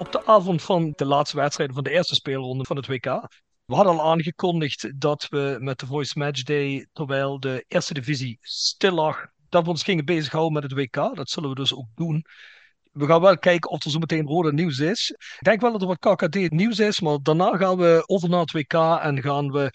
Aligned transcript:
op 0.00 0.12
de 0.12 0.26
avond 0.26 0.62
van 0.62 0.92
de 0.96 1.04
laatste 1.04 1.36
wedstrijden 1.36 1.74
van 1.74 1.84
de 1.84 1.90
eerste 1.90 2.14
speelronde 2.14 2.64
van 2.64 2.76
het 2.76 2.86
WK. 2.86 3.04
We 3.64 3.74
hadden 3.74 3.92
al 3.98 4.10
aangekondigd 4.10 5.00
dat 5.00 5.26
we 5.28 5.56
met 5.60 5.78
de 5.78 5.86
Voice 5.86 6.18
Match 6.18 6.42
Day, 6.42 6.86
terwijl 6.92 7.40
de 7.40 7.64
eerste 7.68 7.94
divisie 7.94 8.38
stil 8.40 8.92
lag, 8.92 9.26
dat 9.48 9.64
we 9.64 9.70
ons 9.70 9.82
gingen 9.82 10.04
bezighouden 10.04 10.52
met 10.52 10.62
het 10.62 10.72
WK. 10.72 11.16
Dat 11.16 11.30
zullen 11.30 11.48
we 11.48 11.54
dus 11.54 11.74
ook 11.74 11.86
doen. 11.94 12.24
We 12.92 13.06
gaan 13.06 13.20
wel 13.20 13.38
kijken 13.38 13.70
of 13.70 13.84
er 13.84 13.90
zo 13.90 13.98
meteen 13.98 14.26
rode 14.26 14.52
nieuws 14.52 14.78
is. 14.78 15.10
Ik 15.10 15.38
denk 15.44 15.60
wel 15.60 15.72
dat 15.72 15.82
er 15.82 15.96
wat 15.96 16.16
KKD 16.16 16.50
nieuws 16.50 16.78
is, 16.78 17.00
maar 17.00 17.18
daarna 17.22 17.56
gaan 17.56 17.76
we 17.76 18.02
over 18.06 18.28
naar 18.28 18.40
het 18.40 18.52
WK 18.52 18.74
en 19.02 19.22
gaan 19.22 19.50
we 19.50 19.70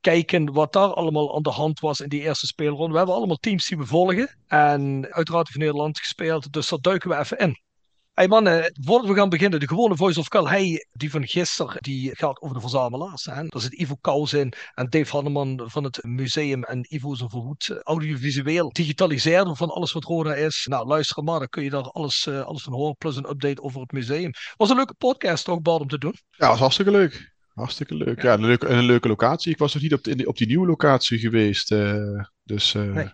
kijken 0.00 0.52
wat 0.52 0.72
daar 0.72 0.94
allemaal 0.94 1.36
aan 1.36 1.42
de 1.42 1.50
hand 1.50 1.80
was 1.80 2.00
in 2.00 2.08
die 2.08 2.22
eerste 2.22 2.46
speelronde. 2.46 2.92
We 2.92 2.96
hebben 2.96 3.14
allemaal 3.14 3.36
teams 3.36 3.68
die 3.68 3.78
we 3.78 3.86
volgen 3.86 4.36
en 4.46 5.06
uiteraard 5.10 5.46
heeft 5.46 5.58
Nederland 5.58 5.98
gespeeld, 5.98 6.52
dus 6.52 6.68
daar 6.68 6.80
duiken 6.80 7.10
we 7.10 7.16
even 7.16 7.38
in. 7.38 7.69
Hey 8.14 8.28
mannen, 8.28 8.72
voordat 8.80 9.08
we 9.08 9.14
gaan 9.14 9.28
beginnen, 9.28 9.60
de 9.60 9.68
gewone 9.68 9.96
Voice 9.96 10.18
of 10.18 10.28
Calhei, 10.28 10.86
die 10.92 11.10
van 11.10 11.26
gisteren, 11.26 11.82
die 11.82 12.16
gaat 12.16 12.40
over 12.40 12.54
de 12.54 12.60
verzamelaars. 12.60 13.24
Hè? 13.24 13.44
Daar 13.46 13.62
zit 13.62 13.72
Ivo 13.72 13.96
Kous 14.00 14.32
in 14.32 14.52
en 14.74 14.86
Dave 14.88 15.10
Hanneman 15.12 15.62
van 15.64 15.84
het 15.84 16.04
museum. 16.04 16.64
En 16.64 16.94
Ivo 16.94 17.12
is 17.12 17.20
een 17.20 17.30
verwoed 17.30 17.80
audiovisueel 17.82 18.72
digitaliseerder 18.72 19.56
van 19.56 19.70
alles 19.70 19.92
wat 19.92 20.04
Roda 20.04 20.34
is. 20.34 20.66
Nou, 20.68 20.86
luister 20.86 21.24
maar, 21.24 21.38
dan 21.38 21.48
kun 21.48 21.62
je 21.62 21.70
daar 21.70 21.82
alles, 21.82 22.26
uh, 22.26 22.40
alles 22.40 22.62
van 22.62 22.72
horen, 22.72 22.96
plus 22.96 23.16
een 23.16 23.30
update 23.30 23.62
over 23.62 23.80
het 23.80 23.92
museum. 23.92 24.30
Was 24.56 24.70
een 24.70 24.76
leuke 24.76 24.94
podcast 24.94 25.44
toch, 25.44 25.60
Bart, 25.60 25.80
om 25.80 25.88
te 25.88 25.98
doen? 25.98 26.14
Ja, 26.30 26.48
was 26.48 26.58
hartstikke 26.58 26.90
leuk. 26.90 27.34
Hartstikke 27.54 27.94
leuk. 27.94 28.22
Ja, 28.22 28.32
een, 28.32 28.40
leuke, 28.40 28.68
een 28.68 28.84
leuke 28.84 29.08
locatie. 29.08 29.52
Ik 29.52 29.58
was 29.58 29.74
nog 29.74 29.82
niet 29.82 29.94
op, 29.94 30.04
de, 30.04 30.26
op 30.26 30.36
die 30.36 30.46
nieuwe 30.46 30.66
locatie 30.66 31.18
geweest. 31.18 31.70
Uh, 31.70 32.24
dus, 32.42 32.74
uh, 32.74 32.82
nee, 32.82 33.08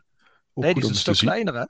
nee 0.54 0.74
die 0.74 0.82
is 0.82 0.88
een 0.88 0.94
stuk 0.94 1.16
kleiner, 1.16 1.54
hè? 1.54 1.64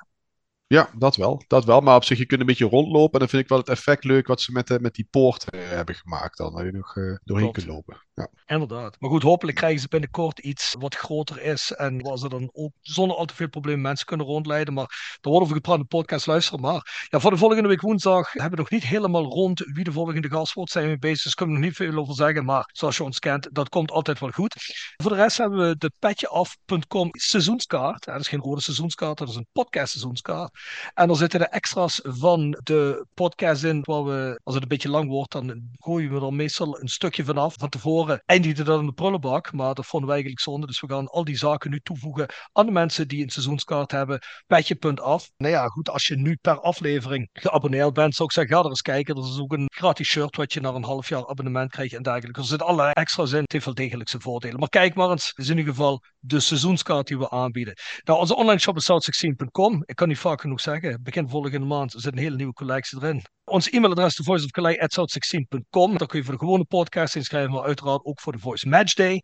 Ja, 0.69 0.91
dat 0.99 1.17
wel. 1.17 1.43
Dat 1.47 1.65
wel. 1.65 1.81
Maar 1.81 1.97
op 1.97 2.05
zich, 2.05 2.19
je 2.19 2.27
kunt 2.27 2.41
een 2.41 2.47
beetje 2.47 2.65
rondlopen. 2.65 3.13
En 3.13 3.19
dan 3.19 3.29
vind 3.29 3.43
ik 3.43 3.49
wel 3.49 3.59
het 3.59 3.69
effect 3.69 4.05
leuk 4.05 4.27
wat 4.27 4.41
ze 4.41 4.53
met, 4.53 4.67
de, 4.67 4.81
met 4.81 4.95
die 4.95 5.09
poort 5.11 5.47
uh, 5.55 5.61
hebben 5.69 5.95
gemaakt. 5.95 6.37
Dan, 6.37 6.55
dat 6.55 6.65
je 6.65 6.73
nog 6.73 6.97
uh, 6.97 7.17
doorheen 7.25 7.53
kunt 7.53 7.67
lopen. 7.67 8.07
Ja. 8.15 8.29
Inderdaad. 8.47 8.97
Maar 9.01 9.11
goed, 9.11 9.23
hopelijk 9.23 9.57
krijgen 9.57 9.81
ze 9.81 9.89
binnenkort 9.89 10.39
iets 10.39 10.75
wat 10.79 10.95
groter 10.95 11.43
is. 11.43 11.73
En 11.73 12.03
waar 12.03 12.17
ze 12.17 12.29
dan 12.29 12.51
ook 12.53 12.73
zonder 12.81 13.17
al 13.17 13.25
te 13.25 13.35
veel 13.35 13.49
problemen 13.49 13.81
mensen 13.81 14.07
kunnen 14.07 14.27
rondleiden. 14.27 14.75
Maar 14.75 14.87
daar 15.21 15.33
wordt 15.33 15.45
over 15.45 15.57
gepraat 15.57 15.77
in 15.77 15.81
de 15.81 15.87
podcast. 15.87 16.27
Luisteren 16.27 16.61
maar. 16.61 17.07
Ja, 17.09 17.21
voor 17.21 17.31
de 17.31 17.37
volgende 17.37 17.69
week 17.69 17.81
woensdag 17.81 18.33
hebben 18.33 18.51
we 18.51 18.57
nog 18.57 18.71
niet 18.71 18.85
helemaal 18.85 19.25
rond 19.25 19.71
wie 19.73 19.85
de 19.85 19.93
volgende 19.93 20.29
gast 20.29 20.53
wordt. 20.53 20.71
Zijn 20.71 20.89
we 20.89 20.99
bezig. 20.99 21.23
Dus 21.23 21.35
kunnen 21.35 21.55
we 21.55 21.61
nog 21.61 21.71
niet 21.71 21.79
veel 21.79 22.01
over 22.01 22.15
zeggen. 22.15 22.45
Maar 22.45 22.71
zoals 22.73 22.97
je 22.97 23.05
ons 23.05 23.19
kent, 23.19 23.49
dat 23.55 23.69
komt 23.69 23.91
altijd 23.91 24.21
wel 24.21 24.31
goed. 24.31 24.55
Voor 24.97 25.11
de 25.11 25.17
rest 25.17 25.39
hebben 25.39 25.69
we 25.69 25.77
de 25.77 25.93
petjeaf.com 25.99 27.09
seizoenskaart. 27.13 28.05
Dat 28.05 28.21
is 28.21 28.29
geen 28.29 28.41
rode 28.41 28.61
seizoenskaart. 28.61 29.19
Dat 29.19 29.29
is 29.29 29.35
een 29.35 29.49
podcast 29.53 29.91
seizoenskaart. 29.91 30.56
En 30.95 31.11
er 31.11 31.17
zitten 31.17 31.41
de 31.41 31.49
extra's 31.49 32.01
van 32.03 32.61
de 32.63 33.07
podcast 33.15 33.65
in, 33.65 33.81
waar 33.83 34.05
we, 34.05 34.41
als 34.43 34.55
het 34.55 34.63
een 34.63 34.69
beetje 34.69 34.89
lang 34.89 35.09
wordt, 35.09 35.33
dan 35.33 35.69
gooien 35.79 36.13
we 36.13 36.27
er 36.27 36.33
meestal 36.33 36.81
een 36.81 36.89
stukje 36.89 37.25
vanaf. 37.25 37.55
Van 37.59 37.69
tevoren 37.69 38.23
eindigde 38.27 38.63
dat 38.63 38.81
in 38.81 38.87
de 38.87 38.93
prullenbak, 38.93 39.53
maar 39.53 39.75
dat 39.75 39.87
vonden 39.87 40.09
we 40.09 40.15
eigenlijk 40.15 40.45
zonde. 40.45 40.67
Dus 40.67 40.81
we 40.81 40.89
gaan 40.89 41.09
al 41.09 41.25
die 41.25 41.37
zaken 41.37 41.71
nu 41.71 41.81
toevoegen 41.81 42.29
aan 42.53 42.67
de 42.67 42.73
mensen 42.73 43.09
die 43.09 43.23
een 43.23 43.31
seizoenskaart 43.31 43.91
hebben. 43.91 44.21
Petje.af. 44.47 45.31
Nou 45.37 45.53
ja, 45.53 45.67
goed, 45.67 45.91
als 45.91 46.07
je 46.07 46.17
nu 46.17 46.37
per 46.41 46.61
aflevering 46.61 47.29
geabonneerd 47.33 47.93
bent, 47.93 48.15
zou 48.15 48.29
ik 48.29 48.35
zeggen, 48.35 48.55
ga 48.55 48.63
er 48.63 48.69
eens 48.69 48.83
kijken. 48.83 49.17
Er 49.17 49.23
is 49.23 49.39
ook 49.41 49.53
een 49.53 49.71
gratis 49.75 50.09
shirt 50.09 50.37
wat 50.37 50.53
je 50.53 50.61
na 50.61 50.69
een 50.69 50.85
half 50.85 51.09
jaar 51.09 51.27
abonnement 51.27 51.71
krijgt 51.71 51.95
en 51.95 52.03
dergelijke. 52.03 52.41
Er 52.41 52.47
zitten 52.47 52.67
allerlei 52.67 52.93
extra's 52.93 53.33
in. 53.33 53.41
Het 53.43 53.53
heeft 53.53 53.65
wel 53.65 53.75
degelijk 53.75 54.09
zijn 54.09 54.23
voordelen. 54.23 54.59
Maar 54.59 54.69
kijk 54.69 54.95
maar 54.95 55.11
eens, 55.11 55.33
is 55.37 55.49
in 55.49 55.59
ieder 55.59 55.75
geval 55.75 56.03
de 56.19 56.41
seizoenskaart 56.41 57.07
die 57.07 57.19
we 57.19 57.31
aanbieden. 57.31 57.75
Nou, 58.05 58.19
onze 58.19 58.37
online 58.37 58.59
shop 58.59 58.77
is 58.77 58.91
south16.com. 58.91 59.83
Ik 59.85 59.97
kan 59.97 60.09
niet 60.09 60.19
vaak 60.19 60.41
genoeg 60.47 60.61
zeggen. 60.61 61.03
Begin 61.03 61.29
volgende 61.29 61.67
maand 61.67 61.93
zit 61.97 62.13
een 62.13 62.19
hele 62.19 62.37
nieuwe 62.37 62.53
collectie 62.53 62.99
erin. 63.03 63.23
Ons 63.45 63.71
e-mailadres 63.71 64.07
is 64.07 64.15
thevoiceofcalais.south16.com. 64.15 65.99
Daar 65.99 66.09
kun 66.09 66.19
je 66.19 66.25
voor 66.25 66.35
de 66.35 66.41
gewone 66.41 66.65
podcast 66.65 67.17
inschrijven, 67.17 67.53
maar 67.53 67.63
uiteraard 67.63 68.05
ook 68.05 68.21
voor 68.21 68.33
de 68.33 68.39
Voice 68.39 68.69
Match 68.69 68.95
Day. 68.95 69.23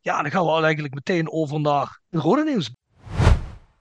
Ja, 0.00 0.22
dan 0.22 0.30
gaan 0.30 0.44
we 0.44 0.50
al 0.50 0.64
eigenlijk 0.64 0.94
meteen 0.94 1.32
over 1.32 1.60
naar 1.60 2.00
het 2.10 2.20
rode 2.22 2.44
nieuws. 2.44 2.70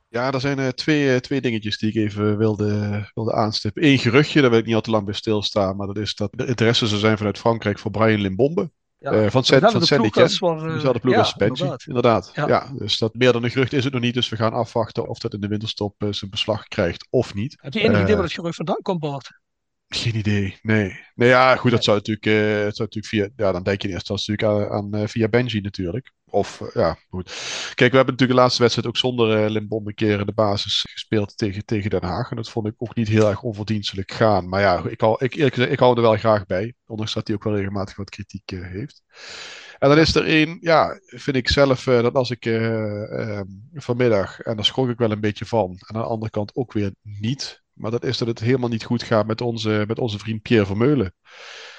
Ja, 0.09 0.31
er 0.31 0.39
zijn 0.39 0.59
uh, 0.59 0.67
twee, 0.67 1.13
uh, 1.13 1.15
twee 1.15 1.41
dingetjes 1.41 1.77
die 1.77 1.89
ik 1.89 1.95
even 1.95 2.37
wilde, 2.37 3.09
wilde 3.13 3.33
aanstippen. 3.33 3.85
Eén 3.85 3.99
geruchtje, 3.99 4.41
daar 4.41 4.49
wil 4.49 4.59
ik 4.59 4.65
niet 4.65 4.75
al 4.75 4.81
te 4.81 4.91
lang 4.91 5.05
bij 5.05 5.13
stilstaan, 5.13 5.75
maar 5.75 5.87
dat 5.87 5.97
is 5.97 6.15
dat 6.15 6.33
er 6.35 6.47
interesse 6.47 6.87
zou 6.87 6.99
zijn 6.99 7.17
vanuit 7.17 7.37
Frankrijk 7.37 7.79
voor 7.79 7.91
Brian 7.91 8.21
Limbombe. 8.21 8.71
Ja, 9.01 9.13
uh, 9.13 9.29
van 9.29 9.43
Sandy 9.43 10.09
Ken. 10.09 10.23
Dezelfde 10.23 10.99
ploeg 10.99 11.15
als 11.15 11.35
Benji, 11.35 11.53
inderdaad. 11.53 11.83
inderdaad. 11.87 12.31
Ja. 12.35 12.47
ja. 12.47 12.71
dus 12.73 12.97
dat 12.97 13.13
meer 13.13 13.33
dan 13.33 13.43
een 13.43 13.51
gerucht 13.51 13.73
is 13.73 13.83
het 13.83 13.93
nog 13.93 14.01
niet. 14.01 14.13
Dus 14.13 14.29
we 14.29 14.35
gaan 14.35 14.53
afwachten 14.53 15.07
of 15.07 15.19
dat 15.19 15.33
in 15.33 15.39
de 15.39 15.47
winterstop 15.47 15.95
zijn 16.09 16.31
beslag 16.31 16.67
krijgt 16.67 17.07
of 17.09 17.33
niet. 17.33 17.57
Heb 17.61 17.73
je 17.73 17.79
enig 17.79 18.01
idee 18.01 18.15
waar 18.15 18.23
het 18.23 18.33
gerucht 18.33 18.55
vandaan 18.55 18.81
komt, 18.81 18.99
Bart? 18.99 19.39
Geen 19.93 20.15
idee, 20.15 20.57
nee. 20.61 20.99
Nee, 21.15 21.29
ja, 21.29 21.55
goed, 21.55 21.71
dat 21.71 21.83
zou 21.83 21.97
natuurlijk, 21.97 22.25
dat 22.63 22.75
zou 22.75 22.89
natuurlijk 22.89 23.05
via, 23.05 23.45
ja, 23.45 23.51
dan 23.51 23.63
denk 23.63 23.81
je 23.81 23.89
eerst 23.89 24.09
als 24.09 24.27
natuurlijk 24.27 24.71
aan, 24.71 24.93
aan 24.93 25.09
via 25.09 25.27
Benji 25.27 25.61
natuurlijk. 25.61 26.11
Of, 26.29 26.61
ja, 26.73 26.97
goed. 27.09 27.25
Kijk, 27.75 27.91
we 27.91 27.97
hebben 27.97 28.13
natuurlijk 28.13 28.29
de 28.29 28.35
laatste 28.35 28.61
wedstrijd 28.61 28.87
ook 28.87 28.97
zonder 28.97 29.49
Limbom 29.49 29.87
een 29.87 29.93
keer 29.93 30.19
in 30.19 30.25
de 30.25 30.33
basis 30.33 30.85
gespeeld 30.91 31.37
tegen, 31.37 31.65
tegen 31.65 31.89
Den 31.89 32.03
Haag. 32.03 32.29
En 32.29 32.35
dat 32.35 32.49
vond 32.49 32.67
ik 32.67 32.73
ook 32.77 32.95
niet 32.95 33.07
heel 33.07 33.29
erg 33.29 33.41
onverdienstelijk 33.41 34.11
gaan. 34.11 34.49
Maar 34.49 34.61
ja, 34.61 34.83
ik 34.89 35.01
hou, 35.01 35.25
ik, 35.25 35.35
ik 35.55 35.79
hou 35.79 35.95
er 35.95 36.01
wel 36.01 36.17
graag 36.17 36.45
bij. 36.45 36.73
Ondanks 36.85 37.13
dat 37.13 37.27
hij 37.27 37.35
ook 37.35 37.43
wel 37.43 37.55
regelmatig 37.55 37.95
wat 37.95 38.09
kritiek 38.09 38.49
heeft. 38.49 39.03
En 39.79 39.89
dan 39.89 39.97
is 39.97 40.15
er 40.15 40.25
één, 40.25 40.57
ja, 40.61 40.99
vind 41.05 41.35
ik 41.35 41.49
zelf, 41.49 41.83
dat 41.83 42.15
als 42.15 42.31
ik 42.31 42.59
vanmiddag, 43.73 44.39
en 44.39 44.55
daar 44.55 44.65
schrok 44.65 44.89
ik 44.89 44.97
wel 44.97 45.11
een 45.11 45.19
beetje 45.19 45.45
van. 45.45 45.69
En 45.69 45.95
aan 45.95 46.01
de 46.01 46.07
andere 46.07 46.31
kant 46.31 46.55
ook 46.55 46.73
weer 46.73 46.91
niet. 47.01 47.60
Maar 47.73 47.91
dat 47.91 48.03
is 48.03 48.17
dat 48.17 48.27
het 48.27 48.39
helemaal 48.39 48.69
niet 48.69 48.83
goed 48.83 49.03
gaat 49.03 49.27
met 49.27 49.41
onze, 49.41 49.83
met 49.87 49.99
onze 49.99 50.19
vriend 50.19 50.41
Pierre 50.41 50.65
Vermeulen. 50.65 51.13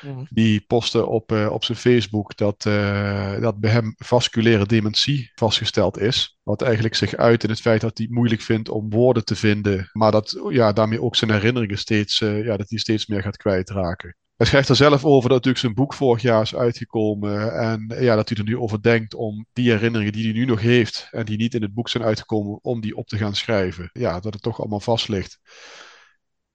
Mm. 0.00 0.26
Die 0.30 0.64
postte 0.66 1.06
op, 1.06 1.32
uh, 1.32 1.50
op 1.50 1.64
zijn 1.64 1.78
Facebook 1.78 2.36
dat, 2.36 2.64
uh, 2.64 3.41
dat 3.41 3.60
bij 3.60 3.70
hem 3.70 3.94
vasculaire 3.97 4.66
dementie 4.66 5.30
vastgesteld 5.34 5.98
is. 5.98 6.38
Wat 6.42 6.62
eigenlijk 6.62 6.94
zich 6.94 7.14
uit 7.14 7.44
in 7.44 7.50
het 7.50 7.60
feit 7.60 7.80
dat 7.80 7.97
hij 7.97 8.06
het 8.06 8.14
moeilijk 8.14 8.41
vindt 8.41 8.69
om 8.69 8.91
woorden 8.91 9.25
te 9.25 9.36
vinden. 9.36 9.91
Maar 9.92 10.10
dat 10.10 10.41
ja, 10.48 10.72
daarmee 10.72 11.03
ook 11.03 11.16
zijn 11.16 11.30
herinneringen 11.30 11.78
steeds, 11.78 12.20
uh, 12.20 12.44
ja, 12.44 12.56
dat 12.56 12.70
hij 12.70 12.78
steeds 12.78 13.06
meer 13.06 13.22
gaat 13.22 13.36
kwijtraken. 13.36 14.16
Hij 14.37 14.47
schrijft 14.47 14.69
er 14.69 14.76
zelf 14.76 15.04
over 15.04 15.28
dat 15.28 15.31
natuurlijk 15.31 15.59
zijn 15.59 15.75
boek 15.75 15.94
vorig 15.94 16.22
jaar 16.22 16.43
is 16.43 16.54
uitgekomen. 16.54 17.54
En 17.54 17.97
ja, 18.00 18.16
dat 18.16 18.28
hij 18.28 18.38
er 18.38 18.44
nu 18.44 18.59
over 18.59 18.82
denkt 18.82 19.15
om 19.15 19.47
die 19.53 19.70
herinneringen 19.70 20.12
die 20.12 20.25
hij 20.25 20.32
nu 20.32 20.44
nog 20.44 20.60
heeft. 20.60 21.09
En 21.10 21.25
die 21.25 21.37
niet 21.37 21.54
in 21.54 21.62
het 21.62 21.75
boek 21.75 21.88
zijn 21.88 22.04
uitgekomen, 22.04 22.59
om 22.62 22.81
die 22.81 22.97
op 22.97 23.06
te 23.06 23.16
gaan 23.16 23.34
schrijven. 23.34 23.91
Ja, 23.92 24.21
dat 24.21 24.32
het 24.32 24.42
toch 24.42 24.60
allemaal 24.60 24.81
vast 24.81 25.09
ligt. 25.09 25.38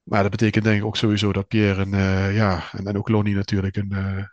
Maar 0.04 0.22
dat 0.22 0.32
betekent 0.32 0.64
denk 0.64 0.80
ik 0.80 0.86
ook 0.86 0.98
sowieso 0.98 1.34
dat 1.34 1.48
Pierre 1.48 1.82
en, 1.82 1.94
uh, 1.94 2.36
ja, 2.36 2.64
en, 2.72 2.86
en 2.86 2.98
ook 2.98 3.10
Lonnie 3.10 3.36
natuurlijk 3.36 3.76
een 3.76 3.94
uh, 3.94 4.24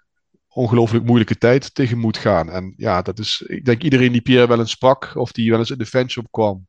ongelooflijk 0.48 1.04
moeilijke 1.04 1.38
tijd 1.38 1.74
tegen 1.74 1.98
moet 1.98 2.16
gaan. 2.16 2.50
En 2.50 2.74
ja, 2.76 3.02
dat 3.02 3.18
is, 3.18 3.44
ik 3.46 3.64
denk 3.64 3.82
iedereen 3.82 4.12
die 4.12 4.22
Pierre 4.22 4.46
wel 4.46 4.58
eens 4.58 4.70
sprak 4.70 5.12
of 5.14 5.32
die 5.32 5.50
wel 5.50 5.58
eens 5.58 5.70
in 5.70 5.78
de 5.78 5.86
fanshop 5.86 6.26
kwam. 6.30 6.66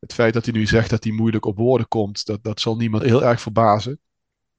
Het 0.00 0.14
feit 0.14 0.32
dat 0.34 0.44
hij 0.44 0.54
nu 0.54 0.66
zegt 0.66 0.90
dat 0.90 1.04
hij 1.04 1.12
moeilijk 1.12 1.44
op 1.44 1.56
woorden 1.56 1.88
komt, 1.88 2.26
dat, 2.26 2.42
dat 2.42 2.60
zal 2.60 2.76
niemand 2.76 3.02
heel 3.02 3.24
erg 3.24 3.40
verbazen. 3.40 4.00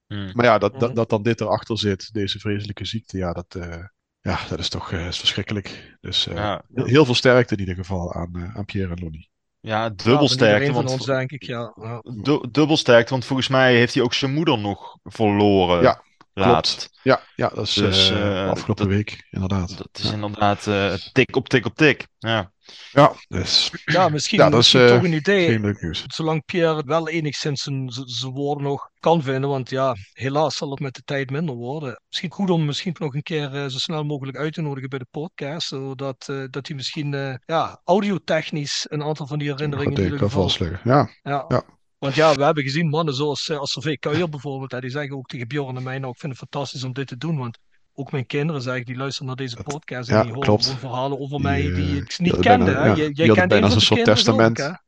Hmm. 0.07 0.31
Maar 0.33 0.45
ja, 0.45 0.57
dat, 0.57 0.79
dat, 0.79 0.95
dat 0.95 1.09
dan 1.09 1.23
dit 1.23 1.41
erachter 1.41 1.77
zit, 1.77 2.13
deze 2.13 2.39
vreselijke 2.39 2.85
ziekte, 2.85 3.17
ja, 3.17 3.33
dat, 3.33 3.55
uh, 3.57 3.83
ja, 4.21 4.39
dat 4.49 4.59
is 4.59 4.69
toch 4.69 4.91
is 4.91 5.19
verschrikkelijk. 5.19 5.97
Dus 6.01 6.23
ja. 6.23 6.63
heel 6.73 7.05
veel 7.05 7.15
sterkte 7.15 7.53
in 7.53 7.59
ieder 7.59 7.75
geval 7.75 8.13
aan, 8.13 8.51
aan 8.55 8.65
Pierre 8.65 8.91
en 8.95 9.01
Lonnie. 9.01 9.29
Ja, 9.59 9.89
dubbelsterkte. 9.89 10.65
Ja, 10.65 10.71
want, 10.71 10.89
van 10.89 10.99
ons, 10.99 11.05
denk 11.05 11.31
ik, 11.31 11.43
ja. 11.43 11.73
ja. 11.81 12.01
Du 12.21 12.45
dubbelsterkte, 12.51 13.11
want 13.11 13.25
volgens 13.25 13.47
mij 13.47 13.75
heeft 13.75 13.93
hij 13.93 14.03
ook 14.03 14.13
zijn 14.13 14.33
moeder 14.33 14.59
nog 14.59 14.97
verloren. 15.03 15.81
Ja, 15.81 16.03
laatst. 16.33 16.77
Klopt. 16.77 16.99
Ja, 17.03 17.21
ja, 17.35 17.49
dat 17.55 17.67
is 17.67 17.73
dus, 17.73 18.11
uh, 18.11 18.49
afgelopen 18.49 18.87
dat, 18.87 18.95
week, 18.95 19.27
inderdaad. 19.29 19.77
Dat 19.77 19.89
is 19.93 20.03
ja. 20.03 20.13
inderdaad 20.13 20.65
uh, 20.65 20.93
tik 20.93 21.35
op 21.35 21.49
tik 21.49 21.65
op 21.65 21.75
tik. 21.75 22.07
Ja. 22.17 22.51
Ja, 22.91 23.13
dus. 23.27 23.71
Ja, 23.85 24.09
misschien, 24.09 24.39
ja, 24.39 24.49
dat 24.49 24.57
misschien 24.57 24.81
is, 24.81 24.89
toch 24.89 25.03
een 25.03 25.13
idee. 25.13 25.75
Zolang 26.07 26.45
Pierre 26.45 26.83
wel 26.85 27.09
enigszins 27.09 27.61
zijn, 27.61 27.91
zijn 28.05 28.31
woorden 28.31 28.63
nog 28.63 28.89
kan 28.99 29.23
vinden. 29.23 29.49
Want 29.49 29.69
ja, 29.69 29.95
helaas 30.11 30.55
zal 30.55 30.69
het 30.69 30.79
met 30.79 30.95
de 30.95 31.01
tijd 31.05 31.29
minder 31.29 31.55
worden. 31.55 32.01
Misschien 32.07 32.31
goed 32.31 32.49
om 32.49 32.65
misschien 32.65 32.95
nog 32.99 33.13
een 33.13 33.23
keer 33.23 33.53
uh, 33.53 33.65
zo 33.65 33.77
snel 33.77 34.03
mogelijk 34.03 34.37
uit 34.37 34.53
te 34.53 34.61
nodigen 34.61 34.89
bij 34.89 34.99
de 34.99 35.07
podcast. 35.11 35.67
Zodat 35.67 36.27
uh, 36.29 36.43
dat 36.49 36.67
hij 36.67 36.75
misschien 36.75 37.13
uh, 37.13 37.35
ja, 37.45 37.81
audiotechnisch 37.83 38.85
een 38.89 39.03
aantal 39.03 39.27
van 39.27 39.39
die 39.39 39.51
herinneringen... 39.51 40.09
Dat 40.09 40.19
kan 40.19 40.29
vastleggen, 40.29 40.79
ja. 40.83 41.09
ja. 41.23 41.45
ja. 41.47 41.63
Want 41.97 42.15
ja, 42.15 42.33
we 42.33 42.43
hebben 42.43 42.63
gezien 42.63 42.89
mannen 42.89 43.13
zoals 43.13 43.47
uh, 43.47 43.57
Asservé 43.59 43.97
Kuijer 43.97 44.29
bijvoorbeeld. 44.29 44.71
Hè, 44.71 44.79
die 44.79 44.89
zeggen 44.89 45.15
ook 45.15 45.27
tegen 45.27 45.47
Bjorn 45.47 45.75
en 45.75 45.83
mij, 45.83 45.99
nou, 45.99 46.11
ik 46.11 46.19
vind 46.19 46.31
het 46.31 46.49
fantastisch 46.49 46.83
om 46.83 46.93
dit 46.93 47.07
te 47.07 47.17
doen. 47.17 47.37
Want 47.37 47.57
ook 47.95 48.11
mijn 48.11 48.25
kinderen 48.25 48.61
zeggen, 48.61 48.85
die 48.85 48.95
luisteren 48.95 49.27
naar 49.27 49.35
deze 49.35 49.55
podcast 49.63 50.09
en 50.09 50.15
ja, 50.15 50.21
die 50.21 50.31
horen 50.31 50.45
klopt. 50.47 50.67
verhalen 50.77 51.19
over 51.19 51.39
mij 51.39 51.69
eh, 51.69 51.75
die 51.75 51.95
ik 52.01 52.19
niet 52.19 52.39
kende. 52.39 52.65
bijna- 52.73 52.85
ja, 52.85 52.95
Jij 52.95 53.27
kent 53.29 53.49
bijna 53.49 53.65
een 53.65 53.71
zo'n 53.71 53.79
de 53.79 53.85
soort 53.85 53.99
ik, 53.99 54.05
testament. 54.05 54.57
Ja, 54.57 54.81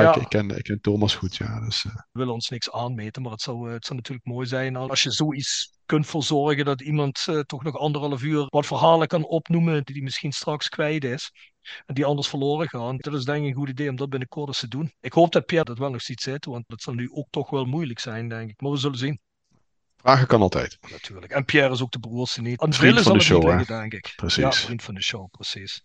Ja. 0.00 0.14
Ik, 0.14 0.22
ik, 0.22 0.28
ken, 0.28 0.56
ik 0.56 0.62
ken 0.64 0.80
Thomas 0.80 1.14
goed, 1.14 1.36
ja. 1.36 1.60
Dus, 1.60 1.84
eh, 1.84 1.94
We 1.94 2.00
willen 2.12 2.34
ons 2.34 2.48
niks 2.48 2.70
aanmeten, 2.72 3.22
maar 3.22 3.32
het 3.32 3.42
zou, 3.42 3.66
eh, 3.68 3.72
het 3.72 3.84
zou 3.84 3.96
natuurlijk 3.98 4.26
mooi 4.26 4.46
zijn 4.46 4.76
als 4.76 5.02
je 5.02 5.10
zoiets 5.10 5.78
kunt 5.86 6.06
verzorgen 6.06 6.64
dat 6.64 6.80
iemand 6.80 7.24
eh, 7.28 7.38
toch 7.40 7.62
nog 7.62 7.78
anderhalf 7.78 8.22
uur 8.22 8.46
wat 8.48 8.66
verhalen 8.66 9.06
kan 9.06 9.24
opnoemen 9.26 9.84
die 9.84 9.94
hij 9.94 10.04
misschien 10.04 10.32
straks 10.32 10.68
kwijt 10.68 11.04
is 11.04 11.32
en 11.86 11.94
die 11.94 12.04
anders 12.04 12.28
verloren 12.28 12.68
gaan. 12.68 12.96
Dat 12.96 13.14
is 13.14 13.24
denk 13.24 13.42
ik 13.42 13.48
een 13.50 13.54
goed 13.56 13.68
idee 13.68 13.88
om 13.88 13.96
dat 13.96 14.08
binnenkort 14.08 14.48
eens 14.48 14.58
te 14.60 14.68
doen. 14.68 14.92
Ik 15.00 15.12
hoop 15.12 15.32
dat 15.32 15.46
Pierre 15.46 15.64
dat 15.66 15.78
wel 15.78 15.90
nog 15.90 16.02
ziet 16.02 16.20
zitten, 16.20 16.50
want 16.50 16.64
dat 16.68 16.82
zal 16.82 16.94
nu 16.94 17.10
ook 17.12 17.26
toch 17.30 17.50
wel 17.50 17.64
moeilijk 17.64 17.98
zijn, 17.98 18.28
denk 18.28 18.50
ik. 18.50 18.60
Maar 18.60 18.70
we 18.70 18.76
zullen 18.76 18.98
zien, 18.98 19.20
vragen 20.02 20.26
kan 20.26 20.40
altijd. 20.40 20.78
natuurlijk. 20.90 21.32
En 21.32 21.44
Pierre 21.44 21.72
is 21.72 21.82
ook 21.82 21.92
de 21.92 21.98
broerste 21.98 22.40
niet. 22.40 22.60
Aan 22.60 22.72
Vriend 22.72 23.00
van 23.00 23.18
de 23.18 23.24
show, 23.24 23.44
liggen, 23.44 23.66
denk 23.66 23.92
ik. 23.92 24.12
Precies. 24.16 24.42
Ja, 24.42 24.52
vriend 24.52 24.82
van 24.82 24.94
de 24.94 25.02
show, 25.02 25.30
precies. 25.30 25.84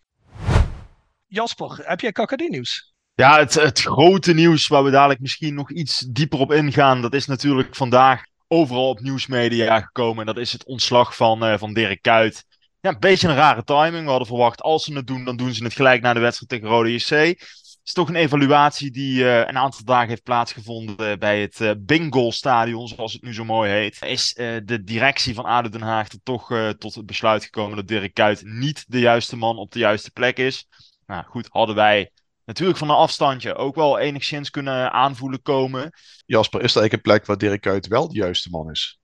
Jasper, 1.28 1.82
heb 1.84 2.00
jij 2.00 2.12
KKD-nieuws? 2.12 2.94
Ja, 3.14 3.40
het, 3.40 3.54
het 3.54 3.82
grote 3.82 4.34
nieuws 4.34 4.68
waar 4.68 4.84
we 4.84 4.92
dadelijk 4.92 5.20
misschien 5.20 5.54
nog 5.54 5.72
iets 5.72 6.00
dieper 6.00 6.40
op 6.40 6.52
ingaan, 6.52 7.02
dat 7.02 7.14
is 7.14 7.26
natuurlijk 7.26 7.76
vandaag 7.76 8.24
overal 8.48 8.90
op 8.90 9.00
nieuwsmedia 9.00 9.82
gekomen. 9.82 10.20
En 10.20 10.34
dat 10.34 10.44
is 10.44 10.52
het 10.52 10.66
ontslag 10.66 11.16
van, 11.16 11.46
eh, 11.46 11.58
van 11.58 11.74
Dirk 11.74 12.02
Kuyt. 12.02 12.46
Ja, 12.82 12.90
een 12.90 13.00
beetje 13.00 13.28
een 13.28 13.36
rare 13.36 13.64
timing. 13.64 14.04
We 14.04 14.10
hadden 14.10 14.28
verwacht, 14.28 14.62
als 14.62 14.84
ze 14.84 14.94
het 14.94 15.08
doen, 15.08 15.26
dan 15.26 15.38
doen 15.38 15.54
ze 15.54 15.64
het 15.64 15.74
gelijk 15.74 16.02
na 16.02 16.14
de 16.14 16.20
wedstrijd 16.20 16.52
tegen 16.52 16.68
Rode 16.68 16.94
JC. 16.94 17.42
Is 17.86 17.94
toch 17.94 18.10
een 18.10 18.16
evaluatie 18.16 18.92
die 18.92 19.30
eh, 19.30 19.38
een 19.38 19.58
aantal 19.58 19.84
dagen 19.84 20.10
heeft 20.10 20.24
plaatsgevonden 20.24 21.20
bij 21.20 21.42
het 21.42 21.62
eh 21.62 21.72
Bingo 21.78 22.32
Stadion, 22.32 22.88
zoals 22.88 23.14
het 23.14 23.22
nu 23.22 23.34
zo 23.34 23.46
mooi 23.46 23.72
heet. 23.72 24.02
Is 24.02 24.34
eh, 24.34 24.56
de 24.64 24.84
directie 24.84 25.34
van 25.34 25.46
ADO 25.46 25.70
Den 25.70 25.82
Haag 25.82 26.08
toch 26.24 26.74
tot 26.78 26.96
het 26.96 27.06
besluit 27.06 27.44
gekomen 27.44 27.76
dat 27.76 27.88
Dirk 27.88 28.14
Kuyt 28.14 28.42
niet 28.44 28.86
de 28.88 29.00
juiste 29.00 29.36
man 29.36 29.58
op 29.58 29.72
de 29.72 29.80
juiste 29.80 30.12
plek 30.12 30.38
is. 30.38 30.68
Nou 31.06 31.24
goed, 31.24 31.48
hadden 31.52 31.76
wij 31.76 32.12
natuurlijk 32.46 32.78
van 32.78 32.90
een 32.90 32.96
afstandje 32.96 33.56
ook 33.56 33.76
wel 33.76 34.00
enigszins 34.00 34.50
kunnen 34.50 34.92
aanvoelen 34.92 35.42
komen. 35.42 35.92
Jasper, 36.26 36.62
is 36.62 36.76
er 36.76 36.82
eigenlijk 36.82 36.94
een 36.94 37.12
plek 37.12 37.26
waar 37.26 37.38
Dirk 37.38 37.62
Kuyt 37.62 37.88
wel 37.88 38.08
de 38.08 38.16
juiste 38.16 38.50
man 38.50 38.72
is? 38.72 39.00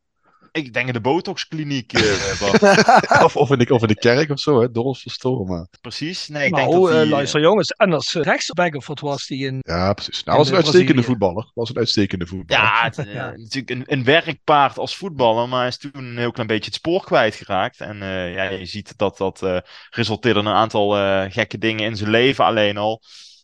Ik 0.51 0.73
denk 0.73 0.87
in 0.87 0.93
de 0.93 1.01
botoxkliniek, 1.01 1.93
eh 1.93 2.39
Bart. 2.39 3.23
of, 3.23 3.35
of, 3.35 3.51
in 3.51 3.57
de, 3.59 3.73
of 3.73 3.81
in 3.81 3.87
de 3.87 3.95
kerk 3.95 4.29
of 4.29 4.39
zo, 4.39 4.61
hè? 4.61 4.71
Dorps 4.71 5.01
verstoren, 5.01 5.47
maar... 5.47 5.67
precies. 5.81 6.27
Nee, 6.27 6.45
ik 6.47 6.55
denk 6.55 6.69
nou, 6.69 6.81
dat 6.81 6.89
eh, 6.91 6.95
die, 6.95 7.05
eh, 7.05 7.09
luister 7.09 7.41
jongens. 7.41 7.69
En 7.69 7.93
als 7.93 8.13
rechtsback 8.13 8.75
of 8.75 8.87
wat 8.87 8.99
was 8.99 9.27
die 9.27 9.45
in... 9.45 9.57
Ja, 9.59 9.93
precies. 9.93 10.23
Nou, 10.23 10.37
was 10.37 10.47
een 10.47 10.51
de 10.53 10.57
uitstekende 10.57 10.93
Brazilië. 10.93 11.17
voetballer. 11.19 11.51
Was 11.53 11.69
een 11.69 11.77
uitstekende 11.77 12.27
voetballer. 12.27 12.63
Ja, 12.63 12.83
het, 12.95 12.97
eh, 12.97 13.13
Ja. 13.13 13.31
natuurlijk 13.35 13.69
een, 13.69 13.83
een 13.85 14.03
werkpaard 14.03 14.77
als 14.77 14.95
voetballer, 14.95 15.49
maar 15.49 15.59
hij 15.59 15.67
is 15.67 15.77
toen 15.77 15.91
een 15.93 16.17
heel 16.17 16.31
klein 16.31 16.47
beetje 16.47 16.65
het 16.65 16.73
spoor 16.73 17.03
kwijtgeraakt. 17.03 17.79
En 17.81 18.01
eh, 18.01 18.33
ja, 18.33 18.43
je 18.43 18.65
ziet 18.65 18.97
dat 18.97 19.17
dat 19.17 19.43
eh, 19.43 19.57
resulteerde 19.89 20.39
in 20.39 20.45
een 20.45 20.53
aantal 20.53 20.97
eh, 20.97 21.25
gekke 21.31 21.57
dingen 21.57 21.85
in 21.85 21.95
zijn 21.95 22.09
leven 22.09 22.45
alleen 22.45 22.77
al. 22.77 23.01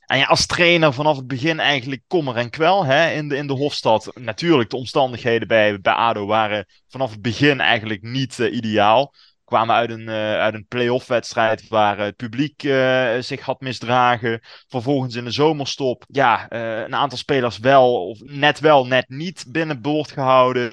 En 0.07 0.17
ja, 0.17 0.25
als 0.25 0.45
trainer 0.45 0.93
vanaf 0.93 1.15
het 1.17 1.27
begin 1.27 1.59
eigenlijk 1.59 2.03
kommer 2.07 2.35
en 2.35 2.49
kwel 2.49 2.85
hè, 2.85 3.11
in, 3.11 3.27
de, 3.27 3.35
in 3.35 3.47
de 3.47 3.53
Hofstad. 3.53 4.11
Natuurlijk, 4.15 4.69
de 4.69 4.75
omstandigheden 4.75 5.47
bij, 5.47 5.81
bij 5.81 5.93
ADO 5.93 6.25
waren 6.25 6.65
vanaf 6.87 7.11
het 7.11 7.21
begin 7.21 7.59
eigenlijk 7.59 8.01
niet 8.01 8.39
eh, 8.39 8.53
ideaal. 8.53 9.13
Kwamen 9.47 9.75
uit 9.75 9.89
een, 9.89 10.09
eh, 10.09 10.39
uit 10.39 10.53
een 10.53 10.65
play-off 10.67 11.07
wedstrijd 11.07 11.67
waar 11.67 11.97
het 11.97 12.15
publiek 12.15 12.63
eh, 12.63 13.17
zich 13.19 13.41
had 13.41 13.61
misdragen. 13.61 14.39
Vervolgens 14.67 15.15
in 15.15 15.23
de 15.23 15.31
zomerstop, 15.31 16.05
ja, 16.07 16.49
eh, 16.49 16.79
een 16.79 16.95
aantal 16.95 17.17
spelers 17.17 17.57
wel, 17.57 18.07
of 18.07 18.19
net 18.21 18.59
wel, 18.59 18.85
net 18.85 19.09
niet 19.09 19.45
binnenboord 19.47 20.11
gehouden. 20.11 20.71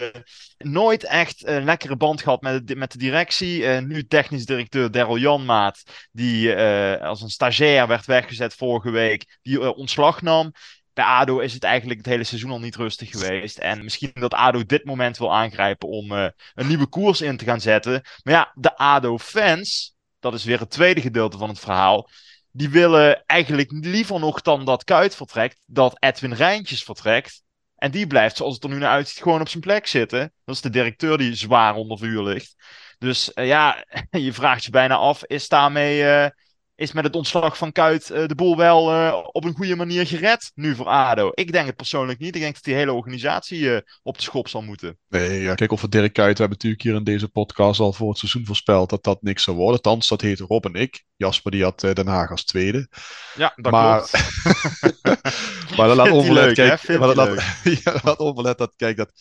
Nooit 0.58 1.04
echt 1.04 1.46
een 1.46 1.64
lekkere 1.64 1.96
band 1.96 2.22
gehad 2.22 2.42
met 2.42 2.66
de, 2.66 2.76
met 2.76 2.92
de 2.92 2.98
directie. 2.98 3.66
Eh, 3.66 3.82
nu 3.82 4.06
technisch 4.06 4.46
directeur 4.46 4.90
Daryl 4.90 5.18
Janmaat, 5.18 5.82
die 6.12 6.54
eh, 6.54 7.06
als 7.06 7.22
een 7.22 7.28
stagiair 7.28 7.86
werd 7.86 8.06
weggezet 8.06 8.54
vorige 8.54 8.90
week, 8.90 9.38
die 9.42 9.60
eh, 9.60 9.76
ontslag 9.76 10.22
nam. 10.22 10.52
Bij 10.94 11.04
ADO 11.04 11.38
is 11.38 11.52
het 11.52 11.64
eigenlijk 11.64 11.98
het 11.98 12.08
hele 12.08 12.24
seizoen 12.24 12.50
al 12.50 12.60
niet 12.60 12.76
rustig 12.76 13.10
geweest. 13.10 13.58
En 13.58 13.84
misschien 13.84 14.10
dat 14.14 14.34
ADO 14.34 14.64
dit 14.64 14.84
moment 14.84 15.18
wil 15.18 15.34
aangrijpen 15.34 15.88
om 15.88 16.12
eh, 16.12 16.26
een 16.54 16.66
nieuwe 16.66 16.86
koers 16.86 17.20
in 17.20 17.36
te 17.36 17.44
gaan 17.44 17.60
zetten. 17.60 18.02
Maar 18.22 18.34
ja, 18.34 18.52
de 18.54 18.76
ADO-fans, 18.76 19.94
dat 20.18 20.34
is 20.34 20.44
weer 20.44 20.60
het 20.60 20.70
tweede 20.70 21.00
gedeelte 21.00 21.38
van 21.38 21.48
het 21.48 21.58
verhaal. 21.58 22.08
Die 22.50 22.68
willen 22.68 23.22
eigenlijk 23.26 23.70
liever 23.72 24.20
nog 24.20 24.40
dan 24.40 24.64
dat 24.64 24.84
Kuit 24.84 25.16
vertrekt, 25.16 25.58
dat 25.66 25.96
Edwin 25.98 26.34
Rijntjes 26.34 26.82
vertrekt. 26.82 27.42
En 27.76 27.90
die 27.90 28.06
blijft, 28.06 28.36
zoals 28.36 28.54
het 28.54 28.64
er 28.64 28.70
nu 28.70 28.78
naar 28.78 28.90
uitziet, 28.90 29.22
gewoon 29.22 29.40
op 29.40 29.48
zijn 29.48 29.62
plek 29.62 29.86
zitten. 29.86 30.32
Dat 30.44 30.54
is 30.54 30.60
de 30.60 30.70
directeur 30.70 31.18
die 31.18 31.34
zwaar 31.34 31.74
onder 31.74 31.98
vuur 31.98 32.22
ligt. 32.22 32.54
Dus 32.98 33.32
eh, 33.32 33.46
ja, 33.46 33.84
je 34.10 34.32
vraagt 34.32 34.64
je 34.64 34.70
bijna 34.70 34.94
af, 34.94 35.24
is 35.24 35.48
daarmee, 35.48 36.04
eh, 36.04 36.30
is 36.76 36.92
met 36.92 37.04
het 37.04 37.16
ontslag 37.16 37.58
van 37.58 37.72
Kuit 37.72 38.10
eh, 38.10 38.26
de 38.26 38.34
boel 38.34 38.56
wel 38.56 38.92
eh, 38.92 39.18
op 39.32 39.44
een 39.44 39.54
goede 39.54 39.76
manier 39.76 40.06
gered 40.06 40.50
nu 40.54 40.74
voor 40.74 40.86
ADO? 40.86 41.30
Ik 41.34 41.52
denk 41.52 41.66
het 41.66 41.76
persoonlijk 41.76 42.18
niet. 42.18 42.34
Ik 42.34 42.40
denk 42.40 42.54
dat 42.54 42.62
die 42.64 42.74
hele 42.74 42.92
organisatie 42.92 43.74
eh, 43.74 43.80
op 44.02 44.16
de 44.16 44.22
schop 44.22 44.48
zal 44.48 44.62
moeten. 44.62 44.98
Nee, 45.08 45.40
ja, 45.40 45.54
kijk, 45.54 45.72
over 45.72 45.90
Dirk 45.90 46.12
Kuyt, 46.12 46.38
we 46.38 46.44
hebben 46.44 46.48
natuurlijk 46.50 46.82
hier 46.82 46.94
in 46.94 47.04
deze 47.04 47.28
podcast 47.28 47.80
al 47.80 47.92
voor 47.92 48.08
het 48.08 48.18
seizoen 48.18 48.46
voorspeld 48.46 48.90
dat 48.90 49.04
dat 49.04 49.22
niks 49.22 49.42
zou 49.42 49.56
worden. 49.56 49.82
Thans, 49.82 50.08
dat 50.08 50.20
heet 50.20 50.40
Rob 50.40 50.64
en 50.64 50.74
ik. 50.74 51.04
Jasper 51.16 51.50
die 51.50 51.62
had 51.62 51.80
Den 51.80 52.06
Haag 52.06 52.30
als 52.30 52.44
tweede. 52.44 52.88
Ja, 53.34 53.52
dat 53.56 53.72
Maar- 53.72 53.98
klopt. 53.98 54.12
Maar 55.76 55.86
dat 55.88 55.96
laat 55.96 56.10
onverlet, 56.10 56.44
hè? 56.44 56.52
kijk, 56.52 56.98
maar 56.98 57.14
dat 57.14 57.16
hij 57.16 57.34
laat, 57.34 57.44
ja, 57.84 57.92
dat 57.92 58.02
laat 58.04 58.18
onverlet 58.18 58.58
dat, 58.58 58.72
kijk, 58.76 58.96
dat 58.96 59.12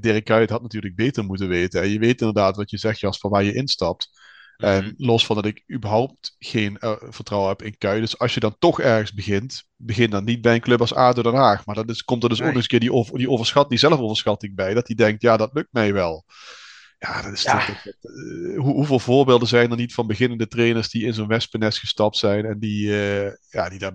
Dirk 0.00 0.24
Kuyt 0.24 0.50
had 0.50 0.62
natuurlijk 0.62 0.94
beter 0.94 1.24
moeten 1.24 1.48
weten. 1.48 1.82
En 1.82 1.88
je 1.88 1.98
weet 1.98 2.20
inderdaad 2.20 2.56
wat 2.56 2.70
je 2.70 2.78
zegt, 2.78 3.00
Jasper, 3.00 3.30
waar 3.30 3.42
je 3.44 3.54
instapt. 3.54 4.08
En 4.56 4.84
Mhm. 4.84 4.92
los 4.96 5.26
van 5.26 5.36
dat 5.36 5.44
ik 5.46 5.62
überhaupt 5.72 6.36
geen 6.38 6.78
eh, 6.78 6.92
vertrouwen 7.08 7.48
heb 7.50 7.62
in 7.62 7.78
Kuyt. 7.78 8.00
Dus 8.00 8.18
als 8.18 8.34
je 8.34 8.40
dan 8.40 8.56
toch 8.58 8.80
ergens 8.80 9.12
begint, 9.12 9.64
begin 9.76 10.10
dan 10.10 10.24
niet 10.24 10.40
bij 10.40 10.54
een 10.54 10.60
club 10.60 10.80
als 10.80 10.94
ADO 10.94 11.22
Den 11.22 11.34
Haag. 11.34 11.66
Maar 11.66 11.74
dan 11.74 11.86
is, 11.86 12.02
komt 12.04 12.22
er 12.22 12.28
dus 12.28 12.38
ook 12.38 12.44
Nee. 12.44 12.54
eens 12.54 12.62
een 12.62 12.68
keer 12.68 12.80
die, 12.80 12.92
over, 12.92 13.18
die, 13.18 13.30
overschat, 13.30 13.68
die 13.68 13.78
zelfoverschatting 13.78 14.54
bij. 14.54 14.74
Dat 14.74 14.86
hij 14.86 14.96
denkt, 14.96 15.22
ja, 15.22 15.36
dat 15.36 15.50
lukt 15.52 15.72
mij 15.72 15.92
wel. 15.92 16.24
Ja, 16.98 17.22
dat 17.22 17.32
is 17.32 17.42
Ja. 17.42 17.66
toch- 17.66 17.82
dat- 17.82 17.94
eh, 18.00 18.58
hoe, 18.58 18.72
hoeveel 18.74 18.98
voorbeelden 18.98 19.48
zijn 19.48 19.70
er 19.70 19.76
niet 19.76 19.94
van 19.94 20.06
beginnende 20.06 20.48
trainers 20.48 20.90
die 20.90 21.04
in 21.04 21.14
zo'n 21.14 21.26
wespennest 21.26 21.78
gestapt 21.78 22.16
zijn 22.16 22.44
en 22.44 22.58
die, 22.58 22.90
eh, 23.02 23.32
ja, 23.50 23.68
die 23.68 23.78
daar 23.78 23.92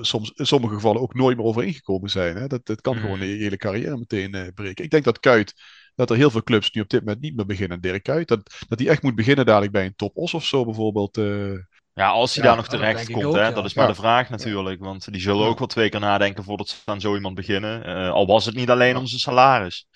soms 0.00 0.32
in 0.34 0.46
sommige 0.46 0.74
gevallen 0.74 1.00
ook 1.00 1.14
nooit 1.14 1.36
meer 1.36 1.46
overheen 1.46 1.74
gekomen 1.74 2.10
zijn. 2.10 2.36
Hè? 2.36 2.46
Dat, 2.46 2.66
dat 2.66 2.80
kan 2.80 2.94
Mhm. 2.94 3.02
gewoon 3.04 3.18
de 3.20 3.26
hele 3.26 3.56
carrière 3.56 3.96
meteen 3.98 4.52
breken. 4.54 4.84
Ik 4.84 4.90
denk 4.90 5.04
dat 5.04 5.20
Kuit, 5.20 5.54
dat 6.00 6.10
er 6.10 6.16
heel 6.16 6.30
veel 6.30 6.42
clubs 6.42 6.70
nu 6.70 6.80
op 6.80 6.88
dit 6.88 7.00
moment 7.04 7.20
niet 7.20 7.36
meer 7.36 7.46
beginnen. 7.46 7.80
Dirk 7.80 8.02
Kuyt, 8.02 8.28
dat, 8.28 8.40
dat 8.68 8.78
hij 8.78 8.88
echt 8.88 9.02
moet 9.02 9.14
beginnen 9.14 9.46
dadelijk 9.46 9.72
bij 9.72 9.84
een 9.84 9.96
top 9.96 10.16
os 10.16 10.34
of 10.34 10.44
zo 10.44 10.64
bijvoorbeeld. 10.64 11.16
eh. 11.16 11.52
Ja, 11.92 12.08
als 12.08 12.34
hij 12.34 12.42
Ja, 12.44 12.48
daar 12.48 12.58
nog 12.58 12.68
terecht 12.68 13.10
komt, 13.10 13.24
ook, 13.24 13.34
hè, 13.34 13.40
ja. 13.40 13.50
dat 13.50 13.64
is 13.64 13.74
maar 13.74 13.86
Ja. 13.86 13.90
de 13.92 13.96
vraag 13.96 14.28
natuurlijk. 14.30 14.80
Want 14.80 15.12
die 15.12 15.20
zullen 15.20 15.42
Ja. 15.42 15.46
ook 15.48 15.58
wel 15.58 15.66
twee 15.68 15.88
keer 15.88 16.00
nadenken 16.00 16.44
voordat 16.44 16.68
ze 16.68 16.76
aan 16.84 17.00
zo 17.00 17.14
iemand 17.14 17.34
beginnen. 17.34 17.84
Eh, 17.84 18.10
al 18.10 18.26
was 18.26 18.44
het 18.46 18.54
niet 18.54 18.70
alleen 18.70 18.96
om 18.96 19.06
zijn 19.06 19.20
salaris. 19.20 19.86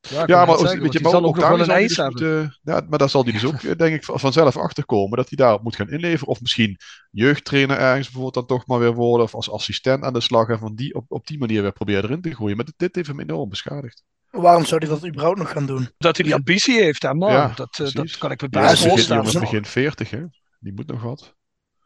Ja, 0.00 0.26
maar, 0.26 0.48
ook- 0.48 0.58
zeggen, 0.58 0.80
weet 0.80 0.92
je, 0.92 1.00
want 1.00 1.02
maar 1.02 1.02
die 1.02 1.06
ook, 1.06 1.10
zal 1.12 1.24
ook 1.24 1.34
nog 1.34 1.44
daar 1.44 1.50
wel 1.50 1.60
een 1.60 1.70
eis 1.70 1.94
dus 1.94 2.58
ja, 2.62 2.86
maar 2.88 2.98
daar 2.98 3.10
zal 3.10 3.22
hij 3.24 3.32
dus 3.32 3.44
ook, 3.50 3.62
eh, 3.62 3.76
denk 3.76 3.94
ik, 3.94 4.04
van- 4.04 4.20
vanzelf 4.20 4.56
achter 4.56 4.84
komen 4.84 5.16
dat 5.16 5.28
hij 5.28 5.36
daarop 5.36 5.62
moet 5.62 5.76
gaan 5.76 5.90
inleveren. 5.90 6.28
Of 6.28 6.40
misschien 6.40 6.76
jeugdtrainer 7.10 7.76
ergens 7.78 8.04
bijvoorbeeld 8.04 8.34
dan 8.34 8.46
toch 8.46 8.66
maar 8.66 8.78
weer 8.78 8.94
worden. 8.94 9.26
Of 9.26 9.34
als 9.34 9.50
assistent 9.50 10.04
aan 10.04 10.12
de 10.12 10.20
slag 10.20 10.48
en 10.48 10.58
van 10.58 10.74
die, 10.74 10.94
op, 10.94 11.04
op 11.08 11.26
die 11.26 11.38
manier 11.38 11.62
weer 11.62 11.72
proberen 11.72 12.04
erin 12.04 12.20
te 12.20 12.34
groeien. 12.34 12.56
Maar 12.56 12.64
dit, 12.64 12.74
dit 12.76 12.94
heeft 12.94 13.08
hem 13.08 13.20
enorm 13.20 13.48
beschadigd. 13.48 14.02
Waarom 14.36 14.64
zou 14.64 14.80
hij 14.84 14.94
dat 14.94 15.06
überhaupt 15.06 15.38
nog 15.38 15.50
gaan 15.50 15.66
doen? 15.66 15.90
Dat 15.98 16.16
hij 16.16 16.24
die 16.24 16.34
ambitie 16.34 16.82
heeft, 16.82 17.02
hè, 17.02 17.14
man. 17.14 17.32
Ja, 17.32 17.52
dat, 17.54 17.78
eh, 17.78 17.92
dat 17.92 18.18
kan 18.18 18.30
ik 18.30 18.40
me 18.40 18.46
is 18.46 18.50
begin, 18.50 18.88
voorstellen. 18.88 18.88
jongens, 18.88 18.98
voorstellen. 19.08 19.40
begin 19.40 19.64
40, 19.64 20.10
hè? 20.10 20.22
Die 20.58 20.72
moet 20.72 20.86
nog 20.86 21.02
wat. 21.02 21.34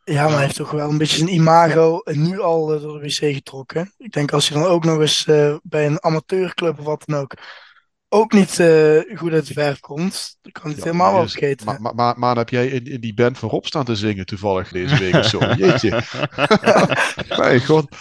Ja, 0.05 0.25
maar 0.25 0.33
hij 0.33 0.43
heeft 0.43 0.57
toch 0.57 0.71
wel 0.71 0.91
een 0.91 0.99
beetje 0.99 1.17
zijn 1.17 1.35
imago 1.35 2.01
nu 2.05 2.41
al 2.41 2.75
eh, 2.75 2.81
door 2.81 3.01
de 3.01 3.07
wc 3.07 3.35
getrokken. 3.35 3.95
Ik 3.99 4.13
denk 4.13 4.33
als 4.33 4.49
hij 4.49 4.61
dan 4.63 4.71
ook 4.71 4.85
nog 4.85 5.01
eens 5.01 5.27
eh, 5.27 5.57
bij 5.63 5.87
een 5.87 6.03
amateurclub 6.05 6.79
of 6.79 6.85
wat 6.85 7.03
dan 7.07 7.21
ook 7.21 7.35
ook 8.13 8.33
niet 8.33 8.59
eh, 8.59 9.19
goed 9.19 9.33
uit 9.33 9.47
de 9.47 9.53
verf 9.53 9.81
komt, 9.81 10.37
dan 10.43 10.53
kan 10.53 10.63
hij 10.63 10.73
het 10.73 10.85
Ja, 10.85 10.91
helemaal 10.91 11.13
wel 11.13 11.29
vergeten. 11.29 11.67
Maar, 11.67 11.81
maar, 11.81 11.95
maar, 11.95 12.19
maar 12.19 12.37
heb 12.37 12.49
jij 12.49 12.67
in, 12.67 12.85
in 12.85 13.01
die 13.01 13.15
band 13.15 13.39
voorop 13.39 13.67
staan 13.67 13.85
te 13.85 13.97
zingen 13.97 14.27
toevallig 14.27 14.69
deze 14.69 14.99
week 14.99 15.15
of 15.15 15.27
zo? 15.27 15.39
Jeetje. 15.65 16.03
Mijn 17.39 17.65
god. 17.65 17.97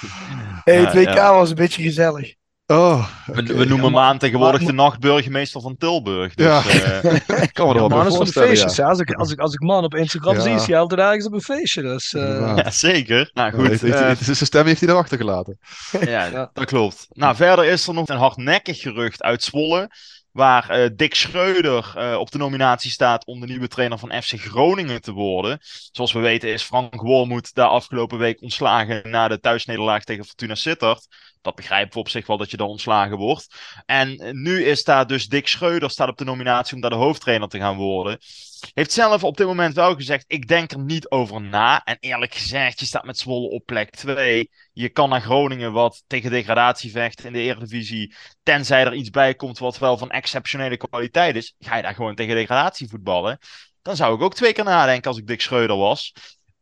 hey, 0.64 0.76
het 0.76 0.94
WK 0.94 1.14
ja. 1.14 1.34
was 1.34 1.50
een 1.50 1.56
beetje 1.56 1.84
gezellig. 1.84 2.36
Oh, 2.72 3.06
We, 3.26 3.42
noemen 3.42 3.76
Ja, 3.76 3.82
hem 3.84 3.92
maar- 3.92 4.04
aan 4.04 4.18
tegenwoordig 4.18 4.60
maar- 4.62 4.70
de 4.70 4.76
nachtburgemeester 4.76 5.62
van 5.62 5.78
Tilburg. 5.78 6.34
Dus, 6.34 6.46
Ja. 6.46 6.64
eh, 7.02 7.14
Ik 7.44 7.54
kan 7.54 7.68
me 7.68 7.74
er 7.74 7.82
Ja, 7.82 7.88
wel 7.88 7.90
man 7.90 8.22
is 8.22 8.32
feestjes. 8.32 8.76
ja. 8.76 8.88
Als, 8.88 9.00
ik, 9.00 9.12
als, 9.14 9.32
ik, 9.32 9.40
als 9.40 9.54
ik 9.54 9.60
man 9.60 9.84
op 9.84 9.96
Instagram 9.96 10.36
Ja. 10.36 10.42
zie, 10.42 10.54
is 10.54 10.66
hij 10.68 10.78
altijd 10.80 11.00
ergens 11.00 11.26
op 11.26 11.34
een 11.34 11.42
feestje. 11.42 11.82
Dus, 11.82 12.14
eh, 12.14 12.22
Inderdaad. 12.22 12.58
ja, 12.58 12.72
zeker. 12.72 13.30
Nou 13.34 13.52
Ja, 13.52 13.58
goed, 13.58 13.68
heeft- 13.68 13.82
heeft 13.82 13.98
hij- 14.00 14.16
zijn 14.22 14.36
stem 14.36 14.66
heeft 14.66 14.82
hij 14.82 14.90
erachter 14.90 15.18
gelaten. 15.18 15.58
Ja, 16.02 16.26
Ja. 16.26 16.50
dat 16.54 16.66
klopt. 16.66 17.06
Nou, 17.10 17.36
verder 17.36 17.66
is 17.66 17.88
er 17.88 17.94
nog 17.94 18.08
een 18.10 18.18
hardnekkig 18.18 18.80
gerucht 18.82 19.22
uit 19.24 19.44
Zwolle. 19.44 19.90
Waar 20.32 20.70
eh, 20.70 20.90
Dick 20.96 21.16
Schreuder 21.16 21.94
eh, 21.96 22.20
op 22.20 22.32
de 22.32 22.38
nominatie 22.38 22.92
staat 22.92 23.26
om 23.26 23.40
de 23.40 23.46
nieuwe 23.46 23.68
trainer 23.68 23.98
van 23.98 24.22
FC 24.22 24.34
Groningen 24.40 25.02
te 25.02 25.12
worden. 25.12 25.60
Zoals 25.92 26.12
we 26.12 26.20
weten 26.20 26.50
is 26.50 26.64
Frank 26.64 27.02
Wormoed 27.02 27.54
daar 27.54 27.68
afgelopen 27.68 28.18
week 28.18 28.42
ontslagen 28.42 29.10
na 29.10 29.28
de 29.28 29.40
thuisnederlaag 29.40 30.04
tegen 30.04 30.26
Fortuna 30.26 30.56
Sittard. 30.56 31.08
Dat 31.42 31.56
begrijpen 31.56 31.94
we 31.94 32.00
op 32.00 32.10
zich 32.10 32.28
wel 32.28 32.38
dat 32.38 32.52
je 32.52 32.58
dan 32.58 32.68
ontslagen 32.68 33.18
wordt. 33.18 33.48
En 33.86 34.42
nu 34.42 34.64
is 34.64 34.84
daar 34.84 35.08
dus 35.08 35.28
Dick 35.28 35.48
Schreuder 35.48 35.90
staat 35.90 36.10
op 36.10 36.18
de 36.18 36.24
nominatie 36.24 36.76
om 36.76 36.82
daar 36.82 36.90
de 36.90 36.96
hoofdtrainer 36.96 37.48
te 37.48 37.58
gaan 37.58 37.76
worden. 37.76 38.18
Heeft 38.74 38.92
zelf 38.92 39.24
op 39.24 39.38
dit 39.38 39.48
moment 39.48 39.76
wel 39.76 39.96
gezegd: 39.96 40.24
ik 40.28 40.48
denk 40.48 40.72
er 40.72 40.80
niet 40.80 41.10
over 41.10 41.42
na. 41.42 41.84
En 41.84 41.98
eerlijk 42.00 42.34
gezegd, 42.36 42.80
je 42.80 42.86
staat 42.86 43.06
met 43.06 43.18
Zwolle 43.18 43.50
op 43.50 43.66
plek 43.66 43.90
2. 43.90 44.50
Je 44.74 44.90
kan 44.90 45.10
naar 45.10 45.22
Groningen 45.22 45.72
wat 45.72 46.04
tegen 46.08 46.32
degradatie 46.32 46.92
vecht 46.92 47.24
in 47.24 47.34
de 47.34 47.40
Eredivisie. 47.40 48.16
Tenzij 48.44 48.86
er 48.86 48.94
iets 48.94 49.10
bij 49.10 49.36
komt 49.36 49.58
wat 49.58 49.78
wel 49.78 49.98
van 49.98 50.10
exceptionele 50.10 50.78
kwaliteit 50.78 51.36
is. 51.36 51.56
Ga 51.60 51.76
je 51.76 51.82
daar 51.82 51.96
gewoon 51.96 52.16
tegen 52.16 52.36
degradatie 52.36 52.90
voetballen? 52.90 53.38
Dan 53.82 53.96
zou 53.96 54.16
ik 54.16 54.22
ook 54.22 54.36
twee 54.36 54.54
keer 54.54 54.64
nadenken 54.64 55.10
als 55.10 55.20
ik 55.20 55.28
Dick 55.28 55.42
Schreuder 55.42 55.78
was. 55.78 56.14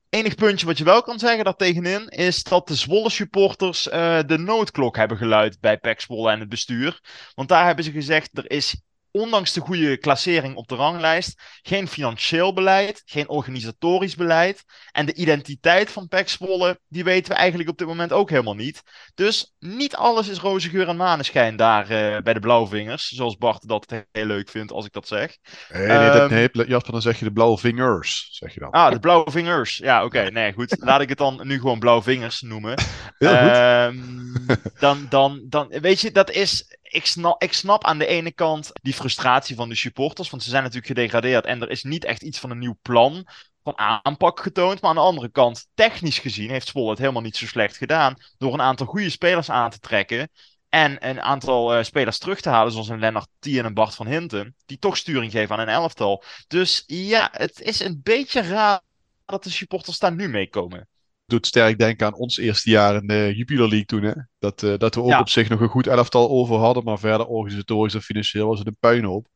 Enig 0.09 0.35
puntje 0.35 0.65
wat 0.65 0.77
je 0.77 0.83
wel 0.83 1.01
kan 1.01 1.19
zeggen 1.19 1.43
daartegenin 1.43 2.07
is 2.07 2.43
dat 2.43 2.67
de 2.67 2.75
Zwolle 2.75 3.09
supporters 3.09 3.87
uh, 3.87 4.19
de 4.25 4.37
noodklok 4.37 4.95
hebben 4.95 5.17
geluid 5.17 5.59
bij 5.59 5.77
PEC 5.77 6.01
Zwolle 6.01 6.31
en 6.31 6.39
het 6.39 6.49
bestuur. 6.49 6.99
Want 7.35 7.49
daar 7.49 7.65
hebben 7.65 7.83
ze 7.83 7.91
gezegd, 7.91 8.37
er 8.37 8.51
is 8.51 8.81
ondanks 9.11 9.53
de 9.53 9.61
goede 9.61 9.97
klassering 9.97 10.55
op 10.55 10.67
de 10.67 10.75
ranglijst, 10.75 11.41
geen 11.61 11.87
financieel 11.87 12.53
beleid, 12.53 13.01
geen 13.05 13.29
organisatorisch 13.29 14.15
beleid. 14.15 14.63
En 14.91 15.05
de 15.05 15.13
identiteit 15.13 15.91
van 15.91 16.09
Zwolle, 16.25 16.79
die 16.87 17.03
weten 17.03 17.31
we 17.31 17.37
eigenlijk 17.37 17.69
op 17.69 17.77
dit 17.77 17.87
moment 17.87 18.13
ook 18.13 18.29
helemaal 18.29 18.55
niet. 18.55 18.81
Dus 19.15 19.55
niet 19.59 19.95
alles 19.95 20.27
is 20.27 20.39
roze 20.39 20.69
geur 20.69 20.87
en 20.87 20.97
maneschijn 20.97 21.55
daar 21.55 21.83
uh, 21.83 22.21
bij 22.21 22.33
de 22.33 22.39
Blauwvingers. 22.39 23.07
Zoals 23.07 23.37
Bart 23.37 23.67
dat 23.67 24.05
heel 24.11 24.25
leuk 24.25 24.49
vindt 24.49 24.71
als 24.71 24.85
ik 24.85 24.93
dat 24.93 25.07
zeg. 25.07 25.37
Nee, 25.69 25.87
nee, 25.87 26.09
ehm, 26.09 26.33
nee 26.33 26.67
Jasper, 26.67 26.91
dan 26.91 27.01
zeg 27.01 27.19
je 27.19 27.25
de 27.25 27.31
Blauwvingers, 27.31 28.27
zeg 28.31 28.53
je 28.53 28.59
dan. 28.59 28.71
Ah, 28.71 28.91
de 28.91 28.99
Blauwvingers. 28.99 29.77
Ja, 29.77 30.03
oké. 30.03 30.17
Okay, 30.17 30.29
nee, 30.29 30.53
goed. 30.53 30.75
Laat 30.79 31.01
ik 31.01 31.09
het 31.09 31.17
dan 31.17 31.39
nu 31.43 31.59
gewoon 31.59 31.79
Blauwvingers 31.79 32.41
noemen. 32.41 32.79
Heel 33.17 33.37
goed. 33.37 33.55
Um, 33.57 34.45
dan, 34.79 35.05
dan, 35.09 35.45
dan, 35.49 35.67
weet 35.67 36.01
je, 36.01 36.11
dat 36.11 36.31
is 36.31 36.76
ik 36.97 37.05
snap, 37.05 37.41
ik 37.41 37.53
snap 37.53 37.83
aan 37.83 37.97
de 37.97 38.05
ene 38.05 38.31
kant 38.31 38.71
die 38.73 38.93
frustratie 38.93 39.55
van 39.55 39.69
de 39.69 39.75
supporters, 39.75 40.29
want 40.29 40.43
ze 40.43 40.49
zijn 40.49 40.63
natuurlijk 40.63 40.87
gedegradeerd 40.87 41.45
en 41.45 41.61
er 41.61 41.69
is 41.69 41.83
niet 41.83 42.05
echt 42.05 42.21
iets 42.21 42.39
van 42.39 42.49
een 42.51 42.59
nieuw 42.59 42.77
plan 42.81 43.27
van 43.63 43.77
aanpak 43.77 44.39
getoond. 44.39 44.81
Maar 44.81 44.89
aan 44.89 44.95
de 44.95 45.01
andere 45.01 45.31
kant, 45.31 45.67
technisch 45.73 46.19
gezien, 46.19 46.49
heeft 46.49 46.67
Zwolle 46.67 46.89
het 46.89 46.99
helemaal 46.99 47.21
niet 47.21 47.37
zo 47.37 47.45
slecht 47.45 47.77
gedaan 47.77 48.15
door 48.37 48.53
een 48.53 48.61
aantal 48.61 48.85
goede 48.85 49.09
spelers 49.09 49.49
aan 49.49 49.69
te 49.69 49.79
trekken. 49.79 50.29
En 50.69 51.07
een 51.09 51.21
aantal 51.21 51.77
uh, 51.77 51.83
spelers 51.83 52.17
terug 52.17 52.41
te 52.41 52.49
halen, 52.49 52.71
zoals 52.71 52.89
een 52.89 52.99
Lennart 52.99 53.29
T 53.39 53.45
en 53.45 53.65
een 53.65 53.73
Bart 53.73 53.95
van 53.95 54.07
Hinten, 54.07 54.55
die 54.65 54.79
toch 54.79 54.97
sturing 54.97 55.31
geven 55.31 55.55
aan 55.55 55.61
een 55.61 55.73
elftal. 55.73 56.23
Dus 56.47 56.83
ja, 56.85 57.29
het 57.31 57.61
is 57.61 57.79
een 57.79 57.99
beetje 58.03 58.41
raar 58.41 58.81
dat 59.25 59.43
de 59.43 59.49
supporters 59.49 59.99
daar 59.99 60.15
nu 60.15 60.29
mee 60.29 60.49
komen 60.49 60.87
doet 61.27 61.47
sterk 61.47 61.77
denken 61.77 62.05
aan 62.07 62.15
ons 62.15 62.37
eerste 62.37 62.69
jaar 62.69 62.95
in 62.95 63.07
de 63.07 63.33
Jupiler 63.35 63.67
League 63.67 63.85
toen. 63.85 64.03
Hè? 64.03 64.13
Dat, 64.39 64.61
uh, 64.61 64.77
dat 64.77 64.95
we 64.95 65.01
ook 65.01 65.19
op 65.19 65.29
zich 65.29 65.49
nog 65.49 65.59
een 65.59 65.67
goed 65.67 65.87
elftal 65.87 66.29
over 66.29 66.55
hadden, 66.55 66.83
maar 66.83 66.99
verder 66.99 67.27
organisatorisch 67.27 67.93
en 67.93 68.01
financieel 68.01 68.47
was 68.47 68.59
het 68.59 68.67
een 68.67 68.77
puinhoop. 68.79 69.27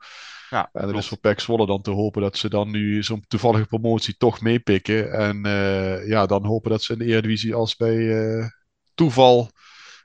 Ja, 0.49 0.69
en 0.73 0.87
dan 0.87 0.97
is 0.97 1.07
voor 1.07 1.17
PEC 1.17 1.39
Zwolle 1.39 1.65
dan 1.65 1.81
te 1.81 1.91
hopen 1.91 2.21
dat 2.21 2.37
ze 2.37 2.49
dan 2.49 2.71
nu 2.71 3.03
zo'n 3.03 3.23
toevallige 3.27 3.65
promotie 3.65 4.17
toch 4.17 4.41
meepikken. 4.41 5.11
En 5.11 5.45
uh, 5.45 6.07
ja, 6.07 6.25
dan 6.25 6.45
hopen 6.45 6.69
dat 6.69 6.83
ze 6.83 6.93
in 6.93 6.99
de 6.99 7.05
Eredivisie 7.05 7.55
als 7.55 7.75
bij 7.75 7.95
uh, 7.95 8.45
toeval 8.95 9.49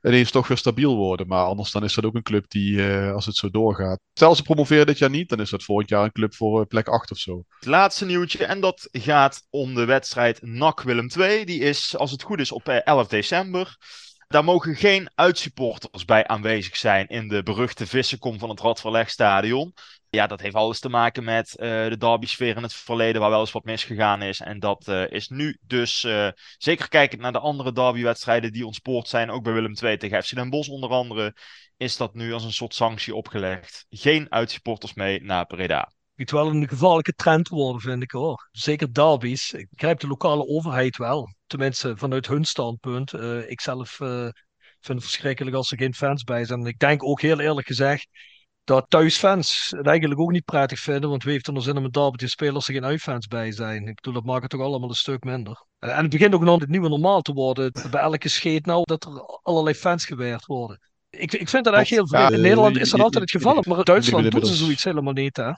ineens 0.07 0.31
toch 0.31 0.49
weer 0.49 0.57
stabiel 0.57 0.97
worden. 0.97 1.27
Maar 1.27 1.45
anders 1.45 1.71
dan 1.71 1.85
is 1.85 1.95
dat 1.95 2.05
ook 2.05 2.15
een 2.15 2.23
club 2.23 2.45
die, 2.49 2.73
uh, 2.73 3.13
als 3.13 3.27
het 3.27 3.37
zo 3.37 3.51
doorgaat. 3.51 3.99
Stel 4.13 4.35
ze 4.35 4.43
promoveren 4.43 4.87
dit 4.87 4.99
jaar 4.99 5.11
niet, 5.11 5.29
dan 5.29 5.41
is 5.41 5.51
dat 5.51 5.65
volgend 5.65 5.89
jaar 5.89 6.05
een 6.05 6.13
club 6.13 6.35
voor 6.35 6.61
uh, 6.61 6.67
plek 6.67 6.89
8 6.89 7.11
of 7.11 7.19
zo. 7.19 7.43
Het 7.49 7.69
laatste 7.69 8.05
nieuwtje, 8.05 8.45
en 8.45 8.61
dat 8.61 8.89
gaat 8.93 9.47
om 9.51 9.75
de 9.75 9.85
wedstrijd 9.85 10.43
NAC 10.43 10.83
Willem 10.83 11.09
2. 11.09 11.47
Die 11.47 11.61
is, 11.61 11.97
als 11.97 12.11
het 12.11 12.23
goed 12.23 12.41
is, 12.41 12.53
op 12.53 12.69
11 12.69 13.03
eh, 13.03 13.09
december. 13.09 13.77
Daar 14.29 14.45
mogen 14.45 14.77
geen 14.77 15.11
uitsupporters 15.15 16.05
bij 16.05 16.27
aanwezig 16.27 16.77
zijn 16.77 17.07
in 17.07 17.29
de 17.29 17.43
beruchte 17.43 17.87
vissenkom 17.87 18.39
van 18.39 18.49
het 18.49 18.61
Radverlegstadion. 18.61 19.75
Ja, 20.11 20.27
dat 20.27 20.41
heeft 20.41 20.55
alles 20.55 20.81
te 20.81 20.89
maken 20.89 21.25
met 21.25 21.57
uh, 21.57 21.89
de 21.89 21.97
derby-sfeer 21.97 22.57
in 22.57 22.63
het 22.63 22.75
verleden, 22.75 23.21
waar 23.21 23.31
wel 23.31 23.41
eens 23.41 23.53
wat 23.53 23.65
misgegaan 23.65 24.23
is. 24.23 24.41
En 24.41 24.59
dat 24.59 24.89
uh, 24.89 25.11
is 25.11 25.29
nu 25.29 25.59
dus, 25.61 26.03
uh, 26.05 26.29
zeker 26.59 26.89
kijkend 26.89 27.21
naar 27.21 27.33
de 27.33 27.39
andere 27.39 27.73
derby-wedstrijden 27.73 28.53
die 28.53 28.67
ontspoord 28.67 29.09
zijn, 29.09 29.31
ook 29.31 29.43
bij 29.43 29.53
Willem 29.53 29.75
II 29.83 29.97
tegen 29.97 30.23
FC 30.23 30.35
Den 30.35 30.51
Bosch 30.51 30.71
onder 30.71 30.91
andere, 30.91 31.37
is 31.77 31.97
dat 31.97 32.15
nu 32.15 32.33
als 32.33 32.45
een 32.45 32.53
soort 32.53 32.75
sanctie 32.75 33.15
opgelegd. 33.15 33.87
Geen 33.89 34.33
uitsupporters 34.33 34.95
mee 34.95 35.23
naar 35.23 35.47
Breda. 35.47 35.93
Het 36.17 36.31
wel 36.31 36.49
een 36.49 36.69
gevaarlijke 36.69 37.13
trend 37.13 37.49
worden, 37.49 37.81
vind 37.81 38.03
ik 38.03 38.11
hoor. 38.11 38.49
Zeker 38.53 38.95
derbies. 38.95 39.53
Ik 39.53 39.67
begrijp 39.71 40.01
de 40.01 40.07
lokale 40.07 40.47
overheid 40.47 40.97
wel. 40.97 41.35
Tenminste, 41.47 41.97
vanuit 41.97 42.27
hun 42.27 42.45
standpunt. 42.45 43.13
Uh, 43.13 43.51
ik 43.51 43.61
zelf 43.61 44.01
uh, 44.01 44.29
vind 44.81 44.99
het 44.99 45.03
verschrikkelijk 45.03 45.57
als 45.57 45.71
er 45.71 45.79
geen 45.79 45.95
fans 45.95 46.25
bij 46.25 46.45
zijn. 46.45 46.61
En 46.61 46.67
ik 46.67 46.79
denk 46.79 47.05
ook 47.05 47.21
heel 47.21 47.41
eerlijk 47.41 47.67
gezegd 47.67 48.09
dat 48.65 48.85
thuisfans 48.89 49.73
het 49.77 49.87
eigenlijk 49.87 50.21
ook 50.21 50.31
niet 50.31 50.45
prettig 50.45 50.79
vinden. 50.79 51.11
Want 51.11 51.23
wie 51.23 51.33
heeft 51.33 51.47
er 51.47 51.53
nog 51.53 51.63
zin 51.63 51.77
om 51.77 51.85
een 51.85 51.91
derby 51.91 52.17
te 52.17 52.29
spelen 52.29 52.55
als 52.55 52.69
er 52.69 52.75
geen 52.75 52.85
uitfans 52.85 53.27
bij 53.27 53.53
zijn? 53.53 53.87
Ik 53.87 53.95
bedoel, 53.95 54.13
dat 54.13 54.25
maakt 54.25 54.43
het 54.43 54.51
toch 54.51 54.61
allemaal 54.61 54.89
een 54.89 54.95
stuk 54.95 55.25
minder. 55.25 55.65
En 55.79 55.97
het 55.97 56.11
begint 56.11 56.35
ook 56.35 56.43
nog 56.43 56.61
het 56.61 56.69
nieuwe 56.69 56.89
normaal 56.89 57.21
te 57.21 57.33
worden. 57.33 57.73
Bij 57.91 58.01
elke 58.01 58.29
scheet 58.29 58.67
nou 58.67 58.83
dat 58.85 59.05
er 59.05 59.21
allerlei 59.43 59.75
fans 59.75 60.05
geweerd 60.05 60.47
worden. 60.47 60.81
Ik, 61.11 61.33
ik 61.33 61.49
vind 61.49 61.65
dat 61.65 61.75
echt 61.75 61.91
heel 61.91 62.09
veel. 62.09 62.33
In 62.33 62.41
Nederland 62.41 62.77
is 62.77 62.91
dat 62.91 63.01
altijd 63.01 63.23
het 63.23 63.43
geval. 63.43 63.63
Maar 63.67 63.79
in 63.79 63.85
Duitsland 63.85 64.31
doen 64.31 64.47
ze 64.47 64.55
zoiets 64.55 64.85
helemaal 64.85 65.13
niet, 65.13 65.37
hè? 65.37 65.53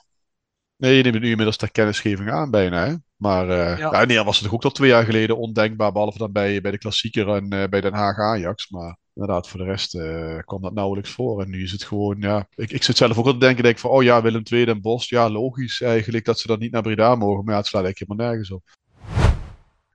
Nee, 0.79 0.97
je 0.97 1.03
neemt 1.03 1.21
nu 1.21 1.31
inmiddels 1.31 1.57
ter 1.57 1.71
kennisgeving 1.71 2.31
aan 2.31 2.51
bijna. 2.51 2.87
Hè? 2.87 2.95
Maar 3.17 3.49
uh, 3.49 4.09
ja. 4.09 4.25
was 4.25 4.37
het 4.37 4.45
toch 4.45 4.55
ook 4.55 4.65
al 4.65 4.71
twee 4.71 4.89
jaar 4.89 5.05
geleden 5.05 5.37
ondenkbaar. 5.37 5.93
Behalve 5.93 6.19
dan 6.19 6.33
bij, 6.33 6.61
bij 6.61 6.71
de 6.71 6.79
klassieker 6.79 7.29
en 7.29 7.55
uh, 7.55 7.65
bij 7.65 7.81
Den 7.81 7.95
Haag 7.95 8.19
Ajax. 8.19 8.71
Maar 8.71 8.97
inderdaad, 9.15 9.49
voor 9.49 9.61
de 9.61 9.67
rest 9.67 9.95
uh, 9.95 10.39
kwam 10.39 10.63
dat 10.63 10.75
nauwelijks 10.75 11.11
voor. 11.11 11.43
En 11.43 11.51
nu 11.51 11.63
is 11.63 11.73
het 11.73 11.85
gewoon, 11.85 12.17
ja. 12.21 12.49
Ik, 12.55 12.71
ik 12.71 12.83
zit 12.83 12.97
zelf 12.97 13.19
ook 13.19 13.27
al 13.27 13.33
te 13.33 13.39
denken, 13.39 13.63
denk 13.63 13.79
van, 13.79 13.91
oh 13.91 14.03
ja, 14.03 14.23
Willem 14.23 14.43
II 14.51 14.65
en 14.65 14.81
Bos. 14.81 15.09
Ja, 15.09 15.31
logisch 15.31 15.81
eigenlijk 15.81 16.25
dat 16.25 16.39
ze 16.39 16.47
dan 16.47 16.59
niet 16.59 16.73
naar 16.73 16.83
Breda 16.83 17.15
mogen. 17.15 17.45
Maar 17.45 17.55
ja, 17.55 17.61
het 17.61 17.69
slaat 17.69 17.85
eigenlijk 17.85 18.11
helemaal 18.11 18.33
nergens 18.33 18.51
op 18.51 18.78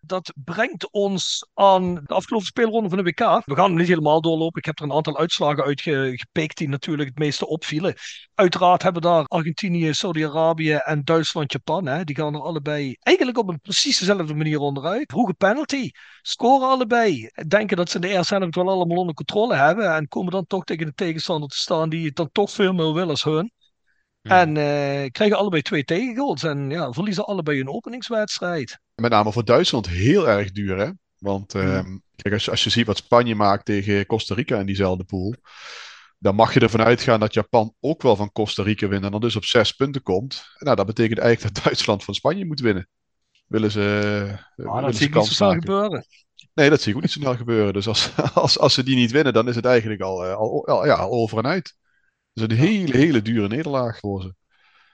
dat 0.06 0.34
brengt 0.44 0.92
ons 0.92 1.48
aan 1.54 1.94
de 1.94 2.14
afgelopen 2.14 2.48
speelronde 2.48 2.90
van 2.90 2.98
de 2.98 3.04
WK. 3.04 3.20
We 3.46 3.56
gaan 3.56 3.70
hem 3.70 3.78
niet 3.78 3.88
helemaal 3.88 4.22
doorlopen. 4.22 4.60
Ik 4.60 4.66
heb 4.66 4.80
er 4.80 4.86
een 4.86 4.94
aantal 4.94 5.18
uitslagen 5.18 5.64
uitgepikt 5.64 6.58
die 6.58 6.70
natuurlijk 6.70 7.10
het 7.10 7.18
meeste 7.18 7.48
opvielen. 7.48 7.96
Uiteraard 8.36 8.84
hebben 8.84 9.02
daar 9.02 9.26
Argentinië, 9.26 9.94
Saudi-Arabië 9.94 10.74
en 10.74 11.04
Duitsland, 11.04 11.52
Japan. 11.52 11.86
Hè. 11.86 12.04
Die 12.04 12.16
gaan 12.16 12.34
er 12.34 12.42
allebei 12.42 12.96
eigenlijk 13.00 13.38
op 13.38 13.50
een 13.50 13.60
precies 13.60 14.00
dezelfde 14.00 14.34
manier 14.34 14.60
onderuit. 14.60 15.12
Vroege 15.12 15.34
penalty. 15.34 15.90
Scoren 16.22 16.68
allebei. 16.68 17.30
Denken 17.48 17.78
dat 17.78 17.90
ze 17.90 17.96
in 17.96 18.02
de 18.02 18.08
eerste 18.08 18.36
helft 18.36 18.56
wel 18.56 18.70
allemaal 18.70 18.98
onder 18.98 19.16
controle 19.16 19.56
hebben. 19.56 19.96
En 19.96 20.08
komen 20.08 20.32
dan 20.32 20.46
toch 20.48 20.64
tegen 20.64 20.86
de 20.86 20.94
tegenstander 20.94 21.50
te 21.50 21.58
staan 21.58 21.90
die 21.90 22.06
het 22.06 22.16
dan 22.16 22.30
toch 22.32 22.52
veel 22.52 22.74
meer 22.74 22.94
wil 22.94 23.10
als 23.10 23.24
hun. 23.24 23.52
En 24.24 24.50
uh, 24.50 25.06
krijgen 25.12 25.38
allebei 25.38 25.62
twee 25.62 25.84
tegengoals 25.84 26.44
en 26.44 26.70
ja, 26.70 26.92
verliezen 26.92 27.26
allebei 27.26 27.60
een 27.60 27.70
openingswedstrijd. 27.70 28.80
Met 29.04 29.12
name 29.12 29.32
voor 29.32 29.46
Duitsland 29.46 29.88
heel 29.88 30.30
erg 30.30 30.52
duur, 30.52 30.78
hè? 30.78 30.90
Want 31.18 31.56
uh, 31.56 31.84
kijk, 32.16 32.34
als, 32.34 32.50
als 32.50 32.64
je 32.64 32.70
ziet 32.70 32.86
wat 32.86 32.98
Spanje 32.98 33.36
maakt 33.36 33.66
tegen 33.66 34.06
Costa 34.06 34.36
Rica 34.36 34.60
in 34.60 34.66
diezelfde 34.66 35.04
pool, 35.04 35.36
dan 36.18 36.36
mag 36.36 36.54
je 36.54 36.60
ervan 36.60 36.82
uitgaan 36.82 37.20
dat 37.20 37.34
Japan 37.34 37.76
ook 37.80 38.02
wel 38.02 38.16
van 38.16 38.32
Costa 38.32 38.64
Rica 38.64 38.88
wint 38.88 39.04
en 39.04 39.12
dan 39.12 39.22
dus 39.22 39.36
op 39.36 39.46
zes 39.46 39.72
punten 39.72 40.02
komt. 40.02 40.46
Nou, 40.58 40.76
dat 40.76 40.86
betekent 40.86 41.20
eigenlijk 41.20 41.56
dat 41.56 41.64
Duitsland 41.64 42.04
van 42.04 42.14
Spanje 42.14 42.46
moet 42.46 42.60
winnen. 42.60 42.88
Willen 43.48 43.72
ze. 43.72 44.38
Ah, 44.56 44.84
dat 44.84 44.96
zie 44.96 45.08
ik 45.08 45.14
niet 45.14 45.26
zo 45.26 45.34
snel 45.34 45.54
gebeuren. 45.54 46.06
Nee, 46.54 46.70
dat 46.70 46.82
zie 46.82 46.90
ik 46.90 46.96
ook 46.96 47.04
niet 47.04 47.12
zo 47.12 47.20
snel 47.20 47.36
gebeuren. 47.36 47.74
Dus 47.74 47.88
als, 47.88 48.12
als, 48.34 48.60
als 48.60 48.74
ze 48.74 48.84
die 48.84 48.96
niet 48.96 49.12
winnen, 49.12 49.34
dan 49.34 49.48
is 49.48 49.56
het 49.56 49.66
eigenlijk 49.66 50.02
al, 50.02 50.26
eh, 50.26 50.36
al, 50.36 50.68
al, 50.68 50.86
ja, 50.86 50.94
al 50.94 51.12
over 51.12 51.38
en 51.38 51.48
uit. 51.48 51.76
Is 52.34 52.44
een 52.44 52.52
hele, 52.52 52.98
hele 52.98 53.22
dure 53.22 53.48
nederlaag 53.48 54.00
voor 54.00 54.22
ze. 54.22 54.34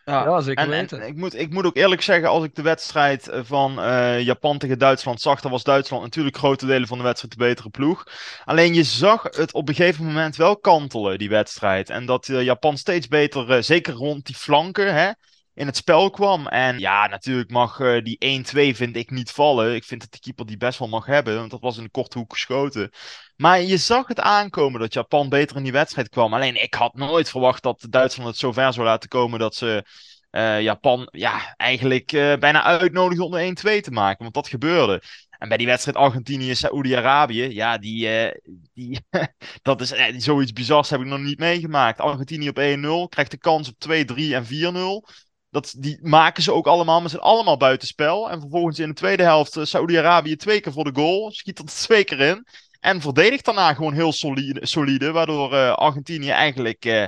Ja, 0.09 0.23
ja 0.23 0.41
zeker 0.41 0.63
en, 0.63 0.69
weten. 0.69 1.01
En 1.01 1.07
ik, 1.07 1.15
moet, 1.15 1.39
ik 1.39 1.51
moet 1.51 1.65
ook 1.65 1.75
eerlijk 1.75 2.01
zeggen, 2.01 2.29
als 2.29 2.43
ik 2.43 2.55
de 2.55 2.61
wedstrijd 2.61 3.27
eh, 3.27 3.39
van 3.43 3.79
uh, 3.79 4.21
Japan 4.21 4.57
tegen 4.57 4.79
Duitsland 4.79 5.21
zag, 5.21 5.41
dan 5.41 5.51
was 5.51 5.63
Duitsland 5.63 6.03
natuurlijk 6.03 6.37
grote 6.37 6.65
delen 6.65 6.87
van 6.87 6.97
de 6.97 7.03
wedstrijd 7.03 7.33
de 7.33 7.43
betere 7.43 7.69
ploeg. 7.69 8.03
Alleen 8.45 8.73
je 8.73 8.83
zag 8.83 9.23
het 9.23 9.53
op 9.53 9.69
een 9.69 9.75
gegeven 9.75 10.05
moment 10.05 10.35
wel 10.35 10.57
kantelen, 10.57 11.17
die 11.17 11.29
wedstrijd. 11.29 11.89
En 11.89 12.05
dat 12.05 12.27
uh, 12.27 12.41
Japan 12.41 12.77
steeds 12.77 13.07
beter, 13.07 13.63
zeker 13.63 13.93
rond 13.93 14.25
die 14.25 14.35
flanken, 14.35 14.93
hè, 14.93 15.11
in 15.59 15.65
het 15.65 15.75
spel 15.75 16.09
kwam. 16.09 16.47
En 16.47 16.79
ja, 16.79 17.07
natuurlijk 17.07 17.49
mag 17.49 17.79
uh, 17.79 18.03
die 18.03 18.43
1-2 18.73 18.75
vind 18.75 18.95
ik 18.95 19.11
niet 19.11 19.31
vallen. 19.31 19.75
Ik 19.75 19.83
vind 19.83 20.01
dat 20.01 20.11
de 20.11 20.19
keeper 20.19 20.45
die 20.45 20.57
best 20.57 20.79
wel 20.79 20.87
mag 20.87 21.05
hebben, 21.05 21.35
want 21.35 21.51
dat 21.51 21.61
was 21.61 21.77
in 21.77 21.83
een 21.83 21.91
korte 21.91 22.17
hoek 22.17 22.33
geschoten. 22.33 22.89
Maar 23.35 23.61
je 23.61 23.77
zag 23.77 24.07
het 24.07 24.19
aankomen 24.19 24.79
dat 24.79 24.93
Japan 24.93 25.29
beter 25.29 25.57
in 25.57 25.63
die 25.63 25.71
wedstrijd 25.71 26.09
kwam. 26.09 26.33
Alleen 26.33 26.63
ik 26.63 26.73
had 26.73 26.93
nooit 26.93 27.29
verwacht 27.29 27.63
dat 27.63 27.85
Duitsland 27.89 28.29
het 28.29 28.39
zo 28.39 28.51
ver 28.51 28.73
zou 28.73 28.85
laten 28.85 29.09
komen 29.09 29.39
dat 29.39 29.55
ze 29.55 29.85
uh, 30.31 30.61
Japan 30.61 31.07
ja, 31.11 31.53
eigenlijk 31.57 32.11
uh, 32.11 32.35
bijna 32.35 32.63
uitnodigen 32.63 33.25
om 33.25 33.31
de 33.31 33.79
1-2 33.79 33.81
te 33.81 33.91
maken. 33.91 34.21
Want 34.21 34.33
dat 34.33 34.47
gebeurde. 34.47 35.01
En 35.29 35.47
bij 35.47 35.57
die 35.57 35.67
wedstrijd 35.67 35.97
Argentinië-Saoedi-Arabië, 35.97 37.43
ja, 37.43 37.77
die, 37.77 38.31
die, 38.73 38.99
dat 39.61 39.81
is 39.81 39.93
zoiets 40.17 40.53
bizars 40.53 40.89
heb 40.89 40.99
ik 40.99 41.05
nog 41.05 41.19
niet 41.19 41.39
meegemaakt. 41.39 41.99
Argentinië 41.99 42.49
op 42.49 42.59
1-0, 42.59 43.09
krijgt 43.09 43.31
de 43.31 43.37
kans 43.37 43.69
op 43.69 43.75
2-3 43.89 44.15
en 44.15 44.45
4-0. 44.45 45.27
Dat, 45.49 45.73
die 45.77 45.99
maken 46.01 46.43
ze 46.43 46.53
ook 46.53 46.67
allemaal, 46.67 46.99
maar 46.99 47.09
ze 47.09 47.15
zijn 47.15 47.31
allemaal 47.31 47.57
buitenspel. 47.57 48.29
En 48.29 48.39
vervolgens 48.39 48.79
in 48.79 48.87
de 48.87 48.93
tweede 48.93 49.23
helft 49.23 49.55
uh, 49.55 49.63
Saoedi-Arabië 49.63 50.35
twee 50.35 50.61
keer 50.61 50.71
voor 50.71 50.83
de 50.83 51.01
goal. 51.01 51.31
Schiet 51.31 51.59
er 51.59 51.65
twee 51.85 52.03
keer 52.03 52.19
in. 52.19 52.47
En 52.79 53.01
verdedigt 53.01 53.45
daarna 53.45 53.73
gewoon 53.73 53.93
heel 53.93 54.11
solide, 54.11 54.65
solide 54.65 55.11
waardoor 55.11 55.53
uh, 55.53 55.73
Argentinië 55.73 56.29
eigenlijk 56.29 56.85
uh, 56.85 57.05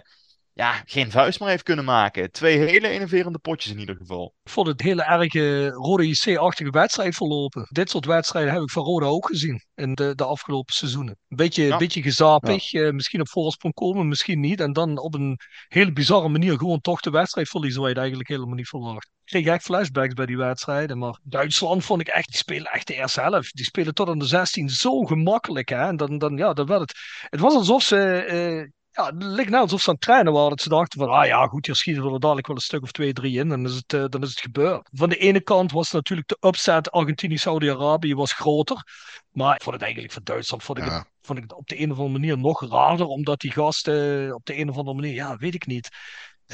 ja, 0.54 0.82
geen 0.86 1.12
vuist 1.12 1.40
meer 1.40 1.50
heeft 1.50 1.64
kunnen 1.64 1.86
maken. 1.86 2.32
Twee 2.32 2.58
hele 2.58 2.88
enerverende 2.88 3.40
potjes 3.40 3.72
in 3.72 3.80
ieder 3.80 3.96
geval. 3.96 4.34
Ik 4.44 4.52
vond 4.52 4.68
het 4.68 4.82
hele 4.82 5.04
erge 5.04 5.70
Rode 5.70 6.08
JC-achtige 6.08 6.70
wedstrijd 6.70 7.16
verlopen. 7.16 7.68
Dit 7.70 7.90
soort 7.90 8.06
wedstrijden 8.06 8.54
heb 8.54 8.62
ik 8.62 8.70
van 8.70 8.84
Rode 8.84 9.06
ook 9.06 9.28
gezien 9.28 9.66
in 9.76 9.94
de, 9.94 10.16
de 10.16 10.24
afgelopen 10.24 10.74
seizoenen. 10.74 11.18
Een 11.28 11.38
beetje, 11.38 11.64
ja. 11.64 11.78
beetje 11.78 12.02
gezapig, 12.02 12.72
ja. 12.72 12.82
uh, 12.82 12.92
misschien 12.92 13.22
op 13.22 13.30
voorsprong 13.30 13.74
komen, 13.74 14.08
misschien 14.08 14.40
niet. 14.40 14.60
En 14.60 14.74
dan 14.74 14.98
op 14.98 15.14
een 15.14 15.40
hele 15.68 15.94
bizarre 15.94 16.30
manier 16.30 16.58
gewoon 16.58 16.82
toch 16.82 17.00
de 17.00 17.10
wedstrijd 17.10 17.50
verliezen 17.50 17.80
waar 17.80 17.90
je 17.90 17.96
het 17.96 18.04
eigenlijk 18.04 18.30
helemaal 18.30 18.56
niet 18.56 18.68
verwacht. 18.68 19.06
Ik 19.06 19.26
kreeg 19.26 19.46
echt 19.46 19.64
flashbacks 19.64 20.14
bij 20.14 20.26
die 20.26 20.38
wedstrijden. 20.38 20.98
Maar 20.98 21.20
Duitsland 21.24 21.86
vond 21.86 22.02
ik 22.02 22.08
echt, 22.08 22.28
die 22.28 22.38
spelen 22.38 22.72
echt 22.72 22.88
de 22.88 22.96
eerste 22.96 23.22
helft. 23.22 23.56
Die 23.56 23.66
spelen 23.66 23.94
tot 23.94 24.10
aan 24.10 24.20
de 24.20 24.26
16 24.26 24.70
zo 24.70 25.02
gemakkelijk. 25.02 25.70
Hè? 25.70 25.88
En 25.88 25.98
dan, 25.98 26.18
dan, 26.18 26.38
ja, 26.38 26.54
dan 26.54 26.66
werd 26.66 26.82
het. 26.82 26.94
Het 27.30 27.40
was 27.40 27.54
alsof 27.54 27.84
ze. 27.84 28.26
Uh, 28.64 28.70
ja, 29.02 29.14
het 29.14 29.24
lijkt 29.24 29.50
nou 29.50 29.64
alsof 29.64 29.82
ze 29.82 29.88
aan 29.88 29.94
het 29.94 30.04
trainen 30.04 30.34
waren. 30.34 30.50
Dat 30.50 30.62
ze 30.62 30.70
dachten 30.70 31.00
van, 31.00 31.10
ah 31.10 31.26
ja, 31.26 31.48
goed, 31.48 31.66
hier 31.66 31.76
schieten 31.76 32.04
we 32.04 32.14
er 32.14 32.20
dadelijk 32.20 32.48
wel 32.48 32.56
een 32.56 32.62
stuk 32.62 32.82
of 32.82 32.92
twee, 32.92 33.14
drie 33.14 33.40
in. 33.40 33.50
Dan 33.50 33.66
is 33.66 33.76
het, 33.76 33.94
uh, 33.94 34.06
dan 34.10 34.22
is 34.22 34.30
het 34.30 34.40
gebeurd. 34.40 34.90
Van 34.92 35.10
de 35.10 35.18
ene 35.18 35.42
kant 35.42 35.72
was 35.72 35.92
natuurlijk 35.92 36.28
de 36.28 36.38
upset 36.48 36.92
Argentinië-Saudi-Arabië 36.92 38.16
was 38.16 38.34
groter. 38.34 38.84
Maar 39.32 39.56
ik 39.56 39.62
vond 39.62 39.76
het 39.76 39.84
eigenlijk 39.84 40.14
voor 40.14 40.24
Duitsland 40.24 40.64
vond 40.64 40.78
ik, 40.78 40.86
ja. 40.86 40.98
het, 40.98 41.08
vond 41.22 41.38
ik 41.38 41.44
het 41.44 41.54
op 41.54 41.68
de 41.68 41.80
een 41.80 41.92
of 41.92 41.98
andere 41.98 42.20
manier 42.20 42.38
nog 42.38 42.70
raarder. 42.70 43.06
Omdat 43.06 43.40
die 43.40 43.52
gasten 43.52 44.34
op 44.36 44.46
de 44.46 44.58
een 44.58 44.70
of 44.70 44.78
andere 44.78 44.96
manier, 44.96 45.14
ja, 45.14 45.38
weet 45.38 45.54
ik 45.54 45.66
niet. 45.66 45.90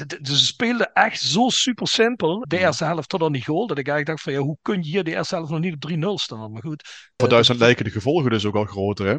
Dus 0.06 0.38
ze 0.38 0.44
speelden 0.44 0.92
echt 0.92 1.20
zo 1.20 1.48
super 1.48 1.88
simpel. 1.88 2.44
De 2.48 2.58
eerste 2.58 2.84
helft 2.84 3.08
tot 3.08 3.22
aan 3.22 3.32
die 3.32 3.44
goal. 3.44 3.66
Dat 3.66 3.78
ik 3.78 3.88
eigenlijk 3.88 4.06
dacht 4.06 4.22
van 4.22 4.32
ja, 4.32 4.38
hoe 4.38 4.58
kun 4.62 4.82
je 4.82 4.88
hier 4.88 5.04
de 5.04 5.14
eerste 5.14 5.34
helft 5.34 5.50
nog 5.50 5.60
niet 5.60 5.74
op 5.74 5.90
3-0 5.90 5.96
staan? 6.14 6.52
Maar 6.52 6.62
goed. 6.62 7.10
Voor 7.16 7.28
Duitsland 7.28 7.60
lijken 7.60 7.84
de 7.84 7.90
gevolgen 7.90 8.30
dus 8.30 8.44
ook 8.44 8.56
al 8.56 8.64
groter 8.64 9.06
hè? 9.06 9.16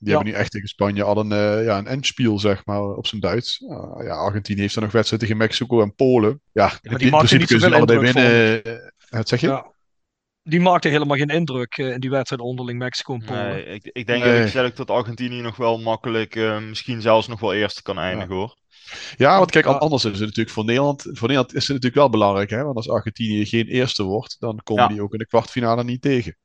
Die 0.00 0.08
ja. 0.08 0.14
hebben 0.14 0.32
nu 0.32 0.38
echt 0.38 0.50
tegen 0.50 0.68
Spanje 0.68 1.02
al 1.02 1.18
een, 1.18 1.30
uh, 1.30 1.64
ja, 1.64 1.78
een 1.78 1.86
endspiel, 1.86 2.38
zeg 2.38 2.66
maar, 2.66 2.82
op 2.82 3.06
zijn 3.06 3.20
Duits. 3.20 3.60
Uh, 3.60 4.04
ja, 4.04 4.14
Argentinië 4.14 4.60
heeft 4.60 4.74
dan 4.74 4.82
nog 4.82 4.92
wedstrijden 4.92 5.28
tegen 5.28 5.42
Mexico 5.42 5.82
en 5.82 5.94
Polen. 5.94 6.40
Ja, 6.52 6.72
ja 6.82 6.98
in 6.98 7.10
principe 7.10 7.46
kunnen 7.46 7.68
ze 7.68 7.76
allebei 7.76 7.98
winnen. 7.98 8.92
Wat 9.10 9.28
zeg 9.28 9.40
je? 9.40 9.46
Ja. 9.46 9.72
Die 10.42 10.60
maakte 10.60 10.88
helemaal 10.88 11.16
geen 11.16 11.28
indruk 11.28 11.78
uh, 11.78 11.92
in 11.92 12.00
die 12.00 12.10
wedstrijd 12.10 12.42
onderling 12.42 12.78
Mexico 12.78 13.14
en 13.14 13.24
Polen. 13.24 13.46
Nee, 13.46 13.64
ik, 13.64 13.90
ik 13.92 14.06
denk 14.06 14.24
nee. 14.24 14.38
eigenlijk 14.38 14.76
dat 14.76 14.90
Argentinië 14.90 15.40
nog 15.40 15.56
wel 15.56 15.78
makkelijk, 15.78 16.34
misschien 16.68 17.00
zelfs 17.00 17.28
nog 17.28 17.40
wel 17.40 17.54
eerste 17.54 17.82
kan 17.82 17.98
eindigen 17.98 18.34
hoor. 18.34 18.56
Ja, 19.16 19.38
want 19.38 19.50
kijk, 19.50 19.66
anders 19.66 20.04
is 20.04 20.10
het 20.10 20.20
natuurlijk 20.20 20.50
voor 20.50 20.64
Nederland. 20.64 21.02
Voor 21.02 21.28
Nederland 21.28 21.54
is 21.54 21.62
het 21.62 21.68
natuurlijk 21.68 21.94
wel 21.94 22.10
belangrijk, 22.10 22.50
hè? 22.50 22.64
Want 22.64 22.76
als 22.76 22.88
Argentinië 22.88 23.46
geen 23.46 23.66
eerste 23.66 24.02
wordt, 24.02 24.36
dan 24.38 24.60
komen 24.62 24.88
die 24.88 25.02
ook 25.02 25.12
in 25.12 25.18
de 25.18 25.26
kwartfinale 25.26 25.84
niet 25.84 26.02
tegen. 26.02 26.36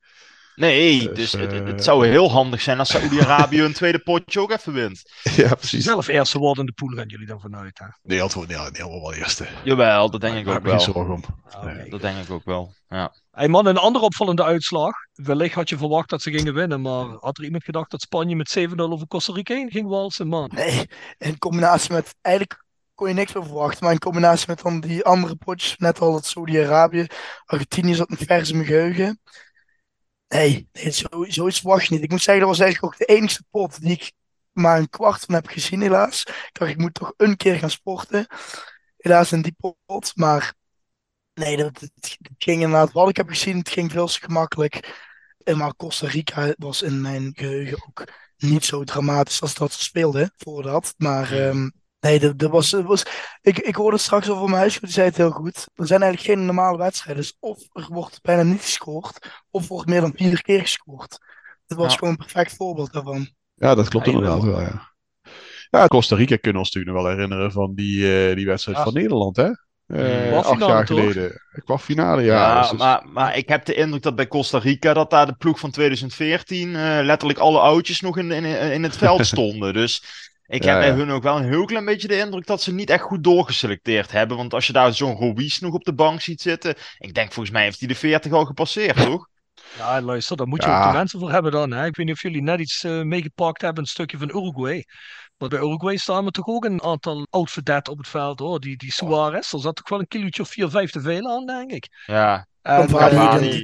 Nee, 0.56 1.00
dus, 1.00 1.32
dus 1.32 1.42
het, 1.42 1.52
het, 1.52 1.84
zou 1.84 2.08
heel 2.08 2.32
handig 2.32 2.62
zijn 2.62 2.80
als 2.80 2.90
Saoedi-Arabië 2.90 3.62
een 3.62 3.74
tweede 3.74 4.00
potje 4.00 4.40
ook 4.40 4.52
even 4.52 4.74
wint. 4.74 5.04
Ja, 5.36 5.56
precies. 5.56 5.84
Zelf 5.84 6.08
eerste 6.08 6.40
worden 6.40 6.60
in 6.60 6.66
de 6.66 6.86
pool 6.86 6.98
gaan 6.98 7.08
jullie 7.08 7.28
dan 7.28 7.40
vanuit, 7.40 7.80
hè? 7.80 7.86
Nee, 8.04 8.22
altijd 8.22 8.48
nee, 8.48 8.58
nee, 8.58 8.72
wel 8.72 9.14
eerste. 9.14 9.48
Jawel, 9.64 10.10
dat 10.10 10.22
denk 10.22 10.38
ik 10.38 10.48
ook 10.48 10.64
wel. 10.64 10.80
zorgen 10.80 11.14
om. 11.14 11.24
nee. 11.64 11.90
Dat 11.90 12.02
denk 12.02 12.18
ik 12.18 12.32
ook 12.32 12.46
wel, 12.46 12.74
ja. 12.90 13.14
Hey 13.32 13.48
man, 13.48 13.66
een 13.66 13.78
andere 13.78 14.06
opvallende 14.06 14.44
uitslag. 14.44 14.94
Wellicht 15.14 15.56
had 15.56 15.70
je 15.70 15.78
verwacht 15.78 16.10
dat 16.10 16.22
ze 16.22 16.32
gingen 16.32 16.54
winnen, 16.54 16.82
maar 16.82 17.06
had 17.20 17.38
er 17.38 17.44
iemand 17.44 17.64
gedacht 17.64 17.92
dat 17.92 18.02
Spanje 18.02 18.36
met 18.36 18.58
7-0 18.60 18.74
over 18.76 19.08
Costa 19.08 19.34
Rica 19.34 19.54
heen 19.54 19.72
ging 19.72 19.88
walsen, 19.88 20.28
man? 20.28 20.52
Nee, 20.54 20.90
in 21.18 21.38
combinatie 21.38 21.94
met 21.94 22.16
eigenlijk 22.22 22.64
kon 22.96 23.08
je 23.08 23.14
niks 23.14 23.34
meer 23.34 23.44
verwachten. 23.44 23.84
Maar 23.84 23.94
in 23.94 24.00
combinatie 24.00 24.46
met 24.48 24.62
dan 24.62 24.80
die 24.80 25.04
andere 25.04 25.36
potjes, 25.36 25.78
net 25.78 26.00
al 26.00 26.16
het 26.16 26.26
Saudi-Arabië, 26.26 27.06
Argentinië 27.46 27.94
zat 27.94 28.10
een 28.10 28.18
vers 28.18 28.50
in 28.50 28.56
mijn 28.56 28.68
geheugen. 28.68 29.20
Nee, 30.36 30.70
nee 30.72 30.92
zo, 30.92 31.08
zoiets 31.28 31.60
verwacht 31.60 31.86
je 31.86 31.94
niet. 31.94 32.04
Ik 32.04 32.12
moet 32.12 32.22
zeggen, 32.22 32.46
dat 32.46 32.58
was 32.58 32.66
eigenlijk 32.66 32.94
ook 32.94 33.08
de 33.08 33.14
enige 33.14 33.44
pot 33.50 33.82
die 33.82 33.92
ik 33.92 34.12
maar 34.52 34.78
een 34.78 34.90
kwart 34.90 35.26
van 35.26 35.34
heb 35.34 35.48
gezien, 35.48 35.82
helaas. 35.82 36.22
Ik 36.22 36.50
dacht, 36.52 36.72
ik 36.72 36.78
moet 36.78 36.94
toch 36.94 37.14
een 37.18 37.38
keer 37.38 37.56
gaan 37.56 37.70
sporten. 37.70 38.28
Helaas 38.98 39.32
in 39.32 39.42
die 39.42 39.56
pot. 39.86 40.12
Maar 40.16 40.54
nee, 41.34 41.58
dat, 41.58 41.80
het, 41.80 42.18
ging 42.38 42.62
inderdaad 42.62 42.92
wat 42.92 43.10
ik 43.10 43.18
heb 43.18 43.30
gezien. 43.30 43.58
Het 43.58 43.70
ging 43.70 43.92
veel 43.92 44.08
te 44.08 44.20
gemakkelijk. 44.20 45.04
En 45.44 45.58
maar 45.58 45.76
Costa 45.76 46.08
Rica 46.08 46.54
was 46.58 46.82
in 46.82 47.02
mijn 47.02 47.32
geheugen 47.36 47.86
ook 47.88 48.04
niet 48.38 48.66
zo 48.66 48.84
dramatisch 48.84 49.42
als 49.42 49.54
dat 49.54 49.72
ze 49.72 49.84
speelden 49.84 50.34
voor 50.38 50.64
dat. 50.64 50.94
Maar 50.98 51.32
um, 51.32 51.74
Nee, 52.06 52.20
dat, 52.20 52.40
dat 52.40 52.52
was, 52.52 52.70
dat 52.70 52.84
was, 52.84 53.06
ik, 53.42 53.60
ik 53.60 53.76
hoorde 53.76 53.98
straks 53.98 54.30
over 54.30 54.44
mijn 54.46 54.56
huisgenoot, 54.60 54.86
die 54.86 54.94
zei 54.94 55.08
het 55.08 55.18
heel 55.18 55.32
goed. 55.32 55.68
Er 55.74 55.88
zijn 55.88 56.02
eigenlijk 56.02 56.32
geen 56.34 56.46
normale 56.46 56.78
wedstrijden. 56.78 57.22
Dus 57.24 57.38
of 57.40 57.60
er 57.72 57.88
wordt 57.90 58.22
bijna 58.22 58.44
niet 58.44 58.62
gescoord, 58.62 59.44
of 59.52 59.68
wordt 59.68 59.90
meer 59.90 60.02
dan 60.02 60.14
vier 60.16 60.42
keer 60.42 60.60
gescoord. 60.60 61.18
Dat 61.68 61.78
was 61.78 61.92
Ja. 61.92 61.98
gewoon 61.98 62.10
een 62.14 62.26
perfect 62.26 62.56
voorbeeld 62.56 62.94
daarvan. 62.94 63.30
Ja, 63.56 63.76
dat 63.76 63.88
klopt 63.88 64.06
Ja, 64.06 64.12
inderdaad 64.12 64.44
wel, 64.44 64.62
ja. 64.62 64.94
Ja, 65.70 65.88
Costa 65.88 66.16
Rica 66.16 66.36
kunnen 66.36 66.54
we 66.62 66.68
ons 66.68 66.72
natuurlijk 66.74 66.96
nog 66.96 67.04
wel 67.06 67.14
herinneren 67.16 67.52
van 67.52 67.74
die, 67.76 68.28
eh, 68.30 68.36
die 68.36 68.46
wedstrijd 68.46 68.78
Ja. 68.78 68.84
van 68.84 68.94
Nederland, 68.94 69.36
hè? 69.36 69.50
Eh, 69.88 70.38
acht 70.38 70.60
jaar 70.60 70.86
toch? 70.86 71.00
geleden. 71.00 71.42
Kwartfinale, 71.64 72.22
ja. 72.22 72.34
Ja, 72.36 72.62
dus- 72.62 72.70
dus- 72.70 72.80
maar, 72.80 73.08
maar 73.08 73.38
ik 73.38 73.50
heb 73.50 73.66
de 73.66 73.74
indruk 73.74 74.02
dat 74.02 74.16
bij 74.16 74.28
Costa 74.28 74.58
Rica 74.58 74.94
dat 74.94 75.10
daar 75.10 75.26
de 75.26 75.36
ploeg 75.36 75.60
van 75.60 75.72
2014 75.72 76.76
eh, 76.76 77.00
letterlijk 77.04 77.40
alle 77.40 77.60
oudjes 77.60 78.02
nog 78.02 78.18
in, 78.18 78.32
in, 78.32 78.46
in 78.72 78.84
het 78.84 78.98
veld 78.98 79.26
stonden. 79.36 79.74
Dus 79.74 80.04
ik 80.48 80.64
Ja, 80.64 80.70
heb 80.72 80.80
bij 80.80 80.88
ja. 80.88 80.96
hun 80.96 81.10
ook 81.12 81.24
wel 81.24 81.38
een 81.38 81.44
heel 81.50 81.66
klein 81.66 81.86
beetje 81.86 82.08
de 82.08 82.18
indruk 82.18 82.46
dat 82.48 82.62
ze 82.62 82.74
niet 82.74 82.90
echt 82.90 83.04
goed 83.04 83.24
doorgeselecteerd 83.24 84.12
hebben. 84.12 84.38
Want 84.38 84.54
als 84.54 84.68
je 84.68 84.74
daar 84.74 84.94
zo'n 84.94 85.18
Ruiz 85.20 85.60
nog 85.60 85.74
op 85.74 85.84
de 85.84 85.94
bank 85.94 86.22
ziet 86.22 86.42
zitten, 86.42 86.76
ik 86.98 87.14
denk 87.14 87.32
volgens 87.32 87.54
mij 87.56 87.64
heeft 87.64 87.80
hij 87.80 87.88
de 87.88 87.96
40 87.96 88.32
al 88.32 88.46
gepasseerd, 88.46 88.96
toch? 89.06 89.28
Ja, 89.78 90.02
luister, 90.02 90.38
daar 90.38 90.48
moet 90.48 90.64
je 90.64 90.70
Ja. 90.70 90.78
ook 90.78 90.92
de 90.92 90.98
mensen 90.98 91.20
voor 91.20 91.32
hebben 91.32 91.52
dan. 91.52 91.72
Hè? 91.72 91.86
Ik 91.86 91.96
weet 91.96 92.06
niet 92.06 92.16
of 92.16 92.22
jullie 92.22 92.42
net 92.42 92.60
iets 92.60 92.84
eh, 92.84 93.02
meegepakt 93.02 93.62
hebben, 93.62 93.84
een 93.84 93.90
stukje 93.90 94.18
van 94.18 94.30
Uruguay. 94.30 94.86
Maar 95.38 95.50
bij 95.50 95.60
Uruguay 95.60 95.98
staan 95.98 96.26
we 96.26 96.32
toch 96.32 96.48
ook 96.48 96.66
een 96.66 96.84
aantal 96.84 97.28
oud 97.30 97.90
op 97.90 97.98
het 97.98 98.08
veld, 98.08 98.40
hoor. 98.40 98.60
Die, 98.60 98.78
die 98.78 98.92
Suarez, 98.92 99.54
er 99.54 99.60
zat 99.60 99.76
toch 99.76 99.90
wel 99.90 100.00
een 100.00 100.08
kilootje 100.08 100.42
of 100.42 100.50
4, 100.50 100.70
5 100.70 100.92
te 100.92 101.02
veel 101.02 101.30
aan, 101.30 101.46
denk 101.46 101.72
ik. 101.72 101.88
Ja, 102.06 102.48
En, 102.62 102.88
Cavani. 102.88 103.62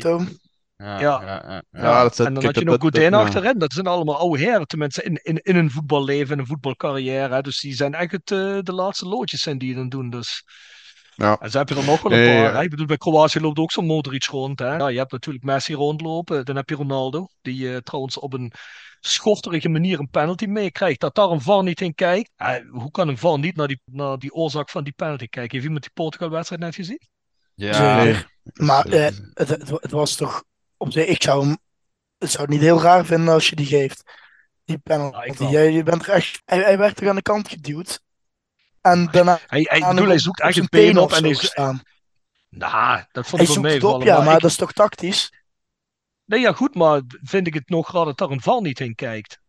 Ja, 0.82 1.00
Ja. 1.00 1.22
ja, 1.22 1.44
ja, 1.48 1.64
ja. 1.72 1.82
Ja, 1.82 2.02
dat, 2.04 2.20
en 2.20 2.34
dan 2.34 2.34
had 2.34 2.44
je 2.44 2.52
dat- 2.54 2.64
nog 2.64 2.74
dat- 2.78 2.82
Godin 2.82 3.14
achterin. 3.14 3.58
Dat 3.60 3.74
zijn 3.74 3.88
allemaal 3.88 4.18
oude 4.18 4.44
heren, 4.44 4.68
tenminste, 4.68 5.04
in, 5.04 5.16
in, 5.24 5.38
in 5.38 5.56
een 5.56 5.72
voetballeven, 5.72 6.34
in 6.34 6.40
een 6.40 6.46
voetbalcarrière. 6.46 7.34
hè. 7.34 7.42
Dus 7.42 7.60
die 7.60 7.74
zijn 7.76 7.94
echt 7.94 8.12
het, 8.12 8.32
eh, 8.32 8.58
de 8.62 8.74
laatste 8.74 9.08
loodjes 9.08 9.42
zijn 9.42 9.58
die 9.58 9.76
dan 9.76 9.90
doen. 9.90 10.10
Dus. 10.10 10.44
Ja. 11.16 11.38
En 11.40 11.52
zo 11.52 11.58
heb 11.58 11.70
je 11.70 11.76
er 11.76 11.86
nog 11.86 12.02
wel 12.02 12.12
een 12.12 12.18
Nee, 12.20 12.42
paar. 12.44 12.54
hè. 12.56 12.62
Ik 12.64 12.70
bedoel, 12.70 12.86
bij 12.86 12.98
Kroatië 12.98 13.40
loopt 13.40 13.60
ook 13.60 13.72
zo'n 13.72 13.86
Modric 13.86 14.26
rond. 14.26 14.60
Hè. 14.60 14.76
Ja, 14.76 14.88
je 14.88 14.98
hebt 14.98 15.12
natuurlijk 15.12 15.46
Messi 15.46 15.74
rondlopen. 15.74 16.46
Dan 16.46 16.56
heb 16.56 16.70
je 16.70 16.76
Ronaldo, 16.76 17.28
die 17.42 17.72
eh, 17.72 17.78
trouwens 17.78 18.20
op 18.20 18.34
een 18.34 18.52
schofterige 19.00 19.70
manier 19.70 20.00
een 20.00 20.10
penalty 20.10 20.46
meekrijgt. 20.46 21.00
Dat 21.00 21.16
daar 21.16 21.30
een 21.30 21.42
VAR 21.42 21.64
niet 21.64 21.82
in 21.82 21.96
kijkt. 21.96 22.32
Hoe 22.72 22.92
kan 22.92 23.08
een 23.08 23.18
VAR 23.18 23.40
niet 23.40 23.56
naar 23.56 23.68
die, 23.68 23.82
naar 23.86 24.18
die 24.18 24.34
oorzaak 24.34 24.70
van 24.70 24.84
die 24.84 24.94
penalty 24.96 25.28
kijken? 25.28 25.52
Heeft 25.52 25.64
iemand 25.66 25.82
die 25.84 25.92
Portugal-wedstrijd 25.94 26.62
net 26.62 26.76
gezien? 26.76 27.00
Ja. 27.56 28.16
Maar 28.54 28.86
eh, 28.86 29.10
het, 29.34 29.50
het 29.82 29.92
was 29.92 30.16
toch 30.16 30.44
op 30.82 30.92
zich, 30.92 31.06
ik 31.06 31.24
zou 31.24 31.46
hem, 31.46 31.58
het 32.18 32.30
zou 32.32 32.44
het 32.44 32.52
niet 32.52 32.62
heel 32.62 32.82
raar 32.82 33.06
vinden 33.06 33.34
als 33.34 33.50
je 33.50 33.56
die 33.56 33.66
geeft. 33.66 34.04
Die 34.66 34.78
penalty. 34.78 35.34
wel. 35.38 35.50
Jij, 35.50 35.72
je 35.72 35.84
bent 35.84 36.06
er 36.08 36.14
echt, 36.14 36.42
hij, 36.46 36.60
hij 36.60 36.78
werd 36.78 36.96
toch 36.96 37.10
aan 37.10 37.16
de 37.16 37.22
kant 37.22 37.50
geduwd. 37.50 38.02
En 38.82 39.06
daarna 39.12 39.40
Hij, 39.48 39.68
hij, 39.70 39.80
bedoel, 39.90 40.08
hij 40.08 40.20
zoekt 40.20 40.40
zijn 40.40 40.58
een 40.58 40.68
been 40.70 40.98
op 40.98 41.12
en 41.12 41.18
zo 41.18 41.24
hij, 41.24 41.34
gestaan. 41.36 41.82
Nou, 42.50 43.04
dat 43.12 43.28
vond 43.28 43.42
ik 43.42 43.48
wel 43.48 43.60
meevallen. 43.60 43.96
op, 43.96 44.04
ja, 44.04 44.22
maar 44.22 44.36
ik- 44.36 44.42
dat 44.42 44.50
is 44.50 44.56
toch 44.58 44.72
tactisch? 44.74 45.34
Nee, 46.26 46.40
ja, 46.40 46.54
goed, 46.54 46.76
maar 46.76 47.02
vind 47.08 47.48
ik 47.48 47.54
het 47.54 47.70
nog 47.70 47.94
raar 47.94 48.06
dat 48.06 48.18
daar 48.18 48.30
een 48.30 48.42
VAR 48.42 48.62
niet 48.62 48.80
heen 48.80 48.96
kijkt. 48.96 49.41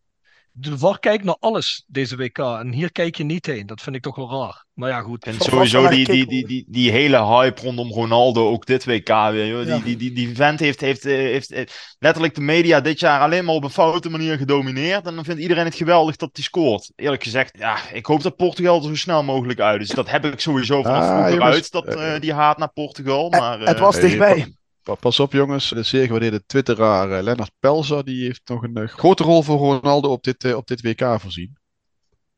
De 0.55 0.77
VAR 0.77 0.99
kijkt 0.99 1.23
naar 1.23 1.35
alles 1.39 1.83
deze 1.87 2.15
WK 2.15 2.37
en 2.37 2.71
hier 2.71 2.91
kijk 2.91 3.15
je 3.15 3.23
niet 3.23 3.45
heen. 3.45 3.65
Dat 3.65 3.81
vind 3.81 3.95
ik 3.95 4.01
toch 4.01 4.15
wel 4.15 4.29
raar. 4.31 4.65
Maar 4.73 4.89
ja, 4.89 5.01
goed. 5.01 5.27
Van- 5.29 5.45
sowieso 5.45 5.87
die, 5.87 6.05
die, 6.05 6.27
die, 6.27 6.47
die, 6.47 6.65
die 6.67 6.91
hele 6.91 7.25
hype 7.25 7.61
rondom 7.61 7.91
Ronaldo, 7.91 8.49
ook 8.49 8.65
dit 8.65 8.85
WK 8.85 9.07
weer. 9.07 9.47
Joh. 9.47 9.59
Die, 9.59 9.67
Ja. 9.73 9.79
die, 9.79 9.97
die, 9.97 10.11
die 10.13 10.35
vent 10.35 10.59
heeft, 10.59 10.81
heeft, 10.81 11.05
eh, 11.05 11.15
heeft, 11.15 11.51
eh, 11.51 11.63
letterlijk 11.99 12.35
de 12.35 12.41
media 12.41 12.81
dit 12.81 12.99
jaar 12.99 13.21
alleen 13.21 13.45
maar 13.45 13.55
op 13.55 13.63
een 13.63 13.69
foute 13.69 14.09
manier 14.09 14.37
gedomineerd. 14.37 15.05
En 15.05 15.15
dan 15.15 15.23
vindt 15.25 15.41
iedereen 15.41 15.65
het 15.65 15.75
geweldig 15.75 16.15
dat 16.15 16.29
hij 16.33 16.43
scoort. 16.43 16.91
Eerlijk 16.95 17.23
gezegd, 17.23 17.57
ja, 17.57 17.89
ik 17.93 18.05
hoop 18.05 18.21
dat 18.23 18.35
Portugal 18.35 18.77
er 18.77 18.83
zo 18.87 18.95
snel 18.95 19.23
mogelijk 19.23 19.59
uit 19.59 19.81
is. 19.81 19.89
Dat 19.89 20.09
heb 20.09 20.25
ik 20.25 20.39
sowieso 20.39 20.81
vanaf 20.81 21.03
Ah, 21.03 21.09
vroeger 21.09 21.33
jongens, 21.33 21.55
uit, 21.55 21.71
dat, 21.71 21.85
eh, 21.87 22.19
die 22.19 22.33
haat 22.33 22.57
naar 22.57 22.71
Portugal. 22.73 23.29
Maar, 23.29 23.59
het 23.59 23.79
was 23.79 23.99
dichtbij. 23.99 24.53
Pa- 24.83 24.95
Pas 24.95 25.19
op 25.19 25.31
jongens, 25.31 25.69
de 25.69 25.83
zeer 25.83 26.05
gewaardeerde 26.05 26.43
twitteraar 26.45 27.11
eh, 27.11 27.23
Lennart 27.23 27.51
Pelzer, 27.59 28.05
die 28.05 28.23
heeft 28.25 28.41
nog 28.45 28.63
een 28.63 28.75
eh, 28.75 28.87
grote 28.87 29.23
rol 29.23 29.43
voor 29.43 29.57
Ronaldo 29.57 30.11
op 30.11 30.23
dit, 30.23 30.43
eh, 30.43 30.55
op 30.55 30.67
dit 30.67 30.81
WK 30.81 31.19
voorzien. 31.19 31.57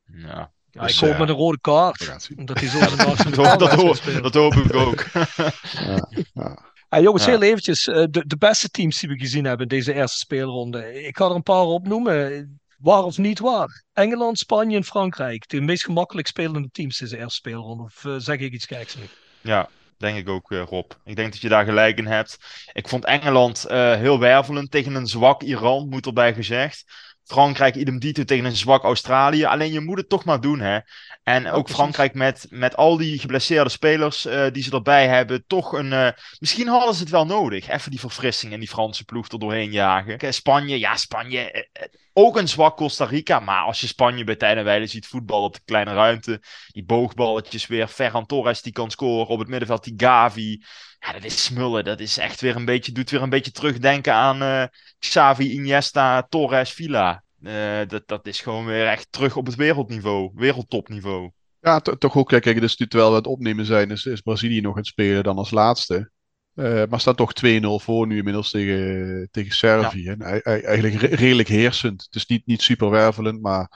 ja. 0.05 0.53
Ja, 0.71 0.81
Dus, 0.81 1.01
ik 1.01 1.07
hoop 1.07 1.17
met 1.17 1.29
een 1.29 1.35
rode 1.35 1.59
kaart. 1.61 2.27
Omdat 2.37 2.59
hij 2.59 2.69
zo 2.69 2.79
Dat, 2.95 2.99
hoop- 3.45 3.59
dat, 3.59 3.71
hoop, 3.71 4.21
dat 4.21 4.33
hoop 4.33 4.53
ik 4.53 4.73
ook. 4.73 5.05
Ja, 5.85 6.07
ja. 6.33 6.73
Hey, 6.89 7.01
jongens, 7.01 7.25
Ja. 7.25 7.29
heel 7.31 7.41
eventjes. 7.41 7.83
de, 7.83 8.23
de 8.27 8.37
beste 8.37 8.69
teams 8.69 8.99
die 8.99 9.09
we 9.09 9.17
gezien 9.19 9.45
hebben 9.45 9.67
in 9.67 9.75
deze 9.77 9.93
eerste 9.93 10.17
speelronde. 10.17 11.03
Ik 11.03 11.17
ga 11.17 11.25
er 11.25 11.31
een 11.35 11.43
paar 11.43 11.61
opnoemen. 11.63 12.59
Waar 12.77 13.03
of 13.03 13.17
niet 13.17 13.39
waar? 13.39 13.83
Engeland, 13.93 14.37
Spanje 14.39 14.77
en 14.77 14.83
Frankrijk. 14.83 15.47
De 15.49 15.61
meest 15.61 15.83
gemakkelijk 15.83 16.27
spelende 16.27 16.69
teams 16.71 16.97
deze 16.97 17.17
eerste 17.17 17.35
speelronde. 17.35 17.83
Of 17.83 18.05
zeg 18.17 18.39
ik 18.39 18.53
iets 18.53 18.65
geks 18.65 18.95
nu? 18.95 19.03
Ja, 19.41 19.69
denk 19.97 20.17
ik 20.17 20.29
ook, 20.29 20.51
eh, 20.51 20.63
Rob. 20.65 20.91
Ik 21.03 21.15
denk 21.15 21.31
dat 21.31 21.41
je 21.41 21.49
daar 21.49 21.65
gelijk 21.65 21.97
in 21.97 22.05
hebt. 22.05 22.37
Ik 22.73 22.87
vond 22.87 23.05
Engeland 23.05 23.65
eh, 23.65 23.93
heel 23.93 24.19
wervelend 24.19 24.71
tegen 24.71 24.95
een 24.95 25.07
zwak 25.07 25.41
Iran, 25.41 25.89
moet 25.89 26.05
erbij 26.05 26.33
gezegd. 26.33 26.83
Frankrijk 27.25 27.75
idem 27.75 27.99
dito 27.99 28.23
tegen 28.23 28.45
een 28.45 28.55
zwak 28.55 28.83
Australië. 28.83 29.45
Alleen 29.45 29.71
je 29.71 29.79
moet 29.79 29.97
het 29.97 30.09
toch 30.09 30.25
maar 30.25 30.41
doen, 30.41 30.59
hè. 30.59 30.79
En 31.23 31.51
ook. 31.51 31.69
Frankrijk 31.69 32.13
met, 32.13 32.47
met 32.49 32.75
al 32.75 32.97
die 32.97 33.19
geblesseerde 33.19 33.69
spelers 33.69 34.25
eh, 34.25 34.45
die 34.51 34.63
ze 34.63 34.71
erbij 34.71 35.07
hebben, 35.07 35.43
toch 35.47 35.71
een... 35.73 35.93
eh, 35.93 36.09
misschien 36.39 36.67
hadden 36.67 36.93
ze 36.93 37.01
het 37.01 37.09
wel 37.09 37.25
nodig. 37.25 37.69
Even 37.69 37.91
die 37.91 37.99
verfrissing 37.99 38.53
en 38.53 38.59
die 38.59 38.67
Franse 38.69 39.05
ploeg 39.05 39.27
er 39.27 39.39
doorheen 39.39 39.71
jagen. 39.71 40.33
Spanje, 40.33 40.79
ja, 40.79 40.95
Spanje... 40.95 41.51
eh, 41.51 41.83
ook 42.13 42.37
een 42.37 42.47
zwak 42.47 42.77
Costa 42.77 43.05
Rica, 43.05 43.39
maar 43.39 43.61
als 43.63 43.81
je 43.81 43.87
Spanje 43.87 44.23
bij 44.23 44.35
tijden 44.35 44.57
en 44.57 44.63
wijle 44.63 44.87
ziet 44.87 45.07
voetballen 45.07 45.45
op 45.45 45.53
de 45.53 45.61
kleine 45.65 45.93
ruimte, 45.93 46.41
die 46.67 46.85
boogballetjes 46.85 47.67
weer, 47.67 47.87
Ferran 47.87 48.25
Torres 48.25 48.61
die 48.61 48.73
kan 48.73 48.91
scoren, 48.91 49.27
op 49.27 49.39
het 49.39 49.47
middenveld 49.47 49.83
die 49.83 49.93
Gavi, 49.97 50.63
ja, 51.05 51.11
dat 51.13 51.23
is 51.23 51.43
smullen. 51.43 51.83
Dat 51.83 51.99
is 51.99 52.17
echt 52.17 52.41
weer 52.41 52.55
een 52.55 52.65
beetje, 52.65 52.91
doet 52.91 53.09
weer 53.09 53.21
een 53.21 53.29
beetje 53.29 53.51
terugdenken 53.51 54.13
aan 54.13 54.41
eh, 54.41 54.63
Xavi, 54.99 55.51
Iniesta, 55.51 56.23
Torres, 56.29 56.71
Villa. 56.71 57.23
Eh, 57.41 57.79
dat, 57.87 58.07
dat 58.07 58.27
is 58.27 58.39
gewoon 58.41 58.65
weer 58.65 58.87
echt 58.87 59.07
terug 59.09 59.35
op 59.35 59.45
het 59.45 59.55
wereldniveau, 59.55 60.31
wereldtopniveau. 60.35 61.31
Ja, 61.59 61.79
to- 61.79 61.97
toch 61.97 62.15
ook. 62.15 62.27
Kijk, 62.27 62.43
kijk, 62.43 62.59
dus 62.59 62.75
terwijl 62.75 63.09
we 63.09 63.15
het 63.15 63.27
opnemen 63.27 63.65
zijn, 63.65 63.91
is, 63.91 64.05
is 64.05 64.21
Brazilië 64.21 64.61
nog 64.61 64.75
het 64.75 64.87
spelen 64.87 65.23
dan 65.23 65.37
als 65.37 65.51
laatste. 65.51 66.11
Eh, 66.55 66.83
maar 66.89 66.99
staat 66.99 67.17
toch 67.17 67.33
2-0 67.33 67.79
voor 67.79 68.07
nu 68.07 68.17
inmiddels 68.17 68.49
tegen, 68.51 69.27
tegen 69.31 69.55
Servië. 69.55 70.07
En 70.07 70.21
ei- 70.21 70.39
ei- 70.39 70.61
eigenlijk 70.61 70.95
re- 70.95 71.15
redelijk 71.15 71.47
heersend. 71.47 72.03
Het 72.03 72.15
is 72.15 72.25
niet, 72.25 72.45
niet 72.45 72.61
super 72.61 72.89
wervelend, 72.89 73.41
maar 73.41 73.71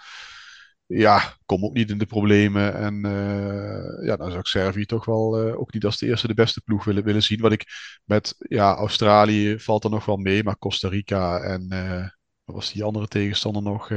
ja, 0.89 1.33
kom 1.45 1.63
ook 1.63 1.73
niet 1.73 1.89
in 1.89 1.97
de 1.97 2.05
problemen. 2.05 2.73
En 2.73 3.05
eh, 3.05 4.05
ja, 4.05 4.15
dan 4.15 4.27
zou 4.27 4.39
ik 4.39 4.45
Servië 4.45 4.85
toch 4.85 5.05
wel 5.05 5.39
eh, 5.39 5.59
ook 5.59 5.73
niet 5.73 5.85
als 5.85 5.97
de 5.97 6.07
eerste 6.07 6.27
de 6.27 6.33
beste 6.33 6.61
ploeg 6.61 6.83
willen, 6.83 7.03
willen 7.03 7.23
zien. 7.23 7.41
Wat 7.41 7.51
ik 7.51 7.65
met 8.03 8.35
ja, 8.37 8.75
Australië 8.75 9.59
valt 9.59 9.83
er 9.83 9.89
nog 9.89 10.05
wel 10.05 10.17
mee, 10.17 10.43
maar 10.43 10.57
Costa 10.57 10.87
Rica 10.87 11.39
en 11.39 11.69
eh, 11.69 12.07
wat 12.43 12.55
was 12.55 12.71
die 12.71 12.83
andere 12.83 13.07
tegenstander 13.07 13.61
nog? 13.61 13.91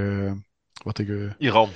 Wat 0.85 0.98
ik, 0.98 1.35
Iran. 1.38 1.70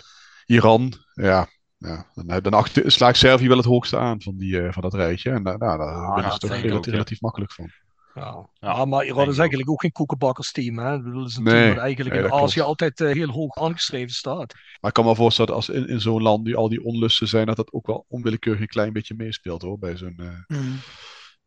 Iran, 0.46 0.92
ja. 1.12 1.48
Ja, 1.78 2.06
dan, 2.14 2.42
dan 2.42 2.52
achter, 2.54 2.90
sla 2.92 3.08
ik 3.08 3.14
Servië 3.14 3.48
wel 3.48 3.56
het 3.56 3.66
hoogste 3.66 3.98
aan 3.98 4.22
van, 4.22 4.36
die, 4.36 4.72
van 4.72 4.82
dat 4.82 4.94
rijtje. 4.94 5.30
En 5.30 5.42
daar 5.42 5.58
nou, 5.58 5.78
daar 5.78 5.88
Ah, 5.88 6.14
winnen 6.14 6.24
ja, 6.24 6.30
ze 6.30 6.38
toch 6.38 6.50
relatief, 6.50 6.72
ook, 6.72 6.84
ja. 6.84 6.90
relatief 6.90 7.20
makkelijk 7.20 7.52
van. 7.52 7.70
Ja. 8.16 8.48
Ja, 8.52 8.76
Ja, 8.76 8.84
maar 8.84 9.04
Iran 9.04 9.26
is 9.28 9.32
ik 9.34 9.38
eigenlijk 9.40 9.70
ook 9.70 9.80
geen 9.80 9.92
koekenbakkersteam. 9.92 10.78
Hè? 10.78 10.94
Ik 10.94 11.02
bedoel, 11.02 11.20
Het 11.22 11.30
is 11.30 11.36
een 11.36 11.42
Nee, 11.42 11.54
team 11.62 11.74
dat 11.74 11.82
eigenlijk 11.84 12.14
nee, 12.14 12.24
in 12.24 12.32
Azië 12.32 12.52
klopt. 12.54 12.68
altijd 12.68 13.00
eh, 13.00 13.12
heel 13.12 13.28
hoog 13.28 13.56
aangeschreven 13.56 14.14
staat. 14.14 14.54
Maar 14.80 14.90
ik 14.90 14.92
kan 14.92 15.04
me 15.04 15.14
voorstellen 15.14 15.50
dat 15.54 15.60
als 15.60 15.76
in, 15.76 15.88
in 15.88 16.00
zo'n 16.00 16.22
land 16.22 16.44
nu 16.44 16.54
al 16.54 16.68
die 16.68 16.84
onlusten 16.84 17.28
zijn, 17.28 17.46
dat 17.46 17.56
dat 17.56 17.72
ook 17.72 17.86
wel 17.86 18.04
onwillekeurig 18.08 18.60
een 18.60 18.66
klein 18.66 18.92
beetje 18.92 19.14
meespeelt 19.14 19.62
hoor. 19.62 19.78
Bij 19.78 19.96
zo'n. 19.96 20.14
eh, 20.18 20.56
Mm. 20.58 20.76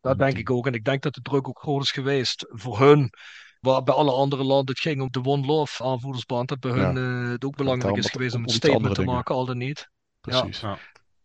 Dat 0.00 0.18
denk 0.18 0.38
ik 0.38 0.50
ook. 0.50 0.66
En 0.66 0.72
ik 0.74 0.84
denk 0.84 1.02
dat 1.02 1.14
de 1.14 1.20
druk 1.22 1.48
ook 1.48 1.58
groot 1.60 1.82
is 1.82 1.90
geweest 1.90 2.46
voor 2.48 2.78
hun. 2.78 3.10
Waar 3.60 3.82
bij 3.82 3.94
alle 3.94 4.12
andere 4.12 4.44
landen 4.44 4.74
het 4.74 4.80
ging 4.80 5.00
om 5.00 5.08
de 5.10 5.24
One 5.24 5.46
Love 5.46 5.84
aanvoerdersband. 5.84 6.48
Dat 6.48 6.60
bij 6.60 6.70
Ja. 6.76 6.92
hun 6.92 7.24
eh, 7.24 7.30
het 7.30 7.44
ook 7.44 7.56
belangrijk 7.56 7.96
is 7.96 8.10
geweest 8.10 8.34
om 8.34 8.40
om 8.40 8.46
een 8.48 8.54
statement 8.54 8.94
te 8.94 9.00
dingen. 9.00 9.14
maken, 9.14 9.34
al 9.34 9.44
dan 9.46 9.58
niet. 9.58 9.90
Ja. 10.20 10.46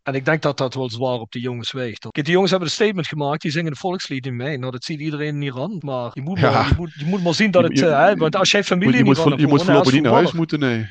En 0.05 0.13
ik 0.13 0.25
denk 0.25 0.41
dat 0.41 0.57
dat 0.57 0.73
wel 0.73 0.89
zwaar 0.89 1.19
op 1.19 1.31
de 1.31 1.39
jongens 1.39 1.71
weegt. 1.71 1.99
Kijk, 1.99 2.25
die 2.25 2.33
jongens 2.33 2.51
hebben 2.51 2.69
een 2.69 2.75
statement 2.75 3.07
gemaakt, 3.07 3.41
die 3.41 3.51
zingen 3.51 3.71
de 3.71 3.77
volkslied 3.77 4.25
in 4.25 4.35
mee. 4.35 4.57
Nou, 4.57 4.71
dat 4.71 4.83
ziet 4.83 4.99
iedereen 4.99 5.35
in 5.35 5.41
Iran. 5.41 5.81
Maar 5.85 6.11
je 6.13 6.21
moet, 6.21 6.39
Ja. 6.39 6.51
maar, 6.51 6.67
je 6.67 6.73
moet, 6.77 6.93
je 6.93 7.05
moet 7.05 7.23
maar 7.23 7.33
zien 7.33 7.51
dat 7.51 7.61
Je- 7.61 7.67
het... 7.67 7.79
je- 7.79 7.85
eh, 7.87 8.05
hè, 8.05 8.15
want 8.15 8.35
als 8.35 8.51
jij 8.51 8.59
Je 8.59 8.65
familie 8.65 9.03
moet, 9.03 9.17
je 9.17 9.23
moet, 9.23 9.23
je 9.23 9.29
moet 9.29 9.39
hebt 9.39 9.49
wonen, 9.51 9.65
voorlopig 9.65 9.91
niet 9.93 10.01
naar 10.03 10.13
huis 10.13 10.31
moeten, 10.31 10.59
nee. 10.59 10.85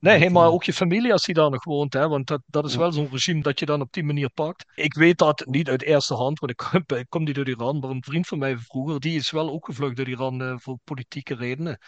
Nee, 0.00 0.30
maar 0.30 0.46
ook 0.48 0.64
je 0.64 0.72
familie 0.72 1.12
als 1.12 1.24
die 1.24 1.34
daar 1.34 1.50
nog 1.50 1.64
woont. 1.64 1.92
Hè? 1.92 2.08
Want 2.08 2.26
dat, 2.26 2.40
dat 2.46 2.64
is 2.66 2.76
wel 2.76 2.92
zo'n 2.92 3.08
regime 3.10 3.42
dat 3.42 3.58
je 3.58 3.66
dan 3.66 3.80
op 3.80 3.92
die 3.92 4.04
manier 4.04 4.30
pakt. 4.30 4.64
Ik 4.74 4.94
weet 4.94 5.18
dat 5.18 5.42
niet 5.46 5.68
uit 5.68 5.82
eerste 5.82 6.14
hand, 6.14 6.38
want 6.38 6.52
ik 6.52 6.56
kom, 6.86 6.98
ik 6.98 7.06
kom 7.08 7.24
niet 7.24 7.36
uit 7.36 7.48
Iran. 7.48 7.78
Maar 7.78 7.90
een 7.90 8.02
vriend 8.06 8.26
van 8.26 8.38
mij 8.38 8.56
vroeger, 8.58 9.00
die 9.00 9.16
is 9.16 9.30
wel 9.30 9.50
ook 9.50 9.64
gevlucht 9.66 9.98
uit 9.98 10.08
Iran 10.08 10.42
eh, 10.42 10.54
voor 10.56 10.78
politieke 10.84 11.34
redenen. 11.34 11.78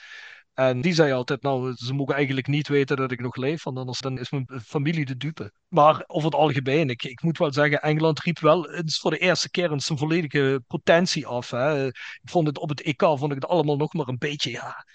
En 0.61 0.81
die 0.81 0.95
zei 0.95 1.13
altijd, 1.13 1.43
nou, 1.43 1.75
ze 1.77 1.95
mogen 1.95 2.15
eigenlijk 2.15 2.47
niet 2.47 2.69
weten 2.69 2.97
dat 2.97 3.11
ik 3.11 3.21
nog 3.21 3.37
leef, 3.37 3.63
want 3.63 3.79
anders 3.79 4.01
dan 4.01 4.19
is 4.19 4.31
mijn 4.31 4.47
familie 4.67 5.05
de 5.05 5.17
dupe. 5.17 5.53
Maar 5.69 6.05
over 6.07 6.31
het 6.31 6.41
algemeen, 6.41 6.89
ik, 6.89 7.03
ik 7.03 7.23
moet 7.23 7.39
wel 7.39 7.53
zeggen, 7.53 7.83
Engeland 7.83 8.21
riep 8.21 8.39
wel 8.39 8.71
eens 8.71 8.99
voor 8.99 9.11
de 9.11 9.19
eerste 9.19 9.51
keer 9.51 9.71
zijn 9.77 9.99
volledige 9.99 10.63
potentie 10.67 11.27
af. 11.27 11.51
Hè. 11.51 11.87
Ik 11.87 12.31
vond 12.31 12.47
het 12.47 12.59
op 12.59 12.69
het 12.69 12.83
EK, 12.83 13.01
vond 13.01 13.33
ik 13.33 13.35
het 13.35 13.47
allemaal 13.47 13.77
nog 13.77 13.93
maar 13.93 14.09
een 14.09 14.19
beetje, 14.19 14.51
ja, 14.51 14.87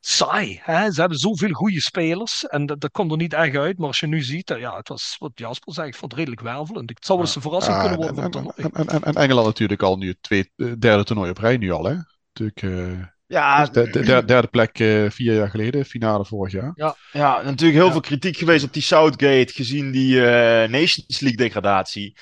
saai. 0.00 0.60
Hè? 0.62 0.92
Ze 0.92 1.00
hebben 1.00 1.18
zoveel 1.18 1.52
goede 1.52 1.80
spelers 1.80 2.46
en 2.46 2.66
dat, 2.66 2.80
dat 2.80 2.90
komt 2.90 3.10
er 3.10 3.16
niet 3.16 3.32
echt 3.32 3.56
uit. 3.56 3.78
Maar 3.78 3.86
als 3.86 4.00
je 4.00 4.06
nu 4.06 4.22
ziet, 4.22 4.50
eh, 4.50 4.60
ja, 4.60 4.76
het 4.76 4.88
was 4.88 5.16
wat 5.18 5.32
Jasper 5.34 5.74
zei, 5.74 5.88
ik 5.88 5.94
vond 5.94 6.10
het 6.10 6.20
redelijk 6.20 6.42
wervelend. 6.42 6.90
Het 6.90 7.04
zou 7.04 7.18
wel 7.18 7.26
eens 7.26 7.36
een 7.36 7.42
verrassing 7.42 7.76
Ja, 7.76 7.80
kunnen 7.80 7.98
worden 7.98 8.24
en, 8.24 8.44
het 8.44 8.56
en, 8.56 8.72
en, 8.72 8.86
en, 8.86 9.02
en 9.02 9.14
Engeland 9.14 9.46
natuurlijk 9.46 9.82
al 9.82 9.96
nu 9.96 10.08
het 10.08 10.22
twee, 10.22 10.50
eh, 10.56 10.72
derde 10.78 11.04
toernooi 11.04 11.30
op 11.30 11.38
rij 11.38 11.56
nu 11.56 11.70
al, 11.70 11.84
hè? 11.84 11.96
Natuurlijk, 12.32 12.62
eh, 12.62 13.06
Ja, 13.32 13.64
de, 13.64 13.90
de- 13.90 14.00
de- 14.00 14.24
derde 14.24 14.48
plek 14.48 14.78
eh, 14.78 15.10
vier 15.10 15.34
jaar 15.34 15.50
geleden, 15.50 15.84
finale 15.84 16.24
vorig 16.24 16.52
jaar. 16.52 16.72
Ja, 17.12 17.42
natuurlijk 17.42 17.72
heel 17.78 17.86
Ja. 17.86 17.90
veel 17.92 18.00
kritiek 18.00 18.36
geweest 18.36 18.64
op 18.64 18.72
die 18.72 18.82
Southgate, 18.82 19.52
gezien 19.52 19.90
die 19.90 20.26
eh, 20.26 20.68
Nations 20.70 21.20
League 21.20 21.36
degradatie. 21.36 22.16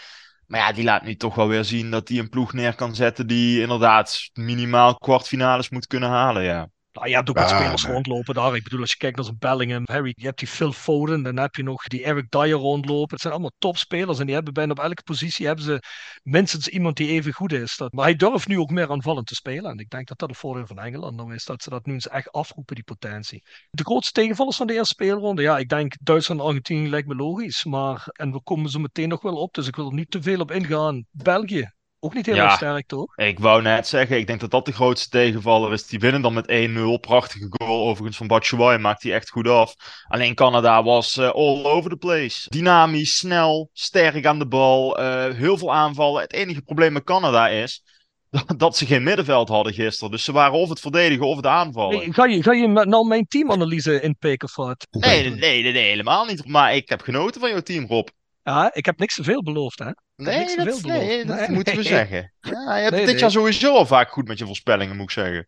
Maar 0.47 0.61
ja, 0.61 0.73
die 0.73 0.85
laat 0.85 1.05
nu 1.05 1.17
toch 1.17 1.35
wel 1.35 1.49
weer 1.49 1.65
zien 1.65 1.91
dat 1.91 2.09
hij 2.09 2.19
een 2.19 2.29
ploeg 2.29 2.53
neer 2.53 2.75
kan 2.75 2.95
zetten 2.95 3.27
die 3.27 3.61
inderdaad 3.61 4.31
minimaal 4.33 4.95
kwartfinales 4.95 5.69
moet 5.71 5.87
kunnen 5.87 6.09
halen, 6.09 6.43
ja. 6.43 6.69
Nou, 7.01 7.13
je 7.13 7.19
hebt 7.19 7.31
ook 7.31 7.39
wat 7.39 7.51
Ja, 7.51 7.59
spelers 7.59 7.83
nee. 7.85 7.93
rondlopen 7.93 8.35
daar. 8.35 8.57
Ik 8.57 8.63
bedoel, 8.63 8.81
als 8.81 8.91
je 8.91 8.97
kijkt 8.97 9.17
naar 9.17 9.25
zo'n 9.25 9.37
Bellingham, 9.39 9.83
Harry, 9.85 10.13
je 10.17 10.25
hebt 10.25 10.39
die 10.39 10.49
Phil 10.49 10.73
Foden, 10.73 11.23
dan 11.23 11.37
heb 11.37 11.55
je 11.55 11.63
nog 11.63 11.83
die 11.83 12.05
Eric 12.05 12.31
Dyer 12.31 12.51
rondlopen. 12.51 13.11
Het 13.11 13.21
zijn 13.21 13.33
allemaal 13.33 13.53
topspelers 13.59 14.19
en 14.19 14.27
die 14.27 14.35
hebben 14.35 14.53
bijna 14.53 14.71
op 14.71 14.79
elke 14.79 15.03
positie 15.03 15.47
hebben 15.47 15.65
ze 15.65 15.83
minstens 16.23 16.69
iemand 16.69 16.97
die 16.97 17.09
even 17.09 17.33
goed 17.33 17.53
is. 17.53 17.77
Dat, 17.77 17.93
maar 17.93 18.05
hij 18.05 18.17
durft 18.17 18.49
nu 18.49 18.59
ook 18.59 18.71
meer 18.71 18.91
aanvallend 18.91 19.27
te 19.27 19.35
spelen. 19.35 19.71
En 19.71 19.79
ik 19.79 19.91
denk 19.91 20.09
dat 20.09 20.19
dat 20.19 20.29
een 20.29 20.35
voordeel 20.35 20.67
van 20.67 20.79
Engeland 20.79 21.17
nou 21.17 21.35
is, 21.35 21.45
dat 21.45 21.63
ze 21.63 21.71
dat 21.71 21.87
nu 21.87 21.93
eens 21.93 22.09
echt 22.09 22.33
afroepen, 22.33 22.75
die 22.75 22.85
potentie. 22.85 23.43
De 23.71 23.85
grootste 23.85 24.21
tegenvallers 24.21 24.57
van 24.57 24.67
de 24.67 24.73
eerste 24.75 24.95
speelronde, 24.95 25.43
ja, 25.43 25.59
ik 25.59 25.69
denk 25.69 25.95
Duitsland 26.03 26.41
en 26.41 26.47
Argentinië 26.47 26.89
lijkt 26.89 27.09
me 27.09 27.15
logisch. 27.15 27.65
Maar, 27.65 28.07
en 28.13 28.33
we 28.33 28.43
komen 28.43 28.71
zo 28.71 28.79
meteen 28.79 29.09
nog 29.09 29.23
wel 29.23 29.37
op, 29.37 29.55
dus 29.55 29.67
ik 29.67 29.77
wil 29.77 29.87
er 29.87 29.95
niet 29.95 30.11
te 30.11 30.23
veel 30.23 30.41
op 30.41 30.51
ingaan. 30.51 31.05
België, 31.11 31.71
ook 32.01 32.15
niet 32.15 32.27
heel 32.27 32.35
Ja. 32.35 32.45
erg 32.45 32.55
sterk, 32.55 32.87
toch? 32.87 33.17
Ik 33.17 33.39
wou 33.39 33.63
net 33.63 33.87
zeggen, 33.89 34.17
ik 34.19 34.27
denk 34.27 34.41
dat 34.41 34.51
dat 34.51 34.65
de 34.67 34.73
grootste 34.73 35.09
tegenvaller 35.09 35.73
is. 35.73 35.87
Die 35.87 35.99
winnen 35.99 36.23
dan 36.23 36.33
met 36.35 36.49
1-0. 36.49 36.99
Prachtige 37.01 37.47
goal 37.49 37.87
overigens 37.89 38.17
van 38.17 38.27
Batshuayi, 38.27 38.79
maakt 38.79 39.03
hij 39.03 39.13
echt 39.15 39.31
goed 39.31 39.49
af. 39.49 39.75
Alleen 40.09 40.35
Canada 40.35 40.83
was 40.83 41.17
eh, 41.17 41.29
all 41.31 41.65
over 41.65 41.91
the 41.91 41.97
place. 41.97 42.49
Dynamisch, 42.49 43.17
snel, 43.17 43.71
sterk 43.73 44.27
aan 44.27 44.39
de 44.39 44.47
bal, 44.47 44.99
eh, 44.99 45.35
heel 45.35 45.59
veel 45.59 45.75
aanvallen. 45.75 46.23
Het 46.23 46.33
enige 46.33 46.63
probleem 46.63 46.93
met 46.93 47.05
Canada 47.05 47.49
is 47.49 47.83
dat, 48.57 48.77
ze 48.77 48.87
geen 48.87 49.03
middenveld 49.03 49.49
hadden 49.49 49.73
gisteren. 49.73 50.11
Dus 50.11 50.25
ze 50.25 50.33
waren 50.33 50.59
of 50.59 50.69
het 50.69 50.81
verdedigen 50.81 51.27
of 51.27 51.37
het 51.37 51.47
aanvallen. 51.47 51.99
Hey, 51.99 52.13
ga, 52.13 52.25
je, 52.25 52.43
ga 52.43 52.53
je 52.53 52.69
met- 52.69 52.89
nou 52.89 53.07
mijn 53.07 53.27
teamanalyse 53.27 54.01
inpikken, 54.01 54.49
Fat? 54.49 54.87
Nee, 54.91 55.23
nee, 55.23 55.31
nee, 55.39 55.63
nee, 55.63 55.73
nee, 55.73 55.89
helemaal 55.89 56.25
niet. 56.25 56.47
Maar 56.47 56.75
ik 56.75 56.89
heb 56.89 57.01
genoten 57.01 57.41
van 57.41 57.51
jouw 57.51 57.61
team, 57.61 57.87
Rob. 57.87 58.09
Ja, 58.43 58.75
ik 58.75 58.85
heb 58.85 58.99
niks 58.99 59.15
te 59.15 59.23
veel 59.25 59.43
beloofd, 59.43 59.79
hè? 59.79 59.91
Nee, 60.17 60.47
dat, 60.47 60.57
beloofd. 60.57 60.87
nee, 60.87 61.25
dat 61.25 61.37
Nee, 61.37 61.51
moeten 61.51 61.77
we 61.77 61.81
nee. 61.83 61.89
zeggen. 61.99 62.33
Ja, 62.41 62.77
je 62.77 62.83
hebt 62.83 62.95
Nee, 62.95 63.07
dit 63.07 63.21
jaar 63.21 63.31
sowieso 63.31 63.75
al 63.75 63.87
vaak 63.87 64.11
goed 64.11 64.29
met 64.29 64.39
je 64.39 64.47
voorspellingen, 64.47 64.97
moet 64.97 65.05
ik 65.05 65.11
zeggen. 65.11 65.47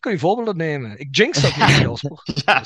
Kun 0.00 0.12
je 0.12 0.18
voorbeelden 0.18 0.56
nemen? 0.56 0.98
Ik 0.98 1.16
jinx 1.16 1.40
dat 1.40 1.56
niet, 1.56 1.76
Jasper. 1.76 2.22
Ja, 2.44 2.62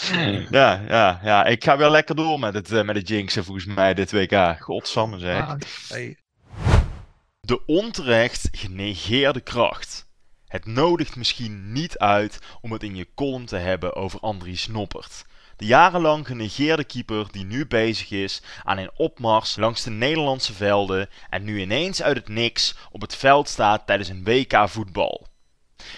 ja, 0.51 0.83
ja, 0.89 1.21
ja, 1.23 1.45
ik 1.45 1.65
ga 1.65 1.77
weer 1.77 1.91
lekker 1.91 2.17
door 2.17 2.39
met 2.39 2.55
het, 2.55 2.73
eh, 2.73 2.83
met 2.83 2.97
het 2.97 3.09
jinxen 3.09 3.45
volgens 3.45 3.67
mij 3.67 3.95
dit 3.95 4.13
WK. 4.13 4.57
Godsamme 4.59 5.19
zeg. 5.19 5.41
ah, 5.47 5.55
hey. 5.89 6.17
De 7.41 7.65
onterecht 7.67 8.49
genegeerde 8.53 9.41
kracht. 9.41 10.07
Het 10.47 10.67
nodigt 10.67 11.17
misschien 11.17 11.73
niet 11.73 11.99
uit 11.99 12.39
om 12.61 12.73
het 12.73 12.83
in 12.83 12.97
je 12.97 13.09
column 13.15 13.47
te 13.47 13.57
hebben 13.57 13.95
over 13.95 14.21
Andries 14.21 14.67
Noppert. 14.67 15.25
De 15.57 15.65
jarenlang 15.65 16.27
genegeerde 16.27 16.85
keeper 16.85 17.27
die 17.31 17.45
nu 17.45 17.67
bezig 17.67 18.11
is 18.11 18.43
aan 18.65 18.79
een 18.79 18.91
opmars 18.97 19.57
langs 19.57 19.83
de 19.83 19.91
Nederlandse 19.91 20.53
velden 20.53 21.09
en 21.31 21.45
nu 21.45 21.61
ineens 21.61 22.03
uit 22.03 22.17
het 22.17 22.29
niks 22.29 22.75
op 22.91 23.01
het 23.01 23.17
veld 23.17 23.49
staat 23.49 23.87
tijdens 23.87 24.09
een 24.09 24.25
WK 24.25 24.69
voetbal. 24.69 25.27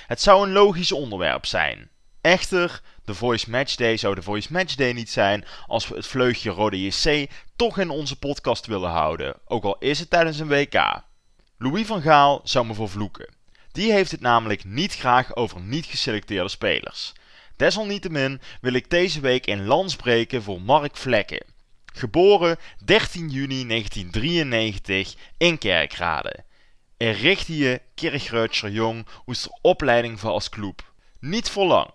Het 0.07 0.21
zou 0.21 0.47
een 0.47 0.53
logisch 0.53 0.93
onderwerp 0.93 1.47
zijn. 1.47 1.91
Echter, 2.21 2.81
de 3.05 3.15
Voice 3.15 3.51
Matchday 3.51 3.97
zou 3.97 4.15
de 4.15 4.23
Voice 4.23 4.53
Matchday 4.53 4.93
niet 4.93 5.11
zijn 5.11 5.45
als 5.67 5.89
we 5.89 5.97
het 5.97 6.07
vleugje 6.07 6.51
Rode 6.51 6.83
JC 6.83 7.31
toch 7.57 7.79
in 7.79 7.91
onze 7.91 8.19
podcast 8.19 8.67
willen 8.67 8.91
houden, 8.91 9.35
ook 9.45 9.65
al 9.65 9.77
is 9.79 9.99
het 9.99 10.11
tijdens 10.11 10.39
een 10.39 10.49
WK. 10.49 11.03
Louis 11.59 11.87
van 11.87 12.03
Gaal 12.03 12.41
zou 12.45 12.67
me 12.67 12.75
vervloeken. 12.75 13.35
Die 13.73 13.93
heeft 13.93 14.11
het 14.11 14.21
namelijk 14.21 14.65
niet 14.65 14.95
graag 14.95 15.37
over 15.37 15.61
niet 15.61 15.87
geselecteerde 15.87 16.49
spelers. 16.49 17.13
Desalniettemin 17.59 18.41
wil 18.61 18.73
ik 18.73 18.91
deze 18.91 19.21
week 19.21 19.47
in 19.47 19.67
lans 19.67 19.97
breken 19.97 20.43
voor 20.43 20.63
Mark 20.63 20.97
Vlekken. 20.97 21.45
Geboren 21.93 22.57
13 22.85 23.29
juni 23.29 23.67
1993 23.67 25.15
in 25.37 25.59
Kerkrade. 25.59 26.45
Er 26.97 27.13
richtte 27.13 27.57
je 27.57 27.81
Kirchruitscher 27.95 28.71
Jong 28.71 29.07
oester 29.27 29.53
opleiding 29.61 30.21
voor 30.21 30.31
als 30.31 30.49
club. 30.49 30.93
Niet 31.21 31.51
voor 31.51 31.67
lang. 31.67 31.91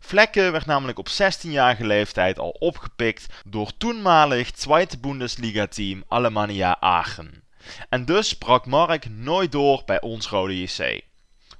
Vlekken 0.00 0.52
werd 0.52 0.66
namelijk 0.66 0.98
op 0.98 1.08
16-jarige 1.08 1.86
leeftijd 1.86 2.38
al 2.38 2.50
opgepikt 2.50 3.26
door 3.44 3.76
toenmalig 3.76 4.50
Tweede 4.50 4.98
Bundesliga 4.98 5.66
team 5.66 6.04
Alemannia 6.08 6.80
Aachen. 6.80 7.42
En 7.88 8.04
dus 8.04 8.38
brak 8.38 8.66
Mark 8.66 9.08
nooit 9.08 9.52
door 9.52 9.82
bij 9.84 10.00
ons 10.00 10.28
Rode 10.28 10.60
JC. 10.60 11.05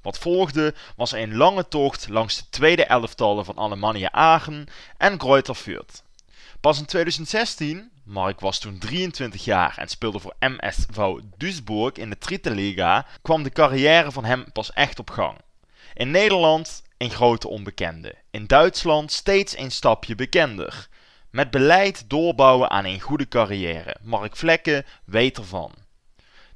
Wat 0.07 0.17
volgde 0.17 0.73
was 0.95 1.11
een 1.11 1.35
lange 1.35 1.67
tocht 1.67 2.09
langs 2.09 2.37
de 2.37 2.49
tweede 2.49 2.85
elftallen 2.85 3.45
van 3.45 3.57
Alemannia 3.57 4.11
Aachen 4.11 4.67
en 4.97 5.19
Greuther 5.19 5.55
Fürth. 5.55 6.03
Pas 6.61 6.79
in 6.79 6.85
2016, 6.85 7.91
Mark 8.03 8.39
was 8.39 8.59
toen 8.59 8.77
23 8.77 9.45
jaar 9.45 9.77
en 9.77 9.87
speelde 9.87 10.19
voor 10.19 10.35
MSV 10.39 11.13
Duisburg 11.37 11.93
in 11.93 12.09
de 12.09 12.17
Dritte 12.17 12.51
Liga, 12.51 13.05
kwam 13.21 13.43
de 13.43 13.49
carrière 13.49 14.11
van 14.11 14.25
hem 14.25 14.51
pas 14.51 14.73
echt 14.73 14.99
op 14.99 15.09
gang. 15.09 15.37
In 15.93 16.11
Nederland 16.11 16.83
een 16.97 17.11
grote 17.11 17.47
onbekende, 17.47 18.15
in 18.31 18.45
Duitsland 18.45 19.11
steeds 19.11 19.57
een 19.57 19.71
stapje 19.71 20.15
bekender. 20.15 20.87
Met 21.29 21.51
beleid 21.51 22.09
doorbouwen 22.09 22.69
aan 22.69 22.85
een 22.85 23.01
goede 23.01 23.27
carrière. 23.27 23.95
Mark 24.01 24.35
Vlekken 24.35 24.85
weet 25.05 25.37
ervan. 25.37 25.86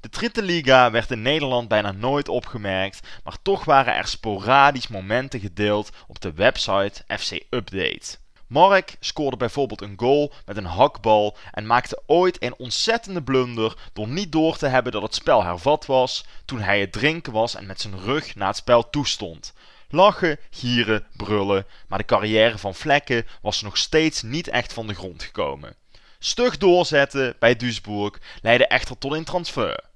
De 0.01 0.09
Dritte 0.09 0.41
Liga 0.41 0.91
werd 0.91 1.11
in 1.11 1.21
Nederland 1.21 1.67
bijna 1.67 1.91
nooit 1.91 2.29
opgemerkt, 2.29 3.07
maar 3.23 3.37
toch 3.41 3.65
waren 3.65 3.95
er 3.95 4.07
sporadisch 4.07 4.87
momenten 4.87 5.39
gedeeld 5.39 5.89
op 6.07 6.21
de 6.21 6.33
website 6.33 7.03
FC 7.19 7.31
Update. 7.49 8.17
Mark 8.47 8.95
scoorde 8.99 9.37
bijvoorbeeld 9.37 9.81
een 9.81 9.93
goal 9.97 10.33
met 10.45 10.57
een 10.57 10.65
hakbal 10.65 11.37
en 11.51 11.65
maakte 11.65 12.01
ooit 12.05 12.43
een 12.43 12.55
ontzettende 12.57 13.23
blunder 13.23 13.77
door 13.93 14.07
niet 14.07 14.31
door 14.31 14.57
te 14.57 14.67
hebben 14.67 14.91
dat 14.91 15.01
het 15.01 15.15
spel 15.15 15.43
hervat 15.43 15.85
was 15.85 16.25
toen 16.45 16.61
hij 16.61 16.79
het 16.79 16.91
drinken 16.91 17.33
was 17.33 17.55
en 17.55 17.65
met 17.65 17.81
zijn 17.81 17.99
rug 17.99 18.35
naar 18.35 18.47
het 18.47 18.57
spel 18.57 18.89
toestond. 18.89 19.53
Lachen, 19.89 20.37
gieren, 20.49 21.05
brullen, 21.15 21.65
maar 21.87 21.99
de 21.99 22.05
carrière 22.05 22.57
van 22.57 22.75
Vlekken 22.75 23.25
was 23.41 23.61
nog 23.61 23.77
steeds 23.77 24.21
niet 24.21 24.47
echt 24.47 24.73
van 24.73 24.87
de 24.87 24.93
grond 24.93 25.23
gekomen. 25.23 25.75
Stug 26.19 26.57
doorzetten 26.57 27.35
bij 27.39 27.55
Duisburg 27.55 28.19
leidde 28.41 28.67
echter 28.67 28.97
tot 28.97 29.13
een 29.13 29.23
transfer. 29.23 29.89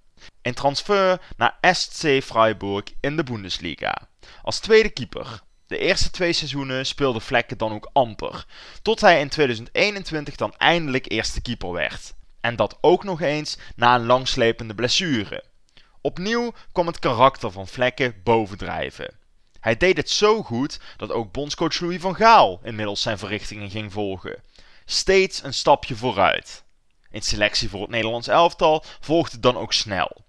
Een 0.45 0.53
transfer 0.53 1.21
naar 1.37 1.57
SC 1.61 2.21
Freiburg 2.23 2.83
in 2.99 3.15
de 3.15 3.23
Bundesliga. 3.23 4.07
Als 4.41 4.59
tweede 4.59 4.89
keeper. 4.89 5.41
De 5.67 5.77
eerste 5.77 6.11
twee 6.11 6.33
seizoenen 6.33 6.85
speelde 6.85 7.19
Vlekken 7.19 7.57
dan 7.57 7.73
ook 7.73 7.89
amper, 7.93 8.45
tot 8.81 9.01
hij 9.01 9.19
in 9.19 9.29
2021 9.29 10.35
dan 10.35 10.55
eindelijk 10.57 11.11
eerste 11.11 11.41
keeper 11.41 11.71
werd. 11.71 12.13
En 12.41 12.55
dat 12.55 12.77
ook 12.81 13.03
nog 13.03 13.21
eens 13.21 13.57
na 13.75 13.95
een 13.95 14.05
langslepende 14.05 14.75
blessure. 14.75 15.43
Opnieuw 16.01 16.53
kwam 16.71 16.87
het 16.87 16.99
karakter 16.99 17.51
van 17.51 17.67
Vlekken 17.67 18.21
bovendrijven. 18.23 19.17
Hij 19.59 19.77
deed 19.77 19.97
het 19.97 20.09
zo 20.09 20.43
goed 20.43 20.79
dat 20.97 21.11
ook 21.11 21.31
bondscoach 21.31 21.79
Louis 21.79 22.01
van 22.01 22.15
Gaal 22.15 22.59
inmiddels 22.63 23.01
zijn 23.01 23.17
verrichtingen 23.17 23.69
ging 23.69 23.91
volgen. 23.91 24.43
Steeds 24.85 25.43
een 25.43 25.53
stapje 25.53 25.95
vooruit. 25.95 26.63
In 27.09 27.21
selectie 27.21 27.69
voor 27.69 27.81
het 27.81 27.89
Nederlands 27.89 28.27
elftal 28.27 28.83
volgde 28.99 29.39
dan 29.39 29.57
ook 29.57 29.73
snel. 29.73 30.24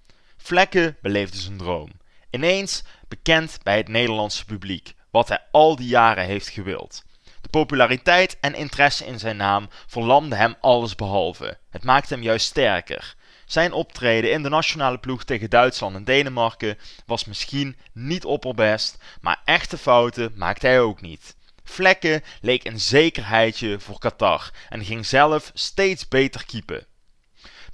Vlekken 0.47 0.97
beleefde 1.03 1.37
zijn 1.37 1.57
droom. 1.57 1.91
Ineens 2.31 2.85
bekend 3.09 3.59
bij 3.63 3.77
het 3.77 3.89
Nederlandse 3.89 4.45
publiek, 4.45 4.95
wat 5.11 5.29
hij 5.29 5.45
al 5.51 5.77
die 5.77 5.87
jaren 5.87 6.25
heeft 6.25 6.49
gewild. 6.49 7.05
De 7.41 7.49
populariteit 7.49 8.37
en 8.41 8.55
interesse 8.55 9.07
in 9.07 9.19
zijn 9.19 9.37
naam 9.37 9.69
verlamde 9.87 10.37
hem 10.37 10.55
allesbehalve. 10.61 11.59
Het 11.71 11.85
maakte 11.85 12.15
hem 12.15 12.23
juist 12.23 12.47
sterker. 12.47 13.15
Zijn 13.47 13.73
optreden 13.73 14.33
in 14.33 14.43
de 14.43 14.49
nationale 14.49 14.99
ploeg 14.99 15.25
tegen 15.25 15.51
Duitsland 15.51 15.97
en 15.97 16.05
Denemarken 16.05 16.79
was 17.07 17.25
misschien 17.25 17.77
niet 17.93 18.25
opperbest, 18.25 18.99
maar 19.21 19.43
echte 19.45 19.79
fouten 19.79 20.33
maakte 20.37 20.67
hij 20.67 20.81
ook 20.81 21.01
niet. 21.01 21.37
Vlekken 21.65 22.23
leek 22.41 22.65
een 22.65 22.81
zekerheidje 22.81 23.81
voor 23.81 23.99
Qatar 23.99 24.51
en 24.69 24.85
ging 24.85 25.07
zelf 25.07 25.51
steeds 25.55 26.09
beter 26.09 26.47
keepen. 26.47 26.87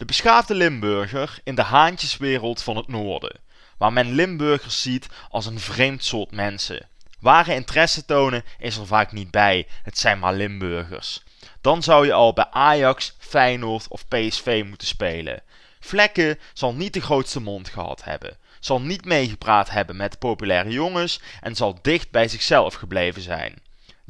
De 0.02 0.08
beschaafde 0.08 0.54
Limburger 0.54 1.38
in 1.44 1.54
de 1.54 1.62
haantjeswereld 1.62 2.62
van 2.62 2.76
het 2.76 2.88
noorden, 2.88 3.40
waar 3.78 3.92
men 3.92 4.12
Limburgers 4.12 4.82
ziet 4.82 5.08
als 5.30 5.46
een 5.46 5.60
vreemd 5.60 6.04
soort 6.04 6.30
mensen. 6.30 6.88
Ware 7.20 7.54
interesse 7.54 8.04
tonen 8.04 8.44
is 8.58 8.76
er 8.76 8.86
vaak 8.86 9.12
niet 9.12 9.30
bij, 9.30 9.66
het 9.82 9.98
zijn 9.98 10.18
maar 10.18 10.34
Limburgers. 10.34 11.22
Dan 11.60 11.82
zou 11.82 12.06
je 12.06 12.12
al 12.12 12.32
bij 12.32 12.46
Ajax, 12.50 13.16
Feyenoord 13.18 13.88
of 13.88 14.08
PSV 14.08 14.64
moeten 14.66 14.86
spelen. 14.86 15.42
Vlekken 15.80 16.38
zal 16.52 16.74
niet 16.74 16.94
de 16.94 17.00
grootste 17.00 17.40
mond 17.40 17.68
gehad 17.68 18.04
hebben, 18.04 18.36
zal 18.60 18.80
niet 18.80 19.04
meegepraat 19.04 19.70
hebben 19.70 19.96
met 19.96 20.18
populaire 20.18 20.70
jongens 20.70 21.20
en 21.40 21.56
zal 21.56 21.78
dicht 21.82 22.10
bij 22.10 22.28
zichzelf 22.28 22.74
gebleven 22.74 23.22
zijn. 23.22 23.58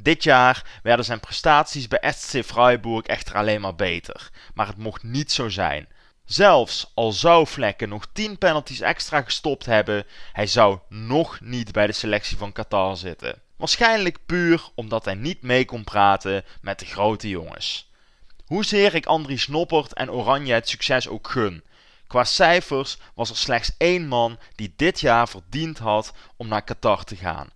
Dit 0.02 0.22
jaar 0.22 0.80
werden 0.82 1.04
zijn 1.04 1.20
prestaties 1.20 1.88
bij 1.88 2.12
SC 2.12 2.44
Freiburg 2.44 3.06
echter 3.06 3.34
alleen 3.34 3.60
maar 3.60 3.74
beter, 3.74 4.30
maar 4.54 4.66
het 4.66 4.76
mocht 4.76 5.02
niet 5.02 5.32
zo 5.32 5.48
zijn. 5.48 5.88
Zelfs 6.24 6.90
al 6.94 7.12
zou 7.12 7.46
Vlekken 7.46 7.88
nog 7.88 8.06
10 8.12 8.38
penalties 8.38 8.80
extra 8.80 9.22
gestopt 9.22 9.66
hebben, 9.66 10.06
hij 10.32 10.46
zou 10.46 10.78
nog 10.88 11.40
niet 11.40 11.72
bij 11.72 11.86
de 11.86 11.92
selectie 11.92 12.36
van 12.36 12.52
Qatar 12.52 12.96
zitten. 12.96 13.40
Waarschijnlijk 13.56 14.18
puur 14.26 14.62
omdat 14.74 15.04
hij 15.04 15.14
niet 15.14 15.42
mee 15.42 15.64
kon 15.64 15.84
praten 15.84 16.44
met 16.60 16.78
de 16.78 16.86
grote 16.86 17.28
jongens. 17.28 17.90
Hoezeer 18.46 18.94
ik 18.94 19.06
Andries 19.06 19.48
Noppert 19.48 19.92
en 19.92 20.10
Oranje 20.10 20.52
het 20.54 20.68
succes 20.68 21.08
ook 21.08 21.28
gun. 21.28 21.64
Qua 22.06 22.24
cijfers 22.24 22.98
was 23.14 23.30
er 23.30 23.36
slechts 23.36 23.74
één 23.78 24.08
man 24.08 24.38
die 24.54 24.72
dit 24.76 25.00
jaar 25.00 25.28
verdiend 25.28 25.78
had 25.78 26.12
om 26.36 26.48
naar 26.48 26.64
Qatar 26.64 27.04
te 27.04 27.16
gaan. 27.16 27.50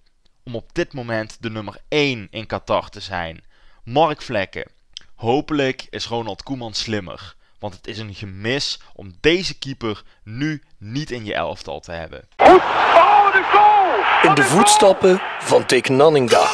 Om 0.46 0.54
op 0.54 0.70
dit 0.72 0.92
moment 0.92 1.36
de 1.40 1.50
nummer 1.50 1.76
1 1.88 2.28
in 2.30 2.46
Qatar 2.46 2.88
te 2.88 3.00
zijn. 3.00 3.44
Mark 3.84 4.22
Vlekken. 4.22 4.70
Hopelijk 5.14 5.86
is 5.90 6.06
Ronald 6.06 6.42
Koeman 6.42 6.74
slimmer. 6.74 7.34
Want 7.58 7.74
het 7.74 7.86
is 7.86 7.98
een 7.98 8.14
gemis 8.14 8.80
om 8.94 9.14
deze 9.20 9.58
keeper 9.58 10.02
nu 10.22 10.62
niet 10.78 11.10
in 11.10 11.24
je 11.24 11.34
elftal 11.34 11.80
te 11.80 11.92
hebben. 11.92 12.28
Oh, 12.36 13.32
de 13.32 13.42
goal! 13.52 14.30
In 14.30 14.34
de 14.34 14.42
voetstappen 14.42 15.20
van 15.38 15.64
Dick 15.66 15.88
Nanninga. 15.88 16.40
Oh, 16.40 16.52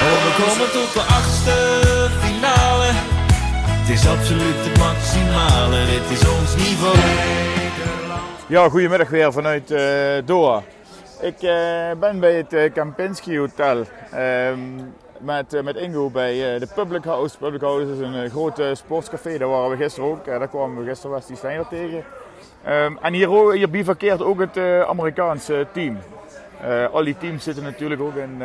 we 0.00 0.34
komen 0.44 0.72
tot 0.72 0.92
de 0.92 1.00
achtste 1.00 2.08
finale. 2.20 2.90
Het 2.90 3.88
is 3.88 4.06
absoluut 4.06 4.64
het 4.64 4.78
maximale, 4.78 5.86
dit 5.86 6.18
is 6.18 6.28
ons 6.28 6.56
niveau. 6.56 6.96
Ja, 8.46 8.68
goedemiddag 8.68 9.08
weer 9.08 9.32
vanuit 9.32 9.70
uh, 9.70 9.78
Doha. 10.24 10.62
Ik 11.22 11.42
uh, 11.42 11.90
ben 12.00 12.20
bij 12.20 12.34
het 12.34 12.52
uh, 12.52 12.72
Kempinski 12.72 13.38
Hotel 13.38 13.84
ehm, 14.10 14.58
met, 15.18 15.62
met 15.62 15.76
Ingo 15.76 16.10
bij 16.10 16.58
de 16.58 16.68
Public 16.74 17.04
House. 17.04 17.38
Public 17.38 17.60
House 17.60 17.92
is 17.92 17.98
een 17.98 18.30
groot 18.30 18.62
sportscafé, 18.72 19.38
daar 19.38 19.48
waren 19.48 19.70
we 19.70 19.76
gisteren 19.76 20.10
ook. 20.10 20.24
daar 20.24 20.48
kwamen 20.48 20.84
we 20.84 20.88
gisteren 20.88 21.16
Wesley 21.16 21.36
Steiner 21.36 21.68
tegen. 21.68 22.04
Um, 22.68 22.98
en 23.02 23.12
hier, 23.12 23.52
hier 23.52 23.70
bivakkeert 23.70 24.22
ook 24.22 24.40
het 24.40 24.58
Amerikaanse 24.86 25.66
team. 25.72 25.98
Uh, 26.64 26.92
al 26.92 27.04
die 27.04 27.16
teams 27.18 27.44
zitten 27.44 27.62
natuurlijk 27.62 28.00
ook 28.00 28.16
in, 28.16 28.42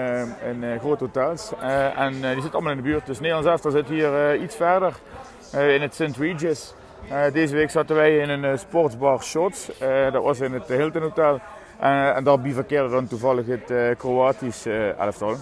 in 0.50 0.80
grote 0.80 1.04
hotels. 1.04 1.52
en 1.96 2.12
die 2.12 2.42
zitten 2.42 2.52
allemaal 2.52 2.72
in 2.72 2.78
de 2.78 2.84
buurt. 2.84 3.06
Dus 3.06 3.20
Nederlands 3.20 3.50
elftal 3.50 3.72
zit 3.72 3.88
hier 3.88 4.36
iets 4.36 4.56
verder 4.56 4.94
in 5.52 5.82
het 5.82 5.94
St. 5.94 6.18
Regis. 6.18 6.74
deze 7.34 7.56
week 7.56 7.70
zaten 7.70 7.96
wij 7.96 8.18
in 8.18 8.30
een 8.30 8.60
sportsbar 8.60 9.24
Shots. 9.24 9.72
dat 10.12 10.24
was 10.24 10.40
in 10.40 10.54
het 10.54 10.68
Hilton 10.68 11.02
Hotel. 11.02 11.42
En 11.80 12.24
daar 12.24 12.40
bivakkeerde 12.40 12.90
dan 12.90 13.08
toevallig 13.08 13.46
het 13.46 13.98
Kroatisch 13.98 14.66
elftal. 14.98 15.36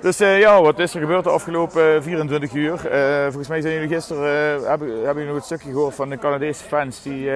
Dus 0.00 0.18
ja, 0.18 0.62
wat 0.62 0.78
is 0.78 0.94
er 0.94 1.00
gebeurd 1.00 1.24
de 1.24 1.30
afgelopen 1.30 2.02
24 2.02 2.52
uur? 2.52 2.78
volgens 3.22 3.48
mij 3.48 3.60
zijn 3.60 3.74
jullie 3.74 3.88
gisteren, 3.88 4.62
hebben, 4.68 5.04
hebben 5.04 5.26
nog 5.26 5.34
het 5.34 5.44
stukje 5.44 5.70
gehoord 5.70 5.94
van 5.94 6.08
de 6.08 6.18
Canadese 6.18 6.64
fans 6.64 7.02
die 7.02 7.30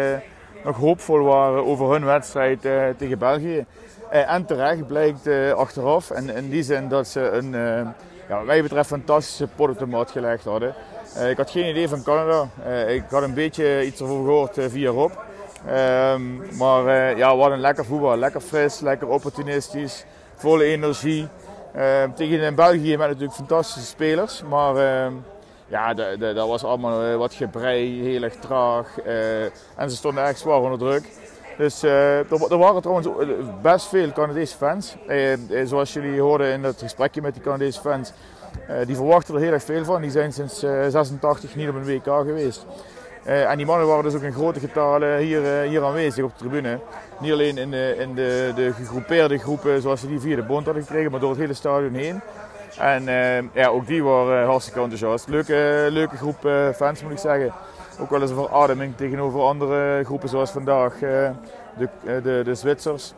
nog 0.65 0.77
hoopvol 0.77 1.25
waren 1.25 1.67
over 1.67 1.91
hun 1.91 2.05
wedstrijd 2.05 2.61
tegen 2.97 3.19
België. 3.19 3.67
Eh, 4.13 4.33
en 4.33 4.45
terecht 4.45 4.87
blijkt 4.87 5.27
eh, 5.27 5.53
achteraf. 5.53 6.11
En 6.11 6.37
in 6.37 6.51
die 6.51 6.63
zin 6.63 6.89
dat 6.89 7.09
ze 7.09 7.21
een, 7.21 7.51
ja, 8.29 8.45
wat 8.45 8.63
betreft, 8.63 8.89
fantastische 8.89 9.49
pot 9.57 9.71
op 9.71 9.79
de 9.79 9.87
mat 9.87 10.11
gelegd 10.11 10.45
hadden. 10.45 10.75
ik 11.29 11.37
had 11.37 11.51
geen 11.51 11.69
idee 11.69 11.89
van 11.89 12.03
Canada. 12.03 12.49
ik 12.89 13.03
had 13.11 13.23
een 13.23 13.35
beetje 13.35 13.87
iets 13.87 14.01
erover 14.01 14.25
gehoord 14.25 14.59
via 14.73 14.91
Rob. 14.91 15.13
Ehm, 15.67 16.57
maar 16.59 17.17
ja, 17.17 17.37
wat 17.37 17.51
een 17.51 17.61
lekker 17.61 17.85
voetbal. 17.85 18.17
Lekker 18.17 18.41
fris, 18.41 18.81
lekker 18.81 19.09
opportunistisch, 19.09 20.05
volle 20.37 20.65
energie. 20.65 21.29
Ehm, 21.75 22.13
tegen 22.13 22.41
in 22.41 22.55
België 22.55 22.97
met 22.97 23.09
natuurlijk 23.09 23.35
fantastische 23.35 23.89
spelers. 23.89 24.43
Maar 24.49 24.77
ehm, 24.77 25.13
ja, 25.67 25.95
dat 26.19 26.49
was 26.49 26.65
allemaal 26.65 27.17
wat 27.17 27.35
gebrei, 27.35 28.03
heel 28.03 28.23
erg 28.23 28.35
traag. 28.35 28.99
en 29.77 29.91
ze 29.91 29.97
stonden 29.97 30.25
echt 30.25 30.39
zwaar 30.39 30.61
onder 30.61 30.79
druk. 30.79 31.05
Dus 31.57 31.85
uh, 31.85 32.19
er, 32.19 32.59
waren 32.59 32.83
trouwens 32.83 33.09
best 33.63 33.87
veel 33.87 34.13
Canadese 34.13 34.57
fans. 34.57 34.97
Eh, 35.07 35.33
eh, 35.33 35.67
zoals 35.67 35.93
jullie 35.93 36.21
hoorden 36.21 36.53
in 36.53 36.65
het 36.65 36.81
gesprekje 36.81 37.23
met 37.23 37.35
die 37.35 37.43
Canadese 37.43 37.81
fans. 37.81 38.13
die 38.87 38.97
verwachten 38.97 39.35
er 39.35 39.41
heel 39.41 39.53
erg 39.53 39.63
veel 39.63 39.85
van. 39.85 40.01
Die 40.01 40.11
zijn 40.11 40.33
sinds 40.33 40.59
86 40.59 41.55
niet 41.55 41.69
op 41.69 41.75
een 41.75 41.85
WK 41.85 42.05
geweest. 42.05 42.67
En 43.25 43.57
die 43.57 43.67
mannen 43.67 43.87
waren 43.87 44.05
dus 44.05 44.15
ook 44.15 44.23
in 44.23 44.33
grote 44.33 44.61
getalen 44.61 45.19
hier, 45.19 45.43
hier 45.63 45.85
aanwezig 45.85 46.25
op 46.25 46.31
de 46.31 46.39
tribune. 46.39 46.79
Niet 47.21 47.33
alleen 47.33 47.59
in, 47.59 47.71
de, 47.71 47.97
in 47.99 48.15
de, 48.15 48.53
de 48.55 48.73
gegroepeerde 48.73 49.39
groepen 49.39 49.81
zoals 49.83 50.01
ze 50.01 50.07
die 50.07 50.21
via 50.21 50.37
de 50.37 50.43
bond 50.43 50.65
hadden 50.65 50.83
gekregen, 50.83 51.11
maar 51.11 51.21
door 51.21 51.31
het 51.31 51.39
hele 51.39 51.55
stadion 51.55 51.95
heen. 51.95 52.21
En 52.79 53.05
ja, 53.53 53.69
ook 53.69 53.87
die 53.87 54.05
waren 54.05 54.47
hartstikke 54.47 54.81
enthousiast. 54.81 55.29
Leuke, 55.29 55.87
leuke 55.91 56.17
groep 56.17 56.49
fans 56.75 57.03
moet 57.03 57.13
ik 57.13 57.19
zeggen 57.19 57.53
ook 58.01 58.11
wel 58.11 58.21
eens 58.21 58.31
een 58.31 58.37
verademing 58.37 58.97
tegenover 58.97 59.41
andere 59.41 60.05
groepen 60.05 60.29
zoals 60.29 60.51
vandaag. 60.51 60.99
De, 60.99 61.89
eh, 62.05 62.23
de, 62.23 62.41
de 62.45 62.55
Zwitsers. 62.55 63.15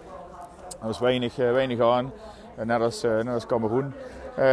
Er 0.81 0.91
was 0.91 0.99
weinig, 0.99 1.39
eh, 1.39 1.53
weinig 1.53 1.81
aan, 1.81 2.13
eh, 2.57 2.65
net 2.65 2.81
als, 2.81 3.03
eh, 3.03 3.17
net 3.17 3.35
als 3.35 3.47
Cameroen. 3.47 3.93
Eh, 4.37 4.45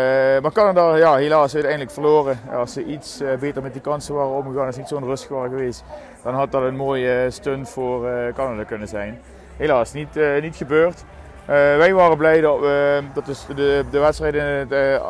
maar 0.42 0.52
Canada, 0.52 0.96
ja, 0.96 1.16
helaas 1.16 1.54
uiteindelijk 1.54 1.92
verloren. 1.92 2.40
Als 2.54 2.74
ze 2.74 2.84
iets 2.86 3.20
eh, 3.22 3.38
beter 3.40 3.62
met 3.62 3.74
die 3.74 3.82
kansen 3.82 4.16
waren 4.16 4.32
omgegaan, 4.32 4.66
als 4.66 4.78
niet 4.78 4.88
zo'n 4.88 5.04
rustig 5.06 5.30
waren 5.30 5.50
geweest, 5.50 5.84
dan 6.24 6.34
had 6.34 6.52
dat 6.52 6.62
een 6.62 6.76
mooie 6.76 7.28
stunt 7.30 7.70
voor 7.70 8.08
eh, 8.08 8.34
Canada 8.34 8.64
kunnen 8.64 8.88
zijn. 8.88 9.20
Helaas, 9.58 9.94
niet, 9.94 10.18
eh, 10.18 10.42
niet 10.42 10.56
gebeurd. 10.56 11.04
Eh, 11.46 11.56
wij 11.56 11.94
waren 11.94 12.18
blij 12.18 12.42
dat, 12.42 12.60
we 12.60 13.02
dat 13.14 13.46
de, 13.56 13.84
de 13.92 14.00
wedstrijd 14.00 14.34
in 14.34 14.44
het 14.44 14.72
eh, 14.72 15.02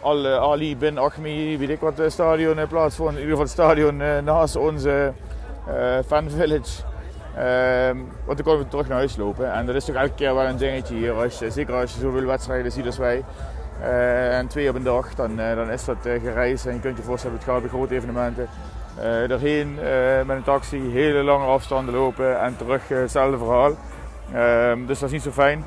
Al, 0.00 0.26
Ali 0.26 0.76
bin 0.76 0.98
Achmi, 0.98 1.58
weet 1.58 1.68
ik 1.68 1.80
wat, 1.80 1.98
eh, 1.98 2.08
stadion 2.08 2.58
eh, 2.58 2.68
plaatsvond. 2.68 3.08
In 3.08 3.20
ieder 3.20 3.30
geval 3.30 3.44
het 3.44 3.52
stadion 3.52 4.00
eh, 4.00 4.18
naast 4.18 4.56
onze 4.56 5.12
eh 5.66 5.98
fan 6.06 6.30
village. 6.30 6.82
Ehm, 7.36 7.96
want 8.24 8.36
dan 8.38 8.46
konden 8.46 8.62
we 8.62 8.68
terug 8.68 8.88
naar 8.88 8.96
huis 8.96 9.16
lopen. 9.16 9.52
En 9.52 9.66
dat 9.66 9.74
is 9.74 9.84
toch 9.84 9.94
elke 9.94 10.14
keer 10.14 10.34
wel 10.34 10.44
een 10.44 10.56
dingetje 10.56 10.94
hier. 10.94 11.12
Als 11.12 11.38
zeker 11.48 11.74
als 11.74 11.94
je 11.94 12.00
zoveel 12.00 12.24
wedstrijden 12.24 12.72
ziet 12.72 12.86
als 12.86 12.98
wij. 12.98 13.24
Eh, 13.82 14.38
en 14.38 14.46
twee 14.46 14.68
op 14.68 14.74
een 14.74 14.82
dag, 14.82 15.14
dan, 15.14 15.40
eh, 15.40 15.56
dan 15.56 15.70
is 15.70 15.84
dat 15.84 16.06
eh, 16.06 16.20
gereisd. 16.20 16.66
En 16.66 16.74
je 16.74 16.80
kunt 16.80 16.96
je 16.96 17.02
voorstellen, 17.02 17.36
het 17.36 17.46
gaat 17.46 17.60
bij 17.60 17.68
grote 17.68 17.94
evenementen. 17.94 18.48
eh 18.98 19.28
daarheen 19.28 19.74
met 20.26 20.36
een 20.36 20.42
taxi, 20.42 20.90
hele 20.90 21.22
lange 21.22 21.44
afstanden 21.44 21.94
lopen 21.94 22.40
en 22.40 22.56
terug 22.56 22.88
hetzelfde 22.88 23.38
verhaal. 23.38 23.72
Ehm, 24.32 24.86
dus 24.86 24.98
dat 24.98 25.08
is 25.08 25.14
niet 25.14 25.22
zo 25.22 25.30
fijn. 25.30 25.64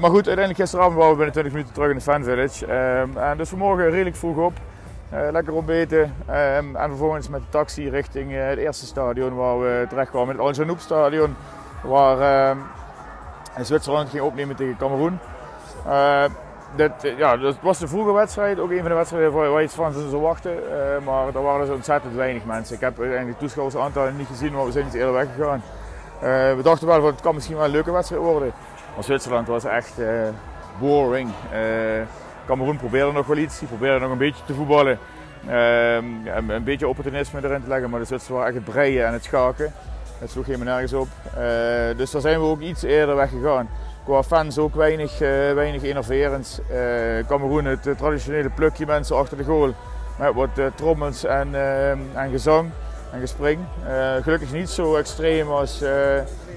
Maar 0.00 0.10
goed, 0.10 0.26
uiteindelijk 0.26 0.56
gisteravond 0.56 0.94
waren 0.94 1.10
we 1.10 1.16
binnen 1.16 1.32
20 1.32 1.52
minuten 1.52 1.74
terug 1.74 1.90
in 1.90 1.96
de 1.96 2.02
fan 2.02 2.24
village. 2.24 2.66
Ehm, 2.66 3.16
en 3.16 3.36
dus 3.36 3.48
vanmorgen 3.48 3.90
redelijk 3.90 4.16
vroeg 4.16 4.36
op. 4.36 4.52
Lekker 5.30 5.52
ontbeten. 5.52 6.14
Ehm, 6.26 6.76
en 6.76 6.88
vervolgens 6.88 7.28
met 7.28 7.40
de 7.40 7.48
taxi 7.48 7.90
richting 7.90 8.32
het 8.32 8.58
eerste 8.58 8.86
stadion 8.86 9.34
waar 9.34 9.60
we 9.60 9.86
terecht 9.88 10.10
kwamen. 10.10 10.28
Het 10.28 10.38
Al 10.38 10.52
Janoub 10.52 10.78
stadion. 10.78 11.36
Waar 11.82 12.56
Zwitserland 13.60 14.08
ging 14.08 14.22
opnemen 14.22 14.56
tegen 14.56 14.76
Cameroen. 14.76 15.18
Eh, 16.78 16.90
dit, 17.00 17.12
eh, 17.12 17.18
ja, 17.18 17.36
dat 17.36 17.56
was 17.60 17.78
de 17.78 17.88
vroege 17.88 18.12
wedstrijd. 18.12 18.58
Ook 18.58 18.70
een 18.70 18.80
van 18.80 18.88
de 18.88 18.94
wedstrijden 18.94 19.32
waar 19.32 19.58
je 19.58 19.62
iets 19.62 19.74
van 19.74 19.92
zou 19.92 20.22
wachten. 20.22 20.52
Eh, 20.52 21.04
maar 21.04 21.26
er 21.26 21.42
waren 21.42 21.66
dus 21.66 21.74
ontzettend 21.74 22.14
weinig 22.14 22.44
mensen. 22.44 22.74
Ik 22.74 22.80
heb 22.80 23.00
uiteindelijk 23.00 23.38
toeschouwersaantallen 23.38 24.16
niet 24.16 24.26
gezien, 24.26 24.52
maar 24.52 24.64
we 24.64 24.72
zijn 24.72 24.86
iets 24.86 24.94
eerder 24.94 25.12
weggegaan. 25.12 25.62
Eh, 26.20 26.54
we 26.56 26.60
dachten 26.62 26.86
wel, 26.86 27.00
van, 27.00 27.10
het 27.10 27.20
kan 27.20 27.34
misschien 27.34 27.56
wel 27.56 27.64
een 27.64 27.70
leuke 27.70 27.92
wedstrijd 27.92 28.22
worden. 28.22 28.52
Maar 28.94 29.04
Zwitserland 29.04 29.46
was 29.46 29.64
echt 29.64 29.98
eh, 29.98 30.28
boring. 30.80 31.30
Eh 31.52 31.60
Cameroen 32.46 32.76
probeerde 32.76 33.12
nog 33.12 33.26
wel 33.26 33.36
iets, 33.36 33.58
die 33.58 33.68
probeerde 33.68 33.98
nog 33.98 34.10
een 34.10 34.18
beetje 34.18 34.44
te 34.44 34.54
voetballen. 34.54 34.98
Ehm, 35.46 36.04
een, 36.36 36.48
een 36.48 36.64
beetje 36.64 36.88
opportunisme 36.88 37.40
erin 37.44 37.62
te 37.62 37.68
leggen, 37.68 37.90
maar 37.90 38.00
de 38.00 38.06
Zwitsers 38.06 38.32
waren 38.32 38.46
echt 38.46 38.56
het 38.56 38.74
breien 38.74 39.06
en 39.06 39.12
het 39.12 39.24
schaken. 39.24 39.72
Het 40.18 40.30
sloeg 40.30 40.46
helemaal 40.46 40.66
nergens 40.66 40.92
op. 40.92 41.08
Eh, 41.36 41.96
dus 41.96 42.10
daar 42.10 42.20
zijn 42.20 42.40
we 42.40 42.46
ook 42.46 42.60
iets 42.60 42.82
eerder 42.82 43.16
weggegaan. 43.16 43.68
Qua 44.08 44.22
fans 44.22 44.58
ook 44.58 44.74
weinig, 44.74 45.20
eh, 45.20 45.52
weinig 45.52 45.82
innoverends. 45.82 46.58
Eh 46.70 47.26
Cameroen, 47.26 47.64
het 47.64 47.86
eh, 47.86 47.94
traditionele 47.94 48.50
plukje 48.50 48.86
mensen 48.86 49.16
achter 49.16 49.36
de 49.36 49.44
goal. 49.44 49.74
Met 50.18 50.34
wat 50.34 50.48
trommels 50.74 51.24
en, 51.24 51.54
en 52.14 52.30
gezang 52.30 52.70
en 53.12 53.20
gespring. 53.20 53.58
Gelukkig 54.22 54.52
niet 54.52 54.68
zo 54.68 54.96
extreem 54.96 55.48
als 55.48 55.78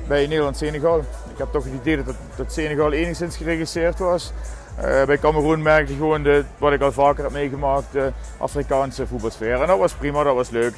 bij 0.08 0.28
Nederland-Senegal. 0.28 1.00
Ik 1.32 1.38
heb 1.38 1.52
toch 1.52 1.64
het 1.64 1.74
idee 1.74 2.04
dat, 2.04 2.16
dat 2.36 2.52
Senegal 2.52 2.92
enigszins 2.92 3.38
geregisseerd 3.38 4.00
was. 4.00 4.34
Bij 5.06 5.18
Cameroen 5.18 5.62
merkte 5.62 5.92
je 5.92 5.98
gewoon 5.98 6.24
de, 6.24 6.44
wat 6.58 6.74
ik 6.74 6.82
al 6.82 6.92
vaker 6.92 7.24
heb 7.24 7.34
meegemaakt, 7.34 7.92
de 7.92 8.12
Afrikaanse 8.38 9.08
voetbalsfeer. 9.08 9.62
En 9.62 9.68
dat 9.68 9.80
was 9.80 9.94
prima, 9.94 10.24
dat 10.24 10.36
was 10.36 10.50
leuk. 10.50 10.74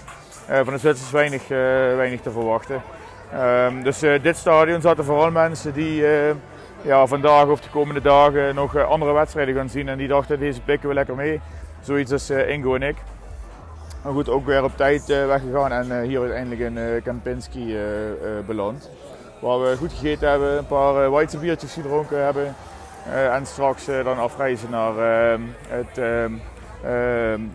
Van 0.48 0.74
de 0.74 0.80
Zwitsers 0.80 1.12
weinig, 1.12 1.48
weinig 1.96 2.22
te 2.22 2.32
verwachten. 2.32 2.82
Ehm, 3.32 3.84
dus 3.84 4.00
dit 4.00 4.38
stadion 4.38 4.82
zaten 4.82 5.06
vooral 5.06 5.32
mensen 5.32 5.74
die 5.74 6.04
ja, 6.84 7.08
vandaag 7.08 7.48
of 7.48 7.62
de 7.62 7.70
komende 7.70 8.02
dagen 8.02 8.56
nog 8.56 8.76
eh, 8.76 8.90
andere 8.90 9.14
wedstrijden 9.14 9.56
gaan 9.56 9.70
zien. 9.70 9.90
En 9.90 9.98
die 9.98 10.08
dachten, 10.08 10.40
deze 10.40 10.62
pikken 10.62 10.88
we 10.88 10.94
lekker 10.94 11.16
mee. 11.16 11.42
Zoiets 11.82 12.12
als 12.12 12.30
eh, 12.30 12.50
Ingo 12.50 12.76
en 12.76 12.82
ik. 12.82 12.96
Maar 14.04 14.14
goed, 14.14 14.30
ook 14.30 14.46
weer 14.46 14.64
op 14.64 14.78
tijd 14.78 15.10
eh, 15.10 15.26
weggegaan 15.26 15.72
en 15.72 16.02
hier 16.02 16.20
uiteindelijk 16.20 16.62
in 16.62 17.02
Kempinski 17.04 17.78
beland. 18.46 18.90
Waar 19.40 19.62
we 19.62 19.78
goed 19.78 19.94
gegeten 19.94 20.30
hebben, 20.30 20.58
een 20.58 20.68
paar 20.68 21.24
uh, 21.24 21.40
biertjes 21.40 21.74
gedronken 21.74 22.24
hebben. 22.24 22.56
En 23.32 23.46
straks 23.46 23.86
dan 23.86 24.20
afreizen 24.20 24.70
naar 24.70 24.94
het 25.68 25.98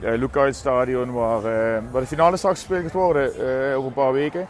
eh, 0.02 0.20
Lookout 0.20 0.54
Stadion 0.54 1.12
waar, 1.12 1.42
waar 1.90 2.00
de 2.00 2.06
finale 2.06 2.36
straks 2.36 2.58
gespeeld 2.58 2.82
gaat 2.82 2.92
worden 2.92 3.32
over 3.74 3.86
een 3.86 3.92
paar 3.92 4.12
weken. 4.12 4.48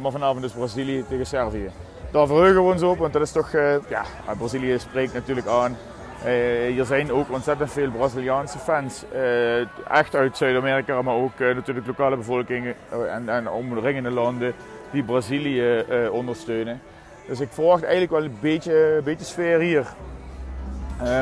Maar 0.00 0.10
vanavond 0.10 0.42
dus 0.42 0.52
Brazilië 0.52 1.04
tegen 1.08 1.26
Servië. 1.26 1.70
Daar 2.16 2.26
verheugen 2.26 2.64
we 2.64 2.72
ons 2.72 2.82
op, 2.82 2.98
want 2.98 3.12
dat 3.12 3.22
is 3.22 3.32
toch, 3.32 3.52
eh, 3.52 3.74
ja, 3.88 4.04
Brazilië 4.38 4.78
spreekt 4.78 5.12
natuurlijk 5.12 5.46
aan. 5.46 5.76
Eh, 6.24 6.32
hier 6.72 6.84
zijn 6.84 7.12
ook 7.12 7.32
ontzettend 7.32 7.72
veel 7.72 7.90
Braziliaanse 7.90 8.58
fans. 8.58 9.04
eh, 9.12 9.60
echt 9.90 10.14
uit 10.14 10.36
Zuid-Amerika, 10.36 11.02
maar 11.02 11.14
ook 11.14 11.38
natuurlijk 11.38 11.86
lokale 11.86 12.16
bevolkingen 12.16 12.74
en, 13.10 13.28
en 13.28 13.50
omringende 13.50 14.10
landen 14.10 14.54
die 14.90 15.02
Brazilië 15.02 15.84
ondersteunen. 16.10 16.80
Dus 17.26 17.40
ik 17.40 17.48
verwacht 17.50 17.82
eigenlijk 17.82 18.12
wel 18.12 18.24
een 18.24 18.38
beetje, 18.40 19.00
beetje 19.04 19.24
sfeer 19.24 19.58
hier. 19.58 19.86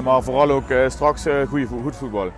Maar 0.02 0.22
vooral 0.22 0.50
ook 0.50 0.72
straks 0.88 1.26
goede, 1.48 1.66
goed 1.66 1.96
voetbal. 1.96 2.30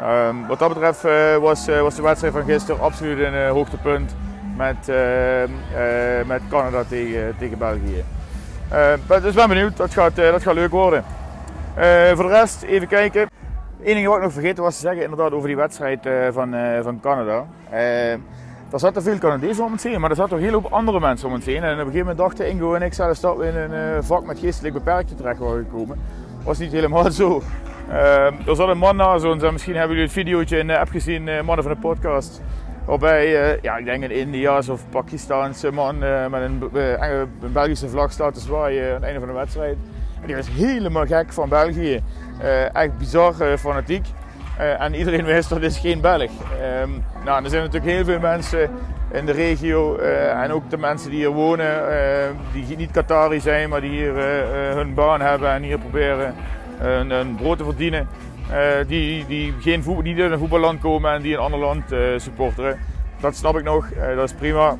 Ehm, 0.00 0.46
wat 0.46 0.58
dat 0.58 0.68
betreft 0.68 1.02
was, 1.40 1.66
was 1.66 1.94
de 1.94 2.02
wedstrijd 2.02 2.34
van 2.34 2.44
gisteren 2.44 2.80
absoluut 2.80 3.18
een 3.18 3.48
hoogtepunt 3.48 4.14
met, 4.56 4.88
eh, 4.88 5.42
eh, 5.42 6.26
met 6.26 6.42
Canada 6.48 6.84
tegen, 7.38 7.58
België. 7.58 8.04
Eh, 8.68 9.22
dus 9.22 9.34
ben 9.34 9.48
benieuwd, 9.48 9.76
dat 9.76 9.92
gaat, 9.92 10.16
dat 10.16 10.42
gaat 10.42 10.54
leuk 10.54 10.70
worden. 10.70 11.04
Voor 12.14 12.24
de 12.24 12.32
rest, 12.32 12.62
even 12.62 12.88
kijken. 12.88 13.20
Het 13.20 13.86
enige 13.86 14.06
wat 14.06 14.16
ik 14.16 14.22
nog 14.22 14.32
vergeten 14.32 14.62
was 14.62 14.74
te 14.74 14.80
zeggen, 14.80 15.02
inderdaad, 15.02 15.32
over 15.32 15.46
die 15.46 15.56
wedstrijd 15.56 16.08
van, 16.32 16.54
van 16.82 17.00
Canada. 17.00 17.44
Er 18.70 18.78
zaten 18.78 19.02
veel 19.02 19.18
Canadezen 19.18 19.64
om 19.64 19.72
ons 19.72 19.82
heen, 19.82 20.00
maar 20.00 20.10
er 20.10 20.16
zaten 20.16 20.36
ook 20.36 20.42
hele 20.42 20.56
hoop 20.56 20.72
andere 20.72 21.00
mensen 21.00 21.28
om 21.28 21.34
ons 21.34 21.44
heen. 21.44 21.62
En 21.62 21.72
op 21.72 21.78
een 21.78 21.78
gegeven 21.78 21.98
moment 21.98 22.18
dachten 22.18 22.48
Ingo 22.48 22.74
en 22.74 22.82
ik 22.82 22.94
zelfs 22.94 23.20
dat 23.20 23.36
we 23.36 23.46
in 23.46 23.56
een 23.56 24.04
vak 24.04 24.24
met 24.24 24.38
geestelijk 24.38 24.74
beperkten 24.74 25.16
terecht 25.16 25.38
waren 25.38 25.66
gekomen. 25.70 25.98
was 26.44 26.58
niet 26.58 26.72
helemaal 26.72 27.10
zo. 27.10 27.42
Eh, 27.88 28.48
er 28.48 28.56
zat 28.56 28.68
een 28.68 28.78
man 28.78 28.96
naast 28.96 29.24
ons, 29.24 29.42
en 29.42 29.52
misschien 29.52 29.74
hebben 29.74 29.96
jullie 29.96 30.12
het 30.12 30.18
videootje 30.18 30.58
in 30.58 30.66
de 30.66 30.78
app 30.78 30.90
gezien, 30.90 31.24
mannen 31.24 31.64
van 31.64 31.72
de 31.72 31.80
podcast. 31.80 32.42
Waarbij, 32.86 33.42
eh, 33.42 33.62
ja, 33.62 33.76
ik 33.76 33.84
denk 33.84 34.02
een 34.02 34.10
Indiaas 34.10 34.68
of 34.68 34.82
Pakistaanse 34.90 35.72
man 35.72 36.02
eh, 36.02 36.26
met 36.26 36.42
een, 36.42 36.70
eh, 36.72 37.18
een 37.40 37.52
Belgische 37.52 37.88
vlag 37.88 38.12
staat 38.12 38.34
te 38.34 38.40
zwaaien 38.40 38.88
aan 38.88 38.94
het 38.94 39.02
einde 39.02 39.18
van 39.18 39.28
de 39.28 39.34
wedstrijd. 39.34 39.76
En 40.20 40.26
die 40.26 40.36
was 40.36 40.48
helemaal 40.48 41.06
gek 41.06 41.32
van 41.32 41.48
België. 41.48 42.02
Echt 42.72 42.98
bizar 42.98 43.34
fanatiek. 43.58 44.06
En 44.78 44.94
iedereen 44.94 45.24
wist 45.24 45.48
dat 45.48 45.62
is 45.62 45.78
geen 45.78 46.00
Belg. 46.00 46.30
Ehm, 46.60 46.90
nou, 47.24 47.44
er 47.44 47.50
zijn 47.50 47.62
natuurlijk 47.62 47.92
heel 47.92 48.04
veel 48.04 48.20
mensen 48.20 48.70
in 49.12 49.26
de 49.26 49.32
regio 49.32 49.96
en 49.96 50.52
ook 50.52 50.70
de 50.70 50.78
mensen 50.78 51.10
die 51.10 51.18
hier 51.18 51.30
wonen, 51.30 51.82
die 52.52 52.76
niet 52.76 52.90
Qatari 52.90 53.40
zijn, 53.40 53.68
maar 53.68 53.80
die 53.80 53.90
hier 53.90 54.14
hun 54.74 54.94
baan 54.94 55.20
hebben 55.20 55.50
en 55.50 55.62
hier 55.62 55.78
proberen 55.78 56.34
een 57.08 57.34
brood 57.34 57.58
te 57.58 57.64
verdienen. 57.64 58.08
Eh, 58.50 58.86
die, 58.86 59.26
die 59.26 59.54
geen 59.60 59.82
voetbal, 59.82 60.22
uit 60.22 60.32
een 60.32 60.38
voetballand 60.38 60.80
komen 60.80 61.12
en 61.12 61.22
die 61.22 61.34
een 61.34 61.40
ander 61.40 61.60
land 61.60 61.92
eh, 61.92 62.00
supporteren. 62.16 62.78
Dat 63.20 63.36
snap 63.36 63.56
ik 63.56 63.64
nog, 63.64 63.90
eh, 63.90 64.16
dat 64.16 64.30
is 64.30 64.34
prima. 64.34 64.76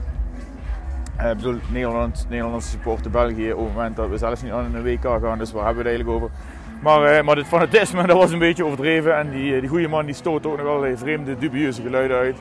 Ik 1.31 1.37
bedoel, 1.37 1.59
Nederland, 1.69 2.27
Nederlandse 2.29 2.69
supporten 2.69 3.11
België 3.11 3.53
op 3.53 3.65
het 3.65 3.75
moment 3.75 3.97
dat 3.97 4.09
we 4.09 4.19
zelfs 4.19 4.43
niet 4.43 4.53
aan 4.53 4.75
een 4.75 4.83
WK 4.83 5.03
gaan, 5.03 5.39
dus 5.39 5.53
waar 5.53 5.65
hebben 5.65 5.85
we 5.85 5.89
het 5.91 5.99
eigenlijk 5.99 6.09
over? 6.09 6.31
Maar, 6.81 7.25
maar 7.25 7.35
dit 7.35 7.47
fanatisme 7.47 8.07
dat 8.07 8.17
was 8.17 8.31
een 8.31 8.39
beetje 8.39 8.65
overdreven 8.65 9.17
en 9.17 9.31
die, 9.31 9.61
die 9.61 9.69
goede 9.69 9.89
man 9.89 10.07
die 10.07 10.15
stoot 10.15 10.47
ook 10.47 10.57
nog 10.57 10.67
allerlei 10.67 10.97
vreemde, 10.97 11.39
dubieuze 11.39 11.83
geluiden 11.83 12.17
uit. 12.17 12.37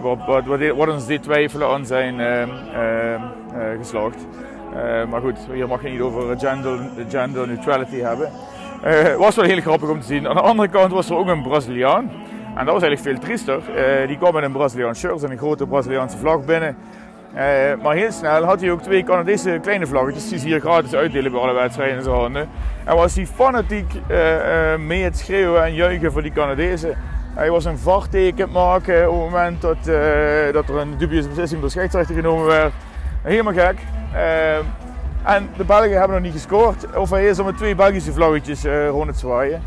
Wat, 0.00 0.18
wat, 0.26 0.44
wat, 0.76 0.88
ons 0.88 1.06
deed 1.06 1.22
twijfelen 1.22 1.68
aan 1.68 1.86
zijn 1.86 2.20
eh, 2.20 3.20
geslacht. 3.78 4.26
Maar 5.10 5.20
goed, 5.20 5.38
hier 5.52 5.68
mag 5.68 5.82
je 5.82 5.88
niet 5.88 6.00
over 6.00 6.38
gender, 6.38 6.78
gender 7.08 7.46
neutrality 7.46 7.96
hebben. 7.96 8.30
Het 8.80 9.16
was 9.16 9.36
wel 9.36 9.44
heel 9.44 9.60
grappig 9.60 9.88
om 9.88 10.00
te 10.00 10.06
zien. 10.06 10.28
Aan 10.28 10.34
de 10.34 10.40
andere 10.40 10.68
kant 10.68 10.92
was 10.92 11.10
er 11.10 11.16
ook 11.16 11.26
een 11.26 11.42
Braziliaan. 11.42 12.10
En 12.56 12.64
dat 12.64 12.74
was 12.74 12.82
eigenlijk 12.82 13.02
veel 13.02 13.18
triester. 13.18 13.74
Eh, 13.74 14.08
die 14.08 14.16
kwam 14.16 14.34
met 14.34 14.42
een 14.42 14.52
Braziliaans 14.52 14.98
shirt 14.98 15.22
en 15.22 15.30
een 15.30 15.38
grote 15.38 15.66
Braziliaanse 15.66 16.16
vlag 16.16 16.44
binnen. 16.44 16.76
Eh, 17.34 17.44
maar 17.82 17.94
heel 17.94 18.12
snel 18.12 18.44
had 18.44 18.60
hij 18.60 18.70
ook 18.70 18.82
twee 18.82 19.04
Canadese 19.04 19.58
kleine 19.62 19.86
vlaggetjes 19.86 20.28
die 20.28 20.38
ze 20.38 20.46
hier 20.46 20.60
gratis 20.60 20.94
uitdelen 20.94 21.32
bij 21.32 21.40
alle 21.40 21.52
wedstrijden 21.52 21.96
in 21.96 22.02
zijn 22.02 22.14
handen. 22.14 22.48
En 22.84 22.96
was 22.96 23.14
hij 23.14 23.26
fanatiek 23.26 23.92
mee 24.78 25.02
het 25.02 25.18
schreeuwen 25.18 25.64
en 25.64 25.74
juichen 25.74 26.12
voor 26.12 26.22
die 26.22 26.32
Canadezen. 26.32 26.96
Hij 27.34 27.50
was 27.50 27.64
een 27.64 27.78
varteken 27.78 28.50
maken 28.50 29.10
op 29.10 29.20
het 29.20 29.30
moment 29.30 29.60
dat, 29.60 29.76
dat 30.52 30.68
er 30.68 30.76
een 30.76 30.98
dubieuze 30.98 31.28
beslissing 31.28 31.60
door 31.60 31.70
scheidsrechter 31.70 32.14
genomen 32.14 32.46
werd. 32.46 32.72
Helemaal 33.22 33.52
gek. 33.52 33.78
Eh, 35.26 35.34
en 35.34 35.48
de 35.56 35.64
Belgen 35.64 35.98
hebben 35.98 36.10
nog 36.16 36.20
niet 36.20 36.32
gescoord. 36.32 36.96
Of 36.96 37.10
hij 37.10 37.26
is 37.26 37.38
al 37.38 37.44
met 37.44 37.56
twee 37.56 37.74
Belgische 37.74 38.12
vlaggetjes 38.12 38.64
eh, 38.64 38.88
rond 38.88 39.06
het 39.06 39.18
zwaaien. 39.18 39.62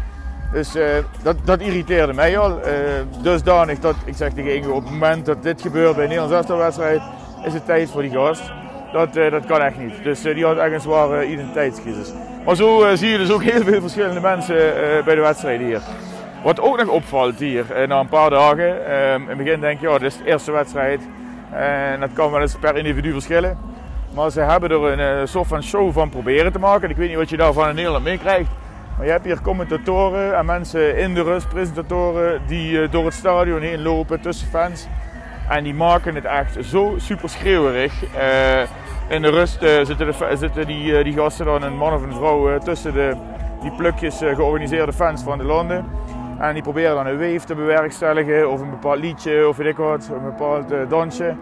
Dus 0.51 0.76
eh, 0.76 0.86
dat, 1.24 1.36
dat 1.43 1.60
irriteerde 1.60 2.14
mij 2.14 2.38
al. 2.38 2.62
Eh, 2.62 2.74
dusdanig 3.22 3.80
dat 3.80 3.95
ik 4.05 4.16
zeg 4.16 4.34
tegen 4.34 4.55
Ingo, 4.55 4.72
op 4.72 4.84
het 4.84 4.91
moment 4.91 5.26
dat 5.26 5.43
dit 5.43 5.62
gebeurt 5.62 5.95
bij 5.95 6.03
een 6.03 6.10
Nederlands 6.10 6.47
wedstrijd, 6.49 7.01
is 7.45 7.53
het 7.53 7.66
tijd 7.66 7.89
voor 7.89 8.01
die 8.01 8.12
gast. 8.12 8.51
Dat, 8.93 9.16
eh, 9.16 9.32
dat 9.32 9.45
kan 9.45 9.62
echt 9.62 9.78
niet. 9.78 10.03
Dus 10.03 10.24
eh, 10.26 10.36
die 10.36 10.45
had 10.45 10.57
echt 10.57 10.74
een 10.74 10.82
zware 10.82 11.26
identiteitscrisis. 11.28 12.14
Maar 12.45 12.55
zo 12.55 12.84
eh, 12.84 12.97
zie 12.97 13.10
je 13.10 13.18
dus 13.18 13.32
ook 13.32 13.43
heel 13.43 13.64
veel 13.64 13.82
verschillende 13.82 14.20
mensen 14.20 14.55
eh, 14.76 15.03
bij 15.05 15.16
de 15.16 15.22
wedstrijden 15.22 15.68
hier. 15.68 15.82
Wat 16.43 16.60
ook 16.62 16.78
nog 16.78 16.88
opvalt 16.88 17.39
hier, 17.39 17.72
eh, 17.72 17.88
na 17.88 17.99
een 17.99 18.07
paar 18.10 18.30
dagen. 18.30 18.86
ehm, 18.86 19.22
in 19.22 19.28
het 19.28 19.38
begin 19.38 19.60
denk 19.60 19.80
je, 19.82 19.88
ja, 19.88 19.97
dit 19.97 20.12
is 20.12 20.18
de 20.18 20.26
eerste 20.26 20.51
wedstrijd. 20.51 21.01
En 21.51 21.99
dat 21.99 22.10
kan 22.14 22.32
wel 22.32 22.41
eens 22.41 22.55
per 22.60 22.76
individu 22.78 23.12
verschillen. 23.12 23.57
Maar 24.14 24.32
ze 24.32 24.41
hebben 24.41 24.72
er 24.72 24.84
een 24.84 25.20
eh, 25.20 25.26
soort 25.26 25.47
van 25.47 25.64
show 25.64 25.93
van 25.93 26.10
proberen 26.10 26.51
te 26.51 26.60
maken. 26.60 26.89
Ik 26.89 26.95
weet 26.95 27.07
niet 27.07 27.18
wat 27.18 27.30
je 27.30 27.38
daarvan 27.38 27.70
in 27.70 27.76
Nederland 27.76 28.03
meekrijgt. 28.03 28.49
Maar 28.97 29.05
je 29.05 29.12
hebt 29.12 29.26
hier 29.26 29.41
commentatoren 29.41 30.38
en 30.38 30.45
mensen 30.45 30.97
in 30.97 31.14
de 31.14 31.22
rust, 31.22 31.49
presentatoren, 31.49 32.41
die 32.47 32.82
eh, 32.82 32.91
door 32.91 33.05
het 33.05 33.14
stadion 33.14 33.62
heen 33.62 33.82
lopen 33.82 34.22
tussen 34.22 34.47
fans. 34.47 34.88
En 35.49 35.64
die 35.64 35.74
maken 35.74 36.16
het 36.16 36.26
echt 36.26 36.57
zo 36.66 36.93
super 36.97 37.30
schreeuwerig. 37.30 38.03
Eh, 38.14 38.62
in 39.07 39.22
de 39.22 39.30
rust 39.30 39.60
zitten, 39.84 40.38
zitten 40.38 40.68
die, 40.68 41.03
die 41.03 41.14
gasten 41.14 41.45
dan, 41.45 41.64
een 41.64 41.78
man 41.78 41.93
of 41.93 42.01
een 42.01 42.14
vrouw, 42.14 42.57
tussen 42.57 42.93
de, 42.93 43.16
die 43.62 43.72
plukjes 43.72 44.18
georganiseerde 44.18 44.93
fans 44.93 45.22
van 45.22 45.38
de 45.38 45.43
landen. 45.43 45.86
En 46.39 46.53
die 46.53 46.64
proberen 46.64 46.95
dan 46.95 47.07
een 47.07 47.18
weef 47.18 47.43
te 47.43 47.55
bewerkstelligen, 47.55 48.51
of 48.51 48.62
een 48.62 48.70
bepaald 48.70 48.99
liedje, 48.99 49.47
of 49.47 49.57
weet 49.57 49.68
ik 49.68 49.78
wat, 49.78 50.10
een 50.14 50.24
bepaald 50.24 50.89
dansje. 50.89 51.36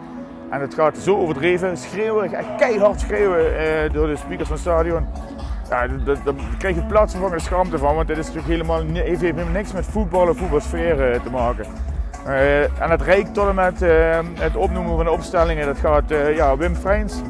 En 0.50 0.62
het 0.62 0.74
gaat 0.74 0.98
zo 0.98 1.18
overdreven, 1.18 1.78
schreeuwerig, 1.78 2.32
echt 2.32 2.56
keihard 2.58 3.00
schreeuwen 3.00 3.58
eh, 3.58 3.94
door 3.94 4.08
de 4.08 4.16
speakers 4.16 4.48
van 4.48 4.58
het 4.58 4.66
stadion. 4.66 5.08
Ja, 5.70 5.88
daar 5.88 6.34
krijg 6.58 6.76
je 6.76 6.82
plaatsvervangende 6.82 7.44
schaamte 7.44 7.78
van, 7.78 7.96
want 7.96 8.08
dit 8.08 8.18
is 8.18 8.26
natuurlijk 8.26 8.54
helemaal, 8.54 8.82
heeft 8.94 9.22
helemaal 9.22 9.52
niks 9.52 9.74
met 9.74 9.86
voetbal 9.86 10.28
of 10.28 10.38
voetbalsfeer 10.38 11.12
eh, 11.12 11.22
te 11.22 11.30
maken. 11.30 11.66
Eh, 12.26 12.82
en 12.82 12.90
het 12.90 13.02
reikt 13.02 13.34
tot 13.34 13.48
en 13.48 13.56
met 13.56 13.82
eh, 13.82 14.20
het 14.34 14.56
opnoemen 14.56 14.96
van 14.96 15.06
de 15.06 15.12
opstellingen. 15.12 15.66
Dat 15.66 15.78
gaat 15.78 16.10
ja, 16.36 16.58
Wim 16.58 16.76
Freins. 16.76 17.22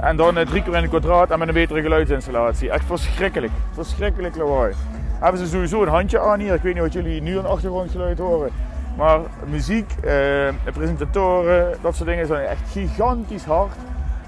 En 0.00 0.16
dan 0.16 0.34
drie 0.34 0.62
keer 0.62 0.76
in 0.76 0.82
een 0.82 0.88
kwadraat 0.88 1.30
en 1.30 1.38
met 1.38 1.48
een 1.48 1.54
betere 1.54 1.82
geluidsinstallatie. 1.82 2.70
Echt 2.70 2.84
verschrikkelijk. 2.84 3.52
Verschrikkelijk 3.72 4.36
lawaai. 4.36 4.74
Hebben 5.20 5.40
ze 5.40 5.46
sowieso 5.46 5.82
een 5.82 5.88
handje 5.88 6.20
aan 6.20 6.40
hier. 6.40 6.54
Ik 6.54 6.62
weet 6.62 6.74
niet 6.74 6.82
wat 6.82 6.92
jullie 6.92 7.22
nu 7.22 7.32
de 7.32 7.40
achtergrondgeluid 7.40 8.18
horen. 8.18 8.50
Maar 8.98 9.20
muziek, 9.46 9.90
eh, 10.04 10.72
presentatoren, 10.74 11.76
dat 11.82 11.96
soort 11.96 12.08
dingen 12.08 12.26
zijn 12.26 12.46
echt 12.46 12.70
gigantisch 12.70 13.44
hard. 13.44 13.72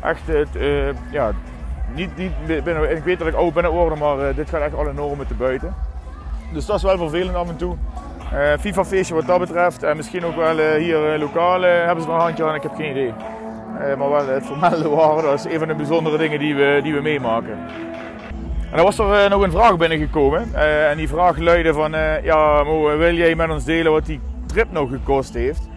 Echt, 0.02 0.56
eh, 0.56 1.12
ja, 1.12 1.32
niet, 1.94 2.16
niet 2.16 2.32
binnen, 2.46 2.96
ik 2.96 3.04
weet 3.04 3.18
dat 3.18 3.28
ik 3.28 3.34
oud 3.34 3.54
ben 3.54 3.64
het 3.64 3.72
worden, 3.72 3.98
maar 3.98 4.18
eh, 4.18 4.36
dit 4.36 4.48
gaat 4.48 4.60
echt 4.60 4.76
alle 4.76 4.92
normen 4.92 5.26
te 5.26 5.34
buiten. 5.34 5.74
Dus 6.52 6.66
dat 6.66 6.76
is 6.76 6.82
wel 6.82 6.96
vervelend 6.96 7.36
af 7.36 7.48
en 7.48 7.56
toe. 7.56 7.76
FIFA-feestje 8.60 9.14
wat 9.14 9.26
dat 9.26 9.38
betreft. 9.38 9.82
En 9.82 9.96
misschien 9.96 10.24
ook 10.24 10.36
wel 10.36 10.76
hier 10.76 11.18
lokaal 11.18 11.64
eh, 11.64 11.84
hebben 11.84 12.04
ze 12.04 12.10
er 12.10 12.14
een 12.14 12.20
handje 12.20 12.44
aan, 12.44 12.54
ik 12.54 12.62
heb 12.62 12.74
geen 12.74 12.90
idee. 12.90 13.12
Maar 13.96 14.10
wel 14.10 14.26
het 14.26 14.44
formele 14.46 14.88
waren, 14.96 15.22
dat 15.22 15.44
is 15.44 15.52
een 15.52 15.58
van 15.58 15.68
de 15.68 15.74
bijzondere 15.74 16.18
dingen 16.18 16.38
die 16.38 16.54
we, 16.54 16.80
die 16.82 16.94
we 16.94 17.00
meemaken. 17.00 17.58
En 18.70 18.76
dan 18.76 18.84
was 18.84 18.98
er 18.98 19.30
nog 19.30 19.42
een 19.42 19.50
vraag 19.50 19.76
binnengekomen. 19.76 20.54
En 20.90 20.96
die 20.96 21.08
vraag 21.08 21.38
luidde 21.38 21.72
van, 21.72 21.92
ja 22.22 22.64
wil 22.96 23.14
jij 23.14 23.34
met 23.34 23.50
ons 23.50 23.64
delen 23.64 23.92
wat 23.92 24.06
die 24.06 24.20
trip 24.52 24.72
nog 24.72 24.90
gekost 24.90 25.34
heeft? 25.34 25.68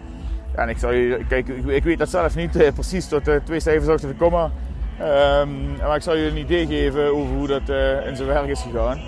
En 0.54 0.68
ik, 0.68 0.78
zou 0.78 0.94
je, 0.94 1.24
kijk, 1.28 1.48
ik, 1.48 1.84
weet 1.84 1.98
dat 1.98 2.08
zelf 2.08 2.36
niet 2.36 2.56
eh, 2.56 2.72
precies 2.72 3.08
tot 3.08 3.28
eh, 3.28 3.36
twee 3.44 3.60
cijfers 3.60 3.88
achter 3.88 4.08
de 4.08 4.14
komma. 4.14 4.50
Ehm, 4.98 5.76
maar 5.76 5.96
ik 5.96 6.02
zal 6.02 6.16
je 6.16 6.26
een 6.28 6.36
idee 6.36 6.66
geven 6.66 7.14
over 7.14 7.34
hoe 7.34 7.46
dat 7.46 7.68
eh, 7.68 8.06
in 8.06 8.16
zijn 8.16 8.28
werk 8.28 8.48
is 8.48 8.60
gegaan. 8.60 8.98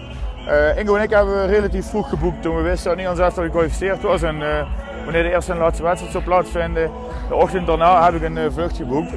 Eh, 0.46 0.78
Ingo 0.78 0.96
en 0.96 1.02
ik 1.02 1.10
hebben 1.10 1.46
relatief 1.46 1.86
vroeg 1.86 2.08
geboekt 2.08 2.42
toen 2.42 2.56
we 2.56 2.62
wisten 2.62 2.84
dat 2.88 2.96
Nederland 2.96 3.34
zelf 3.34 3.46
gekwalificeerd 3.46 4.02
was. 4.02 4.22
En 4.22 4.42
eh, 4.42 4.66
wanneer 5.04 5.22
de 5.22 5.32
eerste 5.32 5.52
en 5.52 5.58
laatste 5.58 5.82
wedstrijd 5.82 6.12
zou 6.12 6.24
plaatsvinden, 6.24 6.90
de 7.28 7.34
ochtend 7.34 7.66
daarna 7.66 8.04
heb 8.04 8.14
ik 8.14 8.22
een 8.22 8.52
vlucht 8.52 8.76
geboekt 8.76 9.10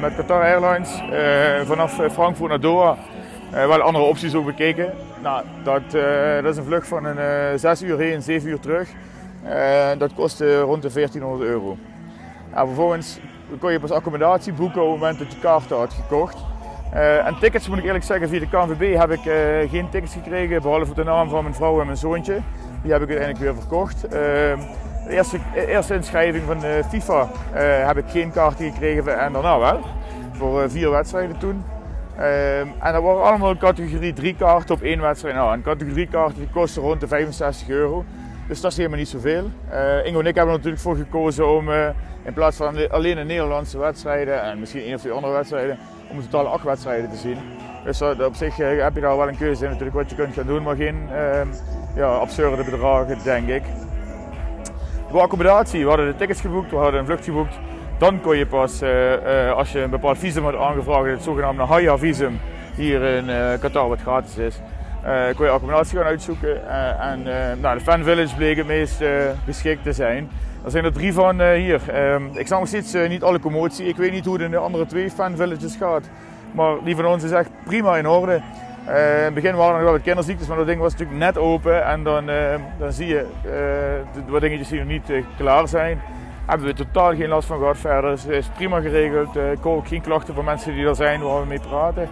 met 0.00 0.14
Qatar 0.16 0.42
Airlines 0.42 1.02
vanaf 1.66 2.00
Frankfurt 2.12 2.48
naar 2.48 2.60
Doha. 2.60 2.96
Eh, 3.54 3.66
wel 3.66 3.80
andere 3.80 4.04
opties 4.04 4.34
ook 4.34 4.44
bekeken. 4.44 4.92
Nou, 5.22 5.44
dat, 5.62 5.90
dat 6.42 6.52
is 6.52 6.56
een 6.56 6.64
vlucht 6.64 6.88
van 6.88 7.04
een 7.04 7.18
eh 7.18 7.58
6 7.58 7.82
uur 7.82 7.98
heen, 7.98 8.22
7 8.22 8.48
uur 8.48 8.60
terug. 8.60 8.88
Eh, 9.44 9.98
dat 9.98 10.14
kostte 10.14 10.60
rond 10.60 10.82
de 10.82 10.90
1400 10.92 11.50
euro. 11.50 11.76
En 12.54 12.66
vervolgens 12.66 13.18
kon 13.60 13.72
je 13.72 13.80
pas 13.80 13.90
accommodatie 13.90 14.52
boeken 14.52 14.82
op 14.82 14.90
het 14.90 15.00
moment 15.00 15.18
dat 15.18 15.32
je 15.32 15.38
kaarten 15.38 15.76
had 15.76 15.92
gekocht. 15.92 16.36
Eh, 16.92 17.26
en 17.26 17.38
tickets 17.40 17.68
moet 17.68 17.78
ik 17.78 17.84
eerlijk 17.84 18.04
zeggen, 18.04 18.28
via 18.28 18.38
de 18.38 18.48
KNVB 18.48 18.96
heb 18.96 19.10
ik 19.10 19.26
eh, 19.26 19.70
geen 19.70 19.88
tickets 19.90 20.12
gekregen, 20.12 20.62
behalve 20.62 20.94
de 20.94 21.04
naam 21.04 21.28
van 21.28 21.42
mijn 21.42 21.54
vrouw 21.54 21.80
en 21.80 21.86
mijn 21.86 21.98
zoontje. 21.98 22.38
Die 22.82 22.92
heb 22.92 23.02
ik 23.02 23.08
uiteindelijk 23.08 23.38
weer 23.38 23.54
verkocht. 23.54 24.10
De 24.10 25.66
eerste, 25.66 25.94
inschrijving 25.94 26.44
van 26.46 26.60
FIFA 26.88 27.28
heb 27.86 27.96
ik 27.96 28.04
geen 28.08 28.32
kaarten 28.32 28.72
gekregen 28.72 29.18
en 29.18 29.32
daarna 29.32 29.58
wel. 29.58 29.80
Voor 30.32 30.70
vier 30.70 30.90
wedstrijden 30.90 31.38
toen. 31.38 31.64
En 32.16 32.92
dat 32.92 33.02
waren 33.02 33.22
allemaal 33.22 33.56
categorie 33.56 34.12
3 34.12 34.34
kaarten 34.36 34.74
op 34.74 34.82
één 34.82 35.00
wedstrijd. 35.00 35.34
Nou, 35.34 35.52
een 35.52 35.62
categorie 35.62 36.06
kaarten 36.06 36.38
die 36.38 36.48
kosten 36.52 36.82
rond 36.82 37.00
de 37.00 37.06
65 37.06 37.68
euro. 37.68 38.04
Dus 38.48 38.60
dat 38.60 38.70
is 38.70 38.76
helemaal 38.76 38.98
niet 38.98 39.08
zoveel. 39.08 39.50
Eh 39.70 40.06
Ingo 40.06 40.20
en 40.20 40.26
ik 40.26 40.34
hebben 40.34 40.52
er 40.52 40.58
natuurlijk 40.58 40.82
voor 40.82 40.96
gekozen 40.96 41.48
om 41.48 41.70
eh, 41.70 41.88
in 42.24 42.32
plaats 42.32 42.56
van 42.56 42.90
alleen 42.90 43.16
de 43.16 43.24
Nederlandse 43.24 43.78
wedstrijden 43.78 44.42
en 44.42 44.58
misschien 44.58 44.82
één 44.82 44.94
of 44.94 45.00
twee 45.00 45.12
andere 45.12 45.32
wedstrijden, 45.32 45.78
om 46.10 46.20
totaal 46.20 46.46
acht 46.46 46.64
wedstrijden 46.64 47.10
te 47.10 47.16
zien. 47.16 47.36
Dus 47.84 48.02
op 48.02 48.34
zich 48.34 48.58
eh, 48.58 48.82
heb 48.82 48.94
je 48.94 49.00
daar 49.00 49.16
wel 49.16 49.28
een 49.28 49.36
keuze 49.36 49.64
in 49.64 49.70
natuurlijk 49.70 49.96
wat 49.96 50.10
je 50.10 50.16
kunt 50.16 50.34
gaan 50.34 50.46
doen, 50.46 50.62
maar 50.62 50.76
geen 50.76 51.08
ehm, 51.12 51.48
ja, 51.96 52.06
absurde 52.06 52.64
bedragen 52.64 53.18
denk 53.24 53.48
ik. 53.48 53.62
Voor 55.10 55.20
accommodatie, 55.20 55.82
we 55.82 55.88
hadden 55.88 56.06
de 56.06 56.16
tickets 56.16 56.40
geboekt, 56.40 56.70
we 56.70 56.76
hadden 56.76 57.00
een 57.00 57.06
vlucht 57.06 57.24
geboekt. 57.24 57.58
Dan 57.98 58.20
kon 58.20 58.36
je 58.36 58.46
pas, 58.46 58.82
als 59.54 59.72
je 59.72 59.80
een 59.80 59.90
bepaald 59.90 60.18
visum 60.18 60.44
had 60.44 60.56
aangevraagd, 60.56 61.06
het 61.06 61.22
zogenaamde 61.22 61.62
Haya-visum, 61.62 62.40
hier 62.76 63.02
in 63.02 63.58
Qatar, 63.60 63.88
wat 63.88 64.00
gratis 64.00 64.36
is, 64.36 64.60
eh, 65.04 65.36
kon 65.36 65.44
je 65.46 65.52
accommodatie 65.52 65.96
gaan 65.98 66.06
uitzoeken. 66.06 66.68
Eh, 66.68 67.06
en 67.10 67.26
eh, 67.26 67.56
nou, 67.60 67.78
de 67.78 67.84
Fan 67.84 68.02
Village 68.04 68.34
bleek 68.36 68.56
het 68.56 68.66
meest 68.66 69.02
geschikt 69.44 69.82
te 69.82 69.92
zijn. 69.92 70.28
Er 70.64 70.70
zijn 70.70 70.84
er 70.84 70.92
drie 70.92 71.12
van 71.12 71.42
hier. 71.42 71.80
Ehm, 71.88 72.22
ik 72.32 72.46
snap 72.46 72.58
nog 72.58 72.68
steeds 72.68 72.92
niet 73.08 73.22
alle 73.22 73.38
commotie. 73.40 73.86
Ik 73.86 73.96
weet 73.96 74.12
niet 74.12 74.24
hoe 74.24 74.34
het 74.34 74.42
in 74.44 74.50
de 74.50 74.56
andere 74.56 74.86
twee 74.86 75.10
Fan 75.10 75.36
Villages 75.36 75.76
gaat. 75.76 76.04
Maar 76.52 76.74
die 76.84 76.96
van 76.96 77.06
ons 77.06 77.22
is 77.24 77.30
echt 77.30 77.50
prima 77.64 77.96
in 77.96 78.08
orde. 78.08 78.40
In 78.86 78.92
het 79.24 79.34
begin 79.34 79.54
waren 79.54 79.68
er 79.68 79.74
nog 79.74 79.82
wel 79.82 79.92
wat 79.92 80.02
kinderziektes, 80.02 80.46
maar 80.46 80.56
dat 80.56 80.66
ding 80.66 80.80
was 80.80 80.92
natuurlijk 80.92 81.18
net 81.18 81.38
open. 81.38 81.84
En 81.84 82.02
dan, 82.02 82.28
eh, 82.30 82.54
dan 82.78 82.92
zie 82.92 83.06
je 83.06 83.26
de- 83.42 84.02
wat 84.26 84.40
dingetjes 84.40 84.68
die 84.68 84.78
nog 84.78 84.88
niet 84.88 85.12
klaar 85.36 85.68
zijn. 85.68 86.00
Hebben 86.46 86.66
we 86.66 86.74
totaal 86.74 87.14
geen 87.14 87.28
last 87.28 87.46
van 87.46 87.58
gehad 87.58 87.78
verder. 87.78 88.10
Dus 88.10 88.26
is 88.26 88.48
prima 88.56 88.80
geregeld. 88.80 89.36
Ik 89.36 89.58
hoor 89.62 89.76
ook 89.76 89.88
geen 89.88 90.00
klachten 90.02 90.34
van 90.34 90.44
mensen 90.44 90.74
die 90.74 90.86
er 90.86 90.94
zijn 90.94 91.20
waar 91.22 91.40
we 91.40 91.46
mee 91.46 91.60
praten. 91.68 92.08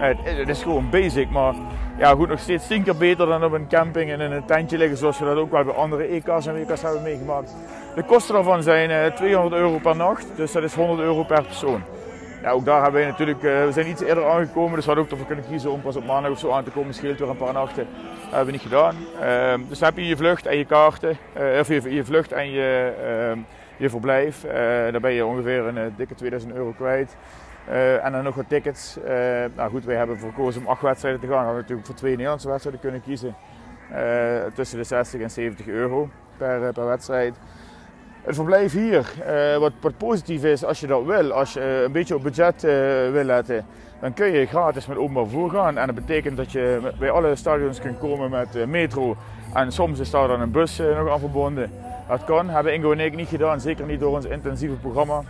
Eh, 0.00 0.08
het, 0.22 0.48
is 0.48 0.62
gewoon 0.62 0.90
basic, 0.90 1.30
maar 1.30 1.54
ja, 1.98 2.14
goed, 2.14 2.28
nog 2.28 2.38
steeds 2.38 2.66
tien 2.66 2.82
keer 2.82 2.96
beter 2.96 3.26
dan 3.26 3.44
op 3.44 3.52
een 3.52 3.68
camping 3.68 4.10
en 4.10 4.20
in 4.20 4.32
een 4.32 4.44
tentje 4.44 4.78
liggen, 4.78 4.98
zoals 4.98 5.18
we 5.18 5.24
dat 5.24 5.36
ook 5.36 5.50
wel 5.50 5.64
bij 5.64 5.74
andere 5.74 6.04
EK's 6.04 6.46
en 6.46 6.54
WK's 6.54 6.82
hebben 6.82 7.02
meegemaakt. 7.02 7.56
De 7.94 8.02
kosten 8.02 8.34
daarvan 8.34 8.62
zijn 8.62 8.90
eh, 8.90 9.12
200 9.12 9.54
euro 9.54 9.78
per 9.78 9.96
nacht, 9.96 10.26
dus 10.36 10.52
dat 10.52 10.62
is 10.62 10.74
100 10.74 11.00
euro 11.00 11.22
per 11.22 11.42
persoon. 11.42 11.82
Ja, 12.44 12.50
ook 12.50 12.64
daar 12.64 12.82
hebben 12.82 13.00
wij 13.00 13.10
natuurlijk, 13.10 13.42
eh, 13.42 13.64
we 13.64 13.72
zijn 13.72 13.88
iets 13.88 14.02
eerder 14.02 14.26
aangekomen, 14.26 14.74
dus 14.74 14.80
we 14.80 14.86
hadden 14.86 15.04
ook 15.04 15.10
ervoor 15.10 15.26
kunnen 15.26 15.44
kiezen 15.48 15.70
om 15.70 15.80
pas 15.80 15.96
op 15.96 16.06
maandag 16.06 16.30
of 16.30 16.38
zo 16.38 16.50
aan 16.50 16.64
te 16.64 16.70
komen. 16.70 16.94
Scheelt 16.94 17.18
weer 17.18 17.28
een 17.28 17.36
paar 17.36 17.52
nachten. 17.52 17.86
Dat 17.86 18.30
hebben 18.30 18.46
we 18.46 18.52
niet 18.52 18.60
gedaan. 18.60 18.96
Ehm, 19.20 19.60
dus 19.68 19.80
heb 19.80 19.96
je 19.96 20.06
je 20.06 20.16
vlucht 20.16 20.46
en 20.46 20.56
je 20.56 20.64
kaarten, 20.64 21.16
eh, 21.32 21.58
of 21.60 21.68
je, 21.68 21.94
je 21.94 22.04
vlucht 22.04 22.32
en 22.32 22.50
je, 22.50 22.92
ehm, 23.04 23.38
je 23.76 23.90
verblijf. 23.90 24.44
Eh 24.44 24.54
daar 24.92 25.00
ben 25.00 25.12
je 25.12 25.26
ongeveer 25.26 25.66
een 25.66 25.78
eh, 25.78 25.84
dikke 25.96 26.14
2000 26.14 26.54
euro 26.54 26.74
kwijt. 26.76 27.16
Eh, 27.68 28.04
en 28.04 28.12
dan 28.12 28.24
nog 28.24 28.34
wat 28.34 28.48
tickets. 28.48 28.98
Eh, 29.02 29.14
nou 29.56 29.70
goed, 29.70 29.84
wij 29.84 29.96
hebben 29.96 30.18
verkozen 30.18 30.60
om 30.60 30.68
acht 30.68 30.82
wedstrijden 30.82 31.20
te 31.20 31.26
gaan. 31.26 31.48
We 31.48 31.54
natuurlijk 31.54 31.86
voor 31.86 31.96
twee 31.96 32.10
Nederlandse 32.10 32.48
wedstrijden 32.48 32.80
kunnen 32.80 33.02
kiezen. 33.02 33.34
Eh, 33.90 34.04
tussen 34.54 34.78
de 34.78 34.84
60 34.84 35.20
en 35.20 35.30
70 35.30 35.66
euro 35.66 36.08
per, 36.36 36.72
per 36.72 36.86
wedstrijd. 36.86 37.34
Het 38.22 38.34
verblijf 38.34 38.72
hier, 38.72 39.12
wat, 39.58 39.72
wat 39.80 39.96
positief 39.96 40.44
is 40.44 40.64
als 40.64 40.80
je 40.80 40.86
dat 40.86 41.04
wil, 41.04 41.32
als 41.32 41.52
je 41.52 41.82
een 41.84 41.92
beetje 41.92 42.14
op 42.14 42.22
budget 42.22 42.62
wil 43.12 43.24
letten, 43.24 43.66
dan 44.00 44.14
kun 44.14 44.32
je 44.32 44.46
gratis 44.46 44.86
met 44.86 44.96
openbaar 44.96 45.24
vervoer 45.24 45.50
gaan. 45.50 45.78
En 45.78 45.86
dat 45.86 45.94
betekent 45.94 46.36
dat 46.36 46.52
je 46.52 46.92
bij 46.98 47.10
alle 47.10 47.36
stadions 47.36 47.80
kunt 47.80 47.98
komen 47.98 48.30
met 48.30 48.66
metro. 48.66 49.16
En 49.54 49.72
soms 49.72 49.98
is 49.98 50.10
daar 50.10 50.28
dan 50.28 50.40
een 50.40 50.50
bus 50.50 50.78
nog 50.78 51.10
aan 51.10 51.18
verbonden. 51.18 51.70
Dat 52.08 52.24
kan, 52.24 52.48
hebben 52.48 52.74
Ingo 52.74 52.92
en 52.92 53.00
ik 53.00 53.14
niet 53.14 53.28
gedaan, 53.28 53.60
zeker 53.60 53.86
niet 53.86 54.00
door 54.00 54.14
ons 54.14 54.24
intensieve 54.24 54.74
programma. 54.74 55.22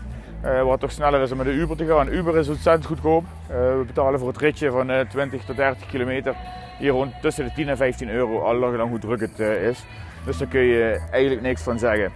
Eh, 0.45 0.63
wat 0.63 0.81
toch 0.81 0.91
sneller 0.91 1.21
is 1.21 1.31
om 1.31 1.37
met 1.37 1.47
de 1.47 1.53
Uber 1.53 1.77
te 1.77 1.87
gaan. 1.87 2.09
Uber 2.09 2.37
is 2.37 2.49
ontzettend 2.49 2.87
goedkoop. 2.87 3.25
Eh, 3.47 3.57
we 3.57 3.83
betalen 3.87 4.19
voor 4.19 4.29
het 4.29 4.39
ritje 4.39 4.71
van 4.71 4.91
eh, 4.91 5.01
20 5.09 5.45
tot 5.45 5.57
30 5.57 5.87
kilometer 5.87 6.35
hier 6.79 6.91
rond 6.91 7.13
tussen 7.21 7.45
de 7.45 7.53
10 7.53 7.69
en 7.69 7.77
15 7.77 8.11
euro, 8.11 8.41
al 8.41 8.55
lang 8.55 8.89
hoe 8.89 8.99
druk 8.99 9.21
het 9.21 9.41
eh, 9.41 9.69
is. 9.69 9.85
Dus 10.25 10.39
daar 10.39 10.49
kun 10.49 10.61
je 10.61 11.01
eigenlijk 11.11 11.43
niks 11.43 11.63
van 11.63 11.79
zeggen. 11.79 12.13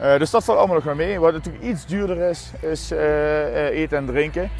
Eh, 0.00 0.18
dus 0.18 0.30
dat 0.30 0.44
valt 0.44 0.58
allemaal 0.58 0.80
nog 0.84 0.94
mee. 0.94 1.18
Wat 1.20 1.32
natuurlijk 1.32 1.64
iets 1.64 1.86
duurder 1.86 2.16
is, 2.30 2.52
is 2.60 2.90
eh, 2.90 3.66
eh, 3.68 3.78
eten 3.78 3.98
en 3.98 4.06
drinken. 4.06 4.50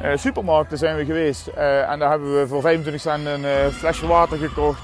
Eh, 0.00 0.10
supermarkten 0.16 0.78
zijn 0.78 0.96
we 0.96 1.04
geweest 1.04 1.46
eh, 1.46 1.90
en 1.90 1.98
daar 1.98 2.10
hebben 2.10 2.40
we 2.40 2.46
voor 2.48 2.60
25 2.60 3.02
cent 3.02 3.26
een 3.26 3.44
eh, 3.44 3.66
flesje 3.66 4.06
water 4.06 4.38
gekocht. 4.38 4.80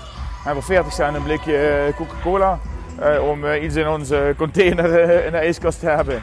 En 0.46 0.52
voor 0.52 0.62
40 0.62 0.92
cent 0.92 1.16
een 1.16 1.22
blikje 1.22 1.56
eh, 1.56 1.96
Coca-Cola. 1.96 2.58
eh, 3.00 3.28
om 3.28 3.44
eh, 3.44 3.62
iets 3.62 3.74
in 3.74 3.88
onze 3.88 4.34
container 4.36 5.00
eh, 5.00 5.24
in 5.26 5.32
de 5.32 5.38
ijskast 5.38 5.80
te 5.80 5.86
hebben. 5.88 6.22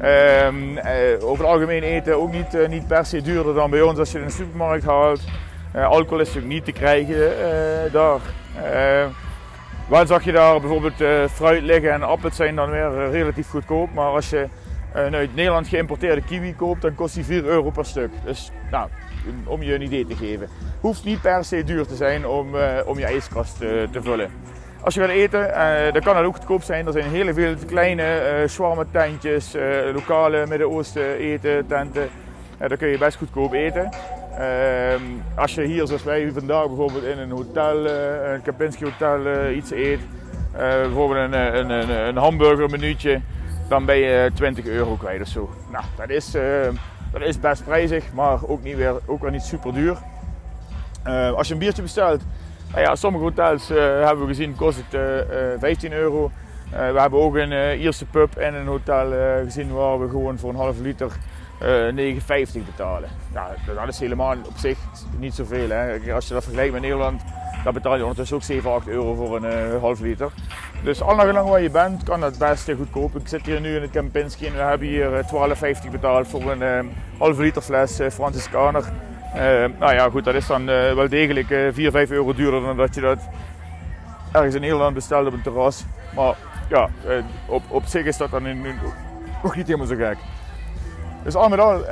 Ehm, 0.00 0.76
eh, 0.76 1.24
over 1.24 1.44
het 1.44 1.52
algemeen 1.52 1.82
eten 1.82 2.20
ook 2.20 2.32
niet, 2.32 2.54
eh, 2.54 2.68
niet 2.68 2.86
per 2.86 3.06
se 3.06 3.22
duurder 3.22 3.54
dan 3.54 3.70
bij 3.70 3.82
ons 3.82 3.98
als 3.98 4.12
je 4.12 4.18
het 4.18 4.26
in 4.26 4.36
de 4.36 4.42
supermarkt 4.44 4.84
haalt. 4.84 5.20
Eh, 5.72 5.86
alcohol 5.86 6.20
is 6.20 6.26
natuurlijk 6.26 6.54
niet 6.54 6.64
te 6.64 6.72
krijgen 6.72 7.32
daar. 7.92 8.20
Wel 9.88 10.06
zag 10.06 10.24
je 10.24 10.32
daar 10.32 10.60
bijvoorbeeld 10.60 11.30
fruit 11.30 11.62
liggen 11.62 11.92
en 11.92 12.02
appels 12.02 12.36
zijn 12.36 12.56
dan 12.56 12.70
weer 12.70 13.10
relatief 13.10 13.48
goedkoop. 13.48 13.94
Maar 13.94 14.10
als 14.10 14.30
je 14.30 14.48
een 14.92 15.14
uit 15.14 15.34
Nederland 15.34 15.68
geïmporteerde 15.68 16.22
kiwi 16.22 16.54
koopt, 16.54 16.82
dan 16.82 16.94
kost 16.94 17.14
die 17.14 17.24
4 17.24 17.44
euro 17.44 17.70
per 17.70 17.84
stuk. 17.84 18.10
Dus 18.24 18.50
nou, 18.70 18.88
om 19.44 19.62
je 19.62 19.74
een 19.74 19.82
idee 19.82 20.06
te 20.06 20.16
geven. 20.16 20.48
Hoeft 20.80 21.04
niet 21.04 21.20
per 21.20 21.44
se 21.44 21.64
duur 21.64 21.86
te 21.86 21.96
zijn 21.96 22.26
om, 22.26 22.48
om 22.86 22.98
je 22.98 23.04
ijskast 23.04 23.58
te 23.58 24.00
vullen. 24.02 24.30
Als 24.86 24.94
je 24.94 25.00
gaat 25.00 25.10
eten, 25.10 25.54
eh, 25.54 25.92
dan 25.92 26.02
kan 26.02 26.16
het 26.16 26.24
ook 26.24 26.34
goedkoop 26.34 26.62
zijn. 26.62 26.86
Er 26.86 26.92
zijn 26.92 27.10
heel 27.10 27.34
veel 27.34 27.54
kleine 27.66 28.46
uh, 28.60 28.80
tentjes, 28.90 29.54
eh, 29.54 29.64
lokale 29.94 30.46
Midden-Oosten 30.46 31.16
eten, 31.16 31.66
tenten. 31.66 32.08
Daar 32.58 32.76
kun 32.76 32.88
je 32.88 32.98
best 32.98 33.16
goedkoop 33.16 33.52
eten. 33.52 33.90
Ehm, 34.38 35.02
als 35.34 35.54
je 35.54 35.62
hier, 35.62 35.86
zoals 35.86 36.02
wij 36.02 36.30
vandaag 36.32 36.66
bijvoorbeeld 36.66 37.04
in 37.04 37.18
een 37.18 37.30
hotel, 37.30 37.86
een 37.86 38.42
Kempinski 38.42 38.84
hotel 38.84 39.50
iets 39.50 39.70
eet, 39.70 40.00
bijvoorbeeld 40.52 41.32
een, 41.32 41.56
een, 41.56 41.70
een, 41.70 42.16
een 42.16 43.22
dan 43.68 43.84
ben 43.84 43.96
je 43.96 44.30
20 44.34 44.66
euro 44.66 44.94
kwijt 44.94 45.20
of 45.20 45.28
zo. 45.28 45.50
Nou, 45.72 45.84
dat 45.96 46.08
is, 46.08 46.30
dat 47.12 47.22
is 47.22 47.40
best 47.40 47.64
prijzig, 47.64 48.12
maar 48.12 48.38
ook, 48.46 48.62
niet 48.62 48.76
weer, 48.76 48.94
ook 49.06 49.22
weer 49.22 49.30
niet 49.30 49.42
super 49.42 49.74
duur. 49.74 49.96
Als 51.36 51.46
je 51.46 51.52
een 51.52 51.60
biertje 51.60 51.82
bestelt, 51.82 52.22
nou 52.70 52.80
ja, 52.80 52.94
sommige 52.94 53.24
hotels 53.24 53.70
eh, 53.70 53.76
hebben 53.76 54.20
we 54.20 54.26
gezien 54.26 54.56
kost 54.56 54.76
het 54.76 54.94
eh, 54.94 55.52
eh, 55.52 55.60
15 55.60 55.92
euro. 55.92 56.30
Eh, 56.70 56.92
we 56.92 57.00
hebben 57.00 57.20
ook 57.20 57.34
een 57.36 57.52
eh, 57.52 57.80
Ierse 57.82 58.04
pub 58.04 58.36
en 58.36 58.54
een 58.54 58.66
hotel 58.66 59.12
eh, 59.12 59.42
gezien 59.44 59.72
waar 59.72 60.00
we 60.00 60.08
gewoon 60.08 60.38
voor 60.38 60.50
een 60.50 60.56
halve 60.56 60.82
liter 60.82 61.10
eh 61.60 62.46
9,50 62.48 62.64
betalen. 62.64 63.08
Ja, 63.32 63.54
dat 63.74 63.88
is 63.88 63.98
helemaal 63.98 64.36
op 64.46 64.56
zich 64.56 64.78
niet 65.18 65.34
zoveel. 65.34 65.68
Hè. 65.70 66.12
Als 66.14 66.28
je 66.28 66.34
dat 66.34 66.42
vergelijkt 66.42 66.72
met 66.72 66.82
Nederland, 66.82 67.22
dan 67.64 67.74
betaal 67.74 67.96
je 67.96 68.02
ondertussen 68.02 68.36
ook 68.36 68.42
7, 68.42 68.72
8 68.72 68.88
euro 68.88 69.14
voor 69.14 69.36
een 69.36 69.44
eh, 69.44 69.80
halve 69.80 70.02
liter. 70.02 70.30
Dus 70.82 71.02
al 71.02 71.18
gelang 71.18 71.48
waar 71.48 71.60
je 71.60 71.70
bent, 71.70 72.02
kan 72.02 72.20
dat 72.20 72.38
best 72.38 72.68
eh, 72.68 72.76
goedkoop. 72.76 73.16
Ik 73.16 73.28
zit 73.28 73.46
hier 73.46 73.60
nu 73.60 73.76
in 73.76 73.82
het 73.82 73.90
Kempinski 73.90 74.46
en 74.46 74.52
we 74.52 74.58
hebben 74.58 74.86
hier 74.86 75.14
eh, 75.14 75.82
12,50 75.84 75.90
betaald 75.90 76.28
voor 76.28 76.50
een 76.50 76.62
eh, 76.62 76.84
halve 77.18 77.42
liter 77.42 77.62
fles 77.62 77.98
eh, 77.98 78.10
Franciscaner. 78.10 78.84
Eh, 79.36 79.64
nou 79.78 79.94
ja, 79.94 80.10
goed, 80.10 80.24
dat 80.24 80.34
is 80.34 80.46
dan 80.46 80.68
eh, 80.68 80.94
wel 80.94 81.08
degelijk 81.08 81.50
eh 81.50 81.68
4, 81.72 81.90
5 81.90 82.10
euro 82.10 82.34
duurder 82.34 82.60
dan 82.60 82.76
dat 82.76 82.94
je 82.94 83.00
dat 83.00 83.18
ergens 84.32 84.54
in 84.54 84.60
Nederland 84.60 84.94
bestelt 84.94 85.26
op 85.26 85.32
een 85.32 85.42
terras. 85.42 85.84
Maar 86.14 86.34
ja, 86.68 86.88
eh, 87.06 87.16
op, 87.46 87.62
op 87.68 87.84
zich 87.86 88.04
is 88.04 88.16
dat 88.16 88.30
dan 88.30 88.42
nog 89.42 89.56
niet 89.56 89.66
helemaal 89.66 89.86
zo 89.86 89.96
gek. 89.96 90.16
Dus 91.24 91.34
al 91.34 91.48
met 91.48 91.58
al, 91.58 91.84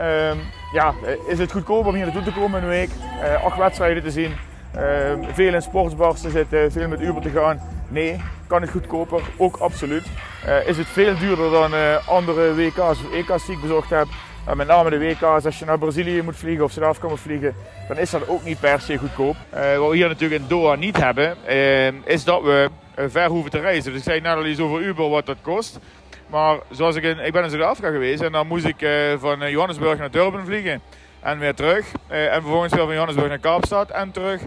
ja, 0.74 0.94
eh, 1.04 1.12
is 1.28 1.38
het 1.38 1.52
goedkoop 1.52 1.86
om 1.86 1.94
hier 1.94 2.04
naartoe 2.04 2.22
te 2.22 2.32
komen 2.32 2.58
in 2.58 2.64
een 2.64 2.70
week. 2.70 2.90
Eh, 3.22 3.44
acht 3.44 3.58
wedstrijden 3.58 4.02
te 4.02 4.10
zien, 4.10 4.32
ehm, 4.72 5.18
veel 5.32 5.54
in 5.54 5.62
sportsbars 5.62 6.20
te 6.20 6.30
zitten, 6.30 6.72
veel 6.72 6.88
met 6.88 7.00
Uber 7.00 7.22
te 7.22 7.30
gaan. 7.30 7.60
Nee, 7.88 8.22
kan 8.46 8.60
het 8.60 8.70
goedkoper, 8.70 9.20
ook 9.36 9.56
absoluut. 9.56 10.06
Eh, 10.44 10.68
is 10.68 10.76
het 10.76 10.86
veel 10.86 11.18
duurder 11.18 11.50
dan 11.50 11.74
eh, 11.74 12.08
andere 12.08 12.54
WK's 12.54 12.78
of 12.78 13.12
EK's 13.12 13.46
die 13.46 13.54
ik 13.54 13.60
bezocht 13.60 13.90
heb. 13.90 14.06
Met 14.52 14.66
name 14.66 14.90
de 14.90 14.98
WK's, 14.98 15.44
als 15.44 15.58
je 15.58 15.64
naar 15.64 15.78
Brazilië 15.78 16.22
moet 16.22 16.36
vliegen 16.36 16.64
of 16.64 16.72
Zuid-Afrika 16.72 17.08
moet 17.08 17.20
vliegen, 17.20 17.54
dan 17.88 17.98
is 17.98 18.10
dat 18.10 18.28
ook 18.28 18.44
niet 18.44 18.60
per 18.60 18.80
se 18.80 18.98
goedkoop. 18.98 19.36
Eh, 19.50 19.78
wat 19.78 19.90
we 19.90 19.96
hier 19.96 20.08
natuurlijk 20.08 20.42
in 20.42 20.48
Doha 20.48 20.74
niet 20.74 20.96
hebben, 20.96 21.36
eh, 21.46 21.86
is 21.88 22.24
dat 22.24 22.42
we 22.42 22.70
eh, 22.94 23.04
ver 23.08 23.28
hoeven 23.28 23.50
te 23.50 23.60
reizen. 23.60 23.90
Dus 23.90 24.00
ik 24.00 24.06
zei 24.06 24.20
net 24.20 24.36
al 24.36 24.46
iets 24.46 24.60
over 24.60 24.80
Uber 24.82 25.08
wat 25.08 25.26
dat 25.26 25.36
kost. 25.42 25.78
Maar 26.26 26.58
zoals 26.70 26.96
ik, 26.96 27.02
in, 27.02 27.18
ik 27.18 27.32
ben 27.32 27.44
in 27.44 27.50
Zuid-Afrika 27.50 27.90
geweest 27.90 28.22
en 28.22 28.32
dan 28.32 28.46
moest 28.46 28.64
ik 28.64 28.86
van 29.18 29.50
Johannesburg 29.50 29.98
naar 29.98 30.10
Durban 30.10 30.44
vliegen 30.44 30.80
en 31.20 31.38
weer 31.38 31.54
terug. 31.54 31.86
En 32.08 32.40
vervolgens 32.42 32.72
weer 32.72 32.84
van 32.84 32.92
Johannesburg 32.92 33.28
naar 33.28 33.38
Kaapstad 33.38 33.90
en 33.90 34.10
terug. 34.10 34.40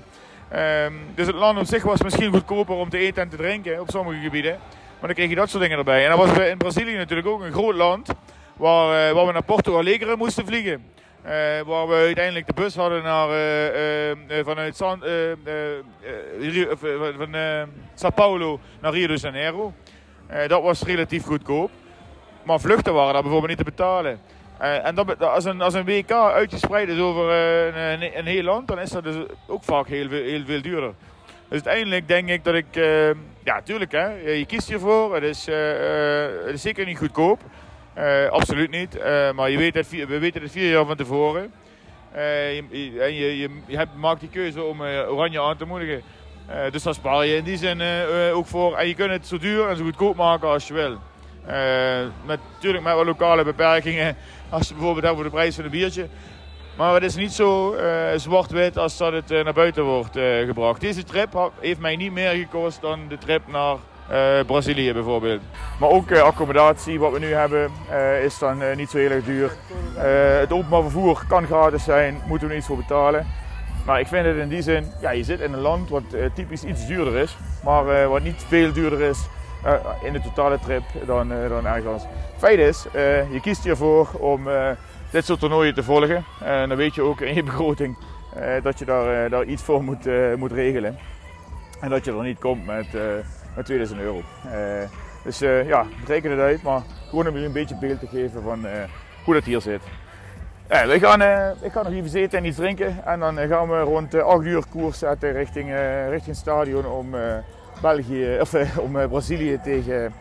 Ehm, 0.49 0.93
dus 1.15 1.27
het 1.27 1.35
land 1.35 1.59
op 1.59 1.65
zich 1.65 1.83
was 1.83 2.01
misschien 2.01 2.31
goedkoper 2.31 2.75
om 2.75 2.89
te 2.89 2.97
eten 2.97 3.21
en 3.21 3.29
te 3.29 3.37
drinken 3.37 3.79
op 3.79 3.89
sommige 3.89 4.19
gebieden. 4.19 4.51
Maar 4.99 5.07
dan 5.07 5.13
kreeg 5.13 5.29
je 5.29 5.35
dat 5.35 5.49
soort 5.49 5.63
dingen 5.63 5.77
erbij. 5.77 6.03
En 6.03 6.09
dan 6.09 6.27
was 6.27 6.37
in 6.37 6.57
Brazilië 6.57 6.95
natuurlijk 6.95 7.27
ook 7.27 7.41
een 7.41 7.51
groot 7.51 7.75
land 7.75 8.09
waar, 8.57 9.07
eh, 9.07 9.13
waar 9.13 9.25
we 9.25 9.31
naar 9.31 9.43
Porto 9.43 9.77
Alegre 9.77 10.15
moesten 10.15 10.45
vliegen. 10.45 10.83
Eh, 11.21 11.31
waar 11.65 11.87
we 11.87 11.93
uiteindelijk 11.93 12.47
de 12.47 12.53
bus 12.53 12.75
hadden 12.75 13.03
naar, 13.03 13.29
eh, 13.29 14.45
vanuit 14.45 14.75
San, 14.75 15.03
van 17.17 17.35
Sao 17.93 18.09
Paulo 18.09 18.59
naar 18.81 18.91
Rio 18.93 19.07
de 19.07 19.15
Janeiro. 19.15 19.73
Dat 20.47 20.61
was 20.61 20.83
relatief 20.83 21.23
goedkoop. 21.23 21.71
Maar 22.43 22.59
vluchten 22.59 22.93
waren 22.93 23.13
daar 23.13 23.21
bijvoorbeeld 23.21 23.57
niet 23.57 23.65
te 23.65 23.71
betalen. 23.71 24.19
En 24.57 24.95
dat, 24.95 25.23
als, 25.23 25.45
een, 25.45 25.61
als 25.61 25.73
een 25.73 25.85
WK 25.85 26.11
uitgespreid 26.11 26.89
is 26.89 26.99
over 26.99 27.31
een, 27.31 28.17
een, 28.17 28.25
heel 28.25 28.43
land, 28.43 28.67
dan 28.67 28.79
is 28.79 28.89
dat 28.89 29.03
dus 29.03 29.15
ook 29.47 29.63
vaak 29.63 29.87
heel, 29.87 30.09
heel 30.09 30.45
veel 30.45 30.61
duurder. 30.61 30.93
Dus 31.25 31.63
uiteindelijk 31.63 32.07
denk 32.07 32.29
ik 32.29 32.43
dat 32.43 32.53
ik, 32.53 32.75
ja 33.43 33.61
tuurlijk 33.63 33.91
hè, 33.91 34.07
je 34.31 34.45
kiest 34.45 34.67
hiervoor. 34.67 35.13
Het 35.13 35.23
is, 35.23 35.45
het 36.45 36.53
is 36.53 36.61
zeker 36.61 36.85
niet 36.85 36.97
goedkoop. 36.97 37.41
Eh, 37.97 38.29
absoluut 38.29 38.71
niet. 38.71 38.97
Eh, 38.97 39.31
maar 39.31 39.49
je 39.49 39.57
weet 39.57 39.73
het, 39.73 39.89
we 39.89 40.19
weten 40.19 40.41
het 40.41 40.51
vier 40.51 40.71
jaar 40.71 40.85
van 40.85 40.95
tevoren. 40.95 41.51
Eh, 42.11 42.57
en 42.57 42.67
je, 42.69 43.37
je, 43.37 43.49
je 43.65 43.77
hebt, 43.77 43.95
maakt 43.95 44.19
die 44.19 44.29
keuze 44.29 44.63
om 44.63 44.81
Oranje 44.81 45.41
aan 45.41 45.57
te 45.57 45.65
moedigen. 45.65 46.01
Dus 46.71 46.83
daar 46.83 46.93
spaar 46.93 47.25
je 47.25 47.35
in 47.35 47.43
die 47.43 47.57
zin 47.57 47.81
ook 48.33 48.45
voor. 48.45 48.77
En 48.77 48.87
je 48.87 48.93
kunt 48.93 49.11
het 49.11 49.27
zo 49.27 49.37
duur 49.37 49.69
en 49.69 49.77
zo 49.77 49.83
goedkoop 49.83 50.15
maken 50.15 50.47
als 50.47 50.67
je 50.67 50.73
wil. 50.73 50.97
Met, 52.25 52.39
natuurlijk 52.53 52.83
met 52.83 52.93
wat 52.93 53.05
lokale 53.05 53.43
beperkingen. 53.43 54.15
Als 54.49 54.67
je 54.67 54.73
bijvoorbeeld 54.73 55.05
hebt 55.05 55.15
voor 55.15 55.23
de 55.23 55.29
prijs 55.29 55.55
van 55.55 55.63
een 55.63 55.69
biertje. 55.69 56.07
Maar 56.77 56.93
het 56.93 57.03
is 57.03 57.15
niet 57.15 57.31
zo 57.31 57.75
zwart-wit 58.15 58.77
als 58.77 58.97
dat 58.97 59.13
het 59.13 59.29
naar 59.29 59.53
buiten 59.53 59.83
wordt 59.83 60.17
gebracht. 60.45 60.81
Deze 60.81 61.03
trip 61.03 61.51
heeft 61.59 61.79
mij 61.79 61.95
niet 61.95 62.11
meer 62.11 62.31
gekost 62.31 62.81
dan 62.81 63.07
de 63.07 63.17
trip 63.17 63.47
naar 63.47 63.77
eh, 64.09 64.45
Brazilië 64.45 64.93
bijvoorbeeld. 64.93 65.41
Maar 65.79 65.89
ook 65.89 66.11
eh, 66.11 66.21
accommodatie, 66.21 66.99
wat 66.99 67.11
we 67.11 67.19
nu 67.19 67.33
hebben, 67.33 67.71
eh, 67.89 68.23
is 68.23 68.39
dan 68.39 68.61
niet 68.75 68.89
zo 68.89 68.97
heel 68.97 69.11
erg 69.11 69.23
duur. 69.23 69.51
Het 70.39 70.51
openbaar 70.51 70.81
vervoer 70.81 71.23
kan 71.27 71.45
gratis 71.45 71.83
zijn, 71.83 72.21
moeten 72.27 72.47
we 72.47 72.53
er 72.53 72.59
iets 72.59 72.67
voor 72.67 72.77
betalen. 72.77 73.27
Maar 73.85 73.99
ik 73.99 74.07
vind 74.07 74.25
het 74.25 74.35
in 74.35 74.47
die 74.47 74.61
zin, 74.61 74.91
ja, 75.01 75.11
je 75.11 75.23
zit 75.23 75.39
in 75.39 75.53
een 75.53 75.59
land 75.59 75.89
wat 75.89 76.03
typisch 76.33 76.63
iets 76.63 76.87
duurder 76.87 77.15
is, 77.15 77.37
maar 77.63 78.07
wat 78.09 78.23
niet 78.23 78.43
veel 78.47 78.73
duurder 78.73 79.01
is 79.01 79.27
in 80.03 80.13
de 80.13 80.21
totale 80.21 80.59
trip 80.59 80.83
dan, 81.05 81.29
dan 81.49 81.67
ergens. 81.67 82.03
Feit 82.37 82.59
is, 82.59 82.85
je 83.31 83.39
kiest 83.41 83.63
hiervoor 83.63 84.09
om 84.19 84.47
dit 85.09 85.25
soort 85.25 85.39
toernooien 85.39 85.73
te 85.73 85.83
volgen. 85.83 86.23
En 86.43 86.69
dan 86.69 86.77
weet 86.77 86.95
je 86.95 87.01
ook 87.01 87.21
in 87.21 87.35
je 87.35 87.43
begroting 87.43 87.97
dat 88.63 88.79
je 88.79 88.85
daar, 88.85 89.29
daar 89.29 89.43
iets 89.43 89.63
voor 89.63 89.83
moet, 89.83 90.05
moet 90.37 90.51
regelen. 90.51 90.97
En 91.81 91.89
dat 91.89 92.05
je 92.05 92.11
er 92.11 92.23
niet 92.23 92.39
komt 92.39 92.65
met, 92.65 92.87
met 93.57 93.65
2000 93.65 93.99
euro. 93.99 94.21
Eh, 94.51 94.89
dus 95.27 95.41
eh, 95.41 95.67
ja, 95.67 95.85
reken 96.05 96.31
het 96.31 96.39
uit, 96.39 96.63
maar 96.63 96.81
gewoon 97.09 97.27
om 97.27 97.37
je 97.37 97.45
een 97.45 97.51
beetje 97.51 97.75
beeld 97.75 97.99
te 97.99 98.07
geven 98.07 98.41
van 98.41 98.65
eh, 98.65 98.83
hoe 99.23 99.33
dat 99.33 99.43
hier 99.43 99.61
zit. 99.61 99.81
We 100.67 100.97
gaan, 100.99 101.21
ik 101.61 101.71
ga 101.71 101.83
nog 101.83 101.91
even 101.91 102.09
zitten 102.09 102.39
en 102.39 102.45
iets 102.45 102.57
drinken. 102.57 103.05
En 103.05 103.19
dan 103.19 103.37
gaan 103.37 103.69
we 103.69 103.79
rond 103.79 104.13
eh, 104.13 104.23
8 104.23 104.45
uur 104.45 104.63
koers 104.69 104.97
zetten 104.97 105.31
richting, 105.31 105.69
richting 106.09 106.35
het 106.35 106.37
stadion 106.37 106.85
om, 106.85 107.15
België, 107.81 108.37
of, 108.41 108.53
om 108.79 108.91
Brazilië 109.09 109.59
tegen 109.63 110.13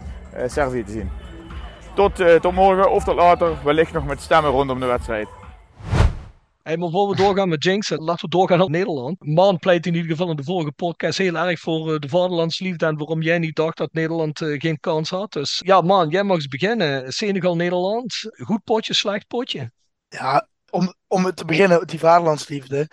Servië 0.46 0.84
te 0.84 0.92
zien. 0.92 1.10
Tot, 1.94 2.40
tot 2.40 2.52
morgen 2.52 2.90
of 2.90 3.04
tot 3.04 3.16
later, 3.16 3.52
wellicht 3.64 3.92
nog 3.92 4.06
met 4.06 4.20
stemmen 4.20 4.50
rondom 4.50 4.80
de 4.80 4.86
wedstrijd. 4.86 5.28
Hey, 6.66 6.76
maar 6.76 6.90
voor 6.90 7.08
we 7.08 7.16
doorgaan 7.16 7.48
met 7.48 7.64
Jinx, 7.64 7.90
laten 7.90 8.24
we 8.24 8.36
doorgaan 8.36 8.60
op 8.60 8.68
Nederland. 8.70 9.24
Maan 9.24 9.58
pleit 9.58 9.86
in 9.86 9.94
ieder 9.94 10.10
geval 10.10 10.30
in 10.30 10.36
de 10.36 10.44
vorige 10.44 10.72
podcast 10.72 11.18
heel 11.18 11.36
erg 11.36 11.60
voor 11.60 11.92
eh, 11.94 11.98
de 11.98 12.08
vaderlandsliefde 12.08 12.86
en 12.86 12.96
waarom 12.96 13.22
jij 13.22 13.38
niet 13.38 13.56
dacht 13.56 13.76
dat 13.76 13.92
Nederland 13.92 14.40
eh, 14.40 14.60
geen 14.60 14.80
kans 14.80 15.10
had. 15.10 15.32
Dus 15.32 15.60
ja, 15.64 15.80
Maan, 15.80 16.08
jij 16.08 16.22
mag 16.22 16.36
eens 16.36 16.46
beginnen. 16.46 17.12
Senegal-Nederland, 17.12 18.14
goed 18.36 18.64
potje, 18.64 18.94
slecht 18.94 19.26
potje. 19.26 19.70
Ja, 20.08 20.48
om, 20.70 20.94
om 21.06 21.34
te 21.34 21.44
beginnen, 21.44 21.86
die 21.86 21.98
vaderlandsliefde. 21.98 22.88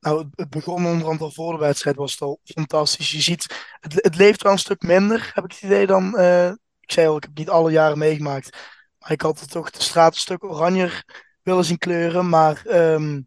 Nou, 0.00 0.26
het- 0.34 0.50
begon 0.50 0.86
onder 0.86 1.08
andere 1.08 1.32
voor 1.32 1.52
de 1.52 1.58
wedstrijd, 1.58 1.96
was 1.96 2.12
het 2.12 2.20
al 2.20 2.40
fantastisch. 2.44 3.10
Je 3.10 3.20
ziet, 3.20 3.66
het, 3.80 3.92
het 3.94 4.16
leeft 4.16 4.42
wel 4.42 4.52
een 4.52 4.58
stuk 4.58 4.82
minder, 4.82 5.30
heb 5.34 5.44
ik 5.44 5.50
het 5.52 5.62
idee, 5.62 5.86
dan... 5.86 6.16
eh, 6.18 6.48
ik 6.80 6.92
zei 6.92 7.06
al, 7.06 7.16
ik 7.16 7.22
heb 7.22 7.30
het 7.30 7.38
niet 7.38 7.50
alle 7.50 7.70
jaren 7.70 7.98
meegemaakt. 7.98 8.56
Maar 8.98 9.10
ik 9.12 9.20
had 9.20 9.40
het 9.40 9.50
toch 9.50 9.70
de 9.70 9.82
straat 9.82 10.14
een 10.14 10.20
stuk 10.20 10.44
oranger 10.44 11.04
willen 11.46 11.64
zien 11.64 11.78
kleuren. 11.78 12.28
Maar 12.28 12.62
ehm, 12.66 13.20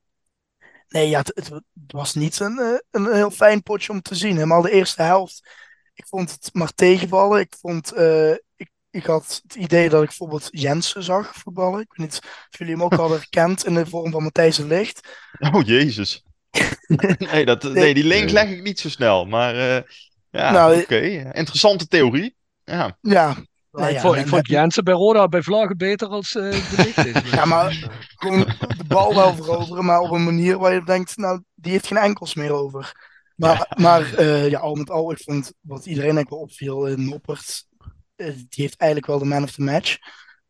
nee, 0.87 1.09
ja, 1.09 1.19
het, 1.19 1.31
het, 1.35 1.61
was 1.87 2.13
niet 2.13 2.39
een, 2.39 2.59
eh, 2.59 2.77
een 2.91 3.13
heel 3.13 3.31
fijn 3.31 3.63
potje 3.63 3.91
om 3.91 4.01
te 4.01 4.15
zien. 4.15 4.33
Helemaal 4.33 4.61
de 4.61 4.71
eerste 4.71 5.01
helft. 5.01 5.49
Ik 5.93 6.07
vond 6.07 6.31
het 6.31 6.49
maar 6.53 6.73
tegenvallen. 6.73 7.39
Ik 7.39 7.55
vond... 7.59 7.91
eh, 7.91 8.31
ik, 8.31 8.69
ik 8.89 9.05
had 9.05 9.41
het 9.43 9.55
idee 9.55 9.89
dat 9.89 10.01
ik 10.01 10.07
bijvoorbeeld 10.07 10.47
Jensen 10.51 11.03
zag 11.03 11.33
voetballen. 11.35 11.79
Ik 11.81 11.93
weet 11.93 12.07
niet 12.07 12.19
of 12.23 12.57
jullie 12.57 12.73
hem 12.73 12.83
ook 12.83 12.93
hadden 12.93 13.17
herkend 13.29 13.65
in 13.65 13.73
de 13.73 13.85
vorm 13.85 14.11
van 14.11 14.23
Matthijs 14.23 14.55
de 14.55 14.65
Ligt. 14.65 15.07
Oh, 15.39 15.65
jezus. 15.65 16.23
nee, 17.31 17.45
dat, 17.45 17.63
nee, 17.63 17.93
die 17.93 18.03
link 18.03 18.29
leg 18.29 18.49
ik 18.49 18.63
niet 18.63 18.79
zo 18.79 18.89
snel. 18.89 19.25
Maar 19.25 19.55
eh, 19.55 19.83
ja, 20.29 20.51
Nou, 20.51 20.81
oké. 20.81 20.99
Interessante 21.31 21.87
theorie. 21.87 22.35
Ja. 22.63 22.97
Ja, 23.01 23.35
Nou 23.71 23.87
ik 23.87 23.93
ja, 23.93 24.01
vond, 24.01 24.15
ik 24.15 24.27
vond 24.27 24.47
Jensen 24.47 24.83
bij 24.83 24.93
Roda 24.93 25.27
bij 25.27 25.41
Vlagen 25.41 25.77
beter 25.77 26.07
als 26.07 26.35
eh 26.35 26.51
de 26.51 27.21
is. 27.23 27.29
Ja, 27.29 27.45
maar 27.45 27.89
gewoon 28.15 28.39
de 28.77 28.83
bal 28.87 29.15
wel 29.15 29.35
veroveren, 29.35 29.85
maar 29.85 29.99
op 29.99 30.11
een 30.11 30.23
manier 30.23 30.57
waar 30.57 30.73
je 30.73 30.83
denkt, 30.83 31.17
nou, 31.17 31.43
die 31.55 31.71
heeft 31.71 31.87
geen 31.87 31.97
enkels 31.97 32.33
meer 32.33 32.51
over. 32.51 33.07
Maar, 33.35 33.73
maar 33.77 34.13
eh, 34.13 34.49
ja, 34.49 34.59
al 34.59 34.75
met 34.75 34.89
al, 34.89 35.11
ik 35.11 35.21
vond 35.23 35.53
wat 35.61 35.85
iedereen 35.85 36.15
eigenlijk 36.15 36.29
wel 36.29 36.39
opviel, 36.39 36.87
eh, 36.87 36.95
Noppert, 36.95 37.67
die 38.15 38.47
heeft 38.49 38.77
eigenlijk 38.77 39.11
wel 39.11 39.19
de 39.19 39.25
man 39.25 39.43
of 39.43 39.51
the 39.51 39.61
match. 39.61 39.97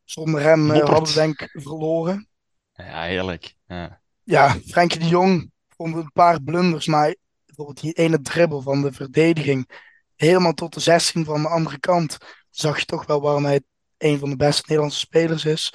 Zonder 0.03 0.41
hem 0.41 0.69
hadden 0.69 1.03
we 1.03 1.13
denk 1.13 1.41
ik 1.41 1.61
verloren. 1.61 2.27
Ja, 2.73 3.03
heerlijk. 3.03 3.55
Ja. 3.67 4.01
Ja, 4.23 4.55
Frenkie 4.65 4.99
de 4.99 5.07
Jong 5.07 5.51
vond 5.67 5.95
een 5.95 6.11
paar 6.11 6.41
blunders, 6.41 6.87
maar 6.87 7.15
bijvoorbeeld 7.45 7.81
die 7.81 7.93
ene 7.93 8.21
dribbel 8.21 8.61
van 8.61 8.81
de 8.81 8.91
verdediging, 8.91 9.69
helemaal 10.15 10.53
tot 10.53 10.73
de 10.73 10.79
16 10.79 11.25
van 11.25 11.41
de 11.41 11.47
andere 11.47 11.79
kant, 11.79 12.17
zag 12.49 12.79
je 12.79 12.85
toch 12.85 13.05
wel 13.05 13.21
waarom 13.21 13.45
hij 13.45 13.61
een 13.97 14.19
van 14.19 14.29
de 14.29 14.35
beste 14.35 14.61
Nederlandse 14.61 14.99
spelers 14.99 15.45
is. 15.45 15.73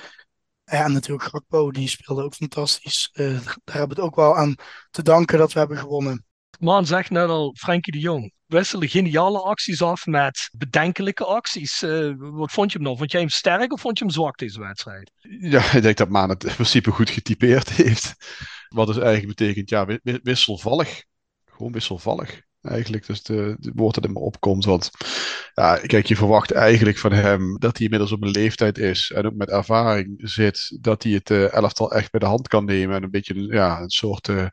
Ja, 0.64 0.84
en 0.84 0.92
natuurlijk 0.92 1.28
Gakpo, 1.28 1.70
die 1.70 1.88
speelde 1.88 2.22
ook 2.22 2.34
fantastisch. 2.34 3.10
Eh, 3.12 3.26
daar 3.26 3.56
hebben 3.64 3.96
we 3.96 4.02
het 4.02 4.10
ook 4.10 4.16
wel 4.16 4.36
aan 4.36 4.54
te 4.90 5.02
danken 5.02 5.38
dat 5.38 5.52
we 5.52 5.58
hebben 5.58 5.78
gewonnen. 5.78 6.24
Maan 6.58 6.86
zegt 6.86 7.10
net 7.10 7.28
al, 7.28 7.54
Frenkie 7.58 7.92
de 7.92 7.98
Jong. 7.98 8.32
Wisselen 8.46 8.88
geniale 8.88 9.40
acties 9.40 9.82
af 9.82 10.06
met 10.06 10.48
bedenkelijke 10.56 11.24
acties. 11.24 11.82
Eh, 11.82 12.12
wat 12.16 12.52
vond 12.52 12.70
je 12.72 12.76
hem 12.76 12.86
nou? 12.86 12.98
Vond 12.98 13.10
jij 13.10 13.20
hem 13.20 13.30
sterk 13.30 13.72
of 13.72 13.80
vond 13.80 13.98
je 13.98 14.04
hem 14.04 14.12
zwak 14.12 14.38
deze 14.38 14.60
wedstrijd? 14.60 15.10
Ja, 15.40 15.72
ik 15.72 15.82
denk 15.82 15.96
dat 15.96 16.08
Maan 16.08 16.28
het 16.28 16.44
in 16.44 16.54
principe 16.54 16.90
goed 16.90 17.10
getypeerd 17.10 17.70
heeft. 17.70 18.14
Wat 18.68 18.86
dus 18.86 18.98
eigenlijk 18.98 19.36
betekent, 19.36 19.68
ja, 19.70 19.86
wi- 19.86 20.00
wi- 20.02 20.20
wisselvallig. 20.22 21.04
Gewoon 21.50 21.72
wisselvallig. 21.72 22.42
Eigenlijk, 22.64 23.06
dus 23.06 23.22
de, 23.22 23.56
woord 23.74 23.94
dat 23.94 24.04
in 24.04 24.12
me 24.12 24.18
opkomt. 24.18 24.64
Want 24.64 24.90
ja, 25.54 25.76
kijk, 25.76 26.06
je 26.06 26.16
verwacht 26.16 26.50
eigenlijk 26.50 26.98
van 26.98 27.12
hem 27.12 27.58
dat 27.58 27.76
hij 27.76 27.84
inmiddels 27.84 28.12
op 28.12 28.22
een 28.22 28.30
leeftijd 28.30 28.78
is 28.78 29.10
en 29.14 29.26
ook 29.26 29.34
met 29.34 29.50
ervaring 29.50 30.14
zit, 30.16 30.78
dat 30.80 31.02
hij 31.02 31.12
het 31.12 31.30
eh, 31.30 31.52
elftal 31.52 31.92
echt 31.92 32.10
bij 32.10 32.20
de 32.20 32.26
hand 32.26 32.48
kan 32.48 32.64
nemen 32.64 32.96
en 32.96 33.02
een 33.02 33.10
beetje 33.10 33.34
ja, 33.34 33.80
een 33.80 33.90
soort, 33.90 34.28
eh, 34.28 34.46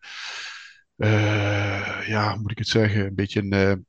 eh, 0.96 2.08
ja, 2.08 2.32
hoe 2.32 2.42
moet 2.42 2.52
ik 2.52 2.58
het 2.58 2.68
zeggen, 2.68 3.06
een 3.06 3.16
beetje 3.16 3.42
een 3.50 3.86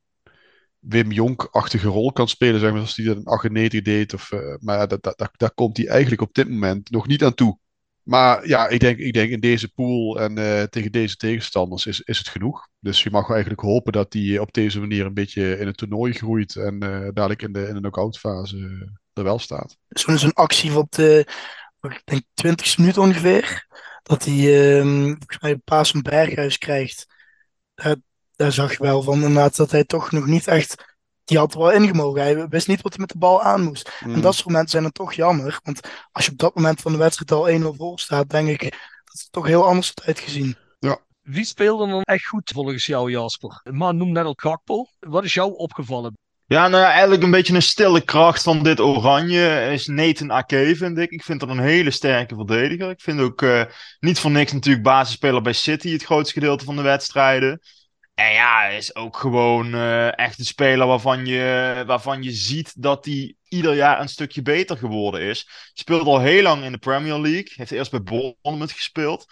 Wim 0.78 1.12
Jonk-achtige 1.12 1.88
rol 1.88 2.12
kan 2.12 2.28
spelen, 2.28 2.60
zeg 2.60 2.70
maar, 2.70 2.78
zoals 2.78 2.96
hij 2.96 3.06
dat 3.06 3.16
in 3.16 3.24
98 3.24 3.82
deed. 3.82 4.14
Of, 4.14 4.30
maar 4.58 4.88
dat, 4.88 5.02
dat, 5.02 5.18
dat, 5.18 5.30
daar 5.36 5.54
komt 5.54 5.76
hij 5.76 5.86
eigenlijk 5.88 6.22
op 6.22 6.34
dit 6.34 6.48
moment 6.48 6.90
nog 6.90 7.06
niet 7.06 7.24
aan 7.24 7.34
toe. 7.34 7.58
Maar 8.03 8.48
ja, 8.48 8.68
ik 8.68 8.80
denk, 8.80 8.98
ik 8.98 9.12
denk 9.12 9.30
in 9.30 9.40
deze 9.40 9.72
pool 9.72 10.20
en 10.20 10.38
eh, 10.38 10.62
tegen 10.62 10.92
deze 10.92 11.16
tegenstanders 11.16 11.86
is, 11.86 12.00
is 12.00 12.18
het 12.18 12.28
genoeg. 12.28 12.68
Dus 12.78 13.03
je 13.03 13.11
mag 13.11 13.30
eigenlijk 13.30 13.61
hopen 13.61 13.92
dat 13.92 14.12
hij 14.12 14.38
op 14.38 14.53
deze 14.53 14.80
manier 14.80 15.07
een 15.07 15.14
beetje 15.14 15.59
in 15.59 15.66
het 15.66 15.76
toernooi 15.76 16.12
groeit 16.12 16.57
en 16.57 16.80
eh, 16.80 17.09
dadelijk 17.12 17.42
in 17.42 17.53
de, 17.53 17.66
in 17.66 17.74
de 17.74 17.80
knock-out 17.80 18.18
fase 18.18 18.57
eh, 18.57 18.88
er 19.12 19.24
wel 19.24 19.38
staat. 19.38 19.76
Zo'n 19.88 20.18
zo'n 20.18 20.32
actie 20.32 20.78
op 20.78 20.92
de, 20.92 21.26
ik 21.80 22.03
denk 22.05 22.22
20 22.34 22.78
minuut 22.78 22.98
ongeveer, 22.98 23.66
dat 24.03 24.24
hij 24.24 24.78
ehm, 24.78 25.14
een 25.40 25.62
paas 25.64 25.90
van 25.90 26.03
Berghuis 26.03 26.59
krijgt. 26.59 27.07
Daar, 27.74 27.96
daar 28.36 28.53
zag 28.53 28.72
je 28.72 28.82
wel 28.82 29.03
van 29.03 29.14
inderdaad 29.14 29.57
dat 29.57 29.70
hij 29.70 29.84
toch 29.84 30.11
nog 30.11 30.26
niet 30.26 30.46
echt, 30.46 30.91
die 31.24 31.38
had 31.38 31.54
er 31.54 31.60
wel 31.60 31.72
ingemogen. 31.72 32.22
Hij 32.22 32.48
wist 32.48 32.68
niet 32.68 32.82
wat 32.82 32.92
hij 32.92 33.00
met 33.00 33.10
de 33.12 33.18
bal 33.18 33.42
aan 33.42 33.62
moest. 33.62 33.92
Mm. 34.04 34.14
En 34.14 34.20
dat 34.20 34.34
soort 34.34 34.46
momenten 34.46 34.70
zijn 34.70 34.82
dan 34.82 34.92
toch 34.92 35.12
jammer. 35.12 35.60
Want 35.62 35.80
als 36.12 36.24
je 36.24 36.32
op 36.32 36.38
dat 36.38 36.54
moment 36.54 36.80
van 36.80 36.92
de 36.92 36.98
wedstrijd 36.98 37.32
al 37.32 37.72
1-0 37.72 37.76
voor 37.76 37.98
staat, 37.98 38.30
denk 38.30 38.48
ik 38.48 38.60
dat 38.60 39.20
het 39.20 39.28
toch 39.30 39.46
heel 39.46 39.66
anders 39.66 39.92
had 39.94 40.06
uitgezien. 40.06 40.56
Wie 41.22 41.44
speelde 41.44 41.86
dan 41.86 42.02
echt 42.02 42.26
goed 42.26 42.50
volgens 42.54 42.86
jou, 42.86 43.10
Jasper? 43.10 43.60
Maan 43.70 43.96
noemde 43.96 44.12
net 44.12 44.24
al 44.24 44.34
Gakpo. 44.36 44.86
Wat 45.00 45.24
is 45.24 45.34
jou 45.34 45.56
opgevallen? 45.56 46.16
Ja, 46.46 46.68
nou 46.68 46.82
ja, 46.82 46.90
eigenlijk 46.90 47.22
een 47.22 47.30
beetje 47.30 47.54
een 47.54 47.62
stille 47.62 48.00
kracht 48.00 48.42
van 48.42 48.62
dit 48.62 48.80
oranje 48.80 49.68
is 49.72 49.86
Nathan 49.86 50.32
Ake, 50.32 50.76
vind 50.76 50.98
ik. 50.98 51.10
Ik 51.10 51.22
vind 51.22 51.40
dat 51.40 51.48
een 51.48 51.58
hele 51.58 51.90
sterke 51.90 52.34
verdediger. 52.34 52.90
Ik 52.90 53.00
vind 53.00 53.20
ook 53.20 53.42
eh, 53.42 53.62
niet 54.00 54.18
voor 54.18 54.30
niks 54.30 54.52
natuurlijk 54.52 54.84
basisspeler 54.84 55.42
bij 55.42 55.52
City 55.52 55.92
het 55.92 56.04
grootste 56.04 56.32
gedeelte 56.32 56.64
van 56.64 56.76
de 56.76 56.82
wedstrijden. 56.82 57.60
En 58.14 58.32
ja, 58.32 58.60
hij 58.60 58.76
is 58.76 58.94
ook 58.94 59.16
gewoon 59.16 59.74
eh, 59.74 60.18
echt 60.18 60.38
een 60.38 60.44
speler 60.44 60.86
waarvan 60.86 61.26
je, 61.26 61.82
waarvan 61.86 62.22
je 62.22 62.30
ziet 62.30 62.82
dat 62.82 63.04
hij 63.04 63.34
ieder 63.48 63.74
jaar 63.74 64.00
een 64.00 64.08
stukje 64.08 64.42
beter 64.42 64.76
geworden 64.76 65.20
is. 65.20 65.48
Speelt 65.74 66.06
al 66.06 66.20
heel 66.20 66.42
lang 66.42 66.64
in 66.64 66.72
de 66.72 66.78
Premier 66.78 67.18
League. 67.18 67.52
Heeft 67.54 67.70
eerst 67.70 67.90
bij 67.90 68.02
Bournemouth 68.02 68.72
gespeeld. 68.72 69.26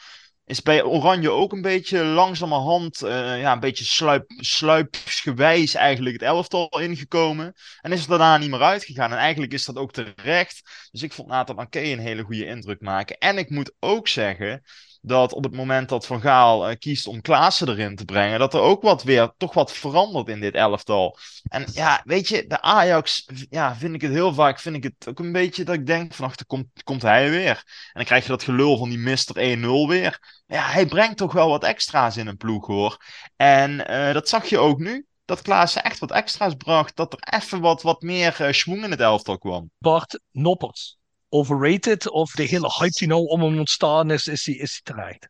Is 0.45 0.63
bij 0.63 0.83
Oranje 0.83 1.31
ook 1.31 1.53
een 1.53 1.63
beetje 1.63 2.05
langzamerhand, 2.05 3.03
eh 3.03 3.41
ja, 3.41 3.53
een 3.53 3.61
beetje 3.61 3.85
sluip, 3.85 4.25
sluipsgewijs 4.37 5.75
eigenlijk 5.75 6.15
het 6.15 6.29
elftal 6.29 6.81
ingekomen. 6.81 7.55
En 7.81 7.93
is 7.93 8.03
er 8.03 8.09
daarna 8.09 8.39
niet 8.39 8.51
meer 8.51 8.63
uitgegaan. 8.63 9.11
En 9.11 9.19
eigenlijk 9.19 9.53
is 9.53 9.65
dat 9.65 9.77
ook 9.77 9.93
terecht. 9.93 10.89
Dus 10.91 11.03
ik 11.03 11.13
vond 11.13 11.29
Nathan 11.29 11.59
Ake 11.59 11.81
een 11.81 11.99
hele 11.99 12.23
goede 12.23 12.47
indruk 12.47 12.81
maken. 12.81 13.19
En 13.19 13.39
ik 13.39 13.51
moet 13.51 13.73
ook 13.79 14.09
zeggen 14.09 14.63
dat 15.01 15.33
op 15.33 15.45
het 15.45 15.55
moment 15.55 15.89
dat 15.89 16.07
Van 16.07 16.21
Gaal 16.21 16.69
eh, 16.69 16.77
kiest 16.79 17.07
om 17.07 17.21
Klaassen 17.21 17.69
erin 17.69 17.97
te 17.97 18.05
brengen, 18.05 18.39
dat 18.39 18.55
er 18.55 18.61
ook 18.61 18.83
wat 18.83 19.03
weer, 19.03 19.33
toch 19.37 19.55
wat 19.55 19.73
verandert 19.73 20.29
in 20.29 20.41
dit 20.41 20.55
elftal. 20.55 21.19
En 21.49 21.67
ja, 21.73 22.03
weet 22.05 22.29
je, 22.29 22.47
bij 22.47 22.61
Ajax 22.61 23.27
ja, 23.51 23.77
vind 23.77 23.95
ik 23.95 24.01
het 24.01 24.13
heel 24.13 24.35
vaak, 24.35 24.61
vind 24.61 24.77
ik 24.77 24.83
het 24.83 25.09
ook 25.09 25.19
een 25.19 25.33
beetje 25.33 25.65
dat 25.65 25.75
ik 25.75 25.87
denk 25.87 26.15
van, 26.15 26.33
komt, 26.47 26.83
komt 26.85 27.03
hij 27.03 27.31
weer. 27.31 27.57
En 27.57 27.93
dan 27.93 28.05
krijg 28.05 28.23
je 28.23 28.29
dat 28.29 28.43
gelul 28.43 28.79
van 28.79 28.89
die 28.89 28.99
Mister 28.99 29.59
1-0 29.59 29.61
weer. 29.89 30.43
Ja, 30.47 30.71
hij 30.71 30.87
brengt 30.87 31.17
toch 31.17 31.33
wel 31.33 31.49
wat 31.49 31.65
extra's 31.65 32.17
in 32.17 32.27
een 32.27 32.37
ploeg, 32.37 32.67
hoor. 32.67 33.05
En 33.37 33.87
eh, 33.87 34.13
dat 34.13 34.29
zag 34.29 34.47
je 34.47 34.59
ook 34.59 34.79
nu. 34.79 35.07
Dat 35.25 35.43
Klaassen 35.43 35.83
echt 35.83 35.99
wat 35.99 36.11
extra's 36.11 36.55
bracht. 36.55 36.97
Dat 36.97 37.13
er 37.13 37.39
even 37.39 37.61
wat, 37.61 37.83
wat 37.83 38.03
meer 38.03 38.41
eh 38.41 38.53
schwung 38.53 38.85
in 38.85 38.91
het 38.91 39.01
elftal 39.01 39.39
kwam. 39.39 39.71
Bart 39.79 40.21
Noppert. 40.31 40.99
Overrated 41.33 42.09
of 42.09 42.33
de 42.33 42.43
hele 42.43 42.75
hype 42.79 42.99
die 42.99 43.09
nou 43.09 43.27
om 43.27 43.43
hem 43.43 43.59
ontstaan 43.59 44.11
is, 44.11 44.27
is 44.27 44.45
die, 44.45 44.59
is 44.59 44.73
die 44.73 44.95
terecht? 44.95 45.29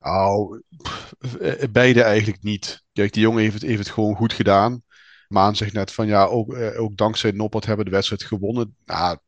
Nou, 0.00 0.62
pff, 0.82 1.12
eh, 1.40 1.68
beide 1.70 2.02
eigenlijk 2.02 2.42
niet. 2.42 2.82
Kijk, 2.92 3.12
die 3.12 3.22
jongen 3.22 3.42
heeft 3.42 3.62
het, 3.62 3.78
het 3.78 3.88
gewoon 3.88 4.14
goed 4.14 4.32
gedaan. 4.32 4.82
Maan 5.28 5.56
zegt 5.56 5.72
net 5.72 5.92
van 5.92 6.06
ja, 6.06 6.24
ook, 6.24 6.54
eh, 6.54 6.80
ook 6.80 6.96
dankzij 6.96 7.30
Noppert 7.30 7.66
hebben 7.66 7.84
de 7.84 7.90
wedstrijd 7.90 8.22
gewonnen. 8.22 8.76
Nou, 8.84 9.18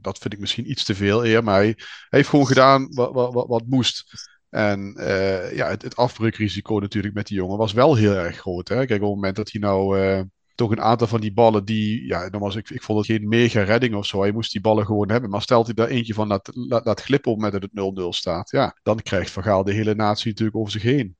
dat 0.00 0.18
vind 0.18 0.32
ik 0.32 0.40
misschien 0.40 0.70
iets 0.70 0.84
te 0.84 0.94
veel 0.94 1.26
eer, 1.26 1.44
maar 1.44 1.54
hij, 1.54 1.74
hij 1.76 1.76
heeft 2.08 2.28
gewoon 2.28 2.46
gedaan 2.46 2.94
wat, 2.94 3.12
wat, 3.12 3.46
wat, 3.46 3.66
moest. 3.66 4.04
En 4.48 4.94
eh, 4.96 5.56
ja, 5.56 5.68
het, 5.68 5.82
het 5.82 5.96
afbreukrisico 5.96 6.78
natuurlijk 6.78 7.14
met 7.14 7.26
die 7.26 7.36
jongen 7.36 7.58
was 7.58 7.72
wel 7.72 7.94
heel 7.94 8.12
erg 8.12 8.36
groot. 8.36 8.68
Hè? 8.68 8.74
Kijk, 8.74 9.02
op 9.02 9.06
het 9.06 9.14
moment 9.14 9.36
dat 9.36 9.50
hij 9.50 9.60
nou 9.60 10.00
eh, 10.00 10.22
toch 10.56 10.70
een 10.70 10.80
aantal 10.80 11.06
van 11.06 11.20
die 11.20 11.32
ballen 11.32 11.64
die, 11.64 12.06
ja, 12.06 12.28
nogmaals, 12.28 12.56
ik, 12.56 12.70
ik 12.70 12.82
vond 12.82 12.98
het 12.98 13.06
geen 13.06 13.28
mega 13.28 13.62
redding 13.62 13.94
of 13.94 14.06
zo. 14.06 14.20
Hij 14.20 14.32
moest 14.32 14.52
die 14.52 14.60
ballen 14.60 14.86
gewoon 14.86 15.10
hebben. 15.10 15.30
Maar 15.30 15.42
stelt 15.42 15.66
hij 15.66 15.74
daar 15.74 15.88
eentje 15.88 16.14
van 16.14 16.26
laat, 16.26 16.50
laat, 16.54 16.84
laat 16.84 17.00
glippen 17.00 17.30
op 17.30 17.40
moment 17.40 17.72
dat 17.74 17.94
het 17.94 18.04
0-0 18.04 18.08
staat, 18.08 18.50
ja, 18.50 18.76
dan 18.82 19.02
krijgt 19.02 19.30
Van 19.30 19.42
Gaal 19.42 19.64
de 19.64 19.72
hele 19.72 19.94
natie 19.94 20.30
natuurlijk 20.30 20.56
over 20.56 20.72
zich 20.72 20.82
heen. 20.82 21.16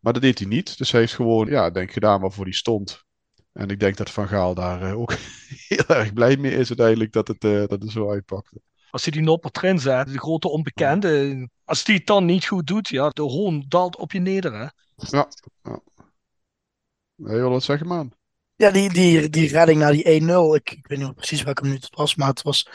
Maar 0.00 0.12
dat 0.12 0.22
deed 0.22 0.38
hij 0.38 0.48
niet. 0.48 0.78
Dus 0.78 0.90
hij 0.90 1.00
heeft 1.00 1.14
gewoon, 1.14 1.46
ja, 1.46 1.70
denk 1.70 1.92
gedaan 1.92 2.20
waarvoor 2.20 2.44
hij 2.44 2.52
stond. 2.52 3.04
En 3.52 3.68
ik 3.68 3.80
denk 3.80 3.96
dat 3.96 4.10
Van 4.10 4.28
Gaal 4.28 4.54
daar 4.54 4.82
eh, 4.82 4.98
ook 4.98 5.12
heel 5.68 5.86
erg 5.86 6.12
blij 6.12 6.36
mee 6.36 6.52
is 6.52 6.68
uiteindelijk 6.68 7.12
dat 7.12 7.28
het, 7.28 7.44
eh, 7.44 7.66
dat 7.66 7.82
het 7.82 7.90
zo 7.90 8.10
uitpakte. 8.10 8.60
Als 8.90 9.04
hij 9.04 9.12
die 9.12 9.22
Noppert 9.22 9.56
erin 9.56 9.78
zet, 9.78 10.06
de 10.06 10.18
grote 10.18 10.48
onbekende, 10.48 11.48
als 11.64 11.84
die 11.84 11.96
het 11.96 12.06
dan 12.06 12.24
niet 12.24 12.46
goed 12.46 12.66
doet, 12.66 12.88
ja, 12.88 13.08
de 13.08 13.22
hoon 13.22 13.64
daalt 13.68 13.96
op 13.96 14.12
je 14.12 14.20
neder, 14.20 14.52
hè? 14.52 14.66
Ja. 14.96 15.28
ja. 15.62 15.80
Wil 17.14 17.36
je 17.36 17.42
wat 17.42 17.62
zeggen, 17.62 17.86
man? 17.86 18.15
Ja, 18.56 18.70
die, 18.70 18.92
die, 18.92 19.28
die 19.30 19.48
redding 19.48 19.78
naar 19.78 19.92
die 19.92 20.22
1-0, 20.22 20.26
ik, 20.54 20.70
ik 20.70 20.86
weet 20.86 20.98
niet 20.98 21.14
precies 21.14 21.42
welke 21.42 21.62
minuut 21.62 21.84
het 21.84 21.96
was, 21.96 22.14
maar 22.14 22.28
het 22.28 22.42
was 22.42 22.68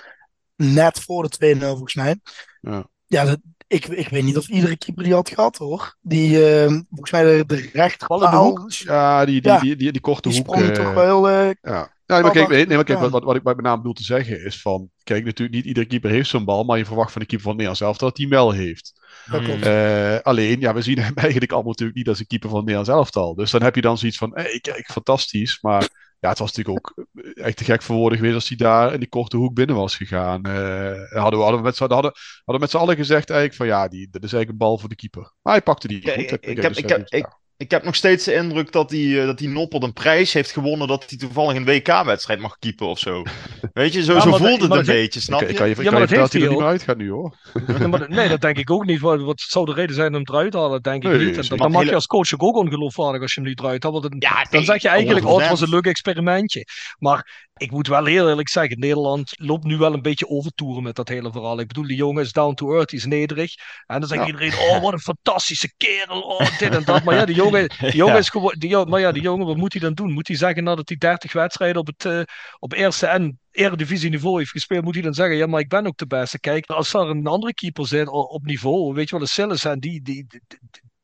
net 0.56 1.00
voor 1.00 1.30
de 1.30 1.56
2-0 1.56 1.60
volgens 1.60 1.96
mij. 1.96 2.20
Ja. 2.62 2.88
Ja, 3.06 3.26
dat, 3.26 3.40
ik, 3.68 3.86
ik 3.86 4.10
weet 4.10 4.24
niet 4.24 4.38
of 4.38 4.48
iedere 4.48 4.78
keeper 4.78 5.04
die 5.04 5.14
had 5.14 5.30
gehad 5.30 5.58
hoor. 5.58 5.96
Die, 6.02 6.50
eh, 6.56 6.68
volgens 6.90 7.12
mij 7.12 7.24
de, 7.24 7.44
de 7.46 7.70
rechterpaal, 7.74 8.68
Ja, 8.68 9.26
die, 9.26 9.42
die, 9.42 9.52
Ja. 9.52 9.60
die, 9.60 9.76
die, 9.76 9.92
die 9.92 10.02
korte 10.02 10.30
die 10.30 10.38
hoek. 10.38 10.48
sprong 10.48 10.70
eh, 10.70 10.76
toch 10.76 10.94
wel 10.94 11.04
heel... 11.04 11.30
eh, 11.30 11.56
Ja. 11.62 12.00
Ja, 12.06 12.20
maar 12.22 12.32
kijk, 12.32 12.50
nee, 12.50 12.68
maar 12.68 12.84
kijk 12.84 13.00
wat, 13.00 13.12
wat, 13.12 13.24
wat 13.24 13.36
ik 13.36 13.44
met 13.44 13.62
name 13.62 13.78
bedoel 13.78 13.94
te 13.94 14.04
zeggen 14.04 14.46
is 14.46 14.62
van... 14.62 14.90
Kijk, 15.04 15.26
natuurlijk 15.26 15.58
niet 15.58 15.66
iedere 15.66 15.86
keeper 15.86 16.10
heeft 16.10 16.30
zo'n 16.30 16.46
bal, 16.46 16.64
maar 16.64 16.78
je 16.78 16.86
verwacht 16.86 17.12
van 17.12 17.22
de 17.22 17.28
keeper 17.28 17.46
van 17.48 17.56
Nederland 17.56 17.78
zelf 17.82 17.98
dat 17.98 18.18
hij 18.18 18.26
hem 18.26 18.36
wel 18.36 18.52
heeft. 18.52 19.01
Dat 19.32 19.42
klopt. 19.42 19.62
Eh, 19.66 20.18
alleen, 20.22 20.60
ja, 20.60 20.74
we 20.74 20.82
zien 20.82 21.00
hem 21.00 21.16
eigenlijk 21.26 21.52
allemaal 21.52 21.72
natuurlijk 21.72 21.98
niet 21.98 22.08
als 22.08 22.20
een 22.20 22.28
keeper 22.28 22.50
van 22.50 22.58
het 22.58 22.68
Nederlands 22.68 22.98
elftal. 23.00 23.36
Dus 23.36 23.52
dan 23.52 23.64
heb 23.64 23.76
je 23.76 23.82
dan 23.82 23.98
zoiets 23.98 24.18
van, 24.18 24.32
hey, 24.34 24.60
kijk, 24.62 24.92
fantastisch. 24.92 25.62
Maar 25.62 25.88
ja, 26.20 26.30
het 26.30 26.40
was 26.40 26.54
natuurlijk 26.54 26.78
ook 26.98 27.06
eh, 27.36 27.46
echt 27.46 27.58
te 27.58 27.64
gek 27.64 27.82
voor 27.82 27.96
woorden 27.96 28.18
geweest 28.18 28.36
als 28.36 28.48
hij 28.48 28.58
daar 28.58 28.94
in 28.94 29.00
die 29.00 29.10
korte 29.10 29.38
hoek 29.38 29.54
binnen 29.54 29.76
was 29.76 29.96
gegaan. 29.96 30.44
Eh, 30.44 30.54
hadden, 31.22 31.40
we, 31.40 31.44
hadden, 31.46 31.56
we 31.60 31.62
met 31.66 31.76
z'n, 31.76 31.84
hadden, 31.92 32.12
hadden 32.44 32.60
met 32.62 32.70
z'n 32.70 32.78
allen 32.78 32.96
gezegd 32.96 33.30
eigenlijk 33.30 33.58
van, 33.60 33.68
ja, 33.68 33.88
die, 33.88 34.08
dat 34.12 34.24
is 34.24 34.34
eigenlijk 34.34 34.50
een 34.52 34.68
bal 34.68 34.78
voor 34.78 34.90
de 34.90 34.96
keeper. 34.96 35.34
Maar 35.42 35.54
hij 35.54 35.62
pakte 35.62 35.88
die 35.88 36.06
Ja, 36.06 36.14
goed. 36.14 36.22
ik- 36.22 36.30
dus 36.30 36.38
heb- 36.42 36.74
hij 36.74 36.84
ik 36.84 36.90
heb- 36.90 37.08
ik-. 37.10 37.40
Ik 37.62 37.72
heb 37.72 37.84
nog 37.84 37.96
steeds 37.96 38.26
de 38.26 38.34
indruk 38.34 38.72
dat 38.72 38.90
die, 38.90 39.20
eh, 39.20 39.26
dat 39.26 39.38
die 39.38 39.50
Noppert 39.50 39.84
een 39.84 39.94
prijs 39.94 40.34
heeft 40.34 40.52
gewonnen 40.52 40.88
dat 40.88 41.06
hij 41.10 41.18
toevallig 41.18 41.56
een 41.56 41.66
WK-wedstrijd 41.66 42.40
mag 42.40 42.58
keepen 42.60 42.88
of 42.88 43.00
zo. 43.00 43.24
Weet 43.74 43.94
je, 43.94 44.04
zo, 44.04 44.14
Ja, 44.14 44.20
zo 44.22 44.30
voelde 44.36 44.68
het 44.68 44.88
een 44.88 44.94
beetje, 44.94 45.20
snap 45.20 45.42
Ik, 45.42 45.46
je? 45.48 45.52
ik 45.54 45.60
kan 45.60 45.70
je, 45.70 45.76
Ja, 45.76 45.82
kan 45.84 45.92
maar 45.92 46.02
je 46.02 46.08
dat 46.16 46.18
vertellen 46.18 46.24
dat 46.24 46.32
hij 46.32 46.42
er 46.42 46.50
niet 46.50 46.58
meer 46.60 46.68
uitgaat 46.68 46.98
nu, 46.98 47.10
hoor. 47.10 47.38
Nee, 47.80 47.88
maar, 47.88 48.10
nee, 48.10 48.30
dat 48.30 48.42
denk 48.42 48.58
ik 48.58 48.72
ook 48.72 48.86
niet. 48.86 49.00
Wat, 49.00 49.22
wat 49.22 49.40
zou 49.42 49.66
de 49.66 49.74
reden 49.74 49.96
zijn 49.96 50.16
om 50.16 50.22
eruit 50.24 50.52
te 50.52 50.58
halen? 50.58 50.82
Denk 50.82 51.04
ik 51.04 51.10
Nee, 51.10 51.26
niet. 51.26 51.38
En 51.38 51.46
dan, 51.48 51.58
dan 51.58 51.70
mag 51.72 51.78
Hele- 51.80 51.90
je 51.90 51.96
als 51.96 52.06
coach 52.08 52.34
ook 52.38 52.56
ongeloofwaardig 52.56 53.22
als 53.22 53.34
je 53.34 53.40
hem 53.40 53.50
niet 53.50 53.60
eruit 53.60 53.84
haalt. 53.84 54.02
Dan, 54.02 54.16
Ja, 54.20 54.46
dan 54.50 54.64
zeg 54.64 54.82
je 54.82 54.88
eigenlijk, 54.90 55.26
oh, 55.26 55.38
het 55.40 55.50
was 55.50 55.60
100%. 55.60 55.64
een 55.64 55.70
leuk 55.70 55.86
experimentje. 55.86 56.66
Maar 57.00 57.50
Ik 57.58 57.72
moet 57.72 57.88
wel 57.88 58.06
heel 58.06 58.30
eerlijk 58.30 58.50
zeggen, 58.50 58.80
Nederland 58.80 59.32
loopt 59.40 59.64
nu 59.64 59.78
wel 59.78 59.94
een 59.94 60.02
beetje 60.02 60.28
overtoeren 60.28 60.84
met 60.84 60.96
dat 60.96 61.08
hele 61.08 61.32
verhaal. 61.32 61.60
Ik 61.60 61.68
bedoel, 61.68 61.88
die 61.88 61.96
jongen 61.96 62.24
is 62.24 62.32
down 62.32 62.54
to 62.54 62.74
earth, 62.74 62.90
die 62.90 63.00
is 63.00 63.06
nederig. 63.06 63.54
En 63.86 64.00
dan 64.00 64.10
zegt 64.10 64.22
Ja. 64.22 64.28
iedereen, 64.28 64.54
oh 64.58 64.82
wat 64.82 64.94
een 64.94 65.00
fantastische 65.00 65.74
kerel, 65.78 66.22
oh 66.22 66.58
dit 66.60 66.74
en 66.76 66.84
dat. 66.84 67.04
Maar 67.04 67.16
ja, 67.16 67.26
die 67.26 67.36
jongen, 67.44 67.70
die 67.80 67.96
jongen 67.96 68.18
is 68.18 68.30
gewoon, 68.30 68.56
die, 68.58 68.86
maar 68.86 69.00
ja, 69.00 69.12
die 69.12 69.22
jongen, 69.22 69.46
wat 69.46 69.58
moet 69.58 69.72
hij 69.74 69.82
dan 69.82 69.94
doen? 69.94 70.12
Moet 70.12 70.28
hij 70.28 70.38
zeggen 70.38 70.64
nadat 70.64 70.88
hij 70.90 70.98
30 70.98 71.34
wedstrijden 71.34 71.82
op 71.82 71.88
het 71.88 72.06
eh, 72.06 72.22
op 72.60 72.74
eerste 72.74 73.08
en 73.08 73.40
eredivisie 73.52 74.10
niveau 74.10 74.38
heeft 74.38 74.52
gespeeld, 74.52 74.84
moet 74.84 74.94
hij 74.94 75.04
dan 75.04 75.14
zeggen, 75.14 75.36
ja, 75.38 75.48
maar 75.48 75.60
ik 75.60 75.70
ben 75.70 75.88
ook 75.88 75.98
de 75.98 76.08
beste. 76.08 76.40
Kijk, 76.40 76.66
als 76.66 76.94
er 76.94 77.10
een 77.10 77.28
andere 77.28 77.54
keeper 77.54 77.88
zit 77.88 78.08
o- 78.08 78.20
op 78.22 78.44
niveau, 78.46 78.94
weet 78.94 79.10
je 79.10 79.16
wel, 79.18 79.26
de 79.26 79.32
Sillis 79.32 79.66
en 79.66 79.80
die, 79.80 80.02
die, 80.02 80.26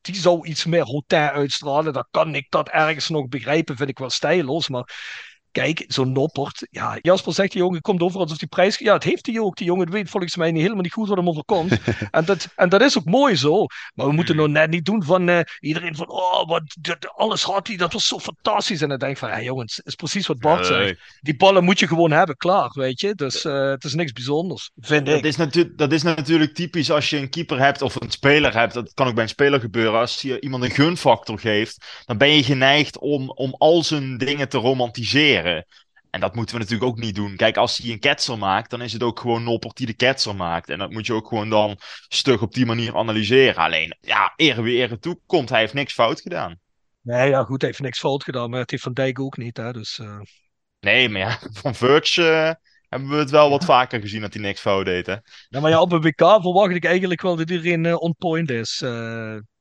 die, 0.02 0.16
zou 0.16 0.48
iets 0.48 0.66
meer 0.66 0.84
hotel 0.84 1.30
uitstralen. 1.30 1.94
Dan 1.94 2.08
kan 2.12 2.36
ik 2.36 2.46
dat 2.50 2.70
ergens 2.70 3.10
nog 3.10 3.28
begrijpen, 3.28 3.76
vind 3.78 3.90
ik 3.90 4.00
wel 4.00 4.10
stijloos. 4.10 4.70
Maar 4.70 4.90
kijk, 5.52 5.84
zo'n 5.88 6.12
Noppert. 6.12 6.68
Ja, 6.72 6.98
Jasper 7.02 7.34
zegt, 7.34 7.52
die 7.52 7.62
jongen 7.62 7.82
komt 7.82 8.02
over 8.02 8.20
alsof 8.20 8.38
die 8.38 8.48
prijs... 8.48 8.78
Ja, 8.78 8.94
het 8.94 9.04
heeft 9.04 9.26
hij 9.26 9.40
ook. 9.40 9.58
Die 9.58 9.66
jongen 9.66 9.92
weet 9.92 10.10
volgens 10.10 10.36
mij 10.36 10.52
niet, 10.52 10.62
helemaal 10.62 10.84
niet 10.84 10.94
goed 10.94 11.08
wat 11.08 11.18
hem 11.18 11.30
overkomt. 11.30 11.78
en, 12.12 12.26
dat, 12.26 12.48
en 12.56 12.70
dat 12.70 12.82
is 12.82 12.98
ook 12.98 13.06
mooi 13.06 13.36
zo. 13.36 13.66
Maar 13.94 14.06
we 14.08 14.12
moeten 14.14 14.36
nou 14.36 14.50
net 14.50 14.70
niet 14.70 14.86
doen 14.86 15.04
van 15.04 15.30
eh, 15.30 15.40
iedereen 15.60 15.96
van... 15.96 16.10
Oh, 16.10 16.48
wat, 16.48 16.76
dit- 16.82 17.10
alles 17.16 17.44
had 17.44 17.68
hij, 17.68 17.78
dat 17.78 17.94
was 17.94 18.08
zo 18.08 18.20
fantastisch. 18.20 18.82
En 18.82 18.90
dan 18.90 18.98
denk 18.98 19.12
ik 19.12 19.18
van, 19.18 19.30
ja 19.30 19.42
jongens, 19.42 19.76
het 19.76 19.86
is 19.86 19.96
precies 19.96 20.28
wat 20.28 20.40
Bart 20.40 20.66
zegt. 20.66 20.80
Nee. 20.80 20.98
Die 21.22 21.36
ballen 21.36 21.64
moet 21.64 21.80
je 21.80 21.88
gewoon 21.88 22.12
hebben, 22.12 22.38
klaar, 22.38 22.70
weet 22.74 23.00
je. 23.02 23.16
Dus 23.16 23.46
eh, 23.46 23.70
het 23.70 23.84
is 23.84 23.94
niks 23.94 24.12
bijzonders, 24.12 24.72
vind 24.78 25.06
Dat 25.06 25.18
ik. 25.18 25.26
is, 25.26 25.66
dat 25.76 25.92
is 25.92 26.04
natuurlijk 26.04 26.54
typisch 26.54 26.92
als 26.92 27.10
je 27.10 27.18
een 27.18 27.30
keeper 27.30 27.60
hebt 27.60 27.82
of 27.82 27.96
een 28.02 28.12
speler 28.12 28.54
hebt. 28.54 28.74
Dat 28.74 28.94
kan 28.94 29.08
ook 29.08 29.14
bij 29.14 29.24
een 29.24 29.30
speler 29.30 29.60
gebeuren. 29.60 30.00
Als 30.00 30.22
je 30.22 30.40
iemand 30.40 30.64
een 30.64 30.70
gunfactor 30.72 31.40
geeft, 31.40 31.86
dan 32.06 32.18
ben 32.18 32.30
je 32.36 32.44
geneigd 32.44 32.98
om, 33.00 33.30
om 33.30 33.56
al 33.58 33.84
zijn 33.84 34.18
dingen 34.18 34.50
te 34.50 34.58
romantiseren. 34.58 35.37
En 36.10 36.20
dat 36.20 36.36
moeten 36.36 36.56
we 36.56 36.62
natuurlijk 36.62 36.90
ook 36.90 37.00
niet 37.00 37.16
doen. 37.16 37.36
Kijk, 37.36 37.58
als 37.58 37.78
hij 37.78 37.92
een 37.92 38.00
ketser 38.00 38.38
maakt, 38.38 38.70
dan 38.70 38.82
is 38.82 38.94
het 38.94 39.04
ook 39.04 39.20
gewoon 39.20 39.44
Noppert 39.44 39.78
die 39.78 39.86
de 39.86 39.94
ketser 39.94 40.36
maakt. 40.36 40.70
En 40.70 40.80
dat 40.80 40.92
moet 40.92 41.06
je 41.06 41.14
ook 41.14 41.28
gewoon 41.28 41.50
dan 41.50 41.76
stug 42.08 42.42
op 42.42 42.54
die 42.54 42.66
manier 42.66 42.96
analyseren. 42.96 43.64
Alleen, 43.64 43.98
ja, 44.00 44.34
ere 44.36 44.62
wie 44.62 44.78
ere 44.78 45.00
toekomt, 45.00 45.50
hij 45.50 45.60
heeft 45.60 45.74
niks 45.74 45.94
fout 45.94 46.22
gedaan. 46.22 46.60
Nee, 47.02 47.30
ja, 47.30 47.44
goed, 47.44 47.62
hij 47.62 47.70
heeft 47.70 47.82
niks 47.82 48.00
fout 48.00 48.24
gedaan, 48.24 48.50
maar 48.50 48.60
het 48.60 48.72
heeft 48.72 48.84
Van 48.84 48.94
Dijk 48.94 49.20
ook 49.20 49.38
niet, 49.38 49.58
hè. 49.58 49.74
Dus... 49.74 50.00
eh, 50.00 50.20
Nee, 50.80 51.10
maar 51.10 51.22
ja, 51.22 51.40
van 51.62 51.76
Virch 51.76 52.18
eh, 52.18 52.52
hebben 52.90 53.10
we 53.10 53.16
het 53.16 53.30
wel 53.30 53.50
wat 53.50 53.66
vaker 53.66 54.02
gezien 54.02 54.22
dat 54.22 54.34
hij 54.34 54.42
niks 54.42 54.62
fout 54.62 54.86
deed, 54.86 55.06
hè. 55.06 55.16
Ja, 55.50 55.60
maar 55.60 55.72
ja, 55.72 55.82
op 55.82 55.92
een 55.92 56.02
WK 56.02 56.22
verwacht 56.42 56.76
ik 56.76 56.86
eigenlijk 56.86 57.22
wel 57.22 57.36
dat 57.36 57.50
iedereen 57.50 57.86
eh, 57.86 58.02
on 58.02 58.16
point 58.18 58.50
is. 58.50 58.78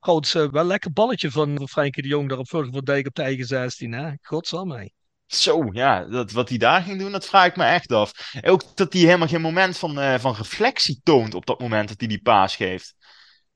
Trouwens, 0.01 0.33
wel 0.33 0.65
lekker 0.65 0.93
balletje 0.93 1.31
van, 1.31 1.57
van 1.57 1.69
Frenkie 1.69 2.03
de 2.03 2.09
Jong 2.09 2.29
daar 2.29 2.39
op 2.39 2.49
Virgil 2.49 2.73
van 2.73 2.85
Dijk 2.85 3.07
op 3.07 3.15
de 3.15 3.23
eigen 3.23 3.45
16, 3.45 3.93
hè? 3.93 4.11
Godsamme. 4.21 4.91
Zo, 5.27 5.69
ja, 5.73 6.05
dat, 6.05 6.33
wat 6.33 6.49
hij 6.49 6.59
daar 6.59 6.83
ging 6.83 6.99
doen, 6.99 7.13
dat 7.13 7.27
vraag 7.27 7.47
ik 7.47 7.57
me 7.57 7.65
echt 7.65 7.93
af. 7.93 8.33
Ook 8.43 8.63
dat 8.77 8.93
hij 8.93 9.03
helemaal 9.03 9.29
geen 9.29 9.41
moment 9.41 9.79
van, 9.79 10.01
eh, 10.01 10.19
van 10.19 10.35
reflectie 10.35 11.01
toont 11.03 11.35
op 11.35 11.47
dat 11.47 11.61
moment 11.61 11.89
dat 11.89 11.99
hij 11.99 12.09
die 12.09 12.23
paas 12.23 12.57
geeft. 12.57 12.95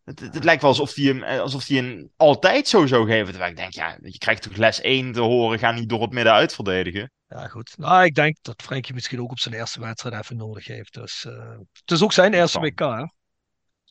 Het, 0.05 0.21
het, 0.21 0.35
het 0.35 0.45
lijkt 0.45 0.63
wel 0.63 0.71
alsof 0.71 0.95
hij 0.95 1.05
hem, 1.05 1.23
eh, 1.23 1.41
alsof 1.41 1.67
hij 1.67 1.77
hem 1.77 2.11
altijd 2.17 2.69
zo 2.69 2.87
zou 2.87 3.07
geven. 3.07 3.29
Terwijl 3.29 3.51
ik 3.51 3.57
denk, 3.57 3.73
ja, 3.73 3.99
je 4.03 4.19
krijgt 4.19 4.43
toch 4.43 4.57
les 4.57 4.81
1 4.81 5.13
te 5.13 5.21
horen, 5.21 5.59
ga 5.59 5.71
niet 5.71 5.89
door 5.89 6.03
het 6.03 6.13
midden 6.13 6.33
uitverdedigen. 6.33 7.11
Ja, 7.29 7.47
goed. 7.47 7.75
Nou, 7.77 8.05
ik 8.05 8.15
denk 8.15 8.37
dat 8.43 8.63
Frenkie 8.63 8.95
misschien 8.95 9.21
ook 9.21 9.31
op 9.31 9.39
zijn 9.39 9.55
eerste 9.55 9.81
wedstrijd 9.81 10.23
even 10.23 10.37
nodig 10.37 10.67
heeft. 10.67 10.95
Dus 10.95 11.25
eh, 11.25 11.59
het 11.73 11.91
is 11.91 12.03
ook 12.03 12.13
zijn 12.13 12.35
eerste. 12.35 12.59
WK, 12.61 12.79
hè? 12.79 13.05